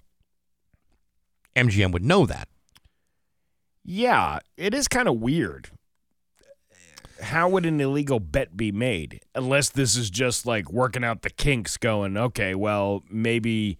MGM 1.54 1.92
would 1.92 2.04
know 2.04 2.26
that. 2.26 2.48
Yeah, 3.84 4.40
it 4.56 4.74
is 4.74 4.88
kind 4.88 5.06
of 5.06 5.20
weird. 5.20 5.70
How 7.22 7.48
would 7.48 7.64
an 7.66 7.80
illegal 7.80 8.20
bet 8.20 8.56
be 8.56 8.72
made? 8.72 9.20
Unless 9.34 9.70
this 9.70 9.96
is 9.96 10.10
just 10.10 10.44
like 10.44 10.70
working 10.70 11.04
out 11.04 11.22
the 11.22 11.30
kinks, 11.30 11.76
going, 11.76 12.16
okay, 12.16 12.54
well, 12.54 13.02
maybe 13.08 13.78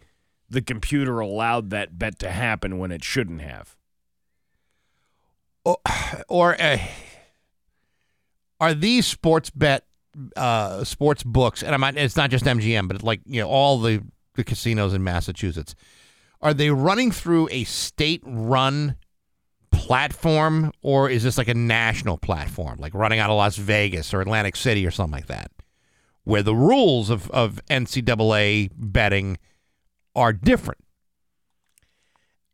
the 0.48 0.62
computer 0.62 1.20
allowed 1.20 1.70
that 1.70 1.98
bet 1.98 2.18
to 2.20 2.30
happen 2.30 2.78
when 2.78 2.92
it 2.92 3.02
shouldn't 3.02 3.40
have. 3.42 3.76
or, 5.64 5.78
or 6.28 6.60
uh, 6.60 6.78
are 8.60 8.74
these 8.74 9.06
sports 9.06 9.50
bet 9.50 9.84
uh, 10.36 10.84
sports 10.84 11.22
books 11.22 11.62
and 11.62 11.74
I'm, 11.74 11.96
it's 11.96 12.16
not 12.16 12.30
just 12.30 12.44
MGM 12.44 12.86
but 12.86 13.02
like 13.02 13.20
you 13.24 13.40
know 13.40 13.48
all 13.48 13.78
the, 13.80 14.02
the 14.34 14.44
casinos 14.44 14.92
in 14.92 15.02
Massachusetts 15.02 15.74
are 16.40 16.52
they 16.52 16.70
running 16.70 17.10
through 17.10 17.48
a 17.50 17.64
state 17.64 18.22
run 18.24 18.96
platform 19.82 20.72
or 20.80 21.10
is 21.10 21.24
this 21.24 21.36
like 21.36 21.48
a 21.48 21.54
national 21.54 22.16
platform, 22.16 22.78
like 22.78 22.94
running 22.94 23.18
out 23.18 23.30
of 23.30 23.36
Las 23.36 23.56
Vegas 23.56 24.14
or 24.14 24.20
Atlantic 24.20 24.54
City 24.54 24.86
or 24.86 24.90
something 24.92 25.12
like 25.12 25.26
that, 25.26 25.50
where 26.24 26.42
the 26.42 26.54
rules 26.54 27.10
of, 27.10 27.28
of 27.32 27.60
NCAA 27.68 28.70
betting 28.76 29.38
are 30.14 30.32
different? 30.32 30.78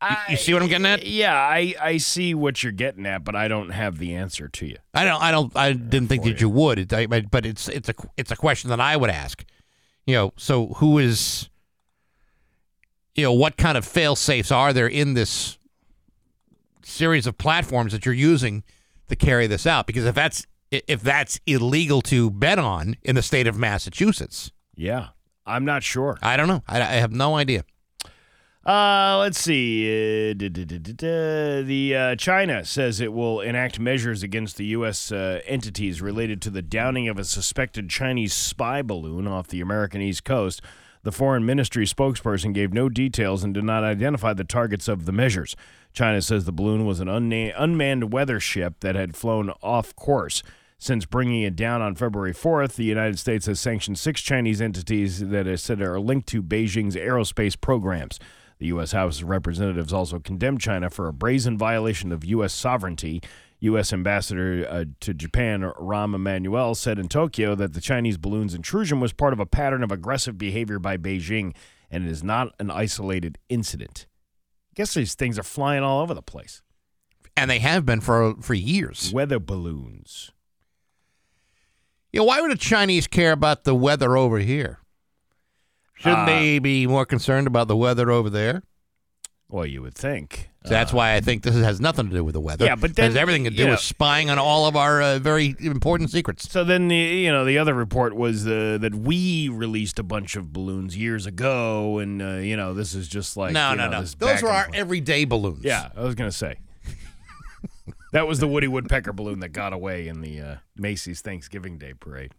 You, 0.00 0.16
you 0.30 0.36
see 0.36 0.54
what 0.54 0.62
I'm 0.62 0.68
getting 0.68 0.86
at? 0.86 1.04
Yeah, 1.04 1.34
I, 1.34 1.74
I 1.80 1.96
see 1.96 2.32
what 2.32 2.62
you're 2.62 2.72
getting 2.72 3.04
at, 3.04 3.24
but 3.24 3.34
I 3.34 3.48
don't 3.48 3.70
have 3.70 3.98
the 3.98 4.14
answer 4.14 4.48
to 4.48 4.66
you. 4.66 4.76
I 4.94 5.04
don't. 5.04 5.20
I 5.20 5.32
don't. 5.32 5.56
I 5.56 5.72
didn't 5.72 6.06
think 6.08 6.22
that 6.22 6.40
you 6.40 6.48
would. 6.48 6.78
It, 6.78 6.92
I, 6.92 7.06
but 7.08 7.32
but 7.32 7.44
it's 7.44 7.68
it's 7.68 7.88
a 7.88 7.94
it's 8.16 8.30
a 8.30 8.36
question 8.36 8.70
that 8.70 8.80
I 8.80 8.96
would 8.96 9.10
ask. 9.10 9.44
You 10.06 10.14
know, 10.14 10.32
so 10.36 10.68
who 10.76 10.98
is? 10.98 11.48
You 13.16 13.24
know, 13.24 13.32
what 13.32 13.56
kind 13.56 13.76
of 13.76 13.84
fail 13.84 14.14
safes 14.14 14.52
are 14.52 14.72
there 14.72 14.86
in 14.86 15.14
this 15.14 15.57
series 16.88 17.26
of 17.26 17.38
platforms 17.38 17.92
that 17.92 18.04
you're 18.06 18.14
using 18.14 18.64
to 19.08 19.16
carry 19.16 19.46
this 19.46 19.66
out? 19.66 19.86
Because 19.86 20.04
if 20.04 20.14
that's 20.14 20.46
if 20.70 21.00
that's 21.00 21.40
illegal 21.46 22.02
to 22.02 22.30
bet 22.30 22.58
on 22.58 22.96
in 23.02 23.14
the 23.14 23.22
state 23.22 23.46
of 23.46 23.56
Massachusetts, 23.56 24.52
Yeah, 24.76 25.08
I'm 25.46 25.64
not 25.64 25.82
sure. 25.82 26.18
I 26.22 26.36
don't 26.36 26.48
know. 26.48 26.62
I, 26.68 26.80
I 26.80 26.84
have 26.96 27.12
no 27.12 27.36
idea. 27.36 27.64
Uh, 28.66 29.16
let's 29.20 29.40
see. 29.40 30.30
Uh, 30.30 30.34
duh, 30.34 30.50
duh, 30.50 30.64
duh. 30.64 31.62
The 31.62 31.96
uh, 31.96 32.16
China 32.16 32.66
says 32.66 33.00
it 33.00 33.14
will 33.14 33.40
enact 33.40 33.80
measures 33.80 34.22
against 34.22 34.58
the 34.58 34.66
U.S. 34.66 35.10
Uh, 35.10 35.40
entities 35.46 36.02
related 36.02 36.42
to 36.42 36.50
the 36.50 36.60
downing 36.60 37.08
of 37.08 37.18
a 37.18 37.24
suspected 37.24 37.88
Chinese 37.88 38.34
spy 38.34 38.82
balloon 38.82 39.26
off 39.26 39.48
the 39.48 39.62
American 39.62 40.02
East 40.02 40.24
Coast. 40.24 40.60
The 41.02 41.12
foreign 41.12 41.46
ministry 41.46 41.86
spokesperson 41.86 42.52
gave 42.52 42.74
no 42.74 42.90
details 42.90 43.42
and 43.42 43.54
did 43.54 43.64
not 43.64 43.84
identify 43.84 44.34
the 44.34 44.44
targets 44.44 44.86
of 44.86 45.06
the 45.06 45.12
measures. 45.12 45.56
China 45.98 46.22
says 46.22 46.44
the 46.44 46.52
balloon 46.52 46.86
was 46.86 47.00
an 47.00 47.08
unna- 47.08 47.52
unmanned 47.56 48.12
weather 48.12 48.38
ship 48.38 48.76
that 48.82 48.94
had 48.94 49.16
flown 49.16 49.50
off 49.64 49.96
course. 49.96 50.44
Since 50.78 51.06
bringing 51.06 51.42
it 51.42 51.56
down 51.56 51.82
on 51.82 51.96
February 51.96 52.32
4th, 52.32 52.76
the 52.76 52.84
United 52.84 53.18
States 53.18 53.46
has 53.46 53.58
sanctioned 53.58 53.98
six 53.98 54.20
Chinese 54.20 54.60
entities 54.60 55.18
that 55.18 55.48
are 55.48 55.56
said 55.56 55.82
are 55.82 55.98
linked 55.98 56.28
to 56.28 56.40
Beijing's 56.40 56.94
aerospace 56.94 57.60
programs. 57.60 58.20
The 58.60 58.66
U.S. 58.66 58.92
House 58.92 59.20
of 59.20 59.28
Representatives 59.28 59.92
also 59.92 60.20
condemned 60.20 60.60
China 60.60 60.88
for 60.88 61.08
a 61.08 61.12
brazen 61.12 61.58
violation 61.58 62.12
of 62.12 62.24
U.S. 62.24 62.52
sovereignty. 62.52 63.20
U.S. 63.58 63.92
Ambassador 63.92 64.68
uh, 64.70 64.84
to 65.00 65.12
Japan, 65.12 65.62
Rahm 65.62 66.14
Emanuel, 66.14 66.76
said 66.76 67.00
in 67.00 67.08
Tokyo 67.08 67.56
that 67.56 67.72
the 67.72 67.80
Chinese 67.80 68.18
balloon's 68.18 68.54
intrusion 68.54 69.00
was 69.00 69.12
part 69.12 69.32
of 69.32 69.40
a 69.40 69.46
pattern 69.46 69.82
of 69.82 69.90
aggressive 69.90 70.38
behavior 70.38 70.78
by 70.78 70.96
Beijing 70.96 71.56
and 71.90 72.06
it 72.06 72.10
is 72.10 72.22
not 72.22 72.54
an 72.60 72.70
isolated 72.70 73.36
incident. 73.48 74.06
I 74.78 74.82
guess 74.82 74.94
these 74.94 75.16
things 75.16 75.40
are 75.40 75.42
flying 75.42 75.82
all 75.82 76.00
over 76.02 76.14
the 76.14 76.22
place. 76.22 76.62
And 77.36 77.50
they 77.50 77.58
have 77.58 77.84
been 77.84 78.00
for 78.00 78.36
for 78.40 78.54
years. 78.54 79.12
Weather 79.12 79.40
balloons. 79.40 80.30
You 82.12 82.20
know, 82.20 82.24
why 82.24 82.40
would 82.40 82.52
the 82.52 82.56
Chinese 82.56 83.08
care 83.08 83.32
about 83.32 83.64
the 83.64 83.74
weather 83.74 84.16
over 84.16 84.38
here? 84.38 84.78
Shouldn't 85.94 86.20
Uh, 86.20 86.26
they 86.26 86.60
be 86.60 86.86
more 86.86 87.04
concerned 87.04 87.48
about 87.48 87.66
the 87.66 87.76
weather 87.76 88.12
over 88.12 88.30
there? 88.30 88.62
Well, 89.50 89.64
you 89.64 89.80
would 89.80 89.94
think. 89.94 90.50
So 90.64 90.70
that's 90.70 90.92
why 90.92 91.14
I 91.14 91.20
think 91.20 91.42
this 91.42 91.54
has 91.54 91.80
nothing 91.80 92.10
to 92.10 92.14
do 92.14 92.22
with 92.22 92.34
the 92.34 92.40
weather. 92.40 92.66
Yeah, 92.66 92.74
but 92.74 92.90
it 92.90 92.98
has 92.98 93.16
everything 93.16 93.44
to 93.44 93.50
do 93.50 93.64
yeah. 93.64 93.70
with 93.70 93.80
spying 93.80 94.28
on 94.28 94.38
all 94.38 94.66
of 94.66 94.76
our 94.76 95.00
uh, 95.00 95.18
very 95.18 95.56
important 95.60 96.10
secrets. 96.10 96.50
So 96.50 96.64
then 96.64 96.88
the 96.88 96.96
you 96.96 97.32
know 97.32 97.46
the 97.46 97.56
other 97.56 97.72
report 97.72 98.14
was 98.14 98.46
uh, 98.46 98.76
that 98.80 98.94
we 98.94 99.48
released 99.48 99.98
a 99.98 100.02
bunch 100.02 100.36
of 100.36 100.52
balloons 100.52 100.94
years 100.98 101.24
ago, 101.24 101.98
and 101.98 102.20
uh, 102.20 102.32
you 102.36 102.58
know 102.58 102.74
this 102.74 102.94
is 102.94 103.08
just 103.08 103.38
like 103.38 103.54
no, 103.54 103.74
no, 103.74 103.88
know, 103.88 104.00
no. 104.00 104.06
Those 104.06 104.42
were 104.42 104.50
our 104.50 104.64
forth. 104.64 104.76
everyday 104.76 105.24
balloons. 105.24 105.64
Yeah, 105.64 105.88
I 105.96 106.02
was 106.02 106.14
gonna 106.14 106.30
say. 106.30 106.58
that 108.12 108.26
was 108.26 108.40
the 108.40 108.48
Woody 108.48 108.68
Woodpecker 108.68 109.14
balloon 109.14 109.40
that 109.40 109.50
got 109.50 109.72
away 109.72 110.08
in 110.08 110.20
the 110.20 110.40
uh, 110.40 110.56
Macy's 110.76 111.22
Thanksgiving 111.22 111.78
Day 111.78 111.94
parade. 111.94 112.32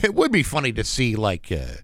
It 0.00 0.14
would 0.14 0.30
be 0.30 0.44
funny 0.44 0.72
to 0.74 0.84
see 0.84 1.16
like 1.16 1.50
uh, 1.50 1.78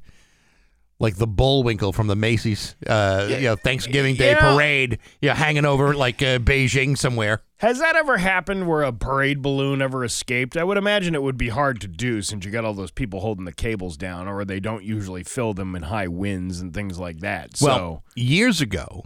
like 1.01 1.17
the 1.17 1.27
Bullwinkle 1.27 1.93
from 1.93 2.07
the 2.07 2.15
Macy's 2.17 2.77
uh, 2.87 3.27
you 3.29 3.41
know, 3.43 3.57
Thanksgiving 3.57 4.15
Day 4.15 4.31
Yeah. 4.31 4.55
parade, 4.55 4.99
you 5.21 5.29
know, 5.31 5.35
hanging 5.35 5.65
over 5.65 5.95
like 5.95 6.23
uh, 6.23 6.39
Beijing 6.39 6.97
somewhere. 6.97 7.43
Has 7.59 7.79
that 7.81 7.97
ever 7.97 8.19
happened 8.19 8.69
where 8.69 8.83
a 8.83 8.93
parade 8.93 9.41
balloon 9.43 9.81
ever 9.83 10.05
escaped? 10.05 10.57
I 10.57 10.65
would 10.65 10.77
imagine 10.77 11.15
it 11.15 11.23
would 11.23 11.39
be 11.39 11.49
hard 11.49 11.81
to 11.81 11.89
do 11.89 12.21
since 12.23 12.45
you 12.45 12.51
got 12.51 12.65
all 12.65 12.75
those 12.75 12.91
people 12.91 13.21
holding 13.21 13.45
the 13.45 13.53
cables 13.53 13.97
down, 13.97 14.29
or 14.29 14.45
they 14.45 14.61
don't 14.61 14.85
usually 14.85 15.25
fill 15.25 15.55
them 15.55 15.75
in 15.75 15.85
high 15.85 16.09
winds 16.09 16.61
and 16.61 16.73
things 16.75 16.99
like 16.99 17.21
that. 17.21 17.57
So 17.57 17.67
Well, 17.67 18.05
years 18.15 18.61
ago, 18.61 19.05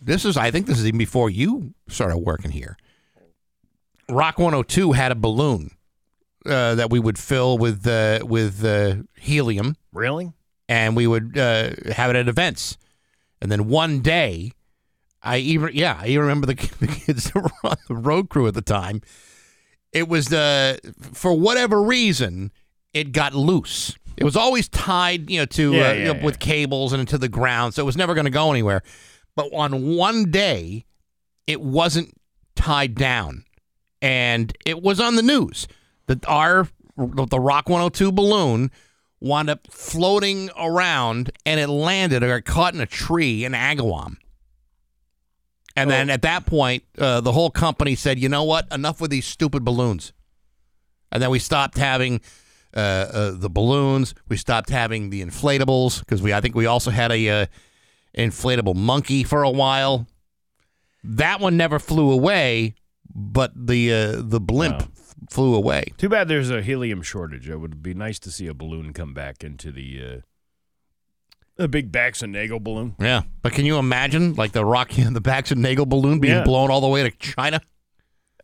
this 0.00 0.24
is 0.24 0.36
I 0.36 0.50
think 0.50 0.66
this 0.66 0.78
is 0.78 0.86
even 0.86 0.98
before 0.98 1.30
you 1.30 1.74
started 1.88 2.18
working 2.18 2.50
here. 2.50 2.76
Rock 4.10 4.38
102 4.38 4.92
had 4.92 5.12
a 5.12 5.14
balloon 5.14 5.70
uh, 6.46 6.74
that 6.74 6.90
we 6.90 6.98
would 7.00 7.18
fill 7.18 7.56
with 7.56 7.86
uh, 7.86 8.20
with 8.22 8.62
uh, 8.64 8.96
helium, 9.18 9.76
really, 9.92 10.30
and 10.68 10.96
we 10.96 11.06
would 11.06 11.36
uh, 11.38 11.70
have 11.92 12.10
it 12.10 12.16
at 12.16 12.28
events. 12.28 12.76
And 13.40 13.50
then 13.50 13.68
one 13.68 14.00
day, 14.00 14.52
I 15.22 15.38
even 15.38 15.70
yeah, 15.74 15.98
I 16.00 16.06
even 16.08 16.22
remember 16.22 16.46
the, 16.46 16.54
the 16.80 16.86
kids 16.86 17.30
that 17.30 17.42
were 17.42 17.70
on 17.70 17.76
the 17.88 17.94
road 17.94 18.28
crew 18.28 18.46
at 18.46 18.54
the 18.54 18.62
time. 18.62 19.02
It 19.92 20.08
was 20.08 20.26
the 20.26 20.78
for 21.12 21.32
whatever 21.38 21.82
reason 21.82 22.50
it 22.92 23.12
got 23.12 23.34
loose. 23.34 23.96
It 24.16 24.24
was 24.24 24.36
always 24.36 24.68
tied, 24.68 25.28
you 25.28 25.40
know, 25.40 25.46
to 25.46 25.72
Yeah, 25.72 25.80
uh, 25.80 25.82
yeah, 25.84 25.92
you 25.92 26.04
know, 26.04 26.14
yeah. 26.14 26.24
with 26.24 26.38
cables 26.38 26.92
and 26.92 27.00
into 27.00 27.18
the 27.18 27.28
ground, 27.28 27.74
so 27.74 27.82
it 27.82 27.86
was 27.86 27.96
never 27.96 28.14
going 28.14 28.26
to 28.26 28.30
go 28.30 28.50
anywhere. 28.50 28.82
But 29.34 29.52
on 29.52 29.96
one 29.96 30.30
day, 30.30 30.84
it 31.48 31.60
wasn't 31.60 32.12
tied 32.54 32.94
down, 32.94 33.44
and 34.00 34.56
it 34.64 34.82
was 34.82 35.00
on 35.00 35.16
the 35.16 35.22
news 35.22 35.66
that 36.06 36.24
our 36.28 36.68
the 36.96 37.40
Rock 37.40 37.68
102 37.68 38.12
balloon 38.12 38.70
wound 39.24 39.48
up 39.48 39.66
floating 39.70 40.50
around 40.58 41.32
and 41.46 41.58
it 41.58 41.68
landed 41.68 42.22
or 42.22 42.28
got 42.40 42.44
caught 42.44 42.74
in 42.74 42.80
a 42.80 42.86
tree 42.86 43.44
in 43.44 43.52
Agawam. 43.52 44.16
And 45.76 45.90
then 45.90 46.08
at 46.08 46.22
that 46.22 46.46
point, 46.46 46.84
uh, 46.98 47.20
the 47.20 47.32
whole 47.32 47.50
company 47.50 47.96
said, 47.96 48.20
"You 48.20 48.28
know 48.28 48.44
what? 48.44 48.68
Enough 48.70 49.00
with 49.00 49.10
these 49.10 49.26
stupid 49.26 49.64
balloons." 49.64 50.12
And 51.10 51.20
then 51.20 51.30
we 51.30 51.40
stopped 51.40 51.78
having 51.78 52.20
uh, 52.76 52.78
uh, 52.78 53.30
the 53.32 53.50
balloons. 53.50 54.14
We 54.28 54.36
stopped 54.36 54.70
having 54.70 55.10
the 55.10 55.20
inflatables 55.20 55.98
because 55.98 56.22
we, 56.22 56.32
I 56.32 56.40
think, 56.40 56.54
we 56.54 56.66
also 56.66 56.92
had 56.92 57.10
a 57.10 57.28
uh, 57.28 57.46
inflatable 58.16 58.76
monkey 58.76 59.24
for 59.24 59.42
a 59.42 59.50
while. 59.50 60.06
That 61.02 61.40
one 61.40 61.56
never 61.56 61.80
flew 61.80 62.12
away, 62.12 62.76
but 63.12 63.50
the 63.56 63.92
uh, 63.92 64.22
the 64.22 64.40
blimp 64.40 64.82
Wow. 64.82 64.88
Flew 65.30 65.54
away. 65.54 65.84
Too 65.98 66.08
bad 66.08 66.28
there's 66.28 66.50
a 66.50 66.62
helium 66.62 67.02
shortage. 67.02 67.48
It 67.48 67.56
would 67.56 67.82
be 67.82 67.94
nice 67.94 68.18
to 68.20 68.30
see 68.30 68.46
a 68.46 68.54
balloon 68.54 68.92
come 68.92 69.14
back 69.14 69.42
into 69.44 69.70
the 69.72 70.02
uh, 71.58 71.62
a 71.64 71.68
big 71.68 71.92
Bax 71.92 72.22
and 72.22 72.32
Nagel 72.32 72.60
balloon. 72.60 72.96
Yeah, 72.98 73.22
but 73.42 73.52
can 73.52 73.64
you 73.64 73.78
imagine 73.78 74.34
like 74.34 74.52
the 74.52 74.64
Rocky 74.64 75.02
and 75.02 75.14
the 75.16 75.20
Bax 75.20 75.50
and 75.52 75.62
Nagel 75.62 75.86
balloon 75.86 76.18
being 76.20 76.34
Yeah. 76.34 76.44
blown 76.44 76.70
all 76.70 76.80
the 76.80 76.88
way 76.88 77.02
to 77.02 77.10
China 77.12 77.60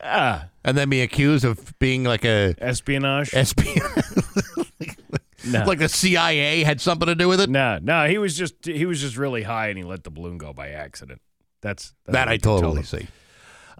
Ah, 0.03 0.47
and 0.63 0.75
then 0.77 0.89
be 0.89 1.01
accused 1.01 1.45
of 1.45 1.77
being 1.77 2.03
like 2.03 2.25
a 2.25 2.55
espionage. 2.59 3.29
SP, 3.37 3.77
no, 5.47 5.63
like 5.65 5.79
the 5.79 5.89
CIA 5.89 6.63
had 6.63 6.81
something 6.81 7.05
to 7.07 7.13
do 7.15 7.27
with 7.27 7.39
it? 7.41 7.49
no, 7.49 7.77
no. 7.81 8.07
He 8.07 8.17
was 8.17 8.35
just 8.35 8.65
he 8.65 8.85
was 8.85 8.99
just 9.01 9.17
really 9.17 9.43
high 9.43 9.67
and 9.69 9.77
he 9.77 9.83
let 9.83 10.03
the 10.03 10.09
balloon 10.09 10.37
go 10.37 10.53
by 10.53 10.69
accident. 10.69 11.21
That's, 11.61 11.93
that's 12.05 12.13
That 12.13 12.27
I 12.27 12.31
we 12.31 12.37
can 12.39 12.49
tell 12.49 12.61
totally 12.61 12.83
see. 12.83 13.07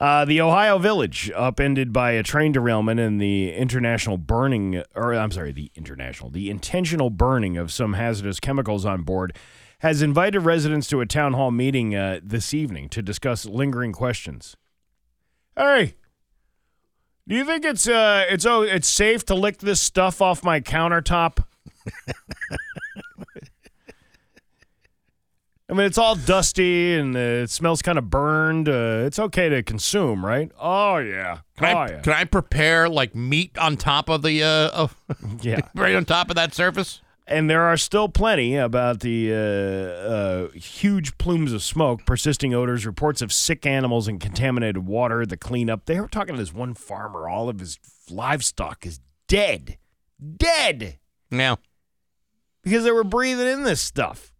Uh, 0.01 0.25
the 0.25 0.41
Ohio 0.41 0.79
Village, 0.79 1.29
upended 1.35 1.93
by 1.93 2.13
a 2.13 2.23
train 2.23 2.51
derailment 2.51 2.99
and 2.99 3.21
the 3.21 3.53
international 3.53 4.17
burning, 4.17 4.81
or 4.95 5.13
I'm 5.13 5.29
sorry, 5.29 5.51
the 5.51 5.69
international, 5.75 6.31
the 6.31 6.49
intentional 6.49 7.11
burning 7.11 7.55
of 7.55 7.71
some 7.71 7.93
hazardous 7.93 8.39
chemicals 8.39 8.83
on 8.83 9.03
board, 9.03 9.37
has 9.81 10.01
invited 10.01 10.39
residents 10.39 10.87
to 10.87 11.01
a 11.01 11.05
town 11.05 11.33
hall 11.33 11.51
meeting 11.51 11.95
uh, 11.95 12.19
this 12.23 12.51
evening 12.51 12.89
to 12.89 13.03
discuss 13.03 13.45
lingering 13.45 13.91
questions. 13.91 14.57
Hey, 15.55 15.93
do 17.27 17.35
you 17.35 17.45
think 17.45 17.63
it's 17.63 17.87
uh 17.87 18.25
it's 18.27 18.47
oh 18.47 18.63
it's 18.63 18.87
safe 18.87 19.23
to 19.25 19.35
lick 19.35 19.59
this 19.59 19.79
stuff 19.79 20.19
off 20.19 20.43
my 20.43 20.59
countertop? 20.59 21.45
I 25.71 25.73
mean, 25.73 25.85
it's 25.85 25.97
all 25.97 26.15
dusty 26.15 26.95
and 26.95 27.15
uh, 27.15 27.19
it 27.19 27.49
smells 27.49 27.81
kind 27.81 27.97
of 27.97 28.09
burned. 28.09 28.67
Uh, 28.67 29.03
it's 29.05 29.17
okay 29.17 29.47
to 29.47 29.63
consume, 29.63 30.25
right? 30.25 30.51
Oh 30.59 30.97
yeah. 30.97 31.39
Can 31.57 31.73
oh 31.75 31.79
I 31.79 31.89
yeah. 31.89 32.01
can 32.01 32.11
I 32.11 32.25
prepare 32.25 32.89
like 32.89 33.15
meat 33.15 33.57
on 33.57 33.77
top 33.77 34.09
of 34.09 34.21
the 34.21 34.43
uh 34.43 34.69
of, 34.71 34.95
yeah. 35.41 35.61
right 35.75 35.95
on 35.95 36.03
top 36.03 36.29
of 36.29 36.35
that 36.35 36.53
surface? 36.53 37.01
And 37.25 37.49
there 37.49 37.61
are 37.61 37.77
still 37.77 38.09
plenty 38.09 38.57
about 38.57 38.99
the 38.99 39.31
uh, 39.31 39.37
uh, 39.37 40.47
huge 40.49 41.17
plumes 41.17 41.53
of 41.53 41.63
smoke, 41.63 42.05
persisting 42.05 42.53
odors, 42.53 42.85
reports 42.85 43.21
of 43.21 43.31
sick 43.31 43.65
animals 43.65 44.09
and 44.09 44.19
contaminated 44.19 44.85
water. 44.85 45.25
The 45.25 45.37
cleanup. 45.37 45.85
They 45.85 46.01
were 46.01 46.09
talking 46.09 46.35
to 46.35 46.41
this 46.41 46.53
one 46.53 46.73
farmer. 46.73 47.29
All 47.29 47.47
of 47.47 47.59
his 47.61 47.79
livestock 48.09 48.85
is 48.85 48.99
dead, 49.29 49.77
dead 50.35 50.99
Yeah. 51.29 51.55
because 52.61 52.83
they 52.83 52.91
were 52.91 53.05
breathing 53.05 53.47
in 53.47 53.63
this 53.63 53.79
stuff. 53.79 54.30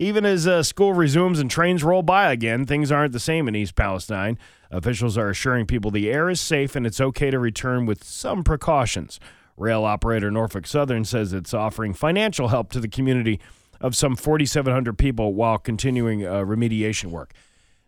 Even 0.00 0.24
as 0.24 0.46
uh, 0.46 0.62
school 0.62 0.94
resumes 0.94 1.38
and 1.38 1.50
trains 1.50 1.84
roll 1.84 2.00
by 2.02 2.32
again, 2.32 2.64
things 2.64 2.90
aren't 2.90 3.12
the 3.12 3.20
same 3.20 3.46
in 3.46 3.54
East 3.54 3.74
Palestine. 3.74 4.38
Officials 4.70 5.18
are 5.18 5.28
assuring 5.28 5.66
people 5.66 5.90
the 5.90 6.10
air 6.10 6.30
is 6.30 6.40
safe 6.40 6.74
and 6.74 6.86
it's 6.86 7.02
okay 7.02 7.30
to 7.30 7.38
return 7.38 7.84
with 7.84 8.02
some 8.02 8.42
precautions. 8.42 9.20
Rail 9.58 9.84
operator 9.84 10.30
Norfolk 10.30 10.66
Southern 10.66 11.04
says 11.04 11.34
it's 11.34 11.52
offering 11.52 11.92
financial 11.92 12.48
help 12.48 12.72
to 12.72 12.80
the 12.80 12.88
community 12.88 13.40
of 13.78 13.94
some 13.94 14.16
4,700 14.16 14.96
people 14.96 15.34
while 15.34 15.58
continuing 15.58 16.24
uh, 16.24 16.36
remediation 16.44 17.10
work. 17.10 17.34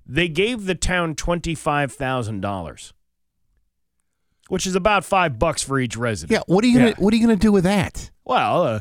They 0.04 0.28
gave 0.28 0.66
the 0.66 0.74
town 0.74 1.14
$25,000, 1.14 2.92
which 4.48 4.66
is 4.66 4.74
about 4.74 5.02
five 5.02 5.38
bucks 5.38 5.62
for 5.62 5.78
each 5.78 5.96
resident. 5.96 6.32
Yeah, 6.32 6.42
what 6.54 6.62
are 6.62 6.66
you 6.66 6.74
gonna 6.78 6.88
Yeah. 6.90 6.94
what 6.98 7.14
are 7.14 7.16
you 7.16 7.26
gonna 7.26 7.36
do 7.36 7.52
with 7.52 7.64
that? 7.64 8.10
Well, 8.22 8.62
uh, 8.64 8.80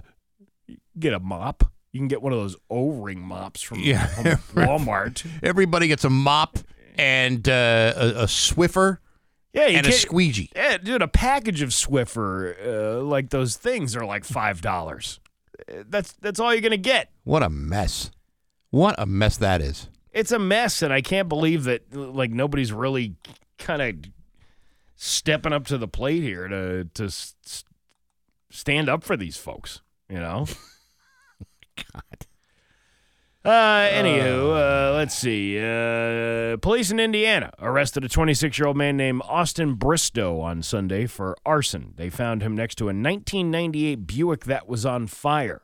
get 1.00 1.14
a 1.14 1.20
mop. 1.22 1.64
You 1.92 2.00
can 2.00 2.08
get 2.08 2.22
one 2.22 2.32
of 2.34 2.40
those 2.40 2.56
O-ring 2.70 3.20
mops 3.22 3.62
from, 3.62 3.80
Yeah. 3.80 4.06
from 4.08 4.26
Walmart. 4.66 5.26
Everybody 5.44 5.88
gets 5.88 6.04
a 6.06 6.10
mop 6.10 6.58
and 6.98 7.48
uh, 7.50 7.94
a, 7.96 8.08
a 8.10 8.26
Swiffer 8.26 9.00
Yeah, 9.54 9.68
you 9.68 9.78
and 9.78 9.88
a 9.88 9.92
squeegee. 9.92 10.50
Yeah, 10.56 10.78
dude, 10.78 11.02
a 11.02 11.08
package 11.08 11.62
of 11.62 11.70
Swiffer, 11.70 12.56
uh, 12.66 13.02
like 13.04 13.30
those 13.30 13.58
things, 13.58 13.96
are 13.96 14.06
like 14.06 14.24
five 14.24 14.62
dollars. 14.62 15.20
That's 15.90 16.14
that's 16.14 16.40
all 16.40 16.54
you're 16.54 16.62
gonna 16.62 16.78
get. 16.78 17.12
What 17.24 17.44
a 17.44 17.50
mess! 17.50 18.12
What 18.72 18.96
a 18.98 19.06
mess 19.06 19.38
that 19.38 19.62
is. 19.62 19.90
It's 20.14 20.32
a 20.32 20.40
mess, 20.40 20.82
and 20.82 20.92
I 20.94 21.02
can't 21.02 21.28
believe 21.30 21.66
that 21.66 21.94
like 21.96 22.32
nobody's 22.32 22.72
really 22.74 23.16
kind 23.58 23.82
of 23.82 23.96
stepping 24.96 25.54
up 25.54 25.66
to 25.68 25.78
the 25.78 25.88
plate 25.88 26.24
here 26.24 26.48
to 26.48 26.86
to 26.94 27.10
stand 28.50 28.90
up 28.90 29.04
for 29.04 29.16
these 29.18 29.38
folks. 29.38 29.82
You 30.10 30.20
know. 30.20 30.46
God. 31.94 32.28
Uh, 33.44 33.90
anywho, 33.90 34.52
uh, 34.54 34.94
let's 34.94 35.16
see. 35.16 35.58
Uh, 35.58 36.58
police 36.58 36.92
in 36.92 37.00
Indiana 37.00 37.52
arrested 37.60 38.06
a 38.06 38.10
26 38.10 38.60
year 38.60 38.68
old 38.68 38.78
man 38.78 38.98
named 38.98 39.24
Austin 39.26 39.74
Bristow 39.74 40.40
on 40.40 40.62
Sunday 40.62 41.08
for 41.08 41.36
arson. 41.44 41.94
They 41.98 42.12
found 42.12 42.44
him 42.44 42.56
next 42.56 42.76
to 42.76 42.84
a 42.84 42.94
1998 42.94 44.06
Buick 44.06 44.46
that 44.46 44.68
was 44.68 44.86
on 44.86 45.08
fire. 45.08 45.64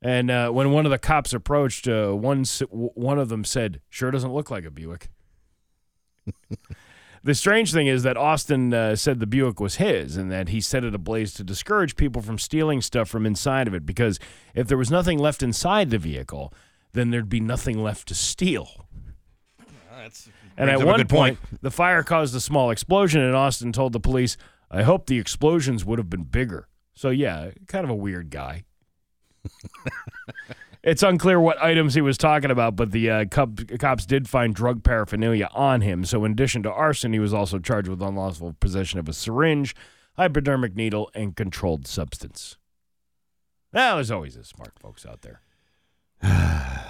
And 0.00 0.30
uh, 0.30 0.50
when 0.50 0.70
one 0.70 0.86
of 0.86 0.92
the 0.92 0.98
cops 0.98 1.32
approached, 1.32 1.88
uh, 1.88 2.12
one 2.12 2.44
one 2.70 3.18
of 3.18 3.28
them 3.28 3.44
said, 3.44 3.80
"Sure 3.88 4.12
doesn't 4.12 4.32
look 4.32 4.50
like 4.50 4.64
a 4.64 4.70
Buick." 4.70 5.08
The 7.26 7.34
strange 7.34 7.72
thing 7.72 7.88
is 7.88 8.04
that 8.04 8.16
Austin 8.16 8.72
uh, 8.72 8.94
said 8.94 9.18
the 9.18 9.26
Buick 9.26 9.58
was 9.58 9.76
his, 9.76 10.16
and 10.16 10.30
that 10.30 10.50
he 10.50 10.60
set 10.60 10.84
it 10.84 10.94
ablaze 10.94 11.34
to 11.34 11.42
discourage 11.42 11.96
people 11.96 12.22
from 12.22 12.38
stealing 12.38 12.80
stuff 12.80 13.08
from 13.08 13.26
inside 13.26 13.66
of 13.66 13.74
it. 13.74 13.84
Because 13.84 14.20
if 14.54 14.68
there 14.68 14.78
was 14.78 14.92
nothing 14.92 15.18
left 15.18 15.42
inside 15.42 15.90
the 15.90 15.98
vehicle, 15.98 16.54
then 16.92 17.10
there'd 17.10 17.28
be 17.28 17.40
nothing 17.40 17.82
left 17.82 18.06
to 18.08 18.14
steal. 18.14 18.86
And 20.56 20.68
brings 20.68 20.80
at 20.80 20.86
one 20.86 21.06
point, 21.08 21.40
point. 21.40 21.62
the 21.62 21.72
fire 21.72 22.04
caused 22.04 22.32
a 22.36 22.40
small 22.40 22.70
explosion, 22.70 23.20
and 23.20 23.34
Austin 23.34 23.72
told 23.72 23.92
the 23.92 24.00
police, 24.00 24.36
"I 24.70 24.84
hope 24.84 25.06
the 25.06 25.18
explosions 25.18 25.84
would 25.84 25.98
have 25.98 26.08
been 26.08 26.22
bigger." 26.22 26.68
So 26.94 27.10
yeah, 27.10 27.50
kind 27.66 27.82
of 27.82 27.90
a 27.90 27.94
weird 27.94 28.30
guy. 28.30 28.64
it's 30.86 31.02
unclear 31.02 31.38
what 31.40 31.60
items 31.60 31.94
he 31.94 32.00
was 32.00 32.16
talking 32.16 32.52
about, 32.52 32.76
but 32.76 32.92
the 32.92 33.10
uh, 33.10 33.24
cop, 33.28 33.58
cops 33.80 34.06
did 34.06 34.28
find 34.28 34.54
drug 34.54 34.84
paraphernalia 34.84 35.48
on 35.52 35.80
him. 35.80 36.04
So 36.04 36.24
in 36.24 36.30
addition 36.30 36.62
to 36.62 36.72
arson, 36.72 37.12
he 37.12 37.18
was 37.18 37.34
also 37.34 37.58
charged 37.58 37.88
with 37.88 38.00
unlawful 38.00 38.54
possession 38.60 39.00
of 39.00 39.08
a 39.08 39.12
syringe, 39.12 39.74
hypodermic 40.16 40.76
needle, 40.76 41.10
and 41.12 41.34
controlled 41.34 41.88
substance. 41.88 42.56
Now, 43.72 43.96
there's 43.96 44.12
always 44.12 44.36
the 44.36 44.44
smart 44.44 44.74
folks 44.78 45.04
out 45.04 45.22
there. 45.22 45.40
I 46.22 46.82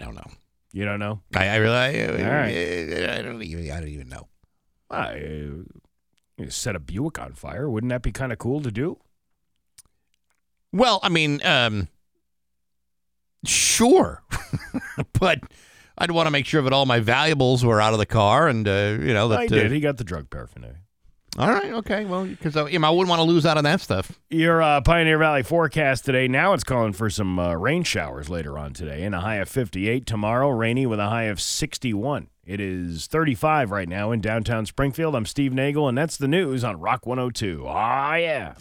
don't 0.00 0.14
know. 0.14 0.30
You 0.72 0.84
don't 0.84 1.00
know? 1.00 1.22
I, 1.34 1.48
I 1.48 1.56
really, 1.56 1.74
I. 1.74 1.88
I 3.18 3.22
don't 3.22 3.42
even, 3.42 3.70
I 3.70 3.80
don't 3.80 3.88
even 3.88 4.10
know. 4.10 4.28
I, 4.90 5.48
uh, 6.38 6.50
set 6.50 6.76
a 6.76 6.80
Buick 6.80 7.18
on 7.18 7.32
fire. 7.32 7.70
Wouldn't 7.70 7.90
that 7.90 8.02
be 8.02 8.12
kind 8.12 8.30
of 8.30 8.36
cool 8.36 8.60
to 8.60 8.70
do? 8.70 8.98
Well, 10.74 10.98
I 11.04 11.08
mean, 11.08 11.40
um, 11.46 11.86
sure, 13.44 14.24
but 15.20 15.38
I'd 15.96 16.10
want 16.10 16.26
to 16.26 16.32
make 16.32 16.46
sure 16.46 16.62
that 16.62 16.72
all 16.72 16.84
my 16.84 16.98
valuables 16.98 17.64
were 17.64 17.80
out 17.80 17.92
of 17.92 18.00
the 18.00 18.06
car, 18.06 18.48
and 18.48 18.66
uh, 18.66 18.96
you 19.00 19.14
know 19.14 19.28
that. 19.28 19.38
I 19.38 19.44
uh, 19.44 19.48
did. 19.48 19.70
He 19.70 19.78
got 19.78 19.98
the 19.98 20.04
drug 20.04 20.30
paraphernalia. 20.30 20.78
All 21.38 21.48
right, 21.48 21.72
okay. 21.74 22.04
Well, 22.04 22.26
because 22.26 22.56
I, 22.56 22.68
you 22.68 22.80
know, 22.80 22.88
I 22.88 22.90
wouldn't 22.90 23.08
want 23.08 23.20
to 23.20 23.24
lose 23.24 23.46
out 23.46 23.56
on 23.56 23.62
that 23.62 23.82
stuff. 23.82 24.18
Your 24.30 24.60
uh, 24.60 24.80
Pioneer 24.80 25.16
Valley 25.16 25.44
forecast 25.44 26.04
today. 26.04 26.26
Now 26.26 26.54
it's 26.54 26.64
calling 26.64 26.92
for 26.92 27.08
some 27.08 27.38
uh, 27.38 27.54
rain 27.54 27.84
showers 27.84 28.28
later 28.28 28.58
on 28.58 28.72
today, 28.72 29.04
and 29.04 29.14
a 29.14 29.20
high 29.20 29.36
of 29.36 29.48
58. 29.48 30.06
Tomorrow, 30.06 30.48
rainy 30.48 30.86
with 30.86 30.98
a 30.98 31.08
high 31.08 31.24
of 31.24 31.40
61. 31.40 32.30
It 32.44 32.58
is 32.58 33.06
35 33.06 33.70
right 33.70 33.88
now 33.88 34.10
in 34.10 34.20
downtown 34.20 34.66
Springfield. 34.66 35.14
I'm 35.14 35.26
Steve 35.26 35.52
Nagel, 35.52 35.88
and 35.88 35.96
that's 35.96 36.16
the 36.16 36.28
news 36.28 36.64
on 36.64 36.80
Rock 36.80 37.06
102. 37.06 37.64
Ah, 37.64 38.16
yeah. 38.16 38.54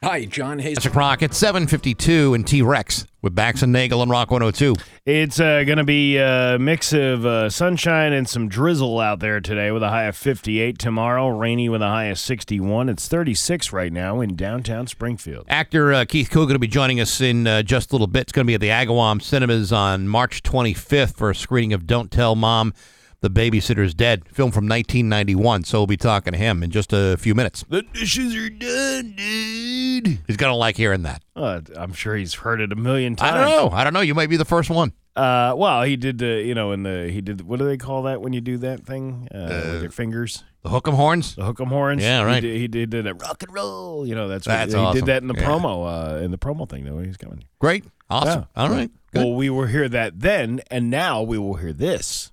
Hi, 0.00 0.26
John 0.26 0.60
Hayes. 0.60 0.76
It's 0.76 0.86
a 0.86 0.90
crock 0.90 1.24
at 1.24 1.34
752 1.34 2.32
and 2.32 2.46
T-Rex 2.46 3.04
with 3.20 3.34
Bax 3.34 3.62
and 3.62 3.72
Nagel 3.72 4.00
and 4.00 4.08
Rock 4.08 4.30
102. 4.30 4.76
It's 5.04 5.40
uh, 5.40 5.64
going 5.64 5.78
to 5.78 5.84
be 5.84 6.18
a 6.18 6.56
mix 6.56 6.92
of 6.92 7.26
uh, 7.26 7.50
sunshine 7.50 8.12
and 8.12 8.28
some 8.28 8.48
drizzle 8.48 9.00
out 9.00 9.18
there 9.18 9.40
today 9.40 9.72
with 9.72 9.82
a 9.82 9.88
high 9.88 10.04
of 10.04 10.16
58. 10.16 10.78
Tomorrow, 10.78 11.30
rainy 11.30 11.68
with 11.68 11.82
a 11.82 11.88
high 11.88 12.04
of 12.04 12.18
61. 12.20 12.88
It's 12.88 13.08
36 13.08 13.72
right 13.72 13.92
now 13.92 14.20
in 14.20 14.36
downtown 14.36 14.86
Springfield. 14.86 15.46
Actor 15.48 15.92
uh, 15.92 16.04
Keith 16.04 16.30
Coogan 16.30 16.54
will 16.54 16.60
be 16.60 16.68
joining 16.68 17.00
us 17.00 17.20
in 17.20 17.48
uh, 17.48 17.62
just 17.64 17.90
a 17.90 17.94
little 17.94 18.06
bit. 18.06 18.20
It's 18.20 18.32
going 18.32 18.46
to 18.46 18.48
be 18.48 18.54
at 18.54 18.60
the 18.60 18.68
Agawam 18.68 19.20
Cinemas 19.20 19.72
on 19.72 20.06
March 20.06 20.44
25th 20.44 21.16
for 21.16 21.30
a 21.30 21.34
screening 21.34 21.72
of 21.72 21.88
Don't 21.88 22.12
Tell 22.12 22.36
Mom, 22.36 22.72
The 23.20 23.30
Babysitter's 23.30 23.94
Dead, 23.94 24.28
film 24.28 24.52
from 24.52 24.68
1991. 24.68 25.64
So 25.64 25.80
we'll 25.80 25.86
be 25.88 25.96
talking 25.96 26.32
to 26.32 26.38
him 26.38 26.62
in 26.62 26.70
just 26.70 26.92
a 26.92 27.16
few 27.16 27.34
minutes. 27.34 27.64
The 27.68 27.82
dishes 27.82 28.34
are 28.36 28.48
done, 28.48 29.14
dude. 29.16 30.20
He's 30.26 30.36
going 30.36 30.52
to 30.52 30.56
like 30.56 30.76
hearing 30.76 31.02
that. 31.02 31.22
Uh, 31.34 31.60
I'm 31.76 31.92
sure 31.92 32.14
he's 32.16 32.34
heard 32.34 32.60
it 32.60 32.70
a 32.72 32.76
million 32.76 33.16
times. 33.16 33.34
I 33.34 33.40
don't 33.40 33.50
know. 33.50 33.76
I 33.76 33.82
don't 33.84 33.92
know. 33.92 34.00
You 34.02 34.14
might 34.14 34.28
be 34.30 34.36
the 34.36 34.44
first 34.44 34.70
one. 34.70 34.92
Uh, 35.16 35.52
well, 35.56 35.82
he 35.82 35.96
did. 35.96 36.22
Uh, 36.22 36.26
you 36.26 36.54
know, 36.54 36.70
in 36.70 36.84
the 36.84 37.08
he 37.10 37.20
did. 37.20 37.40
What 37.40 37.58
do 37.58 37.64
they 37.66 37.76
call 37.76 38.04
that 38.04 38.20
when 38.22 38.32
you 38.32 38.40
do 38.40 38.56
that 38.58 38.86
thing 38.86 39.26
uh, 39.34 39.62
with 39.72 39.82
your 39.82 39.90
fingers? 39.90 40.44
The 40.62 40.68
Hook'em 40.70 40.94
Horns? 40.94 41.34
The 41.34 41.42
hook'em 41.42 41.68
horns. 41.68 42.02
Yeah, 42.02 42.22
right. 42.22 42.42
He 42.42 42.48
did, 42.50 42.60
he 42.60 42.68
did, 42.68 42.90
did 42.90 43.06
a 43.08 43.14
rock 43.14 43.42
and 43.42 43.52
roll. 43.52 44.06
You 44.06 44.14
know, 44.14 44.28
that's 44.28 44.46
what 44.46 44.52
That's 44.54 44.74
he 44.74 44.78
awesome. 44.78 45.00
did 45.00 45.06
that 45.06 45.22
in 45.22 45.28
the 45.28 45.34
Yeah. 45.34 45.44
promo. 45.48 46.18
Uh, 46.18 46.22
in 46.22 46.30
the 46.30 46.38
promo 46.38 46.68
thing, 46.68 46.84
though, 46.84 46.98
he's 47.00 47.16
coming. 47.16 47.44
Great. 47.58 47.84
Awesome. 48.10 48.46
Yeah. 48.56 48.62
All 48.62 48.68
right. 48.70 48.90
Good. 49.12 49.24
Well, 49.24 49.34
we 49.34 49.50
will 49.50 49.66
hear 49.66 49.88
that 49.88 50.20
then, 50.20 50.60
and 50.70 50.88
now 50.90 51.22
we 51.22 51.36
will 51.38 51.54
hear 51.54 51.72
this 51.72 52.30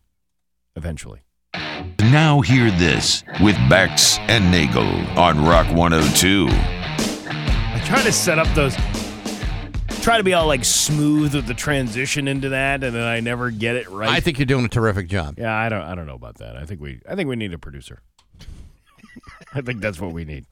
eventually. 0.76 1.22
Now 1.99 2.41
hear 2.41 2.72
this 2.72 3.23
with 3.41 3.56
Bax 3.69 4.18
and 4.19 4.52
Nagel 4.52 4.88
on 5.18 5.43
Rock 5.43 5.68
102. 5.76 6.47
I 6.49 7.81
try 7.85 8.02
to 8.03 8.11
set 8.11 8.39
up 8.39 8.47
those. 8.56 8.76
Try 10.02 10.18
to 10.18 10.23
be 10.23 10.34
all 10.34 10.45
like 10.47 10.64
smooth 10.64 11.34
with 11.34 11.47
the 11.47 11.53
transition 11.53 12.27
into 12.27 12.49
that, 12.49 12.84
and 12.84 12.95
then 12.95 13.03
I 13.03 13.22
never 13.22 13.49
get 13.49 13.76
it 13.76 13.89
right. 13.89 14.10
I 14.10 14.19
think 14.19 14.38
you're 14.38 14.45
doing 14.45 14.65
a 14.65 14.69
terrific 14.69 15.07
job. 15.07 15.39
Yeah, 15.39 15.53
I 15.53 15.68
don't. 15.68 15.81
I 15.81 15.95
don't 15.95 16.06
know 16.06 16.15
about 16.15 16.35
that. 16.35 16.56
I 16.56 16.65
think 16.65 16.80
we. 16.80 17.02
I 17.10 17.15
think 17.15 17.27
we 17.27 17.35
need 17.35 17.53
a 17.53 17.57
producer. 17.57 18.02
I 19.53 19.61
think 19.61 19.81
that's 19.81 19.99
what 19.99 20.11
we 20.11 20.26
need. 20.26 20.45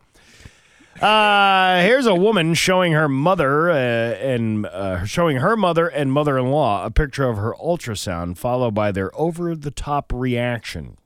Uh, 1.01 1.81
here's 1.81 2.05
a 2.05 2.15
woman 2.15 2.53
showing 2.53 2.93
her 2.93 3.09
mother 3.09 3.69
uh, 3.71 3.75
and 3.75 4.65
uh, 4.67 5.03
showing 5.05 5.37
her 5.37 5.57
mother 5.57 5.87
and 5.87 6.11
mother-in-law 6.13 6.85
a 6.85 6.91
picture 6.91 7.27
of 7.27 7.37
her 7.37 7.53
ultrasound, 7.61 8.37
followed 8.37 8.73
by 8.73 8.91
their 8.91 9.09
over-the-top 9.19 10.13
reaction. 10.13 10.97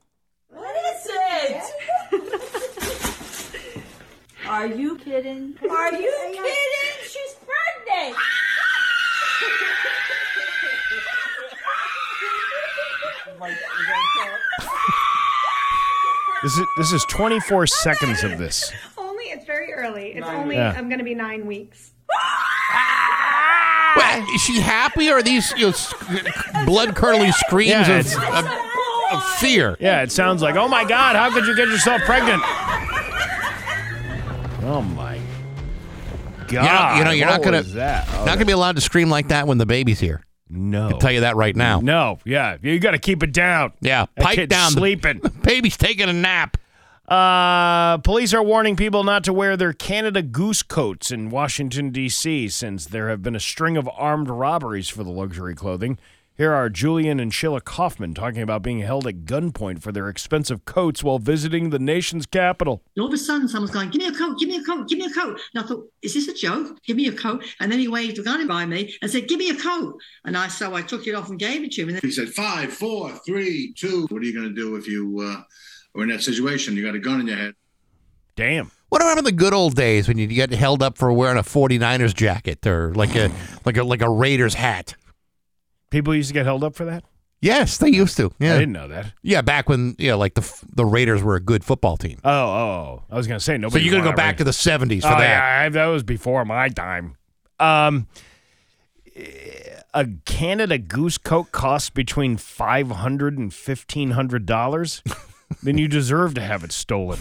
What 0.50 0.76
is 0.76 1.08
it? 1.10 1.74
Are 4.46 4.66
you 4.66 4.96
kidding? 4.98 5.54
Are 5.70 5.92
you 5.92 6.14
kidding? 6.32 6.44
She's 7.02 7.36
pregnant. 7.86 8.16
This 16.42 16.56
is 16.56 16.66
this 16.76 16.92
is 16.92 17.04
24 17.08 17.66
seconds 17.66 18.22
of 18.22 18.38
this. 18.38 18.72
Only 19.84 20.06
it's 20.12 20.14
very 20.26 20.26
early. 20.26 20.34
It's 20.34 20.42
only 20.42 20.56
Yeah. 20.56 20.74
I'm 20.76 20.88
going 20.88 20.98
to 20.98 21.04
be 21.04 21.14
nine 21.14 21.46
weeks. 21.46 21.92
Well, 23.96 24.26
is 24.34 24.40
she 24.42 24.60
happy 24.60 25.10
or 25.10 25.14
are 25.16 25.22
these 25.22 25.52
you 25.56 25.68
know, 25.72 26.64
blood 26.66 26.94
curdling 26.94 27.32
screams 27.32 27.70
Yeah, 27.70 27.98
of, 27.98 28.06
it's- 28.06 28.14
of, 28.16 28.44
of 29.16 29.24
fear? 29.38 29.76
Yeah, 29.80 30.02
it 30.02 30.12
sounds 30.12 30.40
like, 30.40 30.54
oh 30.54 30.68
my 30.68 30.84
God, 30.84 31.16
how 31.16 31.32
could 31.32 31.46
you 31.46 31.56
get 31.56 31.66
yourself 31.68 32.02
pregnant? 32.02 32.40
Oh 34.62 34.82
my 34.82 35.18
God! 36.46 36.52
You 36.52 36.58
know, 36.58 36.98
you 36.98 37.04
know 37.04 37.10
you're 37.10 37.26
not 37.26 37.42
gonna 37.42 37.62
that? 37.62 38.06
Oh, 38.12 38.18
not 38.24 38.34
gonna 38.34 38.44
be 38.44 38.52
allowed 38.52 38.76
to 38.76 38.82
scream 38.82 39.08
like 39.10 39.28
that 39.28 39.46
when 39.48 39.58
the 39.58 39.66
baby's 39.66 39.98
here. 39.98 40.22
No, 40.50 40.86
I 40.86 40.90
can 40.92 41.00
tell 41.00 41.12
you 41.12 41.20
that 41.20 41.36
right 41.36 41.56
now. 41.56 41.80
No, 41.80 42.18
yeah, 42.24 42.56
you 42.62 42.78
got 42.78 42.92
to 42.92 42.98
keep 42.98 43.22
it 43.22 43.32
down. 43.32 43.72
Yeah, 43.80 44.06
That 44.16 44.24
pipe 44.24 44.34
kid's 44.36 44.50
down. 44.50 44.70
sleeping. 44.72 45.20
The 45.20 45.30
baby's 45.42 45.76
taking 45.76 46.08
a 46.08 46.12
nap. 46.12 46.56
Uh, 47.08 47.96
police 47.98 48.34
are 48.34 48.42
warning 48.42 48.76
people 48.76 49.02
not 49.02 49.24
to 49.24 49.32
wear 49.32 49.56
their 49.56 49.72
Canada 49.72 50.20
Goose 50.20 50.62
coats 50.62 51.10
in 51.10 51.30
Washington, 51.30 51.88
D.C., 51.88 52.50
since 52.50 52.84
there 52.84 53.08
have 53.08 53.22
been 53.22 53.34
a 53.34 53.40
string 53.40 53.78
of 53.78 53.88
armed 53.96 54.28
robberies 54.28 54.90
for 54.90 55.04
the 55.04 55.10
luxury 55.10 55.54
clothing. 55.54 55.98
Here 56.36 56.52
are 56.52 56.68
Julian 56.68 57.18
and 57.18 57.32
Sheila 57.32 57.62
Kaufman 57.62 58.12
talking 58.12 58.42
about 58.42 58.62
being 58.62 58.80
held 58.80 59.06
at 59.06 59.24
gunpoint 59.24 59.82
for 59.82 59.90
their 59.90 60.08
expensive 60.10 60.66
coats 60.66 61.02
while 61.02 61.18
visiting 61.18 61.70
the 61.70 61.78
nation's 61.78 62.26
capital. 62.26 62.82
And 62.94 63.02
all 63.02 63.08
of 63.08 63.14
a 63.14 63.18
sudden, 63.18 63.48
someone's 63.48 63.72
going, 63.72 63.88
Give 63.88 64.02
me 64.02 64.06
a 64.08 64.12
coat, 64.12 64.38
give 64.38 64.48
me 64.50 64.56
a 64.56 64.62
coat, 64.62 64.86
give 64.86 64.98
me 64.98 65.06
a 65.06 65.10
coat. 65.10 65.40
And 65.54 65.64
I 65.64 65.66
thought, 65.66 65.84
Is 66.02 66.14
this 66.14 66.28
a 66.28 66.34
joke? 66.34 66.80
Give 66.84 66.96
me 66.96 67.08
a 67.08 67.12
coat. 67.12 67.42
And 67.58 67.72
then 67.72 67.80
he 67.80 67.88
waved 67.88 68.18
a 68.18 68.22
gun 68.22 68.46
by 68.46 68.66
me 68.66 68.94
and 69.00 69.10
said, 69.10 69.26
Give 69.26 69.38
me 69.38 69.50
a 69.50 69.56
coat. 69.56 69.98
And 70.26 70.36
I 70.36 70.46
so 70.46 70.74
I 70.74 70.82
took 70.82 71.08
it 71.08 71.14
off 71.14 71.30
and 71.30 71.40
gave 71.40 71.64
it 71.64 71.72
to 71.72 71.82
him. 71.82 71.88
And 71.88 71.96
then 71.96 72.02
He 72.02 72.12
said, 72.12 72.28
five, 72.28 72.72
four, 72.72 73.10
three, 73.26 73.72
two. 73.76 74.06
What 74.10 74.22
are 74.22 74.24
you 74.24 74.34
going 74.34 74.48
to 74.48 74.54
do 74.54 74.76
if 74.76 74.86
you 74.86 75.18
uh, 75.20 75.42
are 76.00 76.04
in 76.04 76.10
that 76.10 76.22
situation? 76.22 76.76
You 76.76 76.84
got 76.84 76.94
a 76.94 76.98
gun 76.98 77.20
in 77.20 77.26
your 77.26 77.36
head. 77.36 77.54
Damn. 78.36 78.70
What 78.88 79.02
about 79.02 79.18
in 79.18 79.24
the 79.24 79.32
good 79.32 79.52
old 79.52 79.74
days 79.74 80.08
when 80.08 80.16
you 80.16 80.26
get 80.26 80.50
held 80.50 80.82
up 80.82 80.96
for 80.96 81.12
wearing 81.12 81.38
a 81.38 81.42
49ers 81.42 82.14
jacket 82.14 82.66
or 82.66 82.94
like 82.94 83.14
a 83.14 83.30
like 83.64 83.76
a 83.76 83.84
like 83.84 84.00
a 84.00 84.08
Raiders 84.08 84.54
hat? 84.54 84.94
People 85.90 86.14
used 86.14 86.28
to 86.28 86.34
get 86.34 86.46
held 86.46 86.64
up 86.64 86.74
for 86.74 86.84
that? 86.84 87.04
Yes, 87.40 87.78
they 87.78 87.88
used 87.88 88.16
to. 88.16 88.32
Yeah. 88.40 88.54
I 88.54 88.58
didn't 88.58 88.72
know 88.72 88.88
that. 88.88 89.12
Yeah, 89.22 89.42
back 89.42 89.68
when 89.68 89.94
yeah, 89.98 90.14
like 90.14 90.34
the 90.34 90.64
the 90.74 90.84
Raiders 90.84 91.22
were 91.22 91.36
a 91.36 91.40
good 91.40 91.64
football 91.64 91.96
team. 91.96 92.18
Oh, 92.24 92.30
oh, 92.30 93.02
I 93.10 93.16
was 93.16 93.26
going 93.26 93.38
to 93.38 93.44
say 93.44 93.58
nobody. 93.58 93.62
So 93.62 93.66
nobody. 93.66 93.84
you're 93.84 93.92
gonna 93.92 94.02
go 94.02 94.08
wanted 94.10 94.16
back 94.16 94.36
to 94.38 94.44
the 94.44 94.50
70s 94.50 95.02
for 95.02 95.08
oh, 95.08 95.18
that. 95.18 95.20
Yeah, 95.20 95.66
I, 95.66 95.68
that 95.68 95.86
was 95.86 96.02
before 96.02 96.44
my 96.44 96.68
time. 96.68 97.16
Um, 97.60 98.06
a 99.94 100.06
Canada 100.24 100.78
Goose 100.78 101.18
coat 101.18 101.52
costs 101.52 101.90
between 101.90 102.36
five 102.36 102.90
hundred 102.90 103.38
and 103.38 103.52
fifteen 103.52 104.12
hundred 104.12 104.46
dollars. 104.46 105.02
then 105.62 105.78
you 105.78 105.88
deserve 105.88 106.34
to 106.34 106.40
have 106.40 106.64
it 106.64 106.72
stolen. 106.72 107.18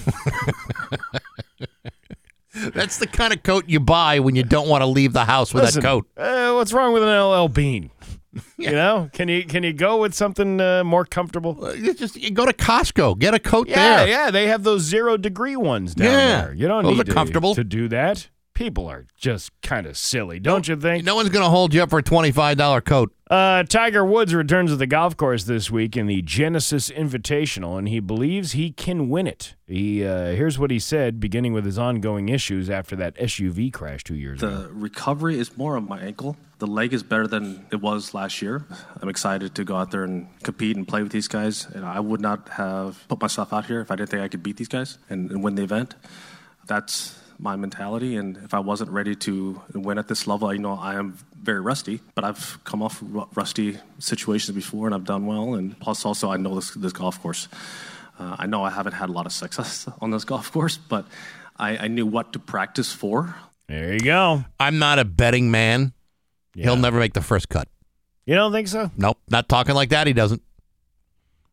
That's 2.74 2.98
the 2.98 3.06
kind 3.08 3.34
of 3.34 3.44
coat 3.44 3.66
you 3.68 3.80
buy 3.80 4.20
when 4.20 4.36
you 4.36 4.44
don't 4.44 4.68
want 4.68 4.82
to 4.82 4.88
leave 4.88 5.14
the 5.14 5.26
house 5.26 5.54
with 5.54 5.64
Listen, 5.64 5.82
that 5.82 5.88
coat. 5.88 6.08
Uh, 6.18 6.54
what's 6.54 6.74
wrong 6.74 6.92
with 6.92 7.04
an 7.04 7.10
LL 7.10 7.48
Bean? 7.48 7.92
You 8.60 8.72
know, 8.72 9.10
can 9.14 9.30
you 9.30 9.46
can 9.46 9.64
you 9.64 9.74
go 9.74 9.98
with 9.98 10.14
something 10.14 10.62
uh, 10.62 10.84
more 10.84 11.06
comfortable? 11.06 11.76
You 11.76 11.96
just 11.96 12.20
go 12.36 12.46
to 12.46 12.54
Costco, 12.54 13.18
get 13.18 13.34
a 13.34 13.40
coat 13.40 13.68
Yeah, 13.68 13.98
there. 13.98 14.08
yeah, 14.08 14.30
they 14.32 14.48
have 14.48 14.62
those 14.62 14.84
zero 14.84 15.18
degree 15.18 15.56
ones 15.56 15.96
down 15.96 16.06
Yeah, 16.12 16.42
there. 16.46 16.54
You 16.54 16.68
don't 16.68 16.84
those 16.84 16.98
need 16.98 17.06
to, 17.08 17.14
comfortable. 17.14 17.56
to 17.56 17.64
do 17.64 17.88
that. 17.88 18.28
People 18.58 18.88
are 18.88 19.06
just 19.16 19.52
kind 19.62 19.86
of 19.86 19.96
silly, 19.96 20.40
don't 20.40 20.68
you 20.68 20.76
think? 20.76 21.06
No 21.06 21.14
one's 21.14 21.30
gonna 21.30 21.48
hold 21.48 21.76
you 21.76 21.84
up 21.84 21.92
for 21.92 22.00
a 22.00 22.02
twenty 22.02 22.32
five 22.32 22.58
dollar 22.58 22.82
coat. 22.82 23.14
Uh, 23.30 23.62
Tiger 23.62 24.04
Woods 24.04 24.34
returns 24.34 24.72
to 24.72 24.76
the 24.76 24.88
golf 24.88 25.16
course 25.16 25.44
this 25.44 25.70
week 25.70 25.96
in 25.96 26.08
the 26.08 26.24
Genesis 26.24 26.90
Invitational, 26.90 27.78
and 27.78 27.88
he 27.88 28.00
believes 28.00 28.54
he 28.54 28.72
can 28.72 29.10
win 29.10 29.28
it. 29.28 29.54
He 29.68 30.04
uh, 30.04 30.32
here's 30.32 30.58
what 30.58 30.72
he 30.72 30.80
said, 30.80 31.20
beginning 31.20 31.54
with 31.54 31.66
his 31.66 31.78
ongoing 31.78 32.30
issues 32.30 32.68
after 32.68 32.96
that 32.96 33.16
SUV 33.18 33.72
crash 33.72 34.04
two 34.04 34.16
years 34.16 34.42
ago. 34.42 34.64
The 34.64 34.70
recovery 34.70 35.38
is 35.38 35.56
more 35.56 35.78
on 35.78 35.88
my 35.88 36.00
ankle. 36.00 36.36
The 36.58 36.66
leg 36.66 36.94
is 36.94 37.04
better 37.04 37.28
than 37.28 37.68
it 37.72 37.80
was 37.80 38.16
last 38.16 38.42
year. 38.42 38.66
I'm 39.00 39.08
excited 39.08 39.54
to 39.54 39.64
go 39.66 39.76
out 39.76 39.92
there 39.92 40.04
and 40.04 40.30
compete 40.42 40.76
and 40.76 40.88
play 40.88 41.04
with 41.04 41.12
these 41.12 41.28
guys. 41.28 41.68
And 41.76 41.86
I 41.86 42.00
would 42.00 42.22
not 42.22 42.50
have 42.50 43.08
put 43.08 43.22
myself 43.22 43.54
out 43.54 43.68
here 43.68 43.82
if 43.82 43.92
I 43.92 43.96
didn't 43.98 44.10
think 44.10 44.24
I 44.24 44.28
could 44.28 44.42
beat 44.42 44.58
these 44.58 44.68
guys 44.68 44.98
and, 45.12 45.30
and 45.30 45.44
win 45.44 45.54
the 45.54 45.64
event. 45.64 45.94
That's 46.66 47.20
my 47.40 47.56
mentality. 47.56 48.16
And 48.16 48.38
if 48.38 48.54
I 48.54 48.60
wasn't 48.60 48.90
ready 48.92 49.16
to 49.16 49.62
win 49.74 49.98
at 49.98 50.08
this 50.08 50.28
level, 50.28 50.52
you 50.54 50.60
know, 50.60 50.74
I 50.74 50.96
am 50.96 51.18
very 51.42 51.62
rusty, 51.62 52.02
but 52.16 52.24
I've 52.24 52.60
come 52.64 52.82
off 52.82 53.00
ru- 53.02 53.28
rusty 53.36 53.78
situations 54.00 54.56
before 54.56 54.88
and 54.88 54.96
I've 54.96 55.06
done 55.06 55.26
well. 55.26 55.56
And 55.56 55.80
plus, 55.80 56.06
also, 56.06 56.32
I 56.32 56.38
know 56.38 56.56
this, 56.56 56.72
this 56.72 56.94
golf 56.94 57.22
course. 57.22 57.48
Uh, 58.20 58.36
I 58.40 58.48
know 58.48 58.64
I 58.64 58.72
haven't 58.72 58.94
had 58.94 59.10
a 59.10 59.12
lot 59.12 59.26
of 59.26 59.32
success 59.32 59.88
on 60.02 60.12
this 60.12 60.24
golf 60.24 60.52
course, 60.52 60.78
but 60.78 61.06
I, 61.58 61.78
I 61.78 61.88
knew 61.88 62.06
what 62.06 62.34
to 62.34 62.40
practice 62.40 62.92
for. 62.92 63.36
There 63.68 63.94
you 63.94 64.00
go. 64.00 64.46
I'm 64.60 64.80
not 64.80 64.98
a 65.00 65.06
betting 65.06 65.52
man. 65.52 65.94
He'll 66.56 66.76
never 66.76 66.98
make 66.98 67.14
the 67.14 67.22
first 67.22 67.50
cut. 67.50 67.68
You 68.26 68.34
don't 68.34 68.52
think 68.52 68.68
so? 68.68 68.90
Nope, 68.98 69.20
not 69.30 69.48
talking 69.48 69.76
like 69.76 69.90
that. 69.90 70.08
He 70.08 70.14
doesn't. 70.14 70.42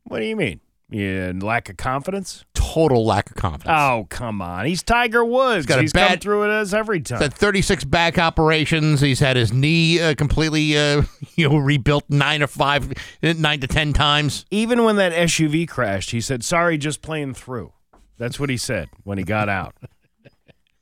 What 0.04 0.20
do 0.20 0.24
you 0.24 0.34
mean? 0.34 0.60
Yeah, 0.88 1.32
lack 1.38 1.68
of 1.68 1.76
confidence? 1.76 2.44
Total 2.74 3.06
lack 3.06 3.30
of 3.30 3.36
confidence. 3.36 3.78
Oh, 3.78 4.08
come 4.10 4.42
on. 4.42 4.66
He's 4.66 4.82
Tiger 4.82 5.24
Woods. 5.24 5.64
got 5.64 5.78
a 5.78 5.82
He's 5.82 5.92
come 5.92 6.18
through 6.18 6.50
it 6.50 6.52
as 6.52 6.74
every 6.74 7.00
time. 7.00 7.18
He's 7.18 7.28
had 7.28 7.34
36 7.34 7.84
back 7.84 8.18
operations. 8.18 9.00
He's 9.00 9.20
had 9.20 9.36
his 9.36 9.52
knee 9.52 10.00
uh, 10.00 10.16
completely, 10.16 10.76
uh, 10.76 11.02
you 11.36 11.48
know, 11.48 11.56
rebuilt 11.56 12.02
nine 12.08 12.42
or 12.42 12.48
five, 12.48 12.92
nine 13.22 13.60
to 13.60 13.68
ten 13.68 13.92
times. 13.92 14.44
Even 14.50 14.82
when 14.82 14.96
that 14.96 15.12
SUV 15.12 15.68
crashed, 15.68 16.10
he 16.10 16.20
said, 16.20 16.42
"Sorry, 16.42 16.76
just 16.76 17.00
playing 17.00 17.34
through." 17.34 17.72
That's 18.18 18.40
what 18.40 18.50
he 18.50 18.56
said 18.56 18.88
when 19.04 19.18
he 19.18 19.24
got 19.24 19.48
out. 19.48 19.76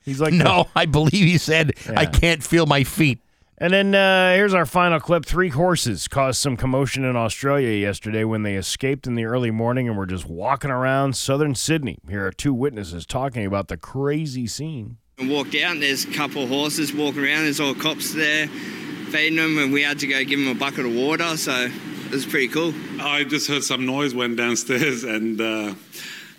He's 0.02 0.19
like, 0.20 0.32
No, 0.32 0.69
I 0.74 0.86
believe 0.86 1.12
he 1.12 1.36
said, 1.36 1.74
"I 1.94 2.06
can't 2.06 2.43
feel 2.43 2.64
my 2.64 2.85
feet." 2.85 3.19
And 3.62 3.72
then 3.72 3.94
uh, 3.94 4.34
here's 4.34 4.55
our 4.55 4.66
final 4.66 4.98
clip. 4.98 5.24
Three 5.24 5.51
horses 5.51 6.09
caused 6.09 6.40
some 6.40 6.56
commotion 6.56 7.05
in 7.05 7.14
Australia 7.14 7.70
yesterday 7.70 8.24
when 8.24 8.43
they 8.43 8.56
escaped 8.56 9.06
in 9.06 9.14
the 9.14 9.24
early 9.24 9.52
morning 9.52 9.86
and 9.86 9.97
were 9.97 10.05
just 10.05 10.26
walking 10.26 10.72
around 10.72 11.14
southern 11.14 11.55
Sydney. 11.55 11.98
Here 12.09 12.26
are 12.26 12.32
two 12.32 12.52
witnesses 12.52 13.06
talking 13.06 13.47
about 13.47 13.68
the 13.68 13.76
crazy 13.76 14.48
scene. 14.48 14.97
I 15.20 15.28
walked 15.28 15.55
out 15.55 15.74
and 15.74 15.82
there's 15.82 16.05
a 16.05 16.10
couple 16.12 16.43
of 16.43 16.48
horses 16.48 16.93
walking 16.93 17.22
around. 17.22 17.44
There's 17.44 17.60
all 17.60 17.72
cops 17.72 18.12
there 18.12 18.48
feeding 18.48 19.36
them, 19.36 19.56
and 19.59 19.72
we 19.72 19.82
had 19.82 20.01
to 20.01 20.09
go 20.09 20.24
give 20.24 20.40
them 20.40 20.48
a 20.48 20.59
bucket 20.59 20.84
of 20.84 20.97
water. 20.97 21.36
So 21.36 21.68
it 22.06 22.10
was 22.10 22.26
pretty 22.26 22.48
cool. 22.48 22.74
I 23.01 23.22
just 23.22 23.47
heard 23.47 23.62
some 23.62 23.86
noise, 23.86 24.12
went 24.12 24.39
downstairs, 24.39 25.05
and 25.05 25.40
uh, 25.40 25.74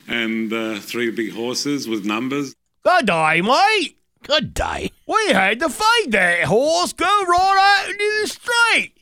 and 0.10 0.52
uh, 0.52 0.80
three 0.82 1.10
big 1.10 1.32
horses 1.32 1.88
with 1.88 2.04
numbers. 2.04 2.54
Good 2.84 3.06
day, 3.06 3.40
mate. 3.40 4.03
Good 4.24 4.54
day. 4.54 4.92
We 5.08 5.28
had 5.34 5.60
to 5.60 5.70
feed 5.70 6.12
that 6.12 6.46
horse 6.46 6.94
go 6.94 7.06
right 7.06 7.84
out 7.86 7.90
into 7.90 8.22
the 8.22 8.28
street. 8.28 8.94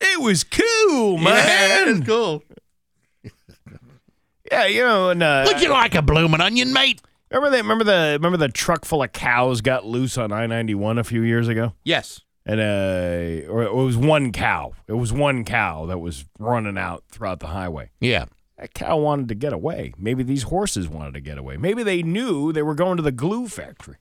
It 0.00 0.20
was 0.20 0.44
cool, 0.44 1.18
man. 1.18 1.88
it's 1.98 2.06
cool. 2.06 2.42
Yeah, 4.50 4.66
you 4.66 4.80
know, 4.82 5.08
and 5.10 5.22
uh, 5.22 5.44
Would 5.46 5.62
you 5.62 5.70
like 5.70 5.94
a 5.94 6.02
bloomin' 6.02 6.42
onion, 6.42 6.74
mate? 6.74 7.00
remember 7.30 7.50
that? 7.56 7.62
Remember 7.62 7.84
the 7.84 8.18
remember 8.20 8.36
the 8.36 8.48
truck 8.50 8.84
full 8.84 9.02
of 9.02 9.10
cows 9.12 9.62
got 9.62 9.86
loose 9.86 10.18
on 10.18 10.30
I 10.30 10.46
ninety 10.46 10.74
one 10.74 10.98
a 10.98 11.04
few 11.04 11.22
years 11.22 11.48
ago. 11.48 11.72
Yes. 11.84 12.20
and 12.44 12.60
uh, 12.60 13.50
or 13.50 13.62
it 13.62 13.72
was 13.72 13.96
one 13.96 14.30
cow. 14.30 14.72
It 14.86 14.92
was 14.94 15.10
one 15.10 15.44
cow 15.46 15.86
that 15.86 16.00
was 16.00 16.26
running 16.38 16.76
out 16.76 17.04
throughout 17.10 17.40
the 17.40 17.46
highway. 17.46 17.90
Yeah. 18.00 18.26
That 18.62 18.74
cow 18.74 18.96
wanted 18.96 19.26
to 19.26 19.34
get 19.34 19.52
away. 19.52 19.92
Maybe 19.98 20.22
these 20.22 20.44
horses 20.44 20.88
wanted 20.88 21.14
to 21.14 21.20
get 21.20 21.36
away. 21.36 21.56
Maybe 21.56 21.82
they 21.82 22.00
knew 22.04 22.52
they 22.52 22.62
were 22.62 22.76
going 22.76 22.96
to 22.96 23.02
the 23.02 23.10
glue 23.10 23.48
factory. 23.48 23.96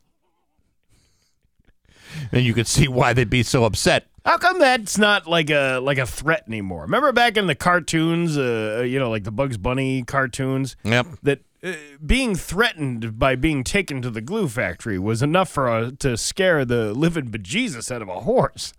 And 2.31 2.45
you 2.45 2.53
could 2.53 2.67
see 2.67 2.87
why 2.87 3.13
they'd 3.13 3.27
be 3.27 3.41
so 3.41 3.63
upset. 3.63 4.05
How 4.23 4.37
come 4.37 4.59
that's 4.59 4.99
not 4.99 5.25
like 5.25 5.49
a 5.49 5.79
like 5.79 5.97
a 5.97 6.05
threat 6.05 6.43
anymore? 6.47 6.83
Remember 6.83 7.11
back 7.11 7.37
in 7.37 7.47
the 7.47 7.55
cartoons, 7.55 8.37
uh, 8.37 8.83
you 8.87 8.99
know, 8.99 9.09
like 9.09 9.23
the 9.23 9.31
Bugs 9.31 9.57
Bunny 9.57 10.03
cartoons, 10.03 10.75
Yep. 10.83 11.07
that 11.23 11.39
uh, 11.63 11.73
being 12.05 12.35
threatened 12.35 13.17
by 13.17 13.35
being 13.35 13.63
taken 13.63 13.99
to 14.03 14.11
the 14.11 14.21
glue 14.21 14.47
factory 14.47 14.99
was 14.99 15.23
enough 15.23 15.49
for 15.49 15.69
uh, 15.69 15.89
to 15.97 16.15
scare 16.15 16.65
the 16.65 16.93
living 16.93 17.31
bejesus 17.31 17.91
out 17.91 18.03
of 18.03 18.09
a 18.09 18.19
horse. 18.19 18.73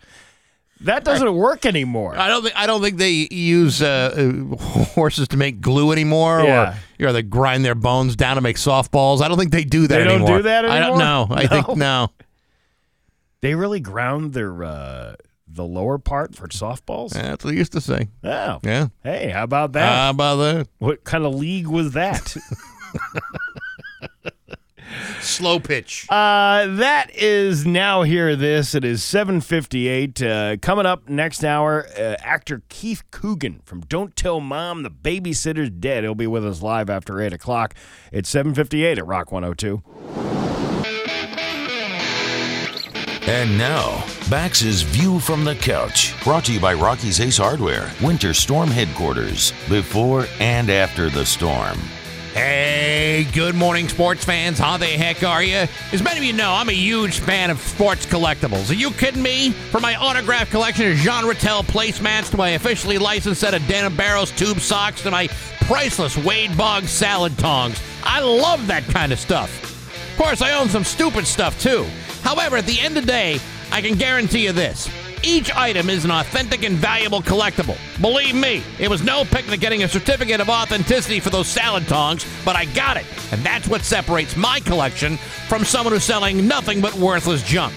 That 0.85 1.05
doesn't 1.05 1.35
work 1.35 1.65
anymore. 1.67 2.17
I 2.17 2.29
don't 2.29 2.43
think 2.43 2.57
I 2.57 2.67
don't 2.67 2.83
think 2.83 2.97
they 2.99 3.29
use 3.31 3.81
uh, 3.83 4.15
uh, 4.53 4.57
horses 4.95 5.29
to 5.29 5.37
make 5.37 5.61
glue 5.61 5.93
anymore, 5.93 6.43
Yeah. 6.43 6.73
or 6.73 6.79
you 6.99 7.07
know 7.07 7.13
they 7.13 7.23
grind 7.23 7.65
their 7.65 7.75
bones 7.75 8.17
down 8.17 8.37
to 8.37 8.41
make 8.43 8.57
softballs. 8.57 9.21
I 9.23 9.29
don't 9.29 9.39
think 9.39 9.53
they 9.53 9.65
do 9.65 9.87
that 9.87 9.99
They 9.99 10.05
don't 10.05 10.23
anymore. 10.23 10.37
do 10.39 10.43
that 10.45 10.65
anymore. 10.65 10.77
I 10.77 10.81
don't 10.89 10.99
know. 10.99 11.23
anymore? 11.25 11.39
I 11.39 11.47
think 11.63 11.69
No? 11.69 11.75
no. 11.75 12.11
They 13.41 13.55
really 13.55 13.81
ground 13.81 14.33
their 14.35 14.63
uh, 14.65 15.15
the 15.49 15.65
lower 15.65 15.99
part 15.99 16.35
for 16.35 16.49
softballs. 16.49 17.11
That's 17.11 17.45
what 17.45 17.51
they 17.51 17.57
used 17.59 17.73
to 17.73 17.81
say. 17.81 18.09
Oh, 18.25 18.59
Yeah. 18.63 18.89
Hey, 19.03 19.31
how 19.31 19.43
about 19.45 19.73
that? 19.73 19.89
How 19.97 20.11
about 20.11 20.37
that? 20.37 20.69
what 20.79 21.05
kind 21.05 21.25
of 21.25 21.35
league 21.35 21.67
was 21.67 21.93
that? 21.93 22.37
Slow 25.23 25.61
pitch. 25.61 26.07
uh, 26.11 26.67
that 26.67 27.11
is 27.15 27.65
now 27.65 28.03
here. 28.03 28.37
This 28.37 28.75
it 28.75 28.85
is 28.85 29.03
seven 29.03 29.41
fifty 29.41 29.89
eight. 29.89 30.21
Uh, 30.21 30.57
coming 30.59 30.85
up 30.85 31.09
next 31.09 31.45
hour, 31.45 31.87
uh, 31.97 32.17
actor 32.21 32.63
Keith 32.69 33.03
Coogan 33.11 33.61
from 33.65 33.81
Don't 33.83 34.15
Tell 34.17 34.41
Mom 34.41 34.83
the 34.83 34.91
Babysitter's 34.91 35.71
Dead. 35.71 36.03
He'll 36.05 36.15
be 36.15 36.27
with 36.27 36.45
us 36.45 36.61
live 36.61 36.91
after 36.91 37.21
eight 37.21 37.33
o'clock. 37.33 37.75
It's 38.11 38.29
seven 38.29 38.53
fifty 38.55 38.85
eight 38.85 38.99
at 38.99 39.07
Rock 39.07 39.33
one 39.33 39.43
hundred 39.45 39.59
two. 39.59 39.83
And 43.25 43.57
now, 43.57 44.05
Bax's 44.29 44.83
View 44.83 45.21
from 45.21 45.45
the 45.45 45.55
Couch, 45.55 46.13
brought 46.25 46.45
to 46.47 46.53
you 46.53 46.59
by 46.59 46.75
Rocky's 46.75 47.21
Ace 47.21 47.37
Hardware, 47.37 47.89
Winter 48.03 48.35
Storm 48.35 48.69
Headquarters, 48.69 49.53
before 49.69 50.27
and 50.41 50.69
after 50.69 51.09
the 51.09 51.25
storm. 51.25 51.79
Hey, 52.33 53.29
good 53.35 53.55
morning, 53.55 53.91
sports 53.91 54.25
fans. 54.25 54.59
How 54.59 54.79
the 54.79 54.87
heck 54.87 55.23
are 55.23 55.43
you? 55.43 55.67
As 55.93 56.03
many 56.03 56.17
of 56.17 56.25
you 56.25 56.33
know, 56.33 56.55
I'm 56.55 56.71
a 56.71 56.73
huge 56.73 57.19
fan 57.19 57.51
of 57.51 57.61
sports 57.61 58.07
collectibles. 58.07 58.71
Are 58.71 58.75
you 58.75 58.91
kidding 58.93 59.23
me? 59.23 59.51
From 59.51 59.83
my 59.83 59.97
autograph 59.97 60.51
collection 60.51 60.91
of 60.91 60.97
Jean 60.97 61.25
Rattel 61.25 61.63
placemats 61.63 62.31
to 62.31 62.39
my 62.39 62.51
officially 62.51 62.97
licensed 62.97 63.43
set 63.43 63.53
of 63.53 63.67
Dana 63.67 63.91
Barros 63.91 64.31
tube 64.31 64.61
socks 64.61 65.03
to 65.03 65.11
my 65.11 65.29
priceless 65.67 66.17
Wade 66.17 66.57
Boggs 66.57 66.91
salad 66.91 67.37
tongs. 67.37 67.79
I 68.03 68.21
love 68.21 68.67
that 68.67 68.85
kind 68.85 69.13
of 69.13 69.19
stuff. 69.19 69.63
Of 70.13 70.17
course, 70.17 70.41
I 70.41 70.59
own 70.59 70.71
some 70.71 70.85
stupid 70.85 71.27
stuff 71.27 71.61
too. 71.61 71.85
However, 72.23 72.57
at 72.57 72.65
the 72.65 72.81
end 72.81 72.97
of 72.97 73.05
the 73.05 73.13
day, 73.13 73.41
I 73.71 73.83
can 73.83 73.99
guarantee 73.99 74.45
you 74.45 74.53
this. 74.53 74.89
Each 75.25 75.55
item 75.55 75.89
is 75.89 76.05
an 76.05 76.11
authentic 76.11 76.65
and 76.65 76.77
valuable 76.77 77.23
collectible. 77.23 77.79
Believe 78.01 78.35
me, 78.35 78.63
it 78.81 78.91
was 78.91 79.05
no 79.05 79.25
picnic 79.25 79.61
getting 79.61 79.85
a 79.85 79.89
certificate 79.89 80.41
of 80.41 80.49
authenticity 80.49 81.21
for 81.21 81.31
those 81.31 81.47
salad 81.47 81.87
tongs, 81.87 82.27
but 82.45 82.57
I 82.57 82.65
got 82.67 82.97
it. 82.97 83.07
And 83.31 83.41
that's 83.43 83.69
what 83.69 83.83
separates 83.83 84.37
my 84.37 84.59
collection 84.61 85.17
from 85.49 85.65
someone 85.65 85.95
who's 85.95 86.03
selling 86.03 86.49
nothing 86.49 86.81
but 86.81 86.95
worthless 86.95 87.43
junk. 87.45 87.73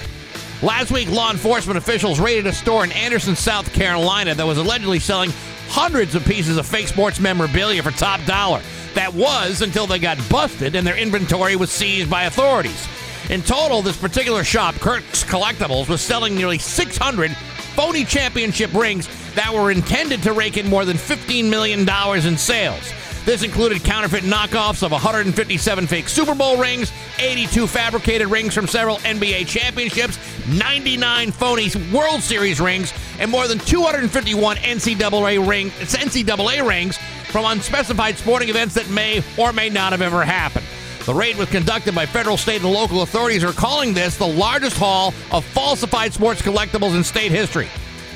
Last 0.63 0.89
week, 0.89 1.09
law 1.11 1.29
enforcement 1.29 1.77
officials 1.77 2.19
raided 2.19 2.47
a 2.47 2.53
store 2.53 2.83
in 2.83 2.91
Anderson, 2.93 3.35
South 3.35 3.71
Carolina 3.73 4.33
that 4.33 4.47
was 4.47 4.57
allegedly 4.57 4.99
selling 4.99 5.31
hundreds 5.67 6.15
of 6.15 6.25
pieces 6.25 6.57
of 6.57 6.65
fake 6.65 6.87
sports 6.87 7.19
memorabilia 7.19 7.83
for 7.83 7.91
top 7.91 8.23
dollar. 8.25 8.61
That 8.95 9.13
was 9.13 9.61
until 9.61 9.85
they 9.85 9.99
got 9.99 10.17
busted 10.29 10.75
and 10.75 10.87
their 10.87 10.97
inventory 10.97 11.55
was 11.55 11.69
seized 11.71 12.09
by 12.09 12.23
authorities. 12.23 12.87
In 13.29 13.41
total, 13.41 13.81
this 13.81 13.97
particular 13.97 14.43
shop, 14.43 14.75
Kirk's 14.75 15.23
Collectibles, 15.23 15.89
was 15.89 15.99
selling 15.99 16.35
nearly 16.35 16.59
600 16.59 17.31
phony 17.75 18.05
championship 18.05 18.71
rings 18.73 19.09
that 19.33 19.51
were 19.51 19.71
intended 19.71 20.21
to 20.23 20.31
rake 20.31 20.57
in 20.57 20.67
more 20.67 20.85
than 20.85 20.95
$15 20.95 21.49
million 21.49 21.89
in 22.27 22.37
sales. 22.37 22.93
This 23.25 23.41
included 23.41 23.83
counterfeit 23.83 24.23
knockoffs 24.23 24.83
of 24.83 24.91
157 24.91 25.87
fake 25.87 26.07
Super 26.07 26.35
Bowl 26.35 26.57
rings, 26.57 26.91
82 27.17 27.65
fabricated 27.65 28.27
rings 28.27 28.53
from 28.53 28.67
several 28.67 28.97
NBA 28.97 29.47
championships, 29.47 30.19
99 30.47 31.31
phony 31.31 31.71
World 31.91 32.21
Series 32.21 32.61
rings, 32.61 32.93
and 33.17 33.31
more 33.31 33.47
than 33.47 33.57
251 33.57 34.57
NCAA, 34.57 35.47
ring, 35.47 35.71
NCAA 35.71 36.67
rings 36.67 36.99
from 37.31 37.45
unspecified 37.45 38.17
sporting 38.17 38.49
events 38.49 38.75
that 38.75 38.87
may 38.91 39.23
or 39.35 39.51
may 39.51 39.69
not 39.69 39.91
have 39.91 40.03
ever 40.03 40.23
happened. 40.23 40.65
The 41.05 41.13
raid 41.13 41.37
was 41.37 41.49
conducted 41.49 41.93
by 41.93 42.07
federal, 42.07 42.35
state, 42.35 42.63
and 42.63 42.71
local 42.71 43.03
authorities 43.03 43.43
are 43.43 43.53
calling 43.53 43.93
this 43.93 44.17
the 44.17 44.27
largest 44.27 44.75
haul 44.75 45.13
of 45.31 45.45
falsified 45.45 46.13
sports 46.13 46.41
collectibles 46.41 46.95
in 46.95 47.03
state 47.03 47.31
history. 47.31 47.67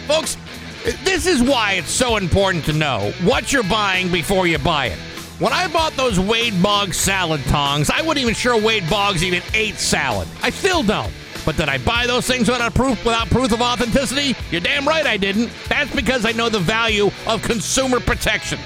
Folks, 0.07 0.37
this 1.03 1.27
is 1.27 1.43
why 1.43 1.73
it's 1.73 1.91
so 1.91 2.17
important 2.17 2.65
to 2.65 2.73
know 2.73 3.13
what 3.23 3.53
you're 3.53 3.61
buying 3.63 4.11
before 4.11 4.47
you 4.47 4.57
buy 4.57 4.87
it. 4.87 4.97
When 5.37 5.53
I 5.53 5.67
bought 5.67 5.93
those 5.93 6.19
Wade 6.19 6.61
Boggs 6.63 6.97
salad 6.97 7.41
tongs, 7.45 7.91
I 7.91 8.01
wasn't 8.01 8.23
even 8.23 8.33
sure 8.33 8.59
Wade 8.59 8.89
Boggs 8.89 9.23
even 9.23 9.43
ate 9.53 9.75
salad. 9.75 10.27
I 10.41 10.49
still 10.49 10.81
don't. 10.81 11.13
But 11.45 11.57
did 11.57 11.69
I 11.69 11.77
buy 11.77 12.07
those 12.07 12.25
things 12.25 12.49
without 12.49 12.73
proof 12.73 13.05
without 13.05 13.29
proof 13.29 13.51
of 13.51 13.61
authenticity? 13.61 14.35
You're 14.51 14.61
damn 14.61 14.87
right 14.87 15.05
I 15.05 15.17
didn't. 15.17 15.51
That's 15.69 15.93
because 15.95 16.25
I 16.25 16.31
know 16.31 16.49
the 16.49 16.59
value 16.59 17.11
of 17.27 17.41
consumer 17.43 17.99
protection. 17.99 18.59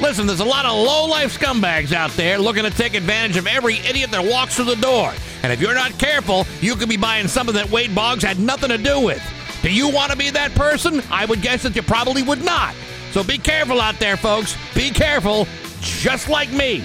Listen, 0.00 0.28
there's 0.28 0.40
a 0.40 0.44
lot 0.44 0.64
of 0.64 0.72
low-life 0.72 1.38
scumbags 1.38 1.92
out 1.92 2.12
there 2.12 2.38
looking 2.38 2.62
to 2.62 2.70
take 2.70 2.94
advantage 2.94 3.36
of 3.36 3.48
every 3.48 3.78
idiot 3.78 4.12
that 4.12 4.24
walks 4.24 4.54
through 4.54 4.66
the 4.66 4.76
door. 4.76 5.12
And 5.42 5.52
if 5.52 5.60
you're 5.60 5.74
not 5.74 5.98
careful, 5.98 6.46
you 6.60 6.76
could 6.76 6.88
be 6.88 6.96
buying 6.96 7.26
something 7.26 7.54
that 7.56 7.68
Wade 7.70 7.94
Boggs 7.94 8.22
had 8.22 8.38
nothing 8.38 8.68
to 8.68 8.78
do 8.78 9.00
with. 9.00 9.22
Do 9.62 9.72
you 9.72 9.88
want 9.88 10.12
to 10.12 10.16
be 10.16 10.30
that 10.30 10.54
person? 10.54 11.02
I 11.10 11.24
would 11.24 11.42
guess 11.42 11.64
that 11.64 11.74
you 11.74 11.82
probably 11.82 12.22
would 12.22 12.44
not. 12.44 12.74
So 13.10 13.24
be 13.24 13.38
careful 13.38 13.80
out 13.80 13.98
there, 13.98 14.16
folks. 14.16 14.56
Be 14.74 14.90
careful, 14.90 15.48
just 15.80 16.28
like 16.28 16.52
me. 16.52 16.84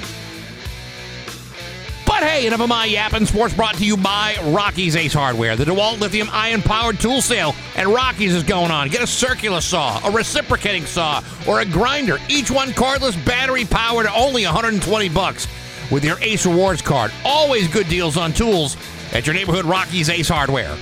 But 2.14 2.30
hey, 2.30 2.46
enough 2.46 2.60
of 2.60 2.70
my 2.70 2.86
yapping. 2.86 3.26
Sports 3.26 3.56
brought 3.56 3.74
to 3.78 3.84
you 3.84 3.98
by 3.98 4.36
Rocky's 4.44 4.96
Ace 4.96 5.14
Hardware. 5.14 5.56
The 5.56 5.66
DeWalt 5.66 6.00
lithium 6.00 6.30
ion 6.32 6.62
powered 6.62 7.00
tool 7.00 7.24
sale 7.24 7.56
and 7.76 7.90
Rocky's 7.90 8.36
is 8.36 8.44
going 8.44 8.70
on. 8.70 8.90
Get 8.90 9.02
a 9.02 9.08
circular 9.08 9.62
saw, 9.62 10.00
a 10.08 10.12
reciprocating 10.12 10.86
saw, 10.86 11.24
or 11.48 11.62
a 11.62 11.66
grinder. 11.66 12.20
Each 12.30 12.52
one 12.52 12.70
cordless, 12.70 13.14
battery 13.26 13.66
powered, 13.66 14.06
only 14.06 14.46
120 14.46 15.10
bucks 15.10 15.48
with 15.90 16.06
your 16.06 16.20
Ace 16.20 16.46
Rewards 16.46 16.84
card. 16.84 17.12
Always 17.26 17.68
good 17.68 17.90
deals 17.90 18.16
on 18.16 18.32
tools 18.32 18.78
at 19.12 19.26
your 19.26 19.34
neighborhood 19.34 19.66
Rocky's 19.66 20.08
Ace 20.08 20.30
Hardware. 20.30 20.78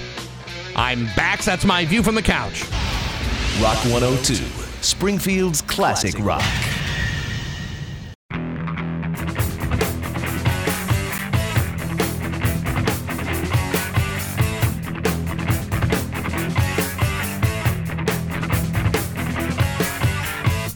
I'm 0.76 1.06
Bax. 1.16 1.46
That's 1.46 1.64
my 1.64 1.86
view 1.86 2.04
from 2.04 2.16
the 2.16 2.22
couch. 2.22 2.66
Rock 3.62 3.78
102, 3.86 4.36
Springfield's 4.82 5.62
classic 5.62 6.14
rock. 6.20 6.44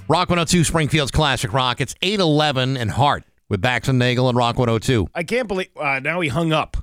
Rock 0.08 0.30
102, 0.30 0.64
Springfield's 0.64 1.12
Classic 1.12 1.52
Rock. 1.52 1.82
It's 1.82 1.96
811 2.02 2.78
and 2.78 2.92
Heart 2.92 3.24
with 3.50 3.60
Bax 3.62 3.88
and 3.88 3.98
Nagel 3.98 4.30
and 4.30 4.38
Rock 4.38 4.58
102. 4.58 5.08
I 5.16 5.24
can't 5.24 5.48
believe 5.48 5.70
uh, 5.80 6.00
now 6.00 6.22
he 6.22 6.30
hung 6.30 6.54
up. 6.54 6.78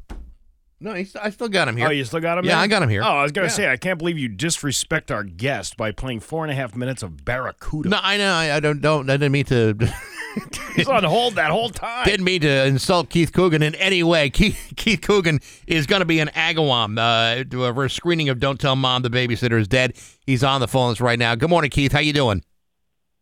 No, 0.81 0.95
he's, 0.95 1.15
I 1.15 1.31
still 1.31 1.49
got 1.49 1.69
him 1.69 1.77
here. 1.77 1.87
Oh, 1.87 1.91
you 1.91 2.05
still 2.05 2.19
got 2.19 2.39
him? 2.39 2.45
Yeah? 2.45 2.59
I 2.59 2.67
got 2.67 2.83
him 2.83 2.89
here. 2.89 3.03
Oh, 3.05 3.07
I 3.07 3.23
was 3.23 3.31
gonna 3.31 3.47
Yeah. 3.47 3.53
say 3.53 3.71
I 3.71 3.77
can't 3.77 4.01
believe 4.01 4.19
you 4.19 4.29
disrespect 4.29 5.13
our 5.13 5.23
guest 5.23 5.77
by 5.77 5.93
playing 5.93 6.19
four 6.19 6.43
and 6.43 6.51
a 6.51 6.55
half 6.57 6.75
minutes 6.75 7.05
of 7.05 7.25
Barracuda. 7.25 7.89
No, 7.91 8.01
I 8.03 8.17
know. 8.17 8.33
I, 8.33 8.57
I 8.57 8.61
don't. 8.61 8.81
Don't. 8.81 9.09
I 9.09 9.13
didn't 9.15 9.31
mean 9.31 9.45
to. 9.45 9.77
He's 10.75 10.89
on 10.89 11.05
hold 11.05 11.35
that 11.35 11.53
whole 11.53 11.71
time. 11.71 12.05
Didn't 12.07 12.25
mean 12.25 12.41
to 12.41 12.65
insult 12.67 13.11
Keith 13.11 13.33
Coogan 13.33 13.63
in 13.63 13.75
any 13.77 14.03
way. 14.03 14.29
Keith, 14.31 14.73
Keith 14.77 15.03
Coogan 15.03 15.39
is 15.69 15.87
going 15.87 16.01
to 16.01 16.07
be 16.07 16.19
in 16.19 16.29
Agawam 16.29 16.99
uh, 16.99 17.45
to 17.45 17.73
for 17.75 17.85
a 17.85 17.91
screening 17.91 18.29
of 18.31 18.41
"Don't 18.41 18.59
Tell 18.59 18.75
Mom 18.75 19.03
the 19.03 19.11
Babysitter 19.11 19.61
is 19.61 19.69
Dead." 19.69 19.93
He's 20.27 20.43
on 20.43 20.61
the 20.61 20.69
phones 20.69 21.01
right 21.01 21.19
now. 21.19 21.37
Good 21.37 21.51
morning, 21.51 21.71
Keith. 21.71 21.93
How 21.93 22.01
you 22.01 22.13
doing? 22.13 22.43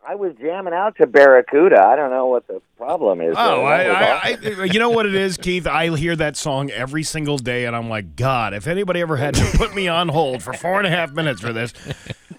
I 0.06 0.14
was 0.14 0.32
jamming 0.40 0.72
out 0.72 0.96
to 0.96 1.06
Barracuda. 1.06 1.80
I 1.80 1.94
don't 1.94 2.10
know 2.10 2.26
what 2.26 2.46
the 2.46 2.62
problem 2.78 3.20
is. 3.20 3.34
Oh, 3.36 3.62
I, 3.62 3.84
I. 3.84 4.36
I, 4.42 4.64
you 4.64 4.78
know 4.80 4.90
what 4.90 5.04
it 5.06 5.14
is, 5.14 5.36
Keith? 5.36 5.66
I 5.66 5.94
hear 5.94 6.16
that 6.16 6.36
song 6.36 6.70
every 6.70 7.02
single 7.02 7.36
day, 7.36 7.66
and 7.66 7.76
I'm 7.76 7.88
like, 7.90 8.16
God, 8.16 8.54
if 8.54 8.66
anybody 8.66 9.00
ever 9.00 9.16
had 9.18 9.34
to 9.34 9.44
put 9.58 9.74
me 9.74 9.88
on 9.88 10.08
hold 10.08 10.42
for 10.42 10.52
four 10.54 10.78
and 10.78 10.86
a 10.86 10.90
half 10.90 11.12
minutes 11.12 11.40
for 11.42 11.52
this, 11.52 11.74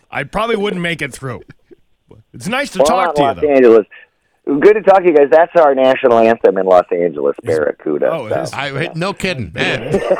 I 0.10 0.24
probably 0.24 0.56
wouldn't 0.56 0.82
make 0.82 1.02
it 1.02 1.14
through. 1.14 1.42
It's 2.34 2.48
nice 2.48 2.72
to 2.72 2.80
Well, 2.80 2.88
talk 2.88 3.16
to 3.16 3.22
you, 3.22 3.28
Los 3.28 3.42
though. 3.42 3.50
Angeles. 3.50 3.86
Good 4.46 4.74
to 4.74 4.82
talk 4.82 5.04
to 5.04 5.08
you 5.08 5.16
guys. 5.16 5.28
That's 5.32 5.52
our 5.56 5.76
national 5.76 6.18
anthem 6.18 6.58
in 6.58 6.66
Los 6.66 6.86
Angeles, 6.92 7.36
Barracuda. 7.44 8.10
Oh, 8.12 8.26
it 8.26 8.32
so. 8.32 8.42
is. 8.42 8.54
I, 8.54 8.92
no 8.96 9.14
kidding. 9.14 9.52
Man. 9.54 10.02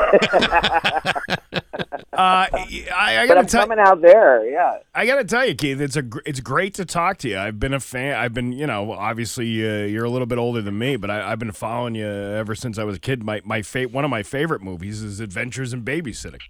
Uh, 2.12 2.46
I, 2.52 2.86
I 2.94 3.26
gotta 3.26 3.40
I'm 3.40 3.46
tell 3.46 3.62
coming 3.62 3.78
out 3.78 4.02
there. 4.02 4.46
Yeah. 4.46 4.78
I 4.94 5.06
gotta 5.06 5.24
tell 5.24 5.46
you, 5.46 5.54
Keith, 5.54 5.80
it's 5.80 5.96
a 5.96 6.02
gr- 6.02 6.20
it's 6.26 6.40
great 6.40 6.74
to 6.74 6.84
talk 6.84 7.16
to 7.18 7.28
you. 7.28 7.38
I've 7.38 7.58
been 7.58 7.72
a 7.72 7.80
fan. 7.80 8.14
I've 8.14 8.34
been, 8.34 8.52
you 8.52 8.66
know, 8.66 8.92
obviously 8.92 9.46
uh, 9.66 9.86
you're 9.86 10.04
a 10.04 10.10
little 10.10 10.26
bit 10.26 10.36
older 10.36 10.60
than 10.60 10.78
me, 10.78 10.96
but 10.96 11.10
I, 11.10 11.32
I've 11.32 11.38
been 11.38 11.52
following 11.52 11.94
you 11.94 12.06
ever 12.06 12.54
since 12.54 12.76
I 12.76 12.84
was 12.84 12.96
a 12.96 13.00
kid. 13.00 13.24
My 13.24 13.40
my 13.44 13.62
fa- 13.62 13.88
one 13.88 14.04
of 14.04 14.10
my 14.10 14.22
favorite 14.22 14.60
movies 14.60 15.02
is 15.02 15.20
Adventures 15.20 15.72
in 15.72 15.84
Babysitting. 15.84 16.42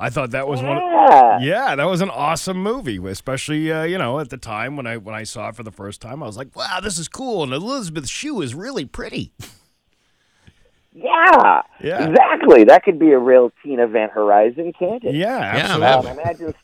I 0.00 0.10
thought 0.10 0.30
that 0.30 0.46
was 0.46 0.62
one. 0.62 0.76
Yeah. 0.76 1.36
Of, 1.36 1.42
yeah, 1.42 1.74
that 1.76 1.84
was 1.84 2.00
an 2.00 2.10
awesome 2.10 2.62
movie, 2.62 2.98
especially 3.08 3.72
uh, 3.72 3.82
you 3.84 3.98
know 3.98 4.20
at 4.20 4.30
the 4.30 4.36
time 4.36 4.76
when 4.76 4.86
I 4.86 4.96
when 4.96 5.14
I 5.14 5.24
saw 5.24 5.48
it 5.48 5.56
for 5.56 5.62
the 5.62 5.72
first 5.72 6.00
time. 6.00 6.22
I 6.22 6.26
was 6.26 6.36
like, 6.36 6.54
wow, 6.54 6.80
this 6.82 6.98
is 6.98 7.08
cool, 7.08 7.42
and 7.42 7.52
Elizabeth 7.52 8.08
Shue 8.08 8.40
is 8.42 8.54
really 8.54 8.84
pretty. 8.84 9.32
Yeah. 10.94 11.62
Yeah. 11.80 12.08
Exactly. 12.08 12.64
That 12.64 12.82
could 12.82 12.98
be 12.98 13.12
a 13.12 13.18
real 13.18 13.52
teen 13.62 13.78
event 13.78 14.10
horizon, 14.10 14.72
can't 14.76 15.04
it? 15.04 15.14
Yeah, 15.14 15.74
Um, 15.76 15.82
absolutely. 15.82 16.22
imagine, 16.22 16.54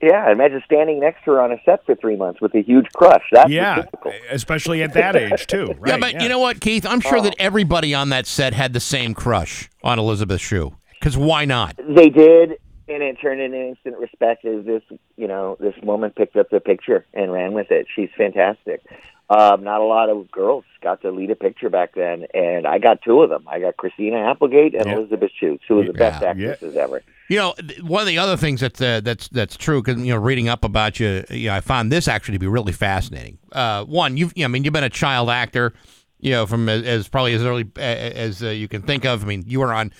yeah, 0.00 0.30
imagine 0.30 0.62
standing 0.64 1.00
next 1.00 1.24
to 1.24 1.32
her 1.32 1.40
on 1.40 1.50
a 1.50 1.56
set 1.64 1.84
for 1.84 1.96
three 1.96 2.14
months 2.14 2.40
with 2.40 2.54
a 2.54 2.60
huge 2.62 2.86
crush. 2.94 3.22
That's 3.32 3.50
yeah, 3.50 3.76
typical. 3.82 4.12
especially 4.30 4.82
at 4.84 4.92
that 4.94 5.16
age 5.16 5.46
too. 5.48 5.74
Right? 5.78 5.88
yeah, 5.92 5.96
but 5.98 6.22
you 6.22 6.28
know 6.28 6.38
what, 6.38 6.60
Keith? 6.60 6.86
I'm 6.86 6.98
Oh. 7.04 7.08
sure 7.08 7.20
that 7.22 7.34
everybody 7.38 7.94
on 7.94 8.10
that 8.10 8.26
set 8.26 8.54
had 8.54 8.74
the 8.74 8.80
same 8.80 9.12
crush 9.12 9.68
on 9.82 9.98
Elizabeth 9.98 10.40
Shue. 10.40 10.76
Because 11.00 11.16
why 11.16 11.44
not? 11.44 11.74
They 11.76 12.10
did, 12.10 12.58
and 12.88 13.02
it 13.02 13.14
turned 13.20 13.40
into 13.40 13.58
instant 13.68 13.98
respect 13.98 14.44
as 14.44 14.64
this, 14.64 14.82
you 15.16 15.26
know, 15.26 15.56
this 15.60 15.74
woman 15.82 16.10
picked 16.10 16.36
up 16.36 16.50
the 16.50 16.60
picture 16.60 17.06
and 17.14 17.32
ran 17.32 17.52
with 17.52 17.70
it. 17.70 17.86
She's 17.94 18.10
fantastic. 18.16 18.82
Um, 19.30 19.64
not 19.64 19.80
a 19.80 19.84
lot 19.84 20.10
of 20.10 20.30
girls 20.30 20.64
got 20.82 21.00
to 21.00 21.10
lead 21.10 21.30
a 21.30 21.34
picture 21.34 21.70
back 21.70 21.94
then, 21.94 22.26
and 22.34 22.66
I 22.66 22.78
got 22.78 23.00
two 23.00 23.22
of 23.22 23.30
them. 23.30 23.44
I 23.48 23.58
got 23.58 23.78
Christina 23.78 24.18
Applegate 24.18 24.74
and 24.74 24.86
Elizabeth 24.86 25.30
Shue, 25.40 25.58
two 25.66 25.80
of 25.80 25.86
the 25.86 25.94
best 25.94 26.20
Yeah. 26.22 26.28
actresses 26.28 26.76
ever. 26.76 27.02
You 27.30 27.38
know, 27.38 27.54
one 27.80 28.02
of 28.02 28.06
the 28.06 28.18
other 28.18 28.36
things 28.36 28.60
that's 28.60 28.82
uh, 28.82 29.00
that's 29.02 29.28
that's 29.28 29.56
true 29.56 29.82
because 29.82 29.98
you 30.02 30.12
know, 30.12 30.20
reading 30.20 30.50
up 30.50 30.62
about 30.62 31.00
you, 31.00 31.24
you 31.30 31.48
know, 31.48 31.54
I 31.54 31.60
found 31.60 31.90
this 31.90 32.06
actually 32.06 32.34
to 32.34 32.38
be 32.38 32.46
really 32.46 32.72
fascinating. 32.72 33.38
Uh, 33.50 33.84
one, 33.84 34.18
you've, 34.18 34.34
I 34.38 34.46
mean, 34.46 34.62
you've 34.62 34.74
been 34.74 34.84
a 34.84 34.90
child 34.90 35.30
actor, 35.30 35.72
you 36.20 36.32
know, 36.32 36.44
from 36.44 36.68
as, 36.68 36.82
as 36.82 37.08
probably 37.08 37.32
as 37.32 37.42
early 37.42 37.64
as 37.76 38.42
uh, 38.42 38.50
you 38.50 38.68
can 38.68 38.82
think 38.82 39.06
of. 39.06 39.24
I 39.24 39.26
mean, 39.26 39.44
you 39.46 39.60
were 39.60 39.72
on 39.72 39.90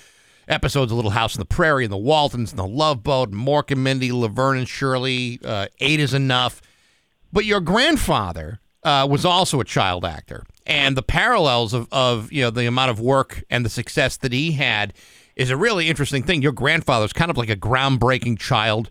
episodes 0.48 0.92
of 0.92 0.96
Little 0.96 1.12
House 1.12 1.36
on 1.36 1.40
the 1.40 1.46
Prairie 1.46 1.84
and 1.84 1.92
The 1.92 1.96
Waltons 1.96 2.50
and 2.50 2.58
The 2.58 2.66
Love 2.66 3.02
Boat, 3.02 3.30
and 3.30 3.38
Mork 3.38 3.70
and 3.70 3.82
Mindy, 3.82 4.12
Laverne 4.12 4.58
and 4.58 4.68
Shirley, 4.68 5.40
uh, 5.44 5.66
Eight 5.80 6.00
is 6.00 6.14
Enough. 6.14 6.60
But 7.32 7.44
your 7.44 7.60
grandfather 7.60 8.60
uh, 8.84 9.06
was 9.10 9.24
also 9.24 9.60
a 9.60 9.64
child 9.64 10.04
actor, 10.04 10.44
and 10.66 10.96
the 10.96 11.02
parallels 11.02 11.72
of, 11.72 11.88
of 11.90 12.30
you 12.32 12.42
know 12.42 12.50
the 12.50 12.66
amount 12.66 12.90
of 12.90 13.00
work 13.00 13.42
and 13.50 13.64
the 13.64 13.70
success 13.70 14.16
that 14.18 14.32
he 14.32 14.52
had 14.52 14.92
is 15.34 15.50
a 15.50 15.56
really 15.56 15.88
interesting 15.88 16.22
thing. 16.22 16.42
Your 16.42 16.52
grandfather's 16.52 17.12
kind 17.12 17.30
of 17.30 17.36
like 17.36 17.48
a 17.48 17.56
groundbreaking 17.56 18.38
child 18.38 18.90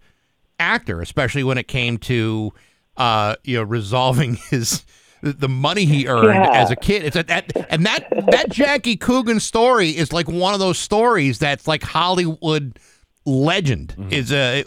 actor, 0.60 1.02
especially 1.02 1.44
when 1.44 1.58
it 1.58 1.68
came 1.68 1.98
to 2.00 2.54
uh, 2.98 3.36
you 3.44 3.58
know 3.58 3.64
resolving 3.64 4.36
his 4.50 4.84
the 5.32 5.48
money 5.50 5.86
he 5.86 6.08
earned 6.08 6.26
Yeah. 6.36 6.52
as 6.52 6.70
a 6.70 6.76
kid. 6.76 7.04
It's 7.04 7.16
a, 7.16 7.24
that 7.24 7.52
and 7.72 7.86
that 7.86 8.08
that 8.32 8.50
Jackie 8.50 8.98
Coogan 8.98 9.40
story 9.40 9.90
is 9.96 10.12
like 10.12 10.28
one 10.28 10.54
of 10.54 10.60
those 10.60 10.78
stories 10.78 11.40
that's 11.40 11.66
like 11.68 11.82
Hollywood 11.82 12.78
legend 13.26 13.96
is 14.12 14.32
uh, 14.34 14.64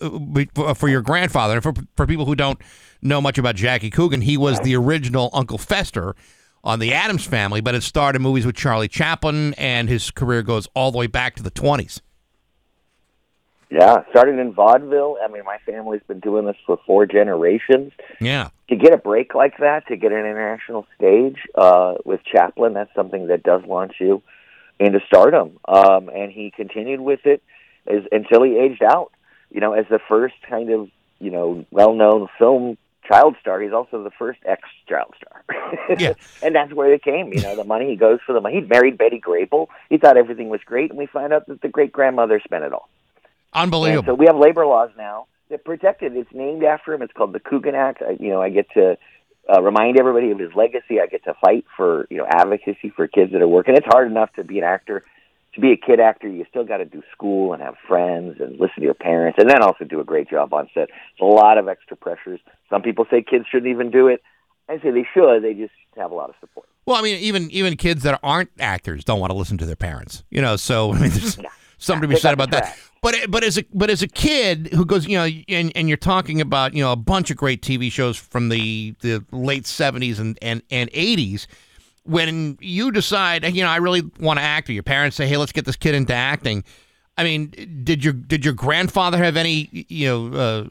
for- 0.54 0.74
for 0.74 0.88
your 0.88 1.02
grandfather 1.02 1.54
and 1.54 1.62
for 1.62 1.74
for 1.96 2.06
people 2.06 2.24
who 2.24 2.34
don't 2.34 2.58
know 3.02 3.20
much 3.20 3.36
about 3.38 3.54
Jackie 3.54 3.90
Coogan 3.90 4.22
he 4.22 4.36
was 4.38 4.58
the 4.60 4.74
original 4.74 5.28
Uncle 5.34 5.58
Fester 5.58 6.16
on 6.64 6.78
the 6.78 6.92
Addams 6.94 7.26
family 7.26 7.60
but 7.60 7.74
it 7.74 7.82
starred 7.82 8.16
in 8.16 8.22
movies 8.22 8.46
with 8.46 8.56
Charlie 8.56 8.88
Chaplin 8.88 9.52
and 9.54 9.90
his 9.90 10.10
career 10.10 10.42
goes 10.42 10.66
all 10.74 10.90
the 10.90 10.96
way 10.96 11.06
back 11.06 11.34
to 11.36 11.42
the 11.42 11.50
20s 11.50 12.00
Yeah, 13.70 14.05
started 14.10 14.38
in 14.38 14.52
vaudeville. 14.52 15.16
I 15.22 15.28
mean, 15.28 15.44
my 15.44 15.59
family's 15.66 16.02
been 16.06 16.20
doing 16.20 16.47
this 16.47 16.56
for 16.64 16.78
four 16.86 17.05
generations. 17.06 17.93
yeah 18.20 18.51
To 18.68 18.76
get 18.76 18.93
a 18.94 18.97
break 18.97 19.34
like 19.34 19.59
that, 19.59 19.88
to 19.88 19.97
get 19.97 20.12
an 20.12 20.18
international 20.18 20.86
stage 20.97 21.38
uh, 21.56 21.94
with 22.05 22.20
Chaplin, 22.24 22.74
that's 22.74 22.94
something 22.94 23.26
that 23.26 23.43
does 23.43 23.62
launch 23.66 23.94
you 23.98 24.22
into 24.78 25.01
stardom. 25.06 25.59
Um, 25.66 26.09
and 26.09 26.30
he 26.30 26.52
continued 26.55 27.01
with 27.01 27.26
it 27.26 27.43
as, 27.88 28.02
until 28.12 28.43
he 28.44 28.56
aged 28.56 28.82
out. 28.82 29.10
You 29.51 29.60
know, 29.60 29.72
as 29.72 29.86
the 29.88 30.01
first 30.09 30.34
kind 30.48 30.70
of 30.70 30.88
you 31.18 31.30
know 31.30 31.64
well-known 31.70 32.28
film 32.38 32.78
child 33.06 33.36
star, 33.40 33.60
he's 33.60 33.72
also 33.72 34.02
the 34.02 34.10
first 34.10 34.40
ex-child 34.44 35.14
star. 35.16 35.44
Yeah. 35.98 36.14
and 36.43 36.55
that's 36.55 36.72
where 36.72 36.93
it 36.93 37.02
came. 37.02 37.32
You 37.32 37.40
know, 37.43 37.55
the 37.55 37.64
money 37.64 37.88
he 37.88 37.97
goes 37.97 38.18
for 38.26 38.32
the 38.32 38.40
money. 38.40 38.56
He 38.56 38.60
married 38.62 38.98
Betty 38.98 39.20
Grable. 39.20 39.68
He 39.88 39.98
thought 39.98 40.16
everything 40.16 40.48
was 40.48 40.60
great, 40.66 40.90
and 40.90 40.98
we 40.98 41.06
find 41.06 41.32
out 41.32 41.47
that 41.47 41.62
the 41.62 41.68
great 41.68 41.93
grandmother 41.93 42.40
spent 42.44 42.64
it 42.64 42.72
all. 42.72 42.88
And 43.56 43.62
unbelievable 43.64 44.04
so 44.06 44.14
we 44.14 44.26
have 44.26 44.36
labor 44.36 44.66
laws 44.66 44.90
now 44.96 45.26
that 45.50 45.64
protect 45.64 46.02
it. 46.02 46.12
It's 46.14 46.32
named 46.32 46.62
after 46.62 46.92
him. 46.92 47.02
It's 47.02 47.12
called 47.12 47.32
the 47.32 47.40
Coogan 47.40 47.74
Act. 47.74 48.02
I, 48.02 48.16
you 48.20 48.30
know, 48.30 48.42
I 48.42 48.50
get 48.50 48.66
to 48.74 48.96
uh, 49.52 49.62
remind 49.62 49.98
everybody 49.98 50.30
of 50.30 50.38
his 50.38 50.50
legacy. 50.54 51.00
I 51.00 51.06
get 51.06 51.24
to 51.24 51.34
fight 51.40 51.64
for 51.76 52.06
you 52.10 52.18
know 52.18 52.26
advocacy 52.28 52.92
for 52.94 53.06
kids 53.06 53.32
that 53.32 53.40
are 53.40 53.48
working. 53.48 53.76
It's 53.76 53.86
hard 53.86 54.10
enough 54.10 54.32
to 54.34 54.44
be 54.44 54.58
an 54.58 54.64
actor. 54.64 55.04
To 55.54 55.60
be 55.60 55.72
a 55.72 55.76
kid 55.78 56.00
actor, 56.00 56.28
you 56.28 56.44
still 56.50 56.64
got 56.64 56.78
to 56.78 56.84
do 56.84 57.02
school 57.12 57.54
and 57.54 57.62
have 57.62 57.76
friends 57.88 58.40
and 58.40 58.60
listen 58.60 58.76
to 58.76 58.82
your 58.82 58.92
parents, 58.92 59.38
and 59.40 59.48
then 59.48 59.62
also 59.62 59.86
do 59.86 60.00
a 60.00 60.04
great 60.04 60.28
job 60.28 60.52
on 60.52 60.68
set. 60.74 60.90
It's 60.90 61.20
a 61.22 61.24
lot 61.24 61.56
of 61.56 61.66
extra 61.66 61.96
pressures. 61.96 62.40
Some 62.68 62.82
people 62.82 63.06
say 63.10 63.22
kids 63.22 63.46
shouldn't 63.50 63.70
even 63.70 63.90
do 63.90 64.08
it. 64.08 64.22
I 64.68 64.76
say 64.80 64.90
they 64.90 65.06
should. 65.14 65.42
They 65.42 65.54
just 65.54 65.72
have 65.96 66.10
a 66.10 66.14
lot 66.14 66.28
of 66.28 66.34
support. 66.40 66.66
Well, 66.84 66.96
I 66.96 67.02
mean, 67.02 67.16
even 67.20 67.50
even 67.52 67.76
kids 67.76 68.02
that 68.02 68.20
aren't 68.22 68.50
actors 68.58 69.02
don't 69.02 69.18
want 69.18 69.30
to 69.30 69.36
listen 69.36 69.56
to 69.58 69.64
their 69.64 69.76
parents, 69.76 70.24
you 70.28 70.42
know. 70.42 70.56
So 70.56 70.92
I 70.92 71.00
mean, 71.00 71.10
there's 71.10 71.38
something 71.78 72.03
to 72.03 72.09
be 72.09 72.20
said 72.20 72.35
about 72.35 72.51
that. 72.51 72.77
But 73.03 73.16
but 73.28 73.44
as 73.44 73.59
a 73.59 73.65
but 73.73 73.90
as 73.90 74.03
a 74.03 74.09
kid 74.09 74.70
who 74.73 74.85
goes, 74.85 75.07
you 75.07 75.16
know, 75.16 75.28
and, 75.48 75.73
and 75.77 75.89
you're 75.89 75.97
talking 75.97 76.40
about 76.40 76.74
you 76.74 76.82
know 76.82 76.93
a 76.93 76.97
bunch 76.97 77.31
of 77.31 77.36
great 77.36 77.62
TV 77.62 77.90
shows 77.93 78.16
from 78.16 78.48
the 78.48 78.94
the 79.01 79.24
late 79.32 79.65
'70s 79.65 80.19
and 80.19 80.39
and 80.43 80.62
and 80.70 80.90
'80s. 80.93 81.47
When 82.05 82.57
you 82.61 82.93
decide, 82.93 83.44
you 83.55 83.65
know, 83.65 83.69
I 83.69 83.77
really 83.77 84.03
want 84.20 84.39
to 84.39 84.43
act, 84.43 84.70
or 84.70 84.73
your 84.73 84.82
parents 84.82 85.16
say, 85.16 85.27
"Hey, 85.27 85.36
let's 85.36 85.53
get 85.53 85.65
this 85.65 85.77
kid 85.77 85.94
into 85.94 86.15
acting." 86.15 86.65
I 87.18 87.24
mean, 87.24 87.80
did 87.82 88.05
your 88.05 88.12
did 88.12 88.44
your 88.44 88.55
grandfather 88.55 89.16
have 89.18 89.36
any 89.36 89.68
you 89.72 90.06
know 90.06 90.38
uh, 90.38 90.68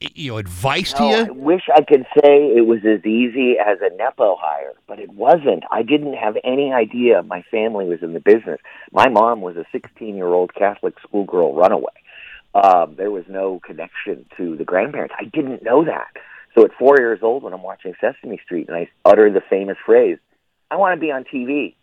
you 0.00 0.30
know 0.30 0.38
advice 0.38 0.92
to 0.92 1.02
you? 1.02 1.16
I 1.16 1.30
wish 1.30 1.62
I 1.74 1.82
could 1.82 2.06
say 2.14 2.52
it 2.56 2.66
was 2.66 2.80
as 2.84 3.04
easy 3.04 3.56
as 3.58 3.78
a 3.80 3.94
Nepo 3.96 4.36
hire, 4.38 4.74
but 4.86 5.00
it 5.00 5.10
wasn't. 5.10 5.64
I 5.70 5.82
didn't 5.82 6.14
have 6.14 6.36
any 6.44 6.72
idea 6.72 7.22
my 7.22 7.42
family 7.50 7.86
was 7.86 8.02
in 8.02 8.12
the 8.12 8.20
business. 8.20 8.60
My 8.92 9.08
mom 9.08 9.40
was 9.40 9.56
a 9.56 9.64
16 9.72 10.14
year 10.14 10.28
old 10.28 10.54
Catholic 10.54 10.94
schoolgirl 11.02 11.54
runaway. 11.54 11.92
Um, 12.54 12.94
there 12.96 13.10
was 13.10 13.24
no 13.28 13.60
connection 13.64 14.26
to 14.36 14.56
the 14.56 14.64
grandparents. 14.64 15.14
I 15.18 15.24
didn't 15.24 15.62
know 15.62 15.84
that. 15.84 16.08
So 16.54 16.64
at 16.64 16.70
four 16.78 16.96
years 16.98 17.20
old, 17.22 17.42
when 17.42 17.54
I'm 17.54 17.62
watching 17.62 17.94
Sesame 18.00 18.38
Street 18.44 18.68
and 18.68 18.76
I 18.76 18.90
utter 19.04 19.32
the 19.32 19.40
famous 19.48 19.78
phrase, 19.84 20.18
I 20.70 20.76
want 20.76 20.94
to 20.94 21.00
be 21.00 21.10
on 21.10 21.24
TV, 21.24 21.74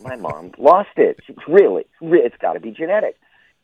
my 0.00 0.16
mom 0.16 0.52
lost 0.58 0.90
it. 0.96 1.20
She's 1.26 1.36
really, 1.48 1.86
it's 2.00 2.36
got 2.36 2.52
to 2.52 2.60
be 2.60 2.70
genetic. 2.70 3.16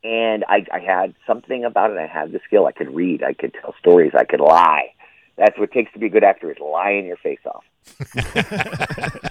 And 0.02 0.44
I, 0.48 0.64
I 0.72 0.78
had 0.78 1.14
something 1.26 1.64
about 1.64 1.90
it. 1.90 1.98
I 1.98 2.06
had 2.06 2.32
the 2.32 2.40
skill. 2.46 2.66
I 2.66 2.72
could 2.72 2.94
read. 2.94 3.22
I 3.22 3.34
could 3.34 3.54
tell 3.60 3.74
stories. 3.78 4.12
I 4.16 4.24
could 4.24 4.40
lie. 4.40 4.94
That's 5.36 5.58
what 5.58 5.70
it 5.70 5.72
takes 5.72 5.92
to 5.92 5.98
be 5.98 6.06
a 6.06 6.10
good 6.10 6.24
actor 6.24 6.50
is 6.50 6.58
lying 6.58 7.06
your 7.06 7.16
face 7.16 7.40
off. 7.46 7.64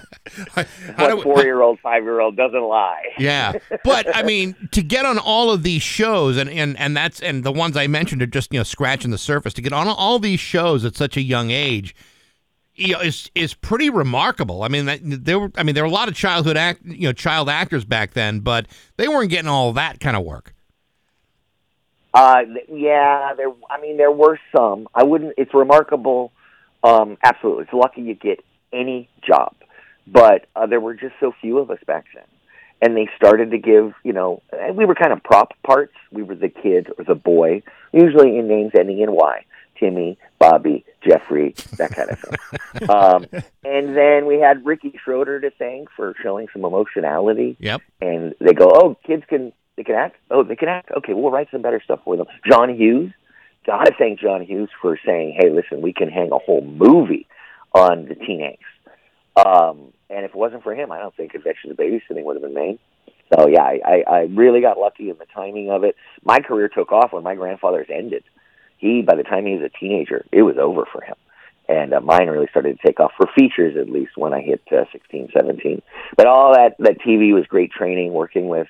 What 0.96 1.22
four 1.22 1.42
year 1.42 1.60
old, 1.60 1.80
five 1.80 2.02
year 2.04 2.20
old 2.20 2.36
doesn't 2.36 2.62
lie. 2.62 3.02
Yeah, 3.18 3.54
but 3.84 4.14
I 4.14 4.22
mean, 4.22 4.54
to 4.72 4.82
get 4.82 5.04
on 5.04 5.18
all 5.18 5.50
of 5.50 5.62
these 5.62 5.82
shows, 5.82 6.36
and, 6.36 6.48
and 6.48 6.78
and 6.78 6.96
that's 6.96 7.20
and 7.20 7.42
the 7.42 7.52
ones 7.52 7.76
I 7.76 7.86
mentioned 7.86 8.22
are 8.22 8.26
just 8.26 8.52
you 8.52 8.60
know 8.60 8.64
scratching 8.64 9.10
the 9.10 9.18
surface. 9.18 9.52
To 9.54 9.62
get 9.62 9.72
on 9.72 9.88
all 9.88 10.18
these 10.18 10.40
shows 10.40 10.84
at 10.84 10.94
such 10.94 11.16
a 11.16 11.22
young 11.22 11.50
age, 11.50 11.96
you 12.74 12.92
know, 12.92 13.00
is 13.00 13.30
is 13.34 13.54
pretty 13.54 13.90
remarkable. 13.90 14.62
I 14.62 14.68
mean, 14.68 14.86
that, 14.86 15.00
there 15.02 15.38
were 15.38 15.50
I 15.56 15.62
mean 15.62 15.74
there 15.74 15.84
were 15.84 15.90
a 15.90 15.92
lot 15.92 16.08
of 16.08 16.14
childhood 16.14 16.56
act 16.56 16.84
you 16.84 17.08
know 17.08 17.12
child 17.12 17.48
actors 17.48 17.84
back 17.84 18.12
then, 18.12 18.40
but 18.40 18.66
they 18.96 19.08
weren't 19.08 19.30
getting 19.30 19.48
all 19.48 19.72
that 19.72 20.00
kind 20.00 20.16
of 20.16 20.24
work. 20.24 20.54
Uh, 22.12 22.42
yeah, 22.72 23.34
there. 23.36 23.52
I 23.70 23.80
mean, 23.80 23.96
there 23.96 24.10
were 24.12 24.38
some. 24.54 24.88
I 24.94 25.04
wouldn't. 25.04 25.34
It's 25.38 25.54
remarkable. 25.54 26.32
Um, 26.82 27.18
absolutely, 27.22 27.64
it's 27.64 27.72
lucky 27.72 28.02
you 28.02 28.14
get 28.14 28.42
any 28.72 29.08
job, 29.26 29.54
but 30.06 30.46
uh, 30.56 30.66
there 30.66 30.80
were 30.80 30.94
just 30.94 31.14
so 31.20 31.32
few 31.40 31.58
of 31.58 31.70
us 31.70 31.78
back 31.86 32.06
then, 32.14 32.24
and 32.82 32.96
they 32.96 33.08
started 33.16 33.50
to 33.52 33.58
give. 33.58 33.92
You 34.02 34.12
know, 34.12 34.42
and 34.52 34.76
we 34.76 34.86
were 34.86 34.94
kind 34.94 35.12
of 35.12 35.22
prop 35.22 35.52
parts. 35.62 35.94
We 36.10 36.22
were 36.22 36.34
the 36.34 36.48
kid 36.48 36.88
or 36.98 37.04
the 37.04 37.14
boy, 37.14 37.62
usually 37.92 38.38
in 38.38 38.48
names 38.48 38.72
ending 38.78 39.00
in 39.00 39.12
Y. 39.12 39.44
Timmy, 39.78 40.18
Bobby, 40.38 40.84
Jeffrey, 41.02 41.54
that 41.78 41.92
kind 41.94 42.10
of 42.10 42.18
stuff. 42.18 42.90
um, 42.90 43.26
and 43.64 43.96
then 43.96 44.26
we 44.26 44.38
had 44.38 44.66
Ricky 44.66 44.92
Schroder 45.02 45.40
to 45.40 45.50
thank 45.58 45.88
for 45.96 46.14
showing 46.22 46.48
some 46.52 46.66
emotionality 46.66 47.56
Yep. 47.60 47.80
and 48.02 48.34
they 48.40 48.52
go, 48.52 48.70
"Oh, 48.74 48.98
kids 49.06 49.22
can 49.26 49.54
they 49.80 49.84
can 49.84 49.94
act. 49.94 50.16
Oh, 50.30 50.44
they 50.44 50.56
can 50.56 50.68
act. 50.68 50.90
Okay, 50.98 51.14
we'll 51.14 51.30
write 51.30 51.48
some 51.50 51.62
better 51.62 51.80
stuff 51.82 52.00
for 52.04 52.14
them." 52.14 52.26
John 52.46 52.74
Hughes, 52.74 53.12
got 53.64 53.84
to 53.84 53.92
thank 53.98 54.20
John 54.20 54.42
Hughes 54.42 54.68
for 54.82 54.98
saying, 55.06 55.38
"Hey, 55.40 55.48
listen, 55.48 55.80
we 55.80 55.94
can 55.94 56.10
hang 56.10 56.30
a 56.32 56.38
whole 56.38 56.60
movie 56.60 57.26
on 57.74 58.04
the 58.04 58.14
teen 58.14 58.40
angst." 58.40 59.42
Um, 59.42 59.94
and 60.10 60.26
if 60.26 60.32
it 60.32 60.34
wasn't 60.34 60.64
for 60.64 60.74
him, 60.74 60.92
I 60.92 60.98
don't 60.98 61.16
think 61.16 61.34
Adventures 61.34 61.70
of 61.70 61.78
Babysitting 61.78 62.24
would 62.24 62.36
have 62.36 62.42
been 62.42 62.52
made. 62.52 62.78
So 63.32 63.48
yeah, 63.48 63.62
I, 63.62 63.80
I, 63.84 64.02
I 64.06 64.20
really 64.24 64.60
got 64.60 64.76
lucky 64.76 65.08
in 65.08 65.16
the 65.16 65.26
timing 65.34 65.70
of 65.70 65.82
it. 65.84 65.96
My 66.24 66.40
career 66.40 66.68
took 66.68 66.92
off 66.92 67.12
when 67.12 67.22
my 67.22 67.36
grandfather's 67.36 67.88
ended. 67.88 68.24
He, 68.76 69.00
by 69.00 69.14
the 69.14 69.22
time 69.22 69.46
he 69.46 69.54
was 69.54 69.62
a 69.62 69.78
teenager, 69.78 70.26
it 70.30 70.42
was 70.42 70.56
over 70.58 70.84
for 70.92 71.00
him 71.00 71.14
and 71.70 71.94
uh, 71.94 72.00
mine 72.00 72.26
really 72.26 72.48
started 72.50 72.76
to 72.78 72.86
take 72.86 72.98
off 72.98 73.12
for 73.16 73.28
features 73.38 73.76
at 73.76 73.88
least 73.88 74.16
when 74.16 74.34
I 74.34 74.40
hit 74.40 74.60
uh, 74.72 74.84
16, 74.90 75.28
17. 75.32 75.80
But 76.16 76.26
all 76.26 76.52
that 76.54 76.74
that 76.80 76.98
TV 76.98 77.32
was 77.32 77.46
great 77.46 77.70
training, 77.70 78.12
working 78.12 78.48
with 78.48 78.66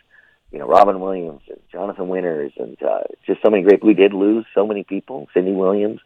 you 0.52 0.58
know 0.58 0.66
Robin 0.66 1.00
Williams 1.00 1.42
and 1.48 1.58
Jonathan 1.70 2.08
Winters, 2.08 2.52
and 2.56 2.76
uh, 2.82 3.00
just 3.26 3.40
so 3.42 3.50
many 3.50 3.62
great. 3.62 3.84
We 3.84 3.94
did 3.94 4.12
lose 4.12 4.44
so 4.54 4.66
many 4.66 4.84
people: 4.84 5.28
Cindy 5.34 5.52
Williams, 5.52 6.00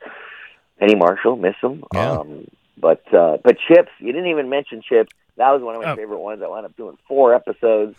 Penny 0.79 0.95
Marshall, 0.95 1.37
miss 1.37 1.55
them. 1.63 1.85
Um, 1.95 2.47
but 2.77 3.03
uh, 3.15 3.39
but 3.43 3.57
Chips, 3.69 3.91
you 4.01 4.13
didn't 4.13 4.31
even 4.31 4.49
mention 4.51 4.83
Chips. 4.89 5.13
That 5.37 5.51
was 5.51 5.63
one 5.63 5.75
of 5.77 5.83
my 5.83 5.93
Oh. 5.93 5.97
favorite 5.97 6.19
ones. 6.21 6.43
I 6.45 6.49
wound 6.49 6.67
up 6.67 6.77
doing 6.77 6.97
four 7.09 7.35
episodes. 7.35 7.97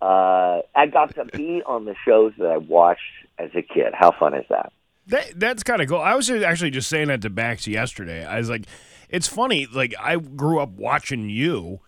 Uh, 0.00 0.60
I 0.74 0.86
got 0.86 1.14
to 1.14 1.24
be 1.26 1.62
on 1.64 1.84
the 1.84 1.94
shows 2.04 2.32
that 2.38 2.46
I 2.50 2.56
watched 2.56 3.00
as 3.38 3.50
a 3.54 3.62
kid. 3.62 3.92
How 3.94 4.10
fun 4.18 4.34
is 4.34 4.44
that? 4.48 4.72
That 5.08 5.32
that's 5.38 5.62
kind 5.62 5.82
of 5.82 5.88
cool. 5.88 5.98
I 6.00 6.14
was 6.14 6.30
actually 6.30 6.70
just 6.70 6.88
saying 6.88 7.08
that 7.08 7.22
to 7.22 7.30
Bax 7.30 7.66
yesterday. 7.66 8.24
I 8.24 8.38
was 8.38 8.48
like, 8.50 8.64
it's 9.08 9.26
funny. 9.28 9.66
Like 9.66 9.94
I 10.00 10.16
grew 10.16 10.58
up 10.60 10.70
watching 10.70 11.28
you, 11.28 11.80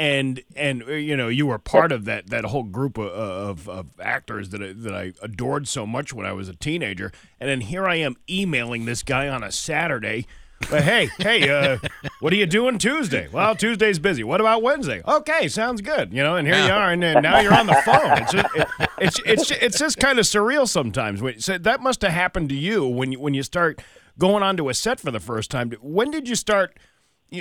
and 0.00 0.42
and 0.56 0.82
uh, 0.84 0.92
you 0.92 1.14
know 1.14 1.28
you 1.28 1.46
were 1.46 1.58
part 1.58 1.92
of 1.92 2.06
that 2.06 2.30
that 2.30 2.44
whole 2.46 2.62
group 2.62 2.96
of, 2.96 3.08
of, 3.08 3.68
of 3.68 4.00
actors 4.00 4.48
that 4.48 4.62
I, 4.62 4.72
that 4.72 4.94
I 4.94 5.12
adored 5.22 5.68
so 5.68 5.86
much 5.86 6.14
when 6.14 6.24
I 6.24 6.32
was 6.32 6.48
a 6.48 6.54
teenager. 6.54 7.12
And 7.38 7.50
then 7.50 7.60
here 7.60 7.86
I 7.86 7.96
am 7.96 8.16
emailing 8.28 8.86
this 8.86 9.02
guy 9.02 9.28
on 9.28 9.44
a 9.44 9.52
Saturday. 9.52 10.26
But 10.70 10.84
hey, 10.84 11.10
hey, 11.18 11.48
uh, 11.50 11.78
what 12.20 12.32
are 12.32 12.36
you 12.36 12.46
doing 12.46 12.78
Tuesday? 12.78 13.28
Well, 13.30 13.54
Tuesday's 13.54 13.98
busy. 13.98 14.24
What 14.24 14.40
about 14.40 14.62
Wednesday? 14.62 15.02
Okay, 15.06 15.48
sounds 15.48 15.82
good. 15.82 16.14
You 16.14 16.22
know, 16.22 16.36
and 16.36 16.48
here 16.48 16.56
you 16.66 16.72
are, 16.72 16.92
and, 16.92 17.02
then 17.02 17.22
now 17.22 17.40
you're 17.40 17.54
on 17.54 17.66
the 17.66 17.80
phone. 17.84 18.18
It's 18.18 18.32
just, 18.32 18.56
it, 18.56 18.68
it's 18.98 19.20
it's 19.26 19.50
it's 19.50 19.78
just 19.78 19.98
kind 19.98 20.18
of 20.18 20.24
surreal 20.24 20.66
sometimes. 20.66 21.44
So 21.44 21.58
that 21.58 21.80
must 21.80 22.00
have 22.00 22.12
happened 22.12 22.48
to 22.48 22.54
you 22.54 22.86
when 22.86 23.12
you, 23.12 23.20
when 23.20 23.34
you 23.34 23.42
start 23.42 23.82
going 24.18 24.42
onto 24.42 24.70
a 24.70 24.74
set 24.74 24.98
for 24.98 25.10
the 25.10 25.20
first 25.20 25.50
time. 25.50 25.72
When 25.82 26.10
did 26.10 26.26
you 26.26 26.34
start? 26.34 26.78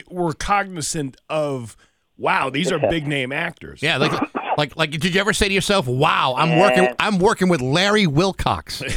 Were 0.08 0.34
cognizant 0.34 1.18
of, 1.32 1.76
wow, 2.20 2.50
these 2.50 2.72
are 2.72 2.80
big 2.90 3.08
name 3.08 3.32
actors. 3.32 3.82
Yeah, 3.82 3.98
like 3.98 4.12
like 4.58 4.76
like 4.78 4.92
did 4.92 5.16
you 5.16 5.22
ever 5.22 5.34
say 5.34 5.48
to 5.48 5.54
yourself, 5.54 5.88
"Wow, 5.88 6.36
I'm 6.38 6.60
working 6.60 6.94
I'm 7.00 7.18
working 7.20 7.50
with 7.50 7.62
Larry 7.62 8.08
Wilcox." 8.08 8.84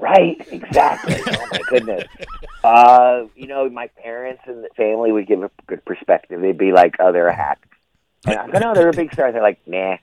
Right, 0.00 0.40
exactly. 0.50 1.16
oh 1.26 1.46
my 1.52 1.60
goodness. 1.68 2.04
Uh, 2.64 3.24
you 3.36 3.46
know, 3.46 3.68
my 3.68 3.88
parents 4.02 4.42
and 4.46 4.64
the 4.64 4.70
family 4.74 5.12
would 5.12 5.26
give 5.26 5.42
a 5.42 5.50
good 5.66 5.84
perspective. 5.84 6.40
They'd 6.40 6.56
be 6.56 6.72
like, 6.72 6.96
"Oh, 6.98 7.12
they're 7.12 7.28
a 7.28 7.36
hack," 7.36 7.58
and 8.26 8.38
I 8.38 8.46
go, 8.46 8.58
"No, 8.58 8.74
they're 8.74 8.88
a 8.88 8.94
big 8.94 9.12
star." 9.12 9.30
They're 9.30 9.42
like, 9.42 9.60
"Nah." 9.66 9.98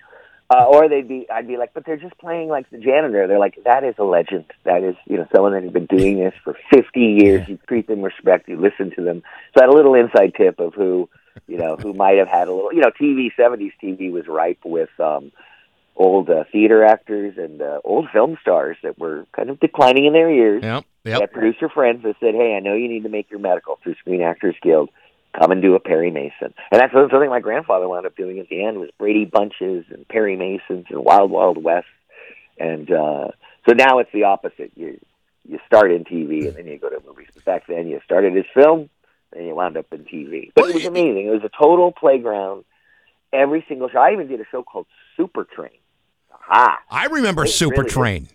Uh, 0.50 0.64
or 0.64 0.88
they'd 0.88 1.08
be, 1.08 1.28
I'd 1.30 1.48
be 1.48 1.58
like, 1.58 1.74
"But 1.74 1.86
they're 1.86 1.98
just 1.98 2.18
playing 2.20 2.48
like 2.48 2.70
the 2.70 2.78
janitor." 2.78 3.28
They're 3.28 3.40
like, 3.40 3.58
"That 3.66 3.84
is 3.84 3.96
a 3.98 4.04
legend. 4.04 4.46
That 4.66 4.84
is, 4.84 4.96
you 5.06 5.18
know, 5.18 5.28
someone 5.34 5.54
that 5.54 5.64
has 5.64 5.74
been 5.74 5.88
doing 5.88 6.20
this 6.20 6.34
for 6.44 6.56
50 6.74 7.00
years. 7.00 7.48
You 7.50 7.58
treat 7.68 7.88
them 7.88 8.02
respect. 8.02 8.48
You 8.48 8.58
listen 8.58 8.92
to 8.96 9.04
them." 9.04 9.24
So 9.56 9.62
I 9.62 9.64
had 9.64 9.70
a 9.70 9.76
little 9.76 9.96
inside 9.96 10.34
tip 10.36 10.60
of 10.60 10.76
who, 10.76 11.10
you 11.48 11.58
know, 11.58 11.76
who 11.76 11.94
might 11.94 12.18
have 12.18 12.28
had 12.28 12.48
a 12.48 12.54
little, 12.54 12.74
you 12.74 12.82
know, 12.82 12.92
TV 12.92 13.30
70s 13.38 13.74
TV 13.82 14.12
was 14.12 14.28
ripe 14.28 14.60
with. 14.66 14.90
um 15.00 15.32
old 15.98 16.30
uh, 16.30 16.44
theater 16.52 16.86
actors 16.86 17.38
and 17.38 17.62
uh, 17.62 17.80
old 17.84 18.08
film 18.14 18.38
stars 18.42 18.78
that 18.84 18.98
were 19.00 19.26
kind 19.36 19.50
of 19.50 19.60
declining 19.60 20.06
in 20.06 20.14
their 20.14 20.32
years. 20.32 20.64
Yep. 20.64 20.86
They 21.04 21.12
had 21.12 21.32
producer 21.32 21.70
friends 21.70 22.04
that 22.04 22.16
said, 22.20 22.36
"Hey, 22.36 22.56
I 22.56 22.60
know 22.60 22.74
you 22.74 22.88
need 22.88 23.04
to 23.04 23.10
make 23.10 23.30
your 23.30 23.40
medical 23.40 23.80
through 23.82 23.96
Screen 23.96 24.22
Actors 24.22 24.56
Guild. 24.62 24.90
Come 25.38 25.52
and 25.52 25.62
do 25.62 25.76
a 25.76 25.80
Perry 25.80 26.12
Mason." 26.12 26.54
And 26.72 26.82
that's 26.82 26.94
something 26.94 27.30
my 27.30 27.40
grandfather 27.40 27.88
wound 27.88 28.06
up 28.06 28.16
doing 28.16 28.40
at 28.40 28.50
the 28.50 28.64
end 28.64 28.80
was 28.80 28.90
Brady 28.98 29.26
Bunches 29.26 29.86
and 29.90 30.08
Perry 30.08 30.36
Masons 30.36 30.86
and 30.90 31.04
Wild 31.04 31.32
Wild 31.32 31.64
West. 31.64 31.88
And 32.60 32.92
uh, 32.92 33.30
so 33.68 33.74
now 33.74 34.00
it's 34.00 34.12
the 34.14 34.24
opposite. 34.24 34.72
You 34.76 35.00
you 35.48 35.60
start 35.66 35.92
in 35.92 36.04
TV 36.04 36.48
and 36.48 36.56
then 36.56 36.68
you 36.68 36.78
go 36.78 36.90
to 36.90 37.02
movies. 37.08 37.28
But 37.34 37.46
back 37.46 37.68
then, 37.68 37.88
you 37.88 38.02
started 38.04 38.36
as 38.38 38.46
film, 38.54 38.90
and 39.36 39.46
you 39.46 39.56
wound 39.56 39.78
up 39.78 39.86
in 39.92 40.06
TV. 40.06 40.52
But 40.56 40.70
it 40.70 40.76
was 40.76 40.86
amazing. 40.86 41.28
It 41.28 41.32
was 41.32 41.44
a 41.44 41.50
total 41.50 41.92
playground. 41.92 42.66
Every 43.34 43.66
single 43.68 43.90
show. 43.90 44.00
I 44.00 44.14
even 44.14 44.28
did 44.28 44.40
a 44.40 44.46
show 44.52 44.64
called 44.64 44.88
Super 45.16 45.44
Train. 45.44 45.70
Aha! 46.32 46.80
I 46.90 47.08
remember 47.08 47.44
It 47.44 47.50
Super 47.50 47.82
really 47.82 47.90
Train. 47.90 48.28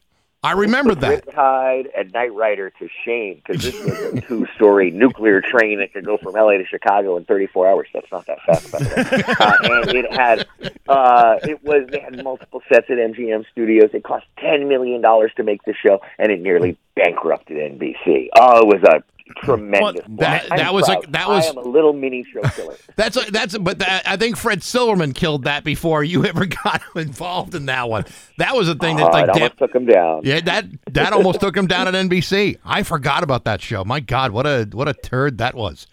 I 0.45 0.53
remember 0.53 0.97
that. 0.97 1.25
Riptide 1.25 1.87
and 1.97 2.13
Knight 2.13 2.35
Rider 2.35 2.71
to 2.71 2.89
shame 3.05 3.41
because 3.47 3.63
this 3.63 3.81
was 3.85 4.15
a 4.15 4.21
two-story 4.23 4.91
nuclear 4.95 5.41
train 5.41 5.79
that 5.79 5.93
could 5.93 6.05
go 6.05 6.17
from 6.17 6.33
LA 6.33 6.55
to 6.59 6.67
Chicago 6.67 7.17
in 7.17 7.25
34 7.27 7.69
hours. 7.71 7.87
That's 7.95 8.11
not 8.11 8.27
that 8.27 8.39
fast, 8.45 8.73
by 8.73 8.79
the 8.81 8.85
way. 8.85 9.35
uh, 9.39 9.87
and 9.87 9.97
it 9.97 10.13
had, 10.13 10.49
uh, 10.89 11.37
it 11.45 11.63
was 11.63 11.89
they 11.93 12.01
had 12.01 12.25
multiple 12.25 12.61
sets 12.69 12.87
at 12.91 12.99
MGM 12.99 13.45
Studios. 13.53 13.91
It 13.93 14.03
cost 14.03 14.27
10 14.41 14.69
million 14.69 15.01
dollars 15.01 15.31
to 15.37 15.45
make 15.45 15.63
the 15.63 15.75
show, 15.75 16.01
and 16.19 16.33
it 16.33 16.41
nearly 16.41 16.77
bankrupted 16.97 17.57
NBC. 17.79 18.29
Oh, 18.37 18.63
it 18.63 18.67
was 18.67 18.83
a 18.83 19.05
tremendous. 19.43 20.05
that- 20.19 20.49
that 20.51 20.73
was 20.75 20.89
a- 20.89 20.93
proud. 20.93 21.13
that 21.13 21.29
was- 21.29 21.45
I 21.47 21.49
am 21.51 21.57
a 21.59 21.61
little 21.63 21.93
mini 21.93 22.25
show 22.33 22.41
killer. 22.51 22.77
That's 22.97 23.17
a, 23.17 23.31
that's 23.31 23.55
a, 23.55 23.59
but 23.59 23.79
that, 23.79 24.03
I 24.07 24.17
think 24.17 24.37
Fred 24.37 24.63
Silverman 24.63 25.13
killed 25.15 25.45
that 25.45 25.65
before 25.65 26.05
you 26.05 26.25
ever 26.33 26.45
got 26.47 26.83
involved 26.95 27.55
in 27.55 27.67
that 27.67 27.89
one. 27.89 28.05
That 28.39 28.55
was 28.55 28.69
a 28.69 28.75
thing 28.75 28.97
that 28.97 29.05
Oh, 29.07 29.11
like 29.11 29.29
almost 29.29 29.39
damn- 29.39 29.69
took 29.69 29.75
him 29.75 29.87
down. 29.87 30.21
yeah 30.25 30.41
that 30.41 30.67
that 30.93 31.13
almost 31.13 31.41
took 31.41 31.57
him 31.57 31.67
down 31.67 31.89
at 31.89 31.95
NBC. 31.95 32.59
I 32.65 32.83
forgot 32.83 33.23
about 33.23 33.45
that 33.45 33.61
show. 33.63 33.83
My 33.85 34.01
God, 34.01 34.33
what 34.33 34.47
a 34.47 34.69
what 34.73 34.89
a 34.89 34.95
turd 34.95 35.39
that 35.39 35.55
was. 35.55 35.87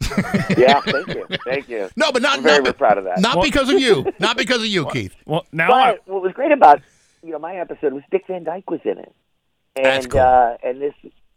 yeah, 0.58 0.80
thank 0.80 1.08
you, 1.08 1.26
thank 1.44 1.68
you. 1.68 1.88
No, 1.96 2.12
but 2.12 2.20
not 2.22 2.38
I'm 2.38 2.42
very, 2.44 2.62
not, 2.62 2.76
proud 2.76 2.98
of 2.98 3.04
that. 3.04 3.20
Not 3.20 3.42
because 3.42 3.70
of 3.70 3.80
you. 3.80 4.12
Not 4.18 4.36
because 4.36 4.58
of 4.58 4.66
you, 4.66 4.86
Keith. 4.90 5.14
Well, 5.24 5.46
now 5.52 5.68
but 5.68 6.02
what 6.06 6.22
was 6.22 6.32
great 6.32 6.52
about 6.52 6.80
you 7.22 7.30
know 7.32 7.38
my 7.38 7.56
episode 7.56 7.92
was 7.92 8.02
Dick 8.10 8.24
Van 8.26 8.44
Dyke 8.44 8.70
was 8.70 8.80
in 8.84 8.98
it, 8.98 9.12
and 9.76 9.84
That's 9.86 10.06
cool. 10.06 10.20
uh, 10.20 10.56
and 10.62 10.80
this 10.80 10.94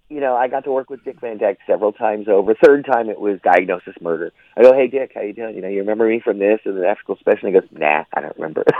you 0.10 0.20
know 0.20 0.36
I 0.36 0.48
got 0.48 0.64
to 0.64 0.72
work 0.72 0.90
with 0.90 1.04
Dick 1.04 1.20
Van 1.20 1.38
Dyke 1.38 1.60
several 1.68 1.92
times 1.92 2.28
over. 2.28 2.56
Third 2.56 2.86
time 2.86 3.10
it 3.10 3.20
was 3.20 3.40
Diagnosis 3.44 3.96
Murder. 4.02 4.32
I 4.56 4.64
go, 4.64 4.74
hey 4.74 4.88
Dick, 4.88 5.12
how 5.16 5.22
you 5.22 5.34
doing? 5.34 5.56
You 5.56 5.62
know, 5.62 5.68
you 5.68 5.80
remember 5.80 6.08
me 6.08 6.22
from 6.24 6.40
this 6.40 6.60
and 6.66 6.78
the 6.78 6.88
ethical 6.88 7.18
special? 7.18 7.48
And 7.48 7.56
he 7.56 7.62
goes, 7.62 7.70
Nah, 7.72 8.06
I 8.14 8.22
don't 8.22 8.36
remember. 8.38 8.64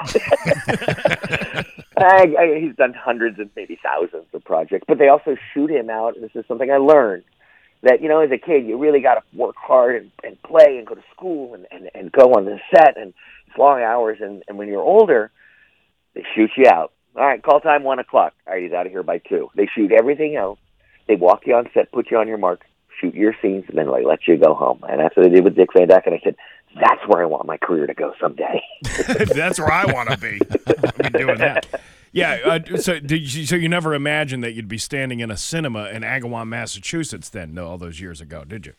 I, 2.00 2.36
I, 2.38 2.60
he's 2.62 2.76
done 2.76 2.94
hundreds 2.94 3.40
and 3.40 3.50
maybe 3.56 3.80
thousands 3.84 4.28
of 4.34 4.44
projects, 4.44 4.86
but 4.88 5.00
they 5.00 5.08
also 5.08 5.36
shoot 5.54 5.72
him 5.72 5.90
out. 5.90 6.16
And 6.16 6.24
this 6.24 6.36
is 6.36 6.46
something 6.48 6.70
I 6.70 6.78
learned 6.78 7.24
that 7.84 8.02
you 8.02 8.10
know 8.10 8.20
as 8.20 8.32
a 8.32 8.38
kid 8.38 8.66
you 8.66 8.78
really 8.78 9.02
got 9.02 9.16
to 9.16 9.22
work 9.38 9.56
hard 9.56 9.96
and, 10.02 10.12
and 10.24 10.42
play 10.42 10.78
and 10.78 10.88
go 10.88 10.96
to 10.96 11.04
school 11.16 11.54
and, 11.54 11.68
and, 11.72 11.90
and 11.94 12.12
go 12.12 12.34
on 12.34 12.46
the 12.46 12.60
set 12.74 12.98
and 12.98 13.14
it's 13.48 13.58
long 13.58 13.82
hours 13.82 14.18
and, 14.22 14.44
and 14.48 14.58
when 14.58 14.68
you're 14.68 14.82
older 14.82 15.32
they 16.16 16.24
shoot 16.36 16.50
you 16.58 16.66
out 16.68 16.92
all 17.16 17.26
right 17.26 17.44
call 17.44 17.60
time 17.60 17.84
one 17.84 18.00
o'clock 18.00 18.34
all 18.48 18.54
right 18.54 18.64
he's 18.64 18.74
out 18.74 18.86
of 18.86 18.92
here 18.92 19.04
by 19.04 19.20
two 19.20 19.50
they 19.56 19.68
shoot 19.76 19.92
everything 19.92 20.36
else 20.36 20.60
they 21.08 21.16
walk 21.16 21.46
you 21.46 21.56
on 21.56 21.70
set 21.74 21.92
put 21.92 22.10
you 22.12 22.18
on 22.18 22.28
your 22.28 22.38
mark 22.38 22.62
shoot 23.00 23.14
your 23.14 23.34
scenes 23.42 23.66
and 23.70 23.78
then 23.78 23.88
like 23.90 24.06
let 24.06 24.28
you 24.28 24.38
go 24.38 24.54
home 24.54 24.84
and 24.90 25.00
that's 25.00 25.16
what 25.16 25.24
they 25.24 25.30
did 25.30 25.44
with 25.44 25.56
dick 25.56 25.70
van 25.76 25.88
dyke 25.88 26.04
and 26.06 26.16
i 26.16 26.20
said 26.24 26.36
that's 26.82 27.02
where 27.08 27.22
i 27.22 27.26
want 27.26 27.46
my 27.46 27.58
career 27.58 27.86
to 27.88 27.94
go 27.94 28.14
someday 28.20 28.62
That's 29.34 29.60
where 29.60 29.72
I 29.72 29.86
want 29.92 30.10
to 30.10 30.18
be. 30.18 30.40
I'll 30.68 31.12
be 31.12 31.18
doing 31.18 31.38
that. 31.40 31.82
Yeah. 32.12 32.40
Uh, 32.46 32.78
so, 32.78 33.00
did 33.00 33.34
you, 33.34 33.46
so 33.46 33.56
you 33.56 33.68
never 33.68 33.94
imagined 33.94 34.44
that 34.44 34.54
you'd 34.54 34.68
be 34.68 34.78
standing 34.78 35.20
in 35.20 35.32
a 35.32 35.38
cinema 35.38 35.90
in 35.90 36.04
Agawam, 36.04 36.48
Massachusetts, 36.48 37.30
then, 37.30 37.54
no, 37.54 37.68
all 37.68 37.78
those 37.78 38.00
years 38.00 38.22
ago, 38.22 38.44
did 38.44 38.66
you? 38.68 38.74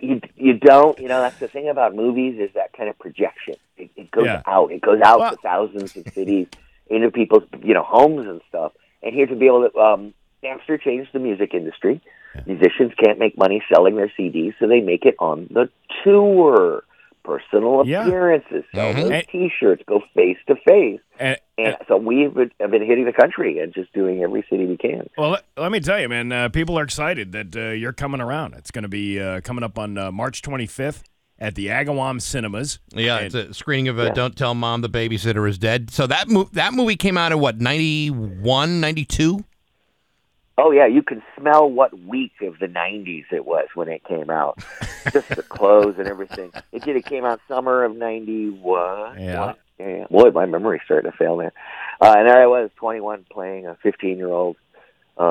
you 0.00 0.20
you 0.36 0.54
don't 0.54 0.98
you 0.98 1.08
know 1.08 1.20
that's 1.20 1.38
the 1.38 1.48
thing 1.48 1.68
about 1.68 1.94
movies 1.94 2.38
is 2.40 2.50
that 2.54 2.72
kind 2.72 2.88
of 2.88 2.98
projection 2.98 3.54
it, 3.76 3.90
it 3.96 4.10
goes 4.10 4.24
Yeah. 4.24 4.40
out 4.46 4.72
it 4.72 4.80
goes 4.80 5.00
out 5.04 5.18
Well- 5.20 5.30
to 5.32 5.42
thousands 5.42 5.94
of 5.96 6.08
cities 6.14 6.46
into 6.88 7.10
people's 7.10 7.42
you 7.62 7.74
know 7.74 7.82
homes 7.82 8.26
and 8.26 8.40
stuff 8.48 8.72
and 9.02 9.14
here 9.14 9.26
to 9.26 9.36
be 9.36 9.46
able 9.46 9.68
to 9.68 9.78
um 9.78 10.14
Napster 10.44 10.80
changed 10.80 11.10
the 11.12 11.18
music 11.18 11.54
industry 11.54 12.00
musicians 12.46 12.92
can't 13.04 13.18
make 13.18 13.36
money 13.36 13.62
selling 13.72 13.94
their 13.96 14.10
CDs 14.18 14.54
so 14.58 14.66
they 14.66 14.80
make 14.80 15.04
it 15.04 15.14
on 15.18 15.46
the 15.50 15.68
tour 16.02 16.82
personal 17.24 17.82
Yeah. 17.86 18.06
appearances 18.06 18.64
sell 18.74 18.94
Mhm. 18.94 19.08
those 19.10 19.22
t-shirts 19.30 19.82
go 19.86 20.02
face 20.14 20.38
to 20.48 20.56
face 20.66 21.00
And, 21.20 21.36
and 21.58 21.76
so 21.86 21.96
we've 21.98 22.32
been, 22.34 22.50
have 22.58 22.70
been 22.70 22.84
hitting 22.84 23.04
the 23.04 23.12
country 23.12 23.58
and 23.60 23.72
just 23.74 23.92
doing 23.92 24.22
every 24.22 24.44
city 24.50 24.64
we 24.66 24.76
can 24.78 25.08
Well, 25.16 25.30
let, 25.30 25.44
let 25.56 25.70
me 25.70 25.78
tell 25.78 26.00
you, 26.00 26.08
man. 26.08 26.32
Uh, 26.32 26.48
people 26.48 26.76
are 26.78 26.82
excited 26.82 27.30
that 27.32 27.54
uh, 27.54 27.70
you're 27.72 27.92
coming 27.92 28.20
around. 28.20 28.54
It's 28.54 28.70
going 28.72 28.82
to 28.82 28.88
be 28.88 29.20
uh, 29.20 29.42
coming 29.42 29.62
up 29.62 29.78
on 29.78 29.96
uh, 29.98 30.10
March 30.10 30.42
25th 30.42 31.02
at 31.38 31.54
the 31.54 31.66
Agawam 31.66 32.20
Cinemas. 32.20 32.80
Yeah, 32.94 33.18
And- 33.18 33.26
it's 33.26 33.34
a 33.34 33.54
screening 33.54 33.88
of 33.88 33.98
uh, 34.00 34.04
Yeah. 34.04 34.12
Don't 34.14 34.36
Tell 34.36 34.54
Mom 34.54 34.80
the 34.80 34.88
Babysitter 34.88 35.46
is 35.48 35.58
Dead. 35.58 35.90
So 35.90 36.06
that 36.08 36.28
mo- 36.28 36.48
that 36.54 36.72
movie 36.72 36.96
came 36.96 37.16
out 37.18 37.30
in 37.30 37.38
what, 37.38 37.60
91, 37.60 38.80
92? 38.80 39.44
Oh 40.58 40.70
yeah, 40.70 40.86
you 40.86 41.02
can 41.02 41.22
smell 41.38 41.68
what 41.70 41.98
week 41.98 42.32
of 42.42 42.58
the 42.58 42.66
'90s 42.66 43.24
it 43.32 43.44
was 43.46 43.66
when 43.74 43.88
it 43.88 44.04
came 44.04 44.30
out. 44.30 44.58
Just 45.12 45.28
the 45.30 45.42
clothes 45.42 45.96
and 45.98 46.06
everything. 46.06 46.52
It 46.72 46.82
did. 46.82 46.96
It 46.96 47.04
came 47.06 47.24
out 47.24 47.40
summer 47.48 47.84
of 47.84 47.96
'91. 47.96 49.20
Yeah. 49.20 49.54
yeah. 49.78 50.06
Boy, 50.10 50.30
my 50.30 50.46
memory's 50.46 50.82
starting 50.84 51.10
to 51.10 51.16
fail 51.16 51.36
there. 51.38 51.52
Uh, 52.00 52.14
and 52.18 52.28
there 52.28 52.42
I 52.42 52.46
was, 52.46 52.70
21, 52.76 53.26
playing 53.30 53.66
a 53.66 53.76
15-year-old 53.84 54.56
uh, 55.16 55.22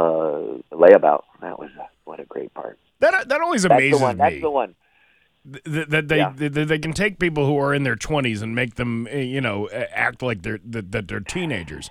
layabout. 0.71 1.23
That 1.41 1.59
was 1.59 1.69
a, 1.79 1.87
what 2.05 2.19
a 2.19 2.25
great 2.25 2.53
part. 2.53 2.79
that 2.99 3.27
that 3.29 3.41
always 3.41 3.63
That's 3.63 3.73
amazes 3.73 4.01
one. 4.01 4.17
That's 4.17 4.41
the 4.41 4.49
one. 4.49 4.75
Th- 5.65 5.87
that 5.87 6.07
they, 6.07 6.17
Yeah. 6.17 6.33
they 6.37 6.79
can 6.79 6.93
take 6.93 7.17
people 7.19 7.45
who 7.45 7.57
are 7.57 7.73
in 7.73 7.83
their 7.83 7.95
20s 7.95 8.41
and 8.41 8.53
make 8.55 8.75
them, 8.75 9.07
uh, 9.11 9.17
you 9.17 9.41
know, 9.41 9.69
act 9.69 10.21
like 10.21 10.41
they're 10.43 10.59
that, 10.65 10.91
that 10.91 11.07
they're 11.07 11.19
teenagers. 11.19 11.89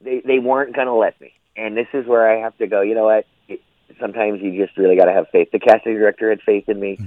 They 0.00 0.20
they 0.24 0.38
weren't 0.38 0.74
going 0.74 0.86
to 0.86 0.94
let 0.94 1.20
me, 1.20 1.32
and 1.60 1.76
this 1.76 1.88
is 1.92 2.06
where 2.06 2.28
I 2.28 2.40
have 2.40 2.56
to 2.58 2.66
go. 2.66 2.80
You 2.80 2.94
know 2.94 3.04
what? 3.04 3.26
It, 3.48 3.60
sometimes 4.00 4.40
you 4.42 4.64
just 4.64 4.76
really 4.78 4.96
got 4.96 5.04
to 5.04 5.12
have 5.12 5.26
faith. 5.30 5.50
The 5.52 5.58
casting 5.58 5.94
director 5.94 6.30
had 6.30 6.40
faith 6.42 6.68
in 6.68 6.80
me. 6.80 6.96
Hmm. 6.96 7.06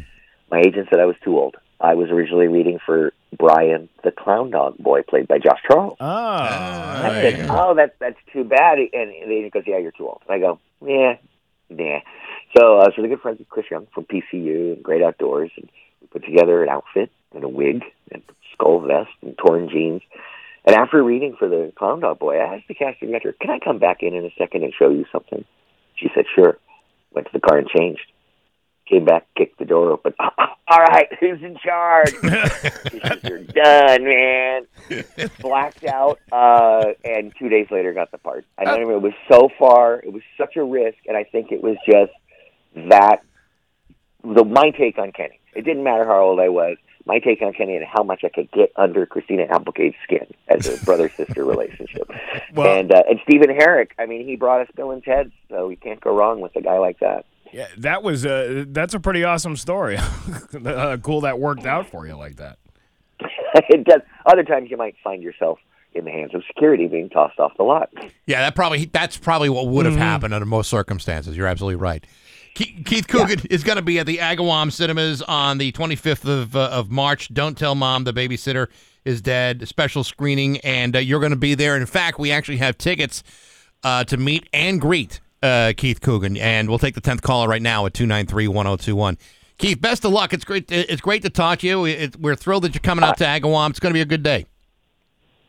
My 0.51 0.59
agent 0.59 0.87
said 0.89 0.99
I 0.99 1.05
was 1.05 1.15
too 1.23 1.37
old. 1.39 1.55
I 1.79 1.95
was 1.95 2.09
originally 2.09 2.47
reading 2.47 2.79
for 2.85 3.11
Brian, 3.37 3.89
the 4.03 4.11
clown 4.11 4.51
dog 4.51 4.77
boy, 4.77 5.01
played 5.01 5.27
by 5.27 5.39
Josh 5.39 5.59
Charles. 5.67 5.97
Ah, 5.99 6.47
ah, 6.49 7.05
I 7.05 7.21
said, 7.21 7.47
"Oh, 7.49 7.73
that's 7.75 7.93
that's 7.99 8.19
too 8.31 8.43
bad." 8.43 8.77
And 8.77 9.11
the 9.11 9.33
agent 9.33 9.53
goes, 9.53 9.63
"Yeah, 9.65 9.79
you're 9.79 9.91
too 9.91 10.07
old." 10.07 10.21
And 10.27 10.35
I 10.35 10.39
go, 10.39 10.59
"Yeah, 10.85 11.17
nah." 11.69 11.99
So 12.55 12.77
uh, 12.77 12.83
I 12.83 12.87
was 12.87 12.93
really 12.97 13.09
good 13.09 13.21
friends 13.21 13.39
with 13.39 13.49
Chris 13.49 13.65
Young 13.71 13.87
from 13.93 14.05
PCU 14.05 14.73
and 14.75 14.83
Great 14.83 15.01
Outdoors, 15.01 15.51
and 15.57 15.67
we 15.99 16.07
put 16.07 16.23
together 16.23 16.63
an 16.63 16.69
outfit 16.69 17.11
and 17.33 17.43
a 17.43 17.49
wig 17.49 17.83
and 18.11 18.21
skull 18.53 18.79
vest 18.79 19.09
and 19.21 19.35
torn 19.37 19.67
jeans. 19.69 20.03
And 20.65 20.75
after 20.75 21.03
reading 21.03 21.35
for 21.37 21.49
the 21.49 21.73
Clown 21.75 21.99
Dog 21.99 22.19
Boy, 22.19 22.37
I 22.37 22.55
asked 22.55 22.67
the 22.67 22.73
casting 22.73 23.09
director, 23.09 23.33
"Can 23.33 23.49
I 23.49 23.59
come 23.59 23.79
back 23.79 24.01
in 24.01 24.13
in 24.13 24.25
a 24.25 24.31
second 24.37 24.63
and 24.63 24.73
show 24.73 24.89
you 24.89 25.05
something?" 25.11 25.43
She 25.95 26.09
said, 26.15 26.25
"Sure." 26.33 26.57
Went 27.11 27.27
to 27.27 27.33
the 27.33 27.39
car 27.39 27.57
and 27.57 27.67
changed. 27.67 28.11
Came 28.87 29.05
back, 29.05 29.27
kicked 29.37 29.59
the 29.59 29.65
door 29.65 29.91
open. 29.91 30.13
All 30.19 30.79
right, 30.79 31.07
who's 31.19 31.41
in 31.41 31.57
charge? 31.57 32.13
You're 33.23 33.43
done, 33.43 34.03
man. 34.03 34.67
Blacked 35.39 35.83
out, 35.85 36.19
uh, 36.31 36.93
and 37.03 37.33
two 37.37 37.49
days 37.49 37.67
later 37.69 37.93
got 37.93 38.11
the 38.11 38.17
part. 38.17 38.45
I 38.57 38.63
don't 38.63 38.81
even. 38.81 38.95
It 38.95 39.01
was 39.01 39.13
so 39.29 39.49
far. 39.59 39.99
It 39.99 40.11
was 40.11 40.23
such 40.37 40.55
a 40.55 40.63
risk, 40.63 40.97
and 41.07 41.15
I 41.15 41.23
think 41.25 41.51
it 41.51 41.61
was 41.61 41.77
just 41.85 42.11
that. 42.89 43.23
The 44.23 44.45
my 44.45 44.71
take 44.71 44.97
on 44.97 45.11
Kenny. 45.11 45.39
It 45.53 45.63
didn't 45.65 45.83
matter 45.83 46.05
how 46.05 46.21
old 46.21 46.39
I 46.39 46.49
was. 46.49 46.77
My 47.05 47.19
take 47.19 47.41
on 47.41 47.53
Kenny 47.53 47.75
and 47.75 47.85
how 47.85 48.03
much 48.03 48.23
I 48.23 48.29
could 48.29 48.49
get 48.51 48.71
under 48.77 49.05
Christina 49.05 49.43
Applegate's 49.49 49.97
skin 50.03 50.25
as 50.47 50.67
a 50.67 50.83
brother 50.85 51.09
sister 51.09 51.43
relationship. 51.43 52.09
Well- 52.53 52.79
and 52.79 52.93
uh, 52.93 53.03
and 53.09 53.19
Stephen 53.23 53.49
Herek. 53.49 53.91
I 53.99 54.05
mean, 54.05 54.25
he 54.25 54.35
brought 54.35 54.61
us 54.61 54.67
Bill 54.75 54.91
and 54.91 55.03
Ted, 55.03 55.31
so 55.49 55.67
we 55.67 55.75
can't 55.75 55.99
go 55.99 56.15
wrong 56.15 56.39
with 56.39 56.55
a 56.55 56.61
guy 56.61 56.77
like 56.77 56.99
that. 56.99 57.25
Yeah, 57.51 57.67
that 57.77 58.01
was 58.01 58.25
uh, 58.25 58.65
that's 58.67 58.93
a 58.95 58.99
pretty 58.99 59.23
awesome 59.23 59.55
story. 59.55 59.97
uh, 60.65 60.97
cool 60.97 61.21
that 61.21 61.39
worked 61.39 61.65
out 61.65 61.87
for 61.87 62.07
you 62.07 62.15
like 62.15 62.37
that. 62.37 62.57
it 63.69 63.83
does. 63.83 64.01
Other 64.25 64.43
times 64.43 64.71
you 64.71 64.77
might 64.77 64.95
find 65.03 65.21
yourself 65.21 65.59
in 65.95 66.05
the 66.05 66.11
hands 66.11 66.33
of 66.33 66.43
security 66.47 66.87
being 66.87 67.09
tossed 67.09 67.39
off 67.39 67.51
the 67.57 67.63
lot. 67.63 67.89
Yeah, 68.25 68.41
that 68.41 68.55
probably 68.55 68.85
that's 68.85 69.17
probably 69.17 69.49
what 69.49 69.67
would 69.67 69.85
have 69.85 69.93
Mm-hmm. 69.95 70.01
happened 70.03 70.33
under 70.33 70.45
most 70.45 70.69
circumstances. 70.69 71.35
You're 71.37 71.47
absolutely 71.47 71.75
right. 71.75 72.05
Keith, 72.55 72.85
Keith 72.85 73.07
Coogan 73.07 73.39
is 73.49 73.63
going 73.63 73.77
to 73.77 73.81
be 73.81 73.97
at 73.97 74.05
the 74.05 74.17
Agawam 74.17 74.71
Cinemas 74.71 75.21
on 75.23 75.57
the 75.57 75.71
25th 75.71 76.27
of 76.27 76.55
uh, 76.55 76.69
of 76.71 76.91
March. 76.91 77.33
Don't 77.33 77.57
tell 77.57 77.73
mom 77.75 78.03
the 78.03 78.13
babysitter 78.13 78.67
is 79.05 79.21
dead. 79.21 79.67
Special 79.67 80.03
screening, 80.03 80.59
and 80.59 80.95
uh, 80.95 80.99
you're 80.99 81.19
going 81.19 81.31
to 81.31 81.35
be 81.35 81.55
there. 81.55 81.75
In 81.75 81.85
fact, 81.85 82.19
we 82.19 82.31
actually 82.31 82.57
have 82.57 82.77
tickets 82.77 83.23
uh, 83.83 84.03
to 84.05 84.17
meet 84.17 84.47
and 84.53 84.79
greet 84.79 85.19
uh, 85.41 85.73
Keith 85.75 85.99
Coogan, 86.01 86.37
and 86.37 86.69
we'll 86.69 86.79
take 86.79 86.93
the 86.95 87.01
10th 87.01 87.21
caller 87.21 87.47
right 87.47 87.61
now 87.61 87.85
at 87.85 87.93
293-1021. 87.93 89.17
Keith, 89.57 89.79
best 89.81 90.05
of 90.05 90.11
luck. 90.11 90.33
It's 90.33 90.45
great. 90.45 90.71
It's 90.71 91.01
great 91.01 91.21
to 91.23 91.29
talk 91.29 91.59
to 91.59 91.67
you. 91.67 91.85
It, 91.85 92.15
we're 92.17 92.35
thrilled 92.35 92.63
that 92.63 92.73
you're 92.73 92.81
coming 92.81 93.03
out 93.03 93.17
to 93.17 93.23
Agawam. 93.25 93.69
It's 93.71 93.79
going 93.79 93.91
to 93.91 93.97
be 93.97 94.01
a 94.01 94.05
good 94.05 94.23
day. 94.23 94.45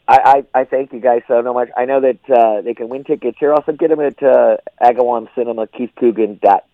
I, 0.06 0.44
I, 0.54 0.60
I 0.60 0.64
thank 0.64 0.92
you 0.92 1.00
guys 1.00 1.22
so 1.26 1.42
much. 1.42 1.70
I 1.76 1.86
know 1.86 2.00
that 2.00 2.18
uh, 2.30 2.60
they 2.60 2.74
can 2.74 2.88
win 2.88 3.04
tickets 3.04 3.38
here. 3.40 3.52
Also, 3.52 3.72
get 3.72 3.88
them 3.88 4.00
at 4.00 4.22
uh, 4.22 4.58
Agawam 4.82 5.28
Cinema, 5.34 5.66
Keith 5.66 5.92
Coogan 5.96 6.38
dot 6.42 6.64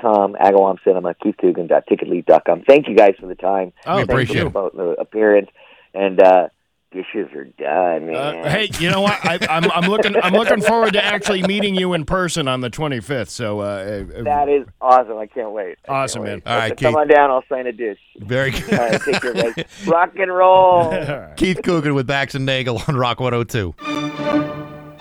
com 0.00 0.34
Agawam 0.34 0.82
Cinema, 0.82 1.14
Keith 1.14 1.36
Coogan 1.40 1.68
dot 1.68 1.86
TicketLeap 1.86 2.26
dot 2.26 2.44
com. 2.44 2.62
Thank 2.62 2.88
you 2.88 2.96
guys 2.96 3.14
for 3.20 3.26
the 3.26 3.36
time. 3.36 3.72
Oh, 3.86 3.96
Thanks 3.96 4.12
appreciate 4.12 4.52
for 4.52 4.70
the, 4.70 4.76
the 4.76 4.88
appearance. 5.00 5.50
And 5.94 6.20
uh, 6.20 6.48
dishes 6.94 7.32
are 7.34 7.44
done, 7.44 8.06
man. 8.06 8.14
Uh, 8.14 8.48
hey, 8.48 8.70
you 8.78 8.88
know 8.88 9.00
what? 9.00 9.18
I, 9.24 9.38
I'm, 9.50 9.70
I'm 9.70 9.90
looking. 9.90 10.16
I'm 10.16 10.32
looking 10.32 10.62
forward 10.62 10.94
to 10.94 11.04
actually 11.04 11.42
meeting 11.42 11.74
you 11.74 11.92
in 11.92 12.04
person 12.04 12.48
on 12.48 12.60
the 12.60 12.70
25th. 12.70 13.28
So 13.28 13.60
uh, 13.60 13.64
uh, 13.64 14.22
that 14.22 14.48
is 14.48 14.66
awesome. 14.80 15.18
I 15.18 15.26
can't 15.26 15.50
wait. 15.50 15.76
I 15.88 15.92
awesome, 15.92 16.22
man. 16.22 16.40
can't 16.40 16.70
wait. 16.70 16.78
Come 16.78 16.94
on 16.94 17.08
down. 17.08 17.30
I'll 17.30 17.44
sign 17.48 17.66
a 17.66 17.72
dish. 17.72 17.98
Very 18.18 18.52
good. 18.52 18.72
All 18.72 18.88
right, 18.88 19.00
take 19.02 19.20
care, 19.20 19.34
guys. 19.34 19.64
Rock 19.86 20.16
and 20.16 20.32
roll. 20.32 20.94
Keith 21.36 21.60
Coogan 21.62 21.94
with 21.94 22.06
Bax 22.06 22.34
and 22.34 22.46
Nagel 22.46 22.80
on 22.86 22.96
Rock 22.96 23.20
102. 23.20 23.74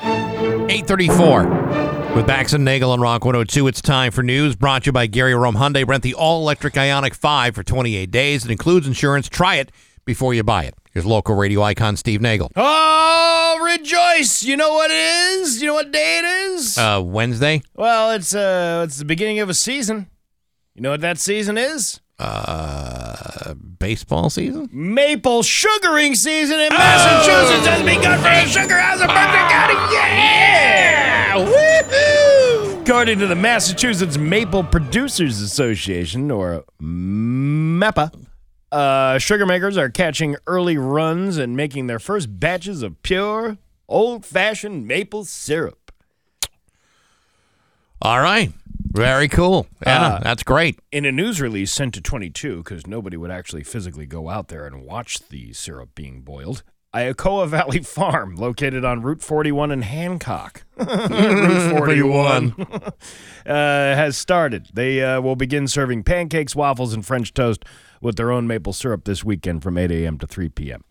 834 0.04 2.16
with 2.16 2.26
Bax 2.26 2.54
and 2.54 2.66
Nagel 2.66 2.92
on 2.92 3.00
Rock 3.00 3.24
102. 3.24 3.68
It's 3.68 3.82
time 3.82 4.12
for 4.12 4.24
news 4.24 4.56
brought 4.56 4.84
to 4.84 4.88
you 4.88 4.92
by 4.92 5.06
Gary 5.06 5.36
Rome 5.36 5.56
Hyundai. 5.56 5.88
Rent 5.88 6.04
the 6.04 6.16
all-electric 6.16 6.74
Ioniq 6.74 7.14
5 7.14 7.56
for 7.56 7.64
28 7.64 8.10
days. 8.10 8.46
It 8.46 8.52
includes 8.52 8.88
insurance. 8.88 9.30
Try 9.30 9.56
it 9.56 9.72
before 10.06 10.34
you 10.34 10.44
buy 10.44 10.64
it. 10.66 10.76
Here's 10.92 11.06
local 11.06 11.36
radio 11.36 11.62
icon 11.64 11.98
Steve 11.98 12.22
Nagel. 12.22 12.52
Oh, 12.56 13.60
rejoice! 13.64 14.44
You 14.44 14.58
know 14.58 14.74
what 14.74 14.92
it 14.92 15.40
is? 15.42 15.62
You 15.62 15.68
know 15.70 15.74
what 15.76 15.92
day 15.92 16.20
it 16.20 16.26
is? 16.26 16.78
Uh, 16.78 17.02
Wednesday? 17.04 17.62
well, 17.76 18.12
it's 18.12 18.36
uh, 18.36 18.84
it's 18.86 18.98
the 18.98 19.06
beginning 19.06 19.40
of 19.40 19.50
a 19.50 19.54
season. 19.54 20.08
You 20.76 20.82
know 20.82 20.92
what 20.92 21.02
that 21.02 21.18
season 21.20 21.58
is? 21.58 22.00
Uh, 22.20 23.54
baseball 23.80 24.30
season? 24.30 24.70
Maple 24.72 25.42
sugaring 25.44 26.16
season 26.16 26.60
in 26.60 26.70
Massachusetts 26.70 27.68
has 27.68 27.82
begun 27.82 28.18
for 28.20 28.24
the 28.24 28.46
Sugar 28.48 28.78
House 28.80 29.02
of 29.02 29.08
Berkshire 29.08 29.50
County. 29.50 29.74
Yeah! 29.94 31.36
Woohoo! 31.38 32.82
According 32.82 33.20
to 33.20 33.28
the 33.28 33.36
Massachusetts 33.36 34.18
Maple 34.18 34.64
Producers 34.64 35.42
Association, 35.42 36.30
or 36.32 36.64
MEPA, 36.82 38.12
uh, 38.74 39.18
sugar 39.20 39.46
makers 39.46 39.78
are 39.78 39.90
catching 39.90 40.36
early 40.48 40.78
runs 40.78 41.38
and 41.38 41.56
making 41.56 41.88
their 41.88 42.00
first 42.00 42.40
batches 42.40 42.82
of 42.84 43.02
pure, 43.04 43.58
old-fashioned 43.88 44.88
maple 44.88 45.26
syrup. 45.26 45.92
All 48.02 48.20
right. 48.20 48.52
Very 48.92 49.28
cool. 49.28 49.66
Yeah, 49.86 50.02
Uh, 50.08 50.20
that's 50.20 50.44
great. 50.44 50.80
In 50.92 51.06
a 51.06 51.12
news 51.12 51.40
release 51.42 51.72
sent 51.72 51.94
to 51.96 52.02
22, 52.02 52.58
because 52.58 52.86
nobody 52.86 53.18
would 53.18 53.32
actually 53.32 53.64
physically 53.64 54.06
go 54.06 54.30
out 54.30 54.50
there 54.50 54.66
and 54.68 54.84
watch 54.84 55.20
the 55.30 55.54
syrup 55.54 55.90
being 55.96 56.22
boiled, 56.22 56.64
Ioka 56.94 57.48
Valley 57.48 57.80
Farm, 57.82 58.36
located 58.36 58.84
on 58.86 59.02
Route 59.02 59.22
41 59.24 59.72
in 59.72 59.82
Hancock, 59.84 60.64
Route 60.78 61.72
41, 61.78 62.56
uh, 62.70 62.92
has 63.46 64.16
started. 64.18 64.68
They 64.74 65.02
uh, 65.04 65.22
will 65.22 65.36
begin 65.36 65.68
serving 65.68 66.04
pancakes, 66.04 66.56
waffles, 66.56 66.94
and 66.94 67.04
French 67.06 67.34
toast 67.34 67.64
with 68.04 68.18
their 68.18 68.32
own 68.32 68.46
maple 68.46 68.74
syrup 68.74 69.06
this 69.06 69.24
weekend 69.24 69.64
from 69.64 69.78
8 69.78 69.90
a.m. 69.90 70.18
to 70.20 70.28
3 70.28 70.50
p.m. 70.50 70.84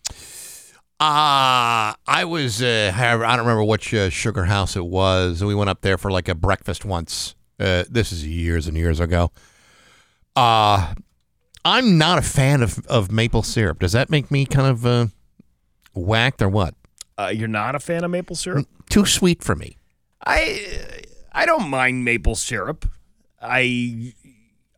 Uh, 0.99 1.93
I 2.07 2.25
was, 2.27 2.63
uh, 2.63 2.93
I 2.95 3.17
don't 3.17 3.41
remember 3.41 3.65
which 3.65 3.93
uh, 3.93 4.09
sugar 4.09 4.45
house 4.45 4.77
it 4.77 4.87
was. 4.87 5.45
We 5.45 5.55
went 5.55 5.69
up 5.69 5.83
there 5.83 5.99
for 5.99 6.11
like 6.11 6.29
a 6.29 6.35
breakfast 6.35 6.85
once. 6.85 7.35
Uh, 7.61 7.85
this 7.91 8.13
is 8.13 8.27
years 8.27 8.67
and 8.67 8.77
years 8.77 8.99
ago. 8.99 9.31
Uh, 10.35 10.95
I'm 11.65 11.99
not 11.99 12.19
a 12.19 12.23
fan 12.23 12.63
of, 12.63 12.85
of 12.87 13.13
maple 13.13 13.43
syrup. 13.43 13.81
Does 13.81 13.93
that 13.93 14.11
make 14.11 14.31
me 14.31 14.47
kind 14.47 14.69
of 14.69 14.87
uh, 14.87 15.07
whacked 15.93 16.41
or 16.41 16.49
what? 16.49 16.75
Uh, 17.19 17.33
you're 17.35 17.47
not 17.47 17.75
a 17.75 17.81
fan 17.81 18.05
of 18.05 18.11
maple 18.11 18.37
syrup? 18.37 18.67
Too 18.89 19.05
sweet 19.05 19.45
for 19.45 19.55
me. 19.55 19.77
I 20.25 20.95
I 21.31 21.47
don't 21.47 21.69
mind 21.69 22.05
maple 22.05 22.37
syrup. 22.37 22.89
I 23.41 24.15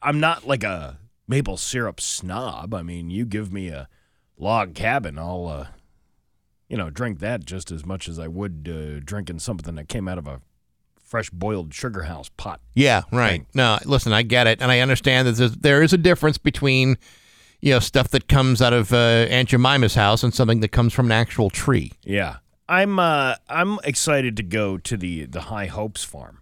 I'm 0.02 0.20
not 0.20 0.46
like 0.46 0.64
a 0.64 0.98
maple 1.26 1.56
syrup 1.56 2.00
snob. 2.00 2.74
I 2.74 2.82
mean, 2.82 3.10
you 3.10 3.24
give 3.24 3.52
me 3.52 3.68
a 3.68 3.88
log 4.36 4.74
cabin, 4.74 5.18
I'll 5.18 5.46
uh, 5.48 5.66
you 6.68 6.76
know 6.76 6.90
drink 6.90 7.20
that 7.20 7.44
just 7.44 7.70
as 7.70 7.84
much 7.84 8.08
as 8.08 8.18
I 8.18 8.28
would 8.28 8.68
uh, 8.70 9.00
drinking 9.04 9.40
something 9.40 9.74
that 9.74 9.88
came 9.88 10.08
out 10.08 10.18
of 10.18 10.26
a 10.26 10.40
fresh 11.02 11.30
boiled 11.30 11.72
sugar 11.72 12.04
house 12.04 12.30
pot. 12.36 12.60
Yeah, 12.74 13.02
right. 13.12 13.46
No, 13.54 13.78
listen, 13.84 14.12
I 14.12 14.22
get 14.22 14.46
it, 14.46 14.60
and 14.60 14.70
I 14.70 14.80
understand 14.80 15.28
that 15.28 15.62
there 15.62 15.82
is 15.82 15.92
a 15.92 15.98
difference 15.98 16.38
between, 16.38 16.96
you 17.60 17.72
know, 17.72 17.78
stuff 17.78 18.08
that 18.08 18.26
comes 18.26 18.60
out 18.60 18.72
of 18.72 18.92
uh, 18.92 18.96
Aunt 18.96 19.50
Jemima's 19.50 19.94
house 19.94 20.22
and 20.24 20.34
something 20.34 20.60
that 20.60 20.72
comes 20.72 20.92
from 20.92 21.06
an 21.06 21.12
actual 21.12 21.50
tree. 21.50 21.92
Yeah, 22.02 22.38
I'm 22.68 22.98
uh, 22.98 23.36
I'm 23.48 23.78
excited 23.84 24.36
to 24.38 24.42
go 24.42 24.78
to 24.78 24.96
the 24.96 25.26
the 25.26 25.42
High 25.42 25.66
Hopes 25.66 26.02
farm. 26.02 26.40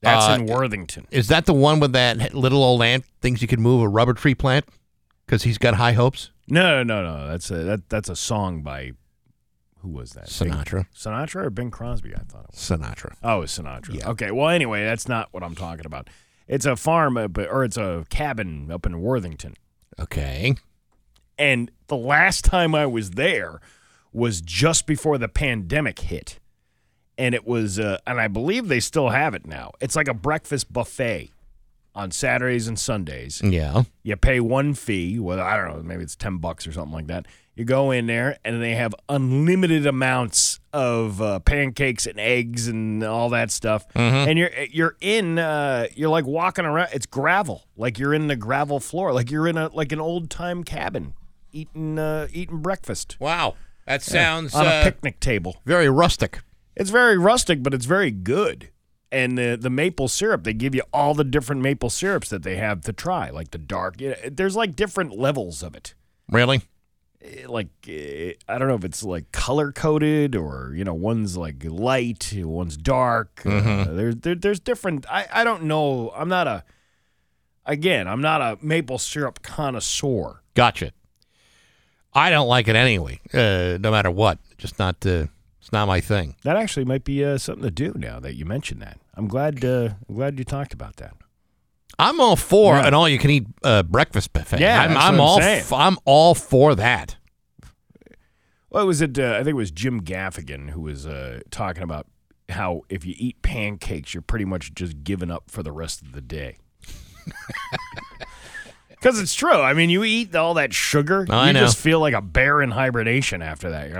That's 0.00 0.28
Uh, 0.28 0.32
in 0.34 0.46
Worthington. 0.46 1.06
Is 1.10 1.28
that 1.28 1.46
the 1.46 1.52
one 1.54 1.80
with 1.80 1.92
that 1.92 2.32
little 2.34 2.62
old 2.62 2.82
ant 2.82 3.04
thinks 3.20 3.42
you 3.42 3.48
could 3.48 3.58
move 3.60 3.82
a 3.82 3.88
rubber 3.88 4.14
tree 4.14 4.34
plant 4.34 4.64
because 5.26 5.42
he's 5.42 5.58
got 5.58 5.74
high 5.74 5.92
hopes? 5.92 6.30
No, 6.46 6.82
no, 6.82 7.02
no. 7.02 7.26
That's 7.28 7.50
a 7.50 7.56
that 7.64 7.88
that's 7.88 8.08
a 8.08 8.16
song 8.16 8.62
by 8.62 8.92
who 9.80 9.88
was 9.90 10.12
that? 10.12 10.26
Bing- 10.38 10.52
Sinatra. 10.52 10.86
Sinatra 10.94 11.44
or 11.46 11.50
Bing 11.50 11.70
Crosby? 11.70 12.14
I 12.14 12.20
thought 12.20 12.44
it 12.44 12.50
was. 12.52 12.58
Sinatra. 12.58 13.14
Oh, 13.22 13.42
it's 13.42 13.58
Sinatra. 13.58 14.04
Okay. 14.06 14.30
Well, 14.30 14.48
anyway, 14.48 14.84
that's 14.84 15.08
not 15.08 15.28
what 15.32 15.42
I'm 15.42 15.54
talking 15.54 15.86
about. 15.86 16.08
It's 16.46 16.64
a 16.64 16.76
farm, 16.76 17.16
up, 17.16 17.36
or 17.36 17.62
it's 17.64 17.76
a 17.76 18.04
cabin 18.08 18.70
up 18.70 18.86
in 18.86 19.00
Worthington. 19.00 19.54
Okay. 20.00 20.54
And 21.38 21.70
the 21.88 21.96
last 21.96 22.44
time 22.44 22.74
I 22.74 22.86
was 22.86 23.10
there 23.10 23.60
was 24.12 24.40
just 24.40 24.86
before 24.86 25.18
the 25.18 25.28
pandemic 25.28 25.98
hit, 26.00 26.37
and 27.18 27.34
it 27.34 27.46
was, 27.46 27.78
uh, 27.78 27.98
and 28.06 28.18
I 28.20 28.28
believe 28.28 28.68
they 28.68 28.80
still 28.80 29.10
have 29.10 29.34
it 29.34 29.46
now. 29.46 29.72
It's 29.80 29.96
like 29.96 30.08
a 30.08 30.14
breakfast 30.14 30.72
buffet 30.72 31.32
on 31.94 32.10
Saturdays 32.12 32.68
and 32.68 32.78
Sundays. 32.78 33.42
Yeah. 33.44 33.82
You 34.04 34.16
pay 34.16 34.38
one 34.40 34.72
fee. 34.74 35.18
Well, 35.18 35.40
I 35.40 35.56
don't 35.56 35.76
know, 35.76 35.82
maybe 35.82 36.02
it's 36.04 36.16
ten 36.16 36.38
bucks 36.38 36.66
or 36.66 36.72
something 36.72 36.92
like 36.94 37.08
that. 37.08 37.26
You 37.56 37.64
go 37.64 37.90
in 37.90 38.06
there, 38.06 38.38
and 38.44 38.62
they 38.62 38.76
have 38.76 38.94
unlimited 39.08 39.84
amounts 39.84 40.60
of 40.72 41.20
uh, 41.20 41.40
pancakes 41.40 42.06
and 42.06 42.20
eggs 42.20 42.68
and 42.68 43.02
all 43.02 43.30
that 43.30 43.50
stuff. 43.50 43.84
Mhm. 43.94 44.28
And 44.28 44.38
you're 44.38 44.50
you're 44.70 44.96
in, 45.00 45.40
uh, 45.40 45.88
you're 45.96 46.08
like 46.08 46.24
walking 46.24 46.64
around. 46.64 46.90
It's 46.92 47.06
gravel, 47.06 47.64
like 47.76 47.98
you're 47.98 48.14
in 48.14 48.28
the 48.28 48.36
gravel 48.36 48.78
floor, 48.78 49.12
like 49.12 49.28
you're 49.32 49.48
in 49.48 49.58
a 49.58 49.70
like 49.74 49.90
an 49.90 49.98
old 50.00 50.30
time 50.30 50.62
cabin, 50.62 51.14
eating 51.50 51.98
uh, 51.98 52.28
eating 52.32 52.58
breakfast. 52.62 53.16
Wow, 53.18 53.56
that 53.88 54.06
Yeah, 54.06 54.12
sounds 54.12 54.54
on 54.54 54.64
a 54.64 54.68
uh, 54.68 54.84
picnic 54.84 55.18
table. 55.18 55.56
very 55.64 55.88
rustic. 55.88 56.38
It's 56.78 56.90
very 56.90 57.18
rustic, 57.18 57.62
but 57.62 57.74
it's 57.74 57.86
very 57.86 58.10
good. 58.10 58.70
And 59.10 59.36
the 59.38 59.56
the 59.60 59.70
maple 59.70 60.08
syrup, 60.08 60.44
they 60.44 60.52
give 60.52 60.74
you 60.74 60.82
all 60.92 61.14
the 61.14 61.24
different 61.24 61.62
maple 61.62 61.90
syrups 61.90 62.28
that 62.28 62.42
they 62.42 62.56
have 62.56 62.82
to 62.82 62.92
try, 62.92 63.30
like 63.30 63.50
the 63.50 63.58
dark. 63.58 64.00
You 64.00 64.10
know, 64.10 64.16
there's 64.30 64.54
like 64.56 64.76
different 64.76 65.16
levels 65.18 65.62
of 65.62 65.74
it. 65.74 65.94
Really? 66.30 66.60
Eh, 67.22 67.46
Like 67.48 67.68
eh, 67.88 68.34
I 68.48 68.58
don't 68.58 68.68
know 68.68 68.74
if 68.74 68.84
it's 68.84 69.02
like 69.02 69.32
color 69.32 69.72
coded 69.72 70.36
or 70.36 70.72
you 70.76 70.84
know 70.84 70.92
one's 70.94 71.36
like 71.38 71.64
light, 71.64 72.32
one's 72.36 72.76
dark. 72.76 73.42
Uh, 73.46 73.50
Mhm. 73.50 73.96
there's 73.96 74.16
there, 74.16 74.34
there's 74.34 74.60
different. 74.60 75.06
I 75.10 75.26
I 75.32 75.42
don't 75.44 75.62
know. 75.64 76.12
I'm 76.14 76.28
not 76.28 76.46
a. 76.46 76.64
Again, 77.64 78.06
I'm 78.08 78.20
not 78.22 78.40
a 78.40 78.58
maple 78.62 78.98
syrup 78.98 79.42
connoisseur. 79.42 80.42
Gotcha. 80.54 80.92
I 82.14 82.30
don't 82.30 82.48
like 82.48 82.68
it 82.68 82.76
anyway, 82.76 83.20
uh, 83.34 83.78
no 83.80 83.90
matter 83.90 84.10
what. 84.10 84.38
Just 84.56 84.78
not, 84.78 85.04
uh, 85.06 85.26
it's 85.68 85.72
not 85.74 85.86
my 85.86 86.00
thing. 86.00 86.34
That 86.44 86.56
actually 86.56 86.86
might 86.86 87.04
be 87.04 87.22
uh, 87.22 87.36
something 87.36 87.62
to 87.62 87.70
do 87.70 87.92
now 87.94 88.18
that 88.20 88.36
you 88.36 88.46
mentioned 88.46 88.80
that. 88.80 88.98
I'm 89.14 89.28
glad. 89.28 89.62
Uh, 89.62 89.90
I'm 90.08 90.14
glad 90.14 90.38
you 90.38 90.44
talked 90.46 90.72
about 90.72 90.96
that. 90.96 91.12
I'm 91.98 92.20
all 92.20 92.36
for 92.36 92.76
Yeah. 92.76 92.86
an 92.86 92.94
all-you-can-eat 92.94 93.46
uh, 93.62 93.82
breakfast 93.82 94.32
buffet. 94.32 94.60
Yeah, 94.60 94.80
I'm, 94.80 94.92
I'm 94.92 95.14
I'm 95.14 95.20
all. 95.20 95.40
f- 95.42 95.70
I'm 95.70 95.98
all 96.06 96.34
for 96.34 96.74
that. 96.74 97.16
Well, 98.70 98.86
was 98.86 99.02
it? 99.02 99.18
Uh, 99.18 99.32
I 99.34 99.38
think 99.38 99.48
it 99.48 99.52
was 99.54 99.70
Jim 99.70 100.00
Gaffigan 100.02 100.70
who 100.70 100.80
was 100.80 101.06
uh, 101.06 101.40
talking 101.50 101.82
about 101.82 102.06
how 102.48 102.80
if 102.88 103.04
you 103.04 103.14
eat 103.18 103.42
pancakes, 103.42 104.14
you're 104.14 104.22
pretty 104.22 104.46
much 104.46 104.72
just 104.74 105.04
giving 105.04 105.30
up 105.30 105.50
for 105.50 105.62
the 105.62 105.72
rest 105.72 106.00
of 106.00 106.12
the 106.12 106.22
day. 106.22 106.56
Because 108.90 109.20
it's 109.20 109.32
true. 109.32 109.52
I 109.52 109.74
mean, 109.74 109.90
you 109.90 110.02
eat 110.02 110.34
all 110.34 110.54
that 110.54 110.74
sugar, 110.74 111.24
I 111.30 111.46
you 111.46 111.52
know. 111.52 111.60
just 111.60 111.76
feel 111.78 112.00
like 112.00 112.14
a 112.14 112.20
bear 112.20 112.60
in 112.60 112.72
hibernation 112.72 113.42
after 113.42 113.70
that. 113.70 113.92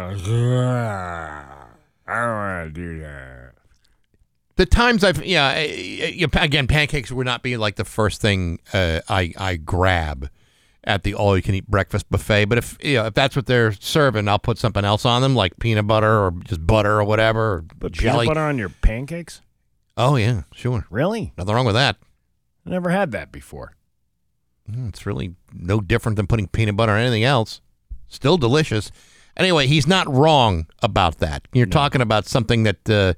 You're 2.09 2.17
like, 2.17 2.19
"Ugh, 2.19 2.23
I 2.23 2.27
don't 2.27 2.37
want 2.37 2.75
to 2.75 2.81
do 2.81 3.01
that. 3.01 3.53
The 4.57 4.67
times 4.67 5.05
I've 5.05 5.25
yeah, 5.25 5.51
eh, 5.57 6.17
eh, 6.21 6.27
again, 6.35 6.67
pancakes 6.67 7.13
would 7.13 7.27
not 7.27 7.43
be 7.43 7.57
like 7.57 7.77
the 7.77 7.85
first 7.85 8.21
thing 8.21 8.59
uh, 8.73 9.01
I 9.09 9.33
I 9.37 9.57
grab 9.57 10.29
at 10.85 11.03
the 11.05 11.15
all 11.15 11.37
you 11.37 11.43
can 11.43 11.55
eat 11.55 11.69
breakfast 11.69 12.11
buffet. 12.11 12.47
But 12.47 12.59
if 12.59 12.77
you 12.83 12.95
know, 12.95 13.07
if 13.07 13.15
that's 13.15 13.37
what 13.37 13.47
they're 13.47 13.73
serving, 13.73 14.27
I'll 14.29 14.39
put 14.41 14.59
something 14.59 14.85
else 14.85 15.05
on 15.05 15.23
them, 15.23 15.37
like 15.37 15.59
peanut 15.61 15.87
butter 15.87 16.11
or 16.25 16.33
just 16.45 16.67
butter 16.67 16.99
or 16.99 17.05
whatever, 17.05 17.53
or 17.55 17.65
Put 17.79 17.93
jelly. 17.93 18.25
peanut 18.27 18.35
butter 18.35 18.47
on 18.47 18.59
your 18.59 18.71
pancakes? 18.71 19.43
Oh 19.97 20.17
yeah, 20.17 20.43
sure. 20.55 20.87
Really? 20.91 21.33
Nothing 21.39 21.55
wrong 21.55 21.67
with 21.67 21.75
that. 21.77 21.97
I 22.67 22.71
never 22.71 22.91
had 22.91 23.13
that 23.13 23.31
before. 23.31 23.75
Mm, 24.71 24.89
It's 24.89 25.07
really 25.07 25.35
no 25.53 25.81
different 25.81 26.17
than 26.17 26.27
putting 26.27 26.49
peanut 26.49 26.77
butter 26.77 26.93
on 26.93 27.01
anything 27.01 27.25
else. 27.25 27.61
Still 28.09 28.37
delicious. 28.39 28.91
Anyway, 29.39 29.66
he's 29.66 29.86
not 29.86 30.12
wrong 30.12 30.66
about 30.82 31.19
that. 31.19 31.47
You're 31.52 31.66
talking 31.66 32.01
about 32.01 32.27
something 32.27 32.65
that 32.65 32.90
uh, 32.90 33.15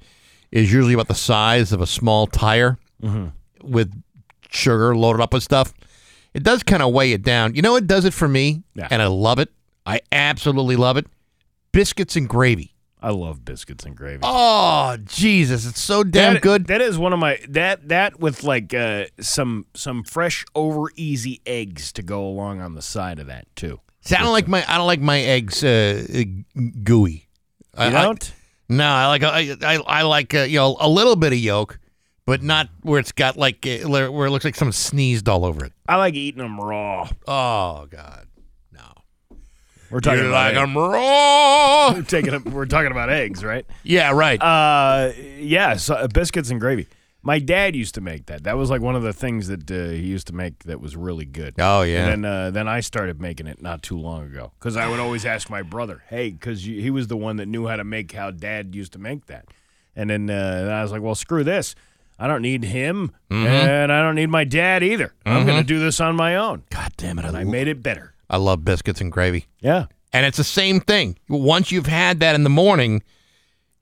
is 0.53 0.73
usually 0.73 0.95
about 0.95 1.09
the 1.09 1.15
size 1.15 1.73
of 1.73 1.81
a 1.81 1.87
small 1.87 2.27
tire 2.27 2.79
Mhm. 3.03 3.33
with 3.63 3.91
sugar 4.51 4.95
loaded 4.95 5.23
up 5.23 5.33
with 5.33 5.43
stuff. 5.43 5.73
It 6.35 6.43
does 6.43 6.63
kind 6.63 6.83
of 6.83 6.93
weigh 6.93 7.13
it 7.13 7.23
down. 7.23 7.55
You 7.55 7.63
know 7.63 7.73
what 7.73 7.87
does 7.87 8.05
it 8.05 8.13
for 8.13 8.29
me? 8.29 8.63
Yeah. 8.75 8.89
And 8.91 9.01
I 9.01 9.07
love 9.07 9.39
it. 9.39 9.49
I 9.87 10.01
absolutely 10.13 10.77
love 10.77 10.97
it. 10.97 11.07
Biscuits 11.73 12.17
and 12.17 12.29
gravy. 12.29 12.75
I 13.03 13.11
love 13.11 13.45
biscuits 13.47 13.87
and 13.87 13.97
gravy. 13.97 14.21
Oh, 14.23 14.99
Jesus. 15.07 15.65
It's 15.67 15.81
so 15.81 16.05
damn 16.05 16.35
That- 16.35 16.43
good. 16.43 16.67
That 16.67 16.83
is 16.83 16.99
one 16.99 17.15
of 17.15 17.19
my 17.19 17.39
that 17.49 17.89
that 17.89 18.21
with 18.21 18.45
like 18.45 18.75
uh, 18.75 19.07
some 19.21 19.65
some 19.75 20.05
fresh 20.05 20.45
over 20.55 20.85
easy 20.97 21.41
eggs 21.47 21.93
to 21.93 22.03
go 22.03 22.27
along 22.27 22.61
on 22.61 22.75
the 22.75 22.83
side 22.83 23.19
of 23.19 23.27
that 23.29 23.47
too. 23.57 23.81
See, 24.03 24.15
I 24.17 24.21
don't 24.23 24.33
like 24.33 24.49
my 24.49 24.65
I 24.67 24.79
don't 24.79 24.87
like 24.87 25.01
my 25.01 25.21
eggs 25.21 25.63
uh, 25.63 26.05
uh, 26.15 26.23
gooey. 26.83 27.29
I, 27.77 27.89
You 27.91 27.97
I- 27.97 28.03
don't? 28.03 28.33
no, 28.69 28.87
I 28.87 29.07
like 29.09 29.23
I 29.23 29.57
I, 29.63 29.77
I 29.77 30.03
like 30.03 30.35
uh, 30.35 30.41
you 30.41 30.59
know 30.59 30.77
a 30.81 30.89
little 30.89 31.17
bit 31.17 31.33
of 31.33 31.39
yolk, 31.39 31.79
but 32.27 32.43
not 32.43 32.69
where 32.83 32.99
it's 32.99 33.13
got 33.13 33.37
like 33.37 33.67
uh, 33.67 33.89
where 33.89 34.27
it 34.27 34.31
looks 34.31 34.45
like 34.45 34.55
someone 34.55 34.73
sneezed 34.73 35.29
all 35.29 35.45
over 35.45 35.65
it. 35.65 35.73
I 35.89 35.97
like 35.97 36.15
eating 36.15 36.43
them 36.43 36.59
raw. 36.61 37.09
Oh 37.29 37.87
God, 37.91 38.27
no. 38.73 38.81
We're 39.91 40.01
talking 40.01 40.21
You 40.23 40.29
about 40.29 40.55
like 40.55 40.57
egg- 40.57 40.63
'em 40.63 40.79
raw. 40.79 41.93
we're, 41.95 42.03
taking 42.09 42.53
we're 42.53 42.67
talking 42.67 42.93
about 42.93 43.11
eggs, 43.11 43.45
right? 43.45 43.67
Yeah, 43.83 44.13
right. 44.13 44.41
Uh, 44.41 45.13
yeah, 45.39 45.77
so, 45.77 45.95
uh, 45.95 46.07
biscuits 46.09 46.51
and 46.51 46.61
gravy. 46.61 46.87
My 47.23 47.39
dad 47.39 47.77
used 47.77 47.95
to 47.97 48.01
make 48.01 48.27
that. 48.27 48.45
That 48.45 48.57
was 48.57 48.71
like 48.71 48.81
one 48.81 48.97
of 48.97 49.03
the 49.03 49.13
things 49.13 49.49
that 49.49 49.71
uh, 49.71 49.91
he 49.91 49.99
used 50.07 50.27
to 50.29 50.35
make 50.35 50.61
that 50.65 50.81
was 50.81 50.97
really 50.97 51.27
good. 51.27 51.55
Oh, 51.59 51.83
yeah. 51.83 52.07
And 52.09 52.25
then 52.25 52.33
uh, 52.33 52.51
then 52.51 52.67
I 52.69 52.81
started 52.81 53.21
making 53.21 53.47
it 53.47 53.61
not 53.61 53.83
too 53.83 53.99
long 53.99 54.25
ago 54.25 54.53
because 54.59 54.77
I 54.77 54.89
would 54.89 55.01
always 55.01 55.27
ask 55.27 55.51
my 55.51 55.61
brother, 55.63 56.03
"Hey," 56.09 56.31
because 56.31 56.63
he 56.65 56.89
was 56.91 57.09
the 57.09 57.17
one 57.19 57.37
that 57.37 57.47
knew 57.47 57.67
how 57.67 57.77
to 57.77 57.85
make 57.85 58.13
how 58.13 58.31
Dad 58.31 58.75
used 58.75 58.93
to 58.95 58.99
make 58.99 59.27
that. 59.27 59.47
And 59.95 60.09
then 60.09 60.31
uh, 60.31 60.59
and 60.63 60.71
I 60.73 60.83
was 60.83 60.93
like, 60.93 61.03
"Well, 61.03 61.15
screw 61.15 61.45
this. 61.45 61.75
I 62.19 62.27
don't 62.27 62.43
need 62.43 62.65
him, 62.65 63.13
Mhm. 63.31 63.47
and 63.47 63.91
I 63.93 64.03
don't 64.03 64.15
need 64.15 64.29
my 64.29 64.45
dad 64.45 64.83
either. 64.83 65.15
I'm 65.25 65.47
going 65.47 65.57
to 65.59 65.65
do 65.67 65.79
this 65.79 66.01
on 66.01 66.17
my 66.17 66.37
own." 66.37 66.63
God 66.71 66.93
damn 66.97 67.19
it! 67.19 67.25
And 67.25 67.37
I 67.37 67.45
made 67.45 67.67
it 67.69 67.83
better. 67.83 68.15
I 68.31 68.37
love 68.39 68.65
biscuits 68.65 69.01
and 69.01 69.11
gravy. 69.13 69.47
Yeah. 69.61 69.87
And 70.13 70.25
it's 70.27 70.37
the 70.39 70.45
same 70.45 70.81
thing. 70.81 71.19
Once 71.29 71.71
you've 71.71 71.87
had 71.87 72.21
that 72.21 72.35
in 72.35 72.45
the 72.45 72.51
morning, 72.51 73.03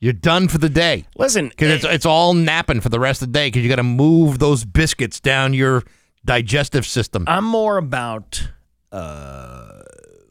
you're 0.00 0.12
done 0.12 0.48
for 0.48 0.58
the 0.58 0.68
day. 0.68 1.04
Listen, 1.16 1.48
because 1.48 1.70
it's 1.70 1.84
it's 1.84 2.06
all 2.06 2.34
napping 2.34 2.80
for 2.80 2.88
the 2.88 3.00
rest 3.00 3.22
of 3.22 3.28
the 3.32 3.38
day 3.38 3.48
because 3.48 3.62
you 3.62 3.68
got 3.68 3.76
to 3.76 3.82
move 3.82 4.38
those 4.38 4.64
biscuits 4.64 5.20
down 5.20 5.54
your 5.54 5.82
digestive 6.24 6.86
system. 6.86 7.24
I'm 7.26 7.44
more 7.44 7.76
about 7.78 8.48
uh, 8.92 9.82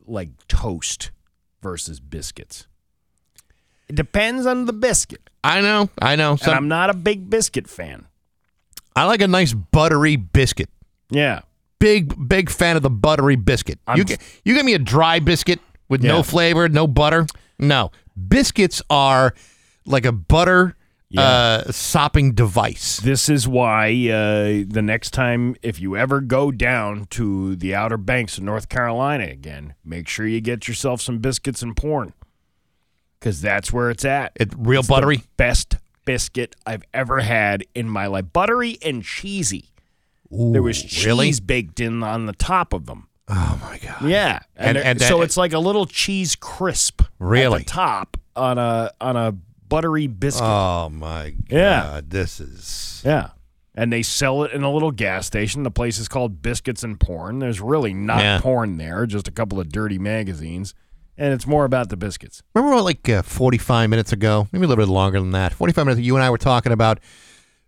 like 0.05 0.29
toast 0.47 1.11
versus 1.61 1.99
biscuits. 1.99 2.67
It 3.89 3.95
depends 3.95 4.45
on 4.45 4.65
the 4.65 4.73
biscuit. 4.73 5.29
I 5.43 5.61
know, 5.61 5.89
I 6.01 6.15
know. 6.17 6.31
and 6.41 6.51
I'm 6.51 6.67
not 6.67 6.89
a 6.89 6.93
big 6.93 7.29
biscuit 7.29 7.67
fan. 7.69 8.05
I 8.95 9.05
like 9.05 9.21
a 9.21 9.27
nice 9.27 9.53
buttery 9.53 10.15
biscuit. 10.15 10.69
Yeah. 11.09 11.41
Big 11.79 12.27
big 12.27 12.49
fan 12.49 12.75
of 12.75 12.81
the 12.81 12.89
buttery 12.89 13.35
biscuit. 13.35 13.79
I'm- 13.87 13.97
you 13.97 14.03
get, 14.03 14.19
you 14.43 14.55
give 14.55 14.65
me 14.65 14.73
a 14.73 14.79
dry 14.79 15.19
biscuit 15.19 15.59
with 15.87 16.03
Yeah. 16.03 16.13
no 16.13 16.23
flavor, 16.23 16.67
no 16.67 16.87
butter. 16.87 17.27
No. 17.59 17.91
Biscuits 18.27 18.81
are 18.89 19.33
like 19.87 20.05
a 20.05 20.11
butter 20.11 20.75
uh, 21.17 21.63
sopping 21.71 22.33
device. 22.33 22.99
This 22.99 23.29
is 23.29 23.47
why 23.47 23.87
uh, 24.09 24.65
the 24.67 24.81
next 24.83 25.11
time, 25.11 25.55
if 25.63 25.79
you 25.79 25.95
ever 25.95 26.19
go 26.21 26.51
down 26.51 27.05
to 27.11 27.55
the 27.55 27.73
Outer 27.73 27.97
Banks 27.97 28.37
of 28.37 28.43
North 28.43 28.67
Carolina 28.69 29.23
again, 29.25 29.73
make 29.85 30.07
sure 30.09 30.27
you 30.27 30.41
get 30.41 30.67
yourself 30.67 31.01
some 31.01 31.19
biscuits 31.19 31.61
and 31.61 31.75
porn, 31.77 32.13
because 33.19 33.41
that's 33.41 33.71
where 33.71 33.89
it's 33.89 34.05
at. 34.05 34.33
It 34.35 34.53
real 34.57 34.79
It's 34.81 34.89
buttery. 34.89 35.23
best 35.37 35.77
biscuit 36.05 36.55
I've 36.65 36.83
ever 36.93 37.21
had 37.21 37.63
in 37.73 37.89
my 37.89 38.07
life. 38.07 38.25
Buttery 38.33 38.77
and 38.83 39.03
cheesy. 39.03 39.71
there 40.29 40.61
was 40.61 40.81
cheese 40.83 41.05
really? 41.05 41.31
baked 41.45 41.79
in 41.79 42.03
on 42.03 42.25
the 42.25 42.33
top 42.33 42.73
of 42.73 42.85
them. 42.85 43.07
Oh 43.29 43.59
my 43.61 43.77
god! 43.77 44.03
Yeah, 44.09 44.39
And- 44.55 44.77
and, 44.77 44.85
and 44.85 45.01
so 45.01 45.17
that- 45.19 45.23
it's 45.23 45.37
like 45.37 45.53
a 45.53 45.59
little 45.59 45.85
cheese 45.85 46.35
crisp. 46.35 47.01
Really? 47.19 47.63
top 47.63 48.17
on 48.35 48.57
a 48.57 48.91
on 49.01 49.15
a 49.15 49.35
buttery 49.69 50.07
biscuit. 50.07 50.43
Oh 50.47 50.89
my 50.89 51.31
god! 51.31 51.51
Yeah. 51.51 52.01
This 52.07 52.39
is 52.39 53.01
Yeah. 53.05 53.29
And 53.75 53.93
they 53.93 54.01
sell 54.01 54.41
it 54.43 54.53
in 54.53 54.63
a 54.63 54.71
little 54.73 54.89
gas 54.91 55.27
station. 55.27 55.61
The 55.61 55.69
place 55.69 55.99
is 55.99 56.07
called 56.07 56.41
Biscuits 56.41 56.83
and 56.83 56.99
Porn. 56.99 57.37
There's 57.39 57.61
really 57.61 57.93
not 57.93 58.19
Yeah. 58.21 58.39
porn 58.41 58.77
there, 58.77 59.05
just 59.05 59.27
a 59.27 59.31
couple 59.31 59.59
of 59.59 59.69
dirty 59.69 59.99
magazines. 59.99 60.73
And 61.15 61.31
it's 61.33 61.45
more 61.45 61.63
about 61.63 61.89
the 61.89 61.97
biscuits. 61.97 62.41
Remember, 62.55 62.75
what, 62.75 62.85
like 62.85 63.07
uh, 63.07 63.21
45 63.21 63.89
minutes 63.91 64.11
ago, 64.11 64.47
maybe 64.51 64.65
a 64.65 64.67
little 64.67 64.83
bit 64.83 64.91
longer 64.91 65.19
than 65.19 65.31
that. 65.31 65.53
45 65.53 65.85
minutes. 65.85 66.01
You 66.05 66.15
and 66.15 66.23
I 66.23 66.29
were 66.31 66.37
talking 66.39 66.71
about 66.71 66.99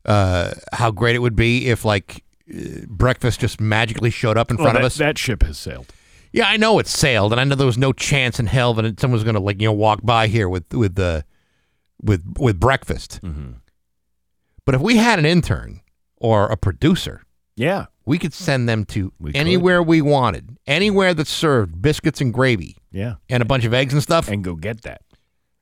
uh, 0.05 0.51
how 0.73 0.89
great 0.91 1.15
it 1.15 1.19
would 1.19 1.35
be 1.35 1.67
if, 1.67 1.85
like, 1.85 2.23
uh, 2.51 2.85
breakfast 2.87 3.39
just 3.39 3.59
magically 3.61 4.09
showed 4.09 4.37
up 4.37 4.49
in 4.49 4.57
Well, 4.57 4.65
front 4.65 4.75
that, 4.75 4.81
of 4.81 4.85
us. 4.85 4.95
That 4.97 5.17
ship 5.17 5.43
has 5.43 5.57
sailed. 5.59 5.87
yeah, 6.31 6.47
I 6.47 6.57
know 6.57 6.79
it's 6.79 6.91
sailed, 6.91 7.31
and 7.33 7.39
I 7.41 7.43
know 7.43 7.55
there 7.55 7.65
was 7.67 7.77
no 7.77 7.91
chance 7.93 8.39
in 8.39 8.47
hell 8.47 8.73
that 8.75 8.99
someone 8.99 9.13
was 9.15 9.23
going 9.23 9.35
to, 9.35 9.41
like, 9.41 9.61
you 9.61 9.67
know, 9.67 9.73
walk 9.73 9.99
by 10.03 10.27
here 10.27 10.47
with 10.49 10.71
with 10.73 10.95
the 10.95 11.23
with 12.01 12.23
with 12.39 12.59
breakfast. 12.59 13.19
Mm-hmm. 13.23 13.51
But 14.65 14.75
if 14.75 14.81
we 14.81 14.97
had 14.97 15.19
an 15.19 15.25
intern 15.25 15.81
or 16.17 16.47
a 16.47 16.57
producer, 16.57 17.23
Yeah. 17.55 17.85
we 18.05 18.17
could 18.19 18.33
send 18.33 18.69
them 18.69 18.85
to 18.85 19.11
We 19.19 19.31
could. 19.31 19.39
anywhere 19.39 19.81
we 19.81 20.01
wanted, 20.01 20.57
anywhere 20.67 21.13
that 21.13 21.27
served 21.27 21.81
biscuits 21.81 22.21
and 22.21 22.33
gravy 22.33 22.77
Yeah. 22.91 23.15
and 23.29 23.41
a 23.41 23.45
bunch 23.45 23.65
of 23.65 23.73
eggs 23.73 23.93
and 23.93 24.03
stuff. 24.03 24.27
And 24.27 24.43
go 24.43 24.55
get 24.55 24.81
that. 24.83 25.01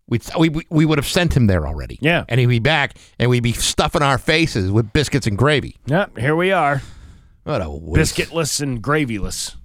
We'd, 0.10 0.24
we 0.40 0.50
we- 0.50 0.68
we 0.70 0.86
would 0.86 0.98
have 0.98 1.08
sent 1.08 1.36
him 1.36 1.48
there 1.48 1.68
already. 1.68 2.00
Yeah. 2.02 2.24
and 2.30 2.40
he'd 2.40 2.46
be 2.48 2.60
back, 2.60 2.98
and 3.20 3.30
we'd 3.30 3.44
be 3.44 3.54
stuffing 3.54 4.02
our 4.02 4.18
faces 4.18 4.72
with 4.72 4.92
biscuits 4.94 5.28
and 5.28 5.38
gravy. 5.38 5.76
Yep. 5.86 6.18
Here 6.18 6.36
we 6.36 6.52
are. 6.52 6.82
What 7.44 7.62
a 7.62 7.70
waste. 7.70 8.16
Biscuitless 8.16 8.62
and 8.62 8.82
gravyless. 8.84 9.56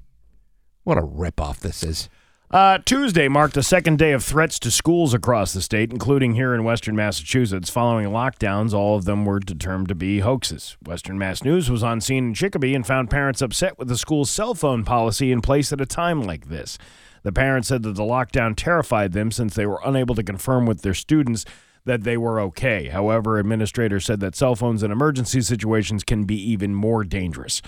What 0.84 0.98
a 0.98 1.02
ripoff 1.02 1.58
this 1.60 1.82
is. 1.82 2.08
Uh, 2.52 2.76
Tuesday 2.84 3.28
marked 3.28 3.54
the 3.54 3.62
second 3.62 3.98
day 3.98 4.12
of 4.12 4.22
threats 4.22 4.58
to 4.58 4.70
schools 4.70 5.14
across 5.14 5.54
the 5.54 5.62
state, 5.62 5.90
including 5.90 6.34
here 6.34 6.52
in 6.54 6.64
Western 6.64 6.94
Massachusetts. 6.94 7.70
Following 7.70 8.08
lockdowns, 8.08 8.74
all 8.74 8.94
of 8.94 9.06
them 9.06 9.24
were 9.24 9.40
determined 9.40 9.88
to 9.88 9.94
be 9.94 10.18
hoaxes. 10.18 10.76
Western 10.84 11.18
Mass 11.18 11.42
News 11.42 11.70
was 11.70 11.82
on 11.82 12.02
scene 12.02 12.26
in 12.26 12.34
Chicopee 12.34 12.74
and 12.74 12.86
found 12.86 13.08
parents 13.08 13.40
upset 13.40 13.78
with 13.78 13.88
the 13.88 13.96
school's 13.96 14.30
cell 14.30 14.52
phone 14.54 14.84
policy 14.84 15.32
in 15.32 15.40
place 15.40 15.72
at 15.72 15.80
a 15.80 15.86
time 15.86 16.22
like 16.22 16.50
this. 16.50 16.76
The 17.22 17.32
parents 17.32 17.68
said 17.68 17.84
that 17.84 17.94
the 17.94 18.02
lockdown 18.02 18.52
terrified 18.54 19.12
them 19.12 19.30
since 19.30 19.54
they 19.54 19.64
were 19.64 19.80
unable 19.82 20.14
to 20.14 20.22
confirm 20.22 20.66
with 20.66 20.82
their 20.82 20.92
students 20.92 21.46
that 21.86 22.02
they 22.02 22.18
were 22.18 22.38
okay. 22.38 22.88
However, 22.88 23.38
administrators 23.38 24.04
said 24.04 24.20
that 24.20 24.36
cell 24.36 24.56
phones 24.56 24.82
in 24.82 24.90
emergency 24.90 25.40
situations 25.40 26.04
can 26.04 26.24
be 26.24 26.36
even 26.36 26.74
more 26.74 27.02
dangerous. 27.02 27.62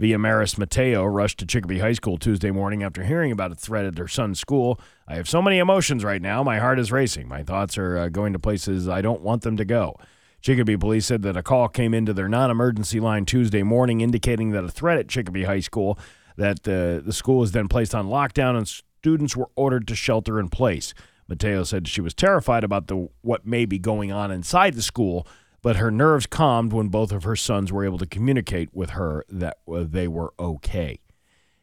Via 0.00 0.18
Maris 0.18 0.56
Mateo 0.56 1.04
rushed 1.04 1.38
to 1.40 1.44
Chicopee 1.44 1.80
High 1.80 1.92
School 1.92 2.16
Tuesday 2.16 2.50
morning 2.50 2.82
after 2.82 3.04
hearing 3.04 3.32
about 3.32 3.52
a 3.52 3.54
threat 3.54 3.84
at 3.84 3.98
her 3.98 4.08
son's 4.08 4.40
school. 4.40 4.80
I 5.06 5.16
have 5.16 5.28
so 5.28 5.42
many 5.42 5.58
emotions 5.58 6.04
right 6.04 6.22
now. 6.22 6.42
My 6.42 6.58
heart 6.58 6.78
is 6.78 6.90
racing. 6.90 7.28
My 7.28 7.42
thoughts 7.42 7.76
are 7.76 7.98
uh, 7.98 8.08
going 8.08 8.32
to 8.32 8.38
places 8.38 8.88
I 8.88 9.02
don't 9.02 9.20
want 9.20 9.42
them 9.42 9.58
to 9.58 9.64
go. 9.66 9.98
Chicopee 10.40 10.78
police 10.78 11.04
said 11.04 11.20
that 11.20 11.36
a 11.36 11.42
call 11.42 11.68
came 11.68 11.92
into 11.92 12.14
their 12.14 12.30
non 12.30 12.50
emergency 12.50 12.98
line 12.98 13.26
Tuesday 13.26 13.62
morning 13.62 14.00
indicating 14.00 14.52
that 14.52 14.64
a 14.64 14.70
threat 14.70 14.96
at 14.96 15.06
Chicopee 15.06 15.44
High 15.44 15.60
School, 15.60 15.98
that 16.38 16.66
uh, 16.66 17.04
the 17.04 17.12
school 17.12 17.36
was 17.36 17.52
then 17.52 17.68
placed 17.68 17.94
on 17.94 18.06
lockdown 18.06 18.56
and 18.56 18.66
students 18.66 19.36
were 19.36 19.50
ordered 19.54 19.86
to 19.88 19.94
shelter 19.94 20.40
in 20.40 20.48
place. 20.48 20.94
Mateo 21.28 21.62
said 21.62 21.86
she 21.86 22.00
was 22.00 22.14
terrified 22.14 22.64
about 22.64 22.86
the 22.86 23.10
what 23.20 23.44
may 23.44 23.66
be 23.66 23.78
going 23.78 24.10
on 24.10 24.30
inside 24.30 24.72
the 24.72 24.82
school, 24.82 25.26
but 25.62 25.76
her 25.76 25.90
nerves 25.90 26.26
calmed 26.26 26.72
when 26.72 26.88
both 26.88 27.12
of 27.12 27.24
her 27.24 27.36
sons 27.36 27.72
were 27.72 27.84
able 27.84 27.98
to 27.98 28.06
communicate 28.06 28.70
with 28.74 28.90
her 28.90 29.24
that 29.28 29.58
uh, 29.70 29.84
they 29.86 30.08
were 30.08 30.32
okay. 30.38 30.98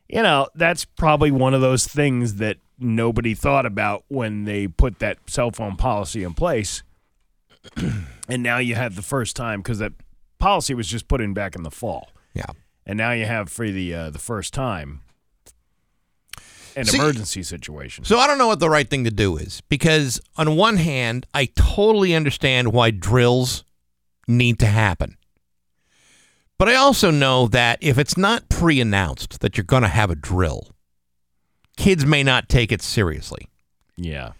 You 0.07 0.23
know, 0.23 0.47
that's 0.55 0.85
probably 0.85 1.31
one 1.31 1.53
of 1.53 1.61
those 1.61 1.85
things 1.85 2.35
that 2.35 2.57
nobody 2.79 3.33
thought 3.33 3.65
about 3.65 4.05
when 4.07 4.45
they 4.45 4.67
put 4.67 4.99
that 4.99 5.17
cell 5.27 5.51
phone 5.51 5.75
policy 5.75 6.23
in 6.23 6.33
place. 6.33 6.83
and 7.75 8.43
now 8.43 8.57
you 8.59 8.75
have 8.75 8.95
the 8.95 9.01
first 9.01 9.35
time 9.35 9.61
because 9.61 9.79
that 9.79 9.93
policy 10.39 10.73
was 10.73 10.87
just 10.87 11.07
put 11.07 11.19
in 11.19 11.33
back 11.33 11.55
in 11.55 11.63
the 11.63 11.71
fall. 11.71 12.09
Yeah. 12.33 12.45
and 12.85 12.97
now 12.97 13.11
you 13.11 13.25
have 13.25 13.49
for 13.49 13.69
the 13.69 13.93
uh, 13.93 14.09
the 14.11 14.19
first 14.19 14.53
time 14.53 15.01
an 16.75 16.85
See- 16.85 16.97
emergency 16.97 17.43
situation. 17.43 18.05
So 18.05 18.19
I 18.19 18.27
don't 18.27 18.37
know 18.37 18.47
what 18.47 18.59
the 18.59 18.69
right 18.69 18.87
thing 18.87 19.03
to 19.05 19.11
do 19.11 19.37
is 19.37 19.61
because 19.67 20.21
on 20.37 20.55
one 20.55 20.77
hand, 20.77 21.25
I 21.33 21.45
totally 21.55 22.13
understand 22.13 22.71
why 22.71 22.91
drills 22.91 23.63
need 24.27 24.59
to 24.59 24.67
happen. 24.67 25.17
But 26.57 26.69
I 26.69 26.75
also 26.75 27.11
know 27.11 27.47
that 27.47 27.77
if 27.81 27.97
it's 27.97 28.17
not 28.17 28.49
pre-announced 28.49 29.41
that 29.41 29.57
you're 29.57 29.63
going 29.63 29.83
to 29.83 29.89
have 29.89 30.09
a 30.09 30.15
drill, 30.15 30.69
kids 31.77 32.05
may 32.05 32.23
not 32.23 32.49
take 32.49 32.71
it 32.71 32.81
seriously. 32.81 33.47
Yeah. 33.95 34.31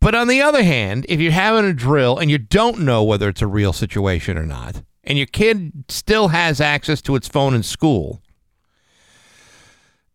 But 0.00 0.14
on 0.14 0.28
the 0.28 0.40
other 0.40 0.62
hand, 0.62 1.06
if 1.08 1.20
you're 1.20 1.32
having 1.32 1.64
a 1.64 1.72
drill 1.72 2.18
and 2.18 2.30
you 2.30 2.38
don't 2.38 2.80
know 2.80 3.02
whether 3.02 3.28
it's 3.28 3.42
a 3.42 3.46
real 3.46 3.72
situation 3.72 4.36
or 4.36 4.46
not, 4.46 4.82
and 5.04 5.16
your 5.16 5.26
kid 5.26 5.84
still 5.88 6.28
has 6.28 6.60
access 6.60 7.00
to 7.02 7.16
its 7.16 7.28
phone 7.28 7.54
in 7.54 7.62
school, 7.62 8.20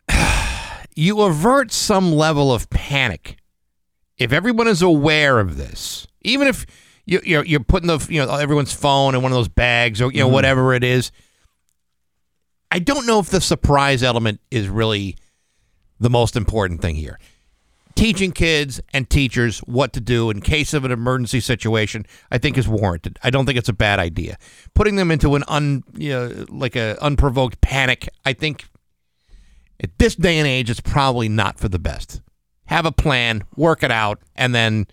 you 0.94 1.20
avert 1.22 1.72
some 1.72 2.12
level 2.12 2.52
of 2.52 2.70
panic. 2.70 3.36
If 4.16 4.32
everyone 4.32 4.68
is 4.68 4.80
aware 4.80 5.40
of 5.40 5.56
this, 5.56 6.06
even 6.22 6.48
if 6.48 6.64
you, 7.06 7.20
you're, 7.24 7.44
you're 7.44 7.60
putting 7.60 7.86
the 7.86 8.04
you 8.10 8.24
know 8.24 8.34
everyone's 8.36 8.72
phone 8.72 9.14
in 9.14 9.22
one 9.22 9.32
of 9.32 9.36
those 9.36 9.48
bags 9.48 10.00
or 10.00 10.10
you 10.12 10.20
know 10.20 10.28
Mhm. 10.28 10.32
whatever 10.32 10.74
it 10.74 10.82
is, 10.84 11.12
I 12.70 12.78
don't 12.78 13.06
know 13.06 13.18
if 13.20 13.28
the 13.30 13.40
surprise 13.40 14.02
element 14.02 14.40
is 14.50 14.68
really 14.68 15.16
the 16.00 16.10
most 16.10 16.36
important 16.36 16.80
thing 16.82 16.96
here 16.96 17.18
teaching 17.94 18.32
kids 18.32 18.80
and 18.92 19.08
teachers 19.08 19.60
what 19.60 19.92
to 19.92 20.00
do 20.00 20.28
in 20.28 20.40
case 20.40 20.74
of 20.74 20.84
an 20.84 20.90
emergency 20.90 21.38
situation, 21.38 22.04
I 22.28 22.38
think 22.38 22.58
is 22.58 22.66
warranted. 22.66 23.20
I 23.22 23.30
don't 23.30 23.46
think 23.46 23.56
it's 23.56 23.68
a 23.68 23.72
bad 23.72 24.00
idea. 24.00 24.36
Putting 24.74 24.96
them 24.96 25.12
into 25.12 25.36
an 25.36 25.44
un, 25.46 25.84
you 25.94 26.10
know, 26.10 26.44
like 26.48 26.74
a 26.74 26.98
unprovoked 27.00 27.60
panic, 27.60 28.08
I 28.24 28.32
think 28.32 28.64
at 29.80 29.96
this 29.98 30.16
day 30.16 30.38
and 30.38 30.48
age, 30.48 30.70
it's 30.70 30.80
probably 30.80 31.28
not 31.28 31.60
for 31.60 31.68
the 31.68 31.78
best. 31.78 32.20
Have 32.64 32.84
a 32.84 32.90
plan, 32.90 33.44
work 33.54 33.84
it 33.84 33.92
out, 33.92 34.18
and 34.34 34.52
then 34.52 34.88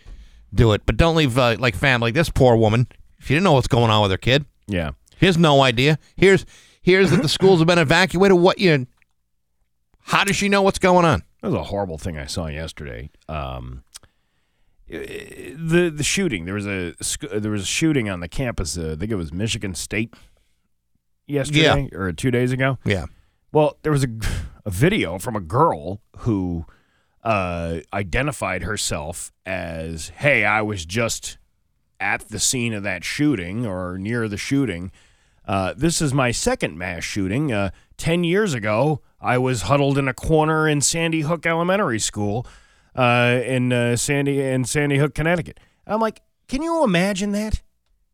do 0.54 0.74
it. 0.74 0.82
But 0.86 0.98
don't 0.98 1.16
leave 1.16 1.38
uh, 1.38 1.56
like 1.60 1.76
family. 1.76 2.12
This 2.12 2.30
poor 2.30 2.56
woman, 2.56 2.88
she 3.20 3.34
didn't 3.34 3.44
know 3.44 3.54
what's 3.54 3.68
going 3.68 3.90
on 3.90 4.02
with 4.02 4.12
her 4.12 4.18
kid. 4.18 4.46
Yeah. 4.68 4.92
She 5.20 5.26
has 5.26 5.38
no 5.38 5.62
idea. 5.62 6.00
Here's 6.16 6.46
here's 6.82 7.12
that 7.12 7.22
the 7.22 7.30
schools 7.38 7.60
have 7.60 7.68
been 7.68 7.80
evacuated. 7.80 8.38
What 8.38 8.60
you? 8.60 8.88
How 10.06 10.24
does 10.24 10.36
she 10.36 10.50
know 10.50 10.62
what's 10.62 10.80
going 10.80 11.06
on? 11.06 11.24
That 11.42 11.50
was 11.50 11.56
a 11.56 11.64
horrible 11.64 11.98
thing 11.98 12.18
I 12.18 12.26
saw 12.26 12.48
yesterday. 12.48 13.12
Um, 13.30 13.84
the 14.88 15.92
the 15.96 16.04
shooting. 16.04 16.46
There 16.46 16.56
was 16.56 16.68
a 16.68 16.94
there 17.32 17.52
was 17.52 17.64
a 17.64 17.66
shooting 17.66 18.10
on 18.10 18.20
the 18.20 18.28
campus. 18.28 18.78
Uh, 18.78 18.92
I 18.92 18.96
think 18.96 19.12
it 19.12 19.16
was 19.16 19.32
Michigan 19.32 19.74
State 19.76 20.14
yesterday 21.28 21.90
or 21.94 22.12
two 22.12 22.32
days 22.32 22.52
ago. 22.52 22.78
Yeah. 22.84 23.06
Well, 23.52 23.78
there 23.84 23.92
was 23.92 24.04
a, 24.04 24.10
a 24.66 24.70
video 24.70 25.20
from 25.20 25.36
a 25.36 25.42
girl 25.42 26.02
who 26.20 26.66
uh, 27.24 27.80
identified 27.94 28.64
herself 28.64 29.32
as, 29.46 30.10
"Hey, 30.10 30.44
I 30.46 30.62
was 30.62 30.86
just 30.86 31.38
at 32.00 32.30
the 32.30 32.40
scene 32.40 32.74
of 32.74 32.84
that 32.84 33.04
shooting 33.04 33.66
or 33.66 33.98
near 33.98 34.28
the 34.28 34.38
shooting. 34.38 34.92
Uh, 35.46 35.74
this 35.76 36.02
is 36.02 36.14
my 36.14 36.32
second 36.32 36.78
mass 36.78 37.04
shooting. 37.04 37.52
Uh, 37.52 37.70
Ten 38.02 38.24
years 38.24 38.56
ago, 38.56 39.02
I 39.20 39.38
was 39.38 39.62
huddled 39.62 39.96
in 40.00 40.08
a 40.08 40.14
corner 40.16 40.68
in 40.68 40.82
Sandy 40.82 41.22
Hook 41.22 41.46
Elementary 41.46 42.00
School 42.00 42.48
uh, 42.96 43.40
in 43.46 43.72
uh, 43.72 43.96
Sandy 43.96 44.42
in 44.42 44.66
Sandy 44.66 44.98
Hook, 44.98 45.14
Connecticut. 45.14 45.60
I'm 45.86 46.00
like, 46.00 46.24
can 46.48 46.64
you 46.64 46.84
imagine 46.84 47.32
that? 47.34 47.62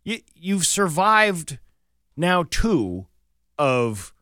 You, 0.03 0.19
you've 0.35 0.65
survived 0.65 1.57
now 2.17 2.43
two 2.49 3.07
of 3.57 4.13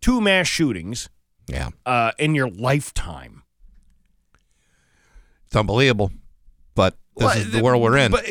two 0.00 0.22
mass 0.22 0.46
shootings. 0.46 1.10
Yeah. 1.46 1.68
Uh, 1.84 2.12
in 2.18 2.34
your 2.34 2.48
lifetime. 2.48 3.41
It's 5.52 5.56
unbelievable, 5.58 6.10
but 6.74 6.96
this 7.14 7.26
Well, 7.26 7.36
is 7.36 7.50
the 7.50 7.62
world 7.62 7.82
we're 7.82 7.98
in. 7.98 8.10
But 8.10 8.24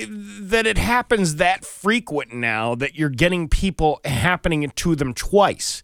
that 0.50 0.66
it 0.66 0.80
happens 0.80 1.36
that 1.36 1.64
frequent 1.64 2.34
now 2.34 2.74
that 2.74 2.96
you're 2.96 3.10
getting 3.10 3.48
people 3.48 4.02
happening 4.04 4.68
to 4.68 4.96
them 4.96 5.14
twice. 5.14 5.84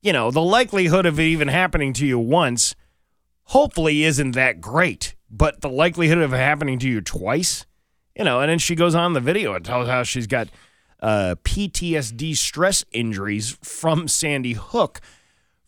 You 0.00 0.12
know, 0.12 0.30
the 0.30 0.40
likelihood 0.40 1.06
of 1.06 1.18
it 1.18 1.24
even 1.24 1.48
happening 1.48 1.92
to 1.94 2.06
you 2.06 2.20
once 2.20 2.76
hopefully 3.46 4.04
isn't 4.04 4.30
that 4.36 4.60
great, 4.60 5.16
but 5.28 5.60
the 5.60 5.68
likelihood 5.68 6.18
of 6.18 6.32
it 6.32 6.36
happening 6.36 6.78
to 6.78 6.88
you 6.88 7.00
twice, 7.00 7.66
you 8.16 8.22
know, 8.22 8.38
and 8.38 8.48
then 8.48 8.60
she 8.60 8.76
goes 8.76 8.94
on 8.94 9.12
the 9.12 9.20
video 9.20 9.54
and 9.54 9.64
tells 9.64 9.88
how 9.88 10.04
she's 10.04 10.28
got 10.28 10.50
uh, 11.00 11.34
PTSD 11.42 12.36
stress 12.36 12.84
injuries 12.92 13.58
from 13.60 14.06
Sandy 14.06 14.52
Hook 14.52 15.00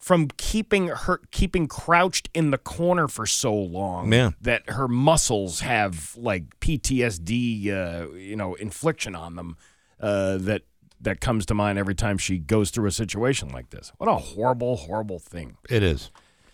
from 0.03 0.27
keeping 0.37 0.89
her 0.89 1.21
keeping 1.31 1.69
crouched 1.69 2.29
in 2.35 2.51
the 2.51 2.59
corner 2.59 3.07
for 3.09 3.25
so 3.25 3.55
long 3.55 4.13
Yeah. 4.13 4.33
that 4.41 4.69
her 4.69 4.89
muscles 4.89 5.61
have 5.61 6.15
like 6.17 6.59
PTSD, 6.61 7.69
uh, 7.71 8.13
you 8.15 8.37
know, 8.37 8.55
infliction 8.55 9.15
on 9.15 9.37
them 9.37 9.57
uh, 10.01 10.37
that 10.39 10.63
that 11.01 11.21
comes 11.21 11.47
to 11.47 11.55
mind 11.55 11.79
every 11.79 11.95
time 11.95 12.19
she 12.19 12.39
goes 12.39 12.71
through 12.71 12.87
a 12.87 12.93
situation 12.93 13.49
like 13.49 13.71
this. 13.71 13.93
What 13.99 14.09
a 14.09 14.15
horrible, 14.17 14.77
horrible 14.77 15.19
thing. 15.19 15.57
it 15.71 15.83
is 15.83 16.11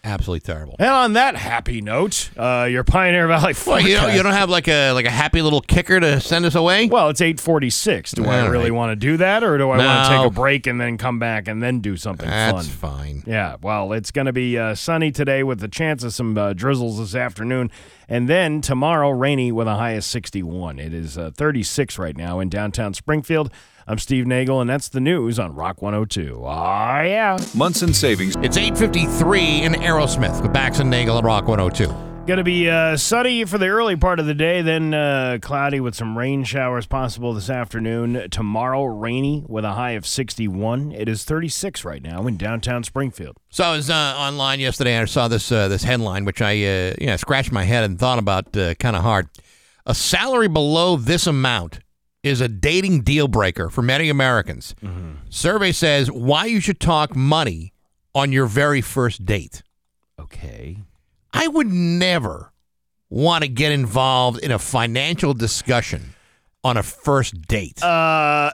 absolutely 0.08 0.40
terrible. 0.40 0.76
And 0.78 0.88
on 0.88 1.12
that 1.12 1.36
happy 1.36 1.80
note, 1.80 2.30
uh, 2.36 2.66
your 2.70 2.84
Pioneer 2.84 3.26
Valley 3.28 3.54
Well, 3.66 3.80
you 3.80 3.94
don't, 3.96 4.14
you 4.14 4.22
don't 4.22 4.32
have 4.32 4.50
like 4.50 4.66
a 4.68 4.92
like 4.92 5.06
a 5.06 5.10
happy 5.10 5.42
little 5.42 5.60
kicker 5.60 6.00
to 6.00 6.20
send 6.20 6.44
us 6.44 6.54
away. 6.54 6.86
Well, 6.88 7.08
it's 7.08 7.20
eight 7.20 7.40
forty 7.40 7.70
six. 7.70 8.12
Do 8.12 8.24
I 8.24 8.40
All 8.40 8.50
really 8.50 8.70
right. 8.70 8.76
want 8.76 8.92
to 8.92 8.96
do 8.96 9.16
that, 9.18 9.44
or 9.44 9.58
do 9.58 9.70
I 9.70 9.76
want 9.78 10.08
to 10.08 10.16
take 10.16 10.26
a 10.26 10.30
break 10.30 10.66
and 10.66 10.80
then 10.80 10.98
come 10.98 11.18
back 11.18 11.48
and 11.48 11.62
then 11.62 11.80
do 11.80 11.96
something 11.96 12.28
That's 12.28 12.68
fun? 12.68 12.90
fine. 12.98 13.22
Yeah, 13.26 13.56
well, 13.62 13.92
it's 13.92 14.10
going 14.10 14.26
to 14.26 14.32
be 14.32 14.56
uh, 14.58 14.74
sunny 14.74 15.10
today 15.10 15.42
with 15.42 15.60
the 15.60 15.68
chance 15.68 16.02
of 16.02 16.14
some 16.14 16.36
uh, 16.38 16.52
drizzles 16.52 16.98
this 16.98 17.14
afternoon. 17.14 17.70
And 18.08 18.26
then 18.26 18.62
tomorrow, 18.62 19.10
rainy 19.10 19.52
with 19.52 19.68
a 19.68 19.74
high 19.74 19.90
of 19.90 20.04
61. 20.04 20.78
It 20.78 20.94
is 20.94 21.18
uh, 21.18 21.30
36 21.34 21.98
right 21.98 22.16
now 22.16 22.40
in 22.40 22.48
downtown 22.48 22.94
Springfield. 22.94 23.50
I'm 23.90 23.96
Steve 23.96 24.26
Nagel, 24.26 24.60
and 24.60 24.68
that's 24.68 24.90
the 24.90 25.00
news 25.00 25.38
on 25.38 25.54
Rock 25.54 25.80
102. 25.80 26.42
Ah, 26.44 27.00
yeah. 27.00 27.38
Monson 27.54 27.94
Savings. 27.94 28.34
It's 28.42 28.58
8:53 28.58 29.62
in 29.62 29.72
Aerosmith 29.72 30.42
with 30.42 30.52
Bax 30.52 30.80
and 30.80 30.90
Nagel 30.90 31.16
at 31.16 31.24
Rock 31.24 31.48
102. 31.48 31.86
Going 32.26 32.36
to 32.36 32.44
be 32.44 32.68
uh, 32.68 32.98
sunny 32.98 33.46
for 33.46 33.56
the 33.56 33.68
early 33.68 33.96
part 33.96 34.20
of 34.20 34.26
the 34.26 34.34
day, 34.34 34.60
then 34.60 34.92
uh, 34.92 35.38
cloudy 35.40 35.80
with 35.80 35.94
some 35.94 36.18
rain 36.18 36.44
showers 36.44 36.84
possible 36.84 37.32
this 37.32 37.48
afternoon. 37.48 38.28
Tomorrow, 38.30 38.84
rainy 38.84 39.46
with 39.48 39.64
a 39.64 39.72
high 39.72 39.92
of 39.92 40.06
61. 40.06 40.92
It 40.92 41.08
is 41.08 41.24
36 41.24 41.82
right 41.86 42.02
now 42.02 42.26
in 42.26 42.36
downtown 42.36 42.84
Springfield. 42.84 43.38
So 43.48 43.64
I 43.64 43.74
was 43.74 43.88
uh, 43.88 43.94
online 43.94 44.60
yesterday 44.60 44.92
and 44.92 45.04
I 45.04 45.06
saw 45.06 45.28
this 45.28 45.50
uh, 45.50 45.68
this 45.68 45.84
headline, 45.84 46.26
which 46.26 46.42
I 46.42 46.52
uh, 46.52 46.94
you 47.00 47.06
know 47.06 47.16
scratched 47.16 47.52
my 47.52 47.64
head 47.64 47.84
and 47.84 47.98
thought 47.98 48.18
about 48.18 48.54
uh, 48.54 48.74
kind 48.74 48.96
of 48.96 49.02
hard. 49.02 49.30
A 49.86 49.94
salary 49.94 50.48
below 50.48 50.96
this 50.96 51.26
amount 51.26 51.78
is 52.22 52.40
a 52.40 52.48
dating 52.48 53.02
deal 53.02 53.28
breaker 53.28 53.70
for 53.70 53.82
many 53.82 54.08
Americans. 54.08 54.74
Survey 55.30 55.72
says 55.72 56.10
why 56.10 56.46
you 56.46 56.60
should 56.60 56.80
talk 56.80 57.14
money 57.14 57.72
on 58.14 58.32
your 58.32 58.46
very 58.46 58.80
first 58.80 59.24
date. 59.24 59.62
Okay. 60.18 60.78
I 61.32 61.46
would 61.46 61.68
never 61.68 62.52
want 63.10 63.42
to 63.44 63.48
get 63.48 63.72
involved 63.72 64.40
in 64.42 64.50
a 64.50 64.58
financial 64.58 65.32
discussion 65.34 66.14
on 66.64 66.76
a 66.76 66.82
first 66.82 67.40
date. 67.42 67.82
Uh, 67.82 68.50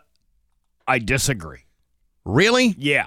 I 0.87 0.99
disagree. 0.99 1.61
really? 2.25 2.75
Yeah. 2.79 3.07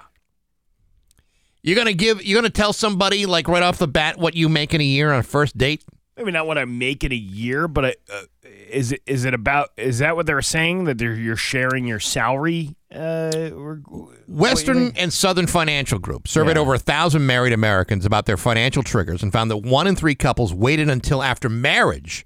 You're 1.62 1.76
gonna 1.76 1.92
give? 1.92 2.24
You're 2.24 2.40
gonna 2.40 2.50
tell 2.50 2.72
somebody 2.72 3.26
like 3.26 3.48
right 3.48 3.62
off 3.62 3.78
the 3.78 3.88
bat 3.88 4.16
what 4.16 4.34
you 4.34 4.48
make 4.48 4.74
in 4.74 4.80
a 4.80 4.84
year 4.84 5.12
on 5.12 5.20
a 5.20 5.22
first 5.22 5.56
date? 5.58 5.84
maybe 6.16 6.32
not 6.32 6.46
what 6.48 6.58
I 6.58 6.64
make 6.64 7.04
in 7.04 7.12
a 7.12 7.16
year, 7.16 7.68
but 7.68 7.84
I, 7.84 7.94
uh, 8.12 8.22
is 8.70 8.92
it 8.92 9.02
is 9.06 9.24
it 9.24 9.34
about 9.34 9.70
is 9.76 9.98
that 9.98 10.16
what 10.16 10.26
they're 10.26 10.42
saying 10.42 10.84
that 10.84 10.98
they're, 10.98 11.14
you're 11.14 11.36
sharing 11.36 11.86
your 11.86 12.00
salary? 12.00 12.76
Uh, 12.94 13.50
or, 13.54 13.82
Western 14.26 14.92
and 14.96 15.12
Southern 15.12 15.46
Financial 15.46 15.98
Group 15.98 16.26
surveyed 16.26 16.56
Yeah. 16.56 16.62
over 16.62 16.74
a 16.74 16.78
thousand 16.78 17.26
married 17.26 17.52
Americans 17.52 18.06
about 18.06 18.24
their 18.26 18.36
financial 18.38 18.82
triggers 18.82 19.22
and 19.22 19.32
found 19.32 19.50
that 19.50 19.58
one 19.58 19.86
in 19.86 19.94
three 19.96 20.14
couples 20.14 20.54
waited 20.54 20.88
until 20.88 21.22
after 21.22 21.48
marriage 21.48 22.24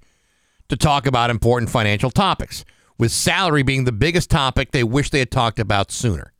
to 0.69 0.77
talk 0.77 1.05
about 1.05 1.29
important 1.29 1.69
financial 1.69 2.09
topics, 2.09 2.63
with 2.97 3.11
salary 3.11 3.63
being 3.63 3.83
the 3.83 3.91
biggest 3.91 4.29
topic 4.29 4.71
they 4.71 4.83
wish 4.83 5.09
they 5.09 5.19
had 5.19 5.31
talked 5.31 5.59
about 5.59 5.91
sooner. 5.91 6.31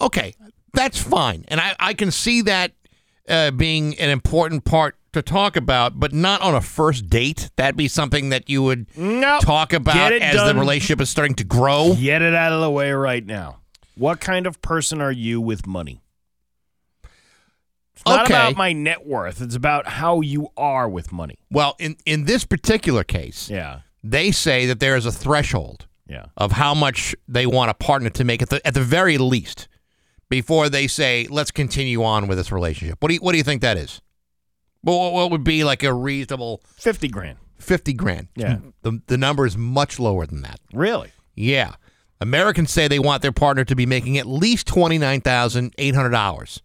Okay, 0.00 0.34
that's 0.72 1.02
fine. 1.02 1.44
And 1.48 1.60
I, 1.60 1.74
I 1.80 1.94
can 1.94 2.10
see 2.12 2.42
that 2.42 2.72
uh, 3.28 3.50
being 3.50 3.98
an 3.98 4.08
important 4.10 4.64
part 4.64 4.96
to 5.12 5.22
talk 5.22 5.56
about, 5.56 5.98
but 6.00 6.12
not 6.12 6.40
on 6.40 6.54
a 6.54 6.60
first 6.60 7.08
date. 7.08 7.50
That'd 7.56 7.76
be 7.76 7.88
something 7.88 8.30
that 8.30 8.48
you 8.48 8.62
would 8.62 8.86
Nope. 8.96 9.42
talk 9.42 9.72
about 9.72 10.12
as 10.12 10.34
done. 10.36 10.54
the 10.54 10.60
relationship 10.60 11.00
is 11.00 11.10
starting 11.10 11.34
to 11.36 11.44
grow. 11.44 11.94
Get 11.98 12.22
it 12.22 12.34
out 12.34 12.52
of 12.52 12.60
the 12.60 12.70
way 12.70 12.92
right 12.92 13.24
now. 13.24 13.58
What 13.96 14.20
kind 14.20 14.46
of 14.46 14.60
person 14.62 15.00
are 15.00 15.12
you 15.12 15.40
with 15.40 15.66
money? 15.66 16.00
It's 17.94 18.02
not 18.06 18.24
Okay. 18.24 18.34
about 18.34 18.56
my 18.56 18.72
net 18.72 19.06
worth. 19.06 19.40
It's 19.40 19.54
about 19.54 19.86
how 19.86 20.20
you 20.22 20.48
are 20.56 20.88
with 20.88 21.12
money. 21.12 21.38
Well, 21.50 21.76
in, 21.78 21.96
in 22.06 22.24
this 22.24 22.44
particular 22.44 23.04
case, 23.04 23.50
Yeah. 23.50 23.80
they 24.02 24.30
say 24.30 24.66
that 24.66 24.80
there 24.80 24.96
is 24.96 25.06
a 25.06 25.12
threshold 25.12 25.86
Yeah. 26.08 26.26
of 26.36 26.52
how 26.52 26.74
much 26.74 27.14
they 27.28 27.46
want 27.46 27.70
a 27.70 27.74
partner 27.74 28.08
to 28.10 28.24
make 28.24 28.42
at 28.42 28.48
the 28.48 28.66
at 28.66 28.74
the 28.74 28.80
very 28.82 29.18
least 29.18 29.68
before 30.30 30.68
they 30.70 30.86
say, 30.86 31.26
let's 31.30 31.50
continue 31.50 32.02
on 32.02 32.26
with 32.26 32.38
this 32.38 32.50
relationship. 32.50 32.96
What 33.00 33.08
do 33.08 33.14
you, 33.14 33.20
what 33.20 33.32
do 33.32 33.38
you 33.38 33.44
think 33.44 33.60
that 33.60 33.76
is? 33.76 34.00
Well, 34.84 35.12
what- 35.12 35.30
would 35.30 35.44
be 35.44 35.64
like 35.64 35.82
a 35.82 35.92
reasonable 35.94 36.62
50 36.76 37.08
grand. 37.08 37.38
50 37.58 37.92
grand? 37.92 38.28
Yeah. 38.34 38.58
The, 38.82 39.00
the 39.06 39.16
number 39.16 39.46
is 39.46 39.56
much 39.56 40.00
lower 40.00 40.26
than 40.26 40.42
that. 40.42 40.58
Really? 40.72 41.12
Yeah. 41.36 41.74
Americans 42.20 42.70
say 42.72 42.88
they 42.88 42.98
want 42.98 43.22
their 43.22 43.32
partner 43.32 43.64
to 43.64 43.74
be 43.76 43.86
making 43.86 44.18
at 44.18 44.26
least 44.26 44.66
$29,800. 44.68 46.60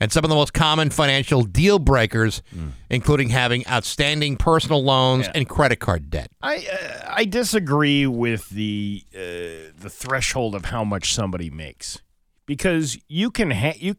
And 0.00 0.12
some 0.12 0.24
of 0.24 0.28
the 0.30 0.36
most 0.36 0.54
common 0.54 0.90
financial 0.90 1.42
deal 1.42 1.80
breakers, 1.80 2.40
including 2.88 3.30
having 3.30 3.66
outstanding 3.66 4.36
personal 4.36 4.82
loans 4.84 5.26
Yeah. 5.26 5.32
and 5.34 5.48
credit 5.48 5.80
card 5.80 6.08
debt. 6.08 6.30
I 6.40 6.58
uh, 6.72 7.12
I 7.16 7.24
disagree 7.24 8.06
with 8.06 8.48
the 8.50 9.02
uh, 9.12 9.72
the 9.76 9.90
threshold 9.90 10.54
of 10.54 10.66
how 10.66 10.84
much 10.84 11.12
somebody 11.12 11.50
makes 11.50 12.00
because 12.46 12.96
you 13.08 13.32
can 13.32 13.50
ha- 13.50 13.74
you 13.76 13.96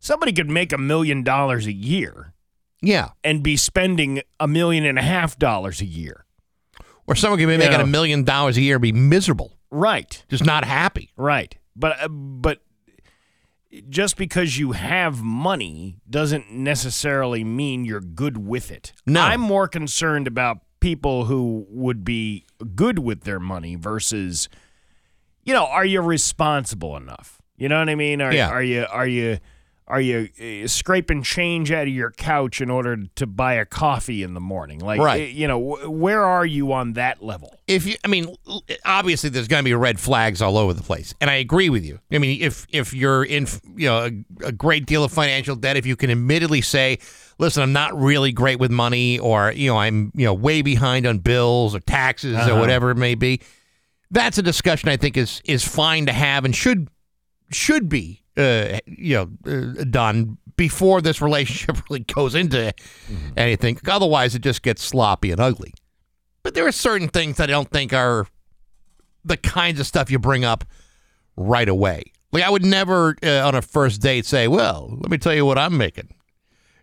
somebody 0.00 0.32
could 0.32 0.50
make 0.50 0.72
a 0.72 0.78
million 0.78 1.22
dollars 1.22 1.66
a 1.66 1.72
year 1.72 2.34
Yeah. 2.82 3.10
and 3.24 3.42
be 3.42 3.56
spending 3.56 4.22
a 4.38 4.48
million 4.48 4.84
and 4.84 4.98
a 4.98 5.02
half 5.02 5.38
dollars 5.38 5.80
a 5.80 5.86
year. 5.86 6.24
Or 7.06 7.14
someone 7.14 7.38
could 7.40 7.48
be 7.48 7.56
making 7.56 7.80
a 7.80 7.86
million 7.86 8.22
dollars 8.24 8.56
a 8.56 8.60
year 8.62 8.76
and 8.76 8.82
be 8.82 8.92
miserable, 8.92 9.58
Right. 9.70 10.24
just 10.28 10.44
not 10.44 10.64
happy. 10.64 11.10
Right. 11.16 11.56
But 11.74 12.00
uh, 12.02 12.08
but 12.08 12.60
just 13.88 14.16
because 14.16 14.58
you 14.58 14.72
have 14.72 15.22
money 15.22 15.96
doesn't 16.08 16.50
necessarily 16.52 17.44
mean 17.44 17.84
you're 17.84 18.00
good 18.00 18.36
with 18.38 18.70
it. 18.70 18.92
No. 19.06 19.20
I'm 19.20 19.40
more 19.40 19.68
concerned 19.68 20.26
about 20.26 20.58
people 20.80 21.26
who 21.26 21.66
would 21.68 22.04
be 22.04 22.46
good 22.74 22.98
with 22.98 23.22
their 23.22 23.38
money 23.40 23.76
versus 23.76 24.48
you 25.44 25.54
know, 25.54 25.66
are 25.66 25.84
you 25.86 26.00
responsible 26.00 26.96
enough? 26.96 27.40
You 27.56 27.68
know 27.68 27.78
what 27.78 27.88
I 27.88 27.94
mean? 27.94 28.20
Are, 28.20 28.32
Yeah. 28.32 28.50
are 28.50 28.62
you 28.62 28.86
are 28.90 29.06
you 29.06 29.38
are 29.90 30.00
you 30.00 30.28
uh, 30.40 30.66
scraping 30.68 31.22
change 31.22 31.70
out 31.72 31.82
of 31.88 31.92
your 31.92 32.10
couch 32.12 32.60
in 32.60 32.70
order 32.70 32.96
to 33.16 33.26
buy 33.26 33.54
a 33.54 33.64
coffee 33.66 34.22
in 34.22 34.34
the 34.34 34.40
morning? 34.40 34.78
Like, 34.78 35.00
Right. 35.00 35.22
uh, 35.22 35.32
you 35.32 35.46
know, 35.48 35.58
wh- 35.76 35.90
where 35.90 36.22
are 36.24 36.46
you 36.46 36.72
on 36.72 36.94
that 36.94 37.22
level? 37.22 37.54
if 37.66 37.86
you, 37.86 37.94
I 38.04 38.08
mean, 38.08 38.34
obviously 38.84 39.30
there's 39.30 39.46
going 39.48 39.62
to 39.62 39.68
be 39.68 39.74
red 39.74 40.00
flags 40.00 40.40
all 40.42 40.56
over 40.58 40.72
the 40.74 40.82
place, 40.82 41.14
and 41.20 41.28
I 41.30 41.34
agree 41.34 41.68
with 41.68 41.84
you. 41.84 42.00
I 42.10 42.18
mean, 42.18 42.40
if 42.42 42.66
if 42.70 42.92
you're 42.94 43.24
in, 43.24 43.46
you 43.76 43.86
know, 43.88 43.98
a, 44.42 44.46
a 44.46 44.52
great 44.52 44.86
deal 44.86 45.04
of 45.04 45.12
financial 45.12 45.54
debt, 45.56 45.76
if 45.76 45.86
you 45.86 45.94
can 45.96 46.10
admittedly 46.10 46.62
say, 46.62 46.98
"Listen, 47.38 47.62
I'm 47.62 47.72
not 47.72 47.96
really 47.96 48.32
great 48.32 48.58
with 48.58 48.70
money," 48.72 49.18
or 49.20 49.52
you 49.52 49.70
know, 49.70 49.76
I'm 49.76 50.10
you 50.14 50.24
know 50.24 50.34
way 50.34 50.62
behind 50.62 51.06
on 51.06 51.18
bills 51.18 51.74
or 51.74 51.80
taxes 51.80 52.36
Uh-huh. 52.36 52.56
or 52.56 52.60
whatever 52.60 52.90
it 52.90 52.96
may 52.96 53.14
be, 53.14 53.40
that's 54.10 54.36
a 54.38 54.42
discussion 54.42 54.88
I 54.88 54.96
think 54.96 55.16
is 55.16 55.40
is 55.44 55.64
fine 55.64 56.06
to 56.06 56.12
have 56.12 56.44
and 56.44 56.54
should 56.56 56.88
should 57.52 57.88
be 57.88 58.19
uh, 58.36 58.78
you 58.86 59.16
know 59.16 59.30
uh, 59.78 59.84
done 59.84 60.38
before 60.56 61.00
this 61.00 61.20
relationship 61.22 61.82
really 61.90 62.00
goes 62.04 62.34
into 62.34 62.72
anything. 63.36 63.78
Otherwise, 63.88 64.34
it 64.34 64.42
just 64.42 64.62
gets 64.62 64.82
sloppy 64.82 65.30
and 65.30 65.40
ugly. 65.40 65.72
But 66.42 66.54
there 66.54 66.66
are 66.66 66.72
certain 66.72 67.08
things 67.08 67.36
that 67.36 67.48
I 67.48 67.52
don't 67.52 67.70
think 67.70 67.92
are 67.92 68.26
the 69.24 69.36
kinds 69.36 69.80
of 69.80 69.86
stuff 69.86 70.10
you 70.10 70.18
bring 70.18 70.44
up 70.44 70.64
right 71.36 71.68
away. 71.68 72.04
Like 72.32 72.44
I 72.44 72.50
would 72.50 72.64
never 72.64 73.16
uh, 73.22 73.46
on 73.46 73.54
a 73.54 73.62
first 73.62 74.00
date 74.00 74.24
say, 74.26 74.48
"Well, 74.48 74.88
let 75.00 75.10
me 75.10 75.18
tell 75.18 75.34
you 75.34 75.44
what 75.44 75.58
I'm 75.58 75.76
making. 75.76 76.14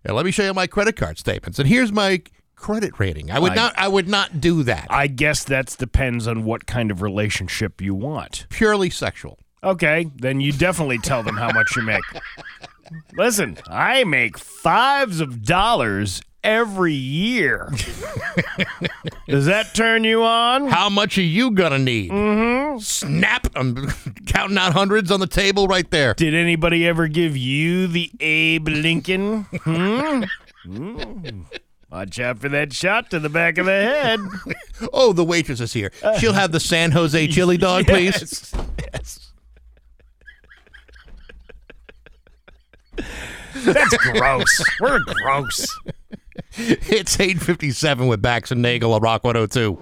And 0.03 0.15
let 0.15 0.25
me 0.25 0.31
show 0.31 0.43
you 0.43 0.53
my 0.53 0.67
credit 0.67 0.95
card 0.95 1.17
statements. 1.17 1.57
And 1.59 1.67
here's 1.67 1.91
my 1.91 2.21
credit 2.55 2.99
rating." 2.99 3.31
I 3.31 3.39
would 3.39 3.53
I- 3.53 3.55
not 3.55 3.73
I 3.77 3.87
would 3.87 4.07
not 4.09 4.41
do 4.41 4.63
that. 4.63 4.87
I 4.89 5.07
guess 5.07 5.43
that 5.45 5.75
depends 5.79 6.27
on 6.27 6.43
what 6.43 6.65
kind 6.67 6.91
of 6.91 7.01
relationship 7.01 7.81
you 7.81 7.95
want. 7.95 8.45
Purely 8.49 8.89
sexual. 8.89 9.39
Okay, 9.63 10.09
then 10.17 10.39
you 10.39 10.51
definitely 10.51 10.99
tell 10.99 11.23
them 11.23 11.35
how 11.38 11.51
much 11.51 11.75
you 11.75 11.81
make. 11.81 12.03
Listen, 13.17 13.57
I 13.67 14.03
make 14.03 14.38
fives 14.38 15.19
of 15.19 15.43
dollars 15.43 16.21
every 16.43 16.93
year. 16.93 17.69
Does 19.27 19.45
that 19.47 19.73
turn 19.73 20.03
you 20.03 20.23
on? 20.23 20.67
How 20.67 20.89
much 20.89 21.17
are 21.17 21.21
you 21.23 21.51
gonna 21.51 21.79
need? 21.79 22.11
Mm-hmm. 22.11 22.79
Snap! 22.79 23.47
I'm 23.55 23.88
counting 24.27 24.57
out 24.57 24.73
hundreds 24.73 25.11
on 25.11 25.19
the 25.19 25.27
table 25.27 25.67
right 25.67 25.89
there. 25.91 26.13
Did 26.13 26.34
anybody 26.34 26.88
ever 26.88 27.07
give 27.07 27.35
you 27.35 27.88
the 27.88 28.11
Abe 28.19 28.67
Lincoln? 28.69 29.43
Hmm? 29.63 30.23
Mm. 30.65 31.45
Watch 31.91 32.19
out 32.19 32.38
for 32.39 32.49
that 32.49 32.73
shot 32.73 33.09
to 33.11 33.19
the 33.19 33.29
back 33.29 33.57
of 33.57 33.65
the 33.65 33.71
head. 33.71 34.19
Oh, 34.93 35.11
the 35.11 35.23
waitress 35.23 35.59
is 35.59 35.73
here. 35.73 35.91
She'll 36.19 36.34
have 36.34 36.51
the 36.51 36.59
San 36.59 36.91
Jose 36.91 37.27
chili 37.29 37.57
dog, 37.57 37.85
please. 37.88 38.13
Yes, 38.21 38.53
yes. 38.93 39.26
That's 43.55 43.97
gross. 43.97 44.63
We're 44.79 44.99
gross. 44.99 45.77
It's 46.53 47.19
857 47.19 48.07
with 48.07 48.21
Bax 48.21 48.51
and 48.51 48.61
Nagel 48.61 48.93
on 48.93 49.01
Rock 49.01 49.23
102. 49.23 49.77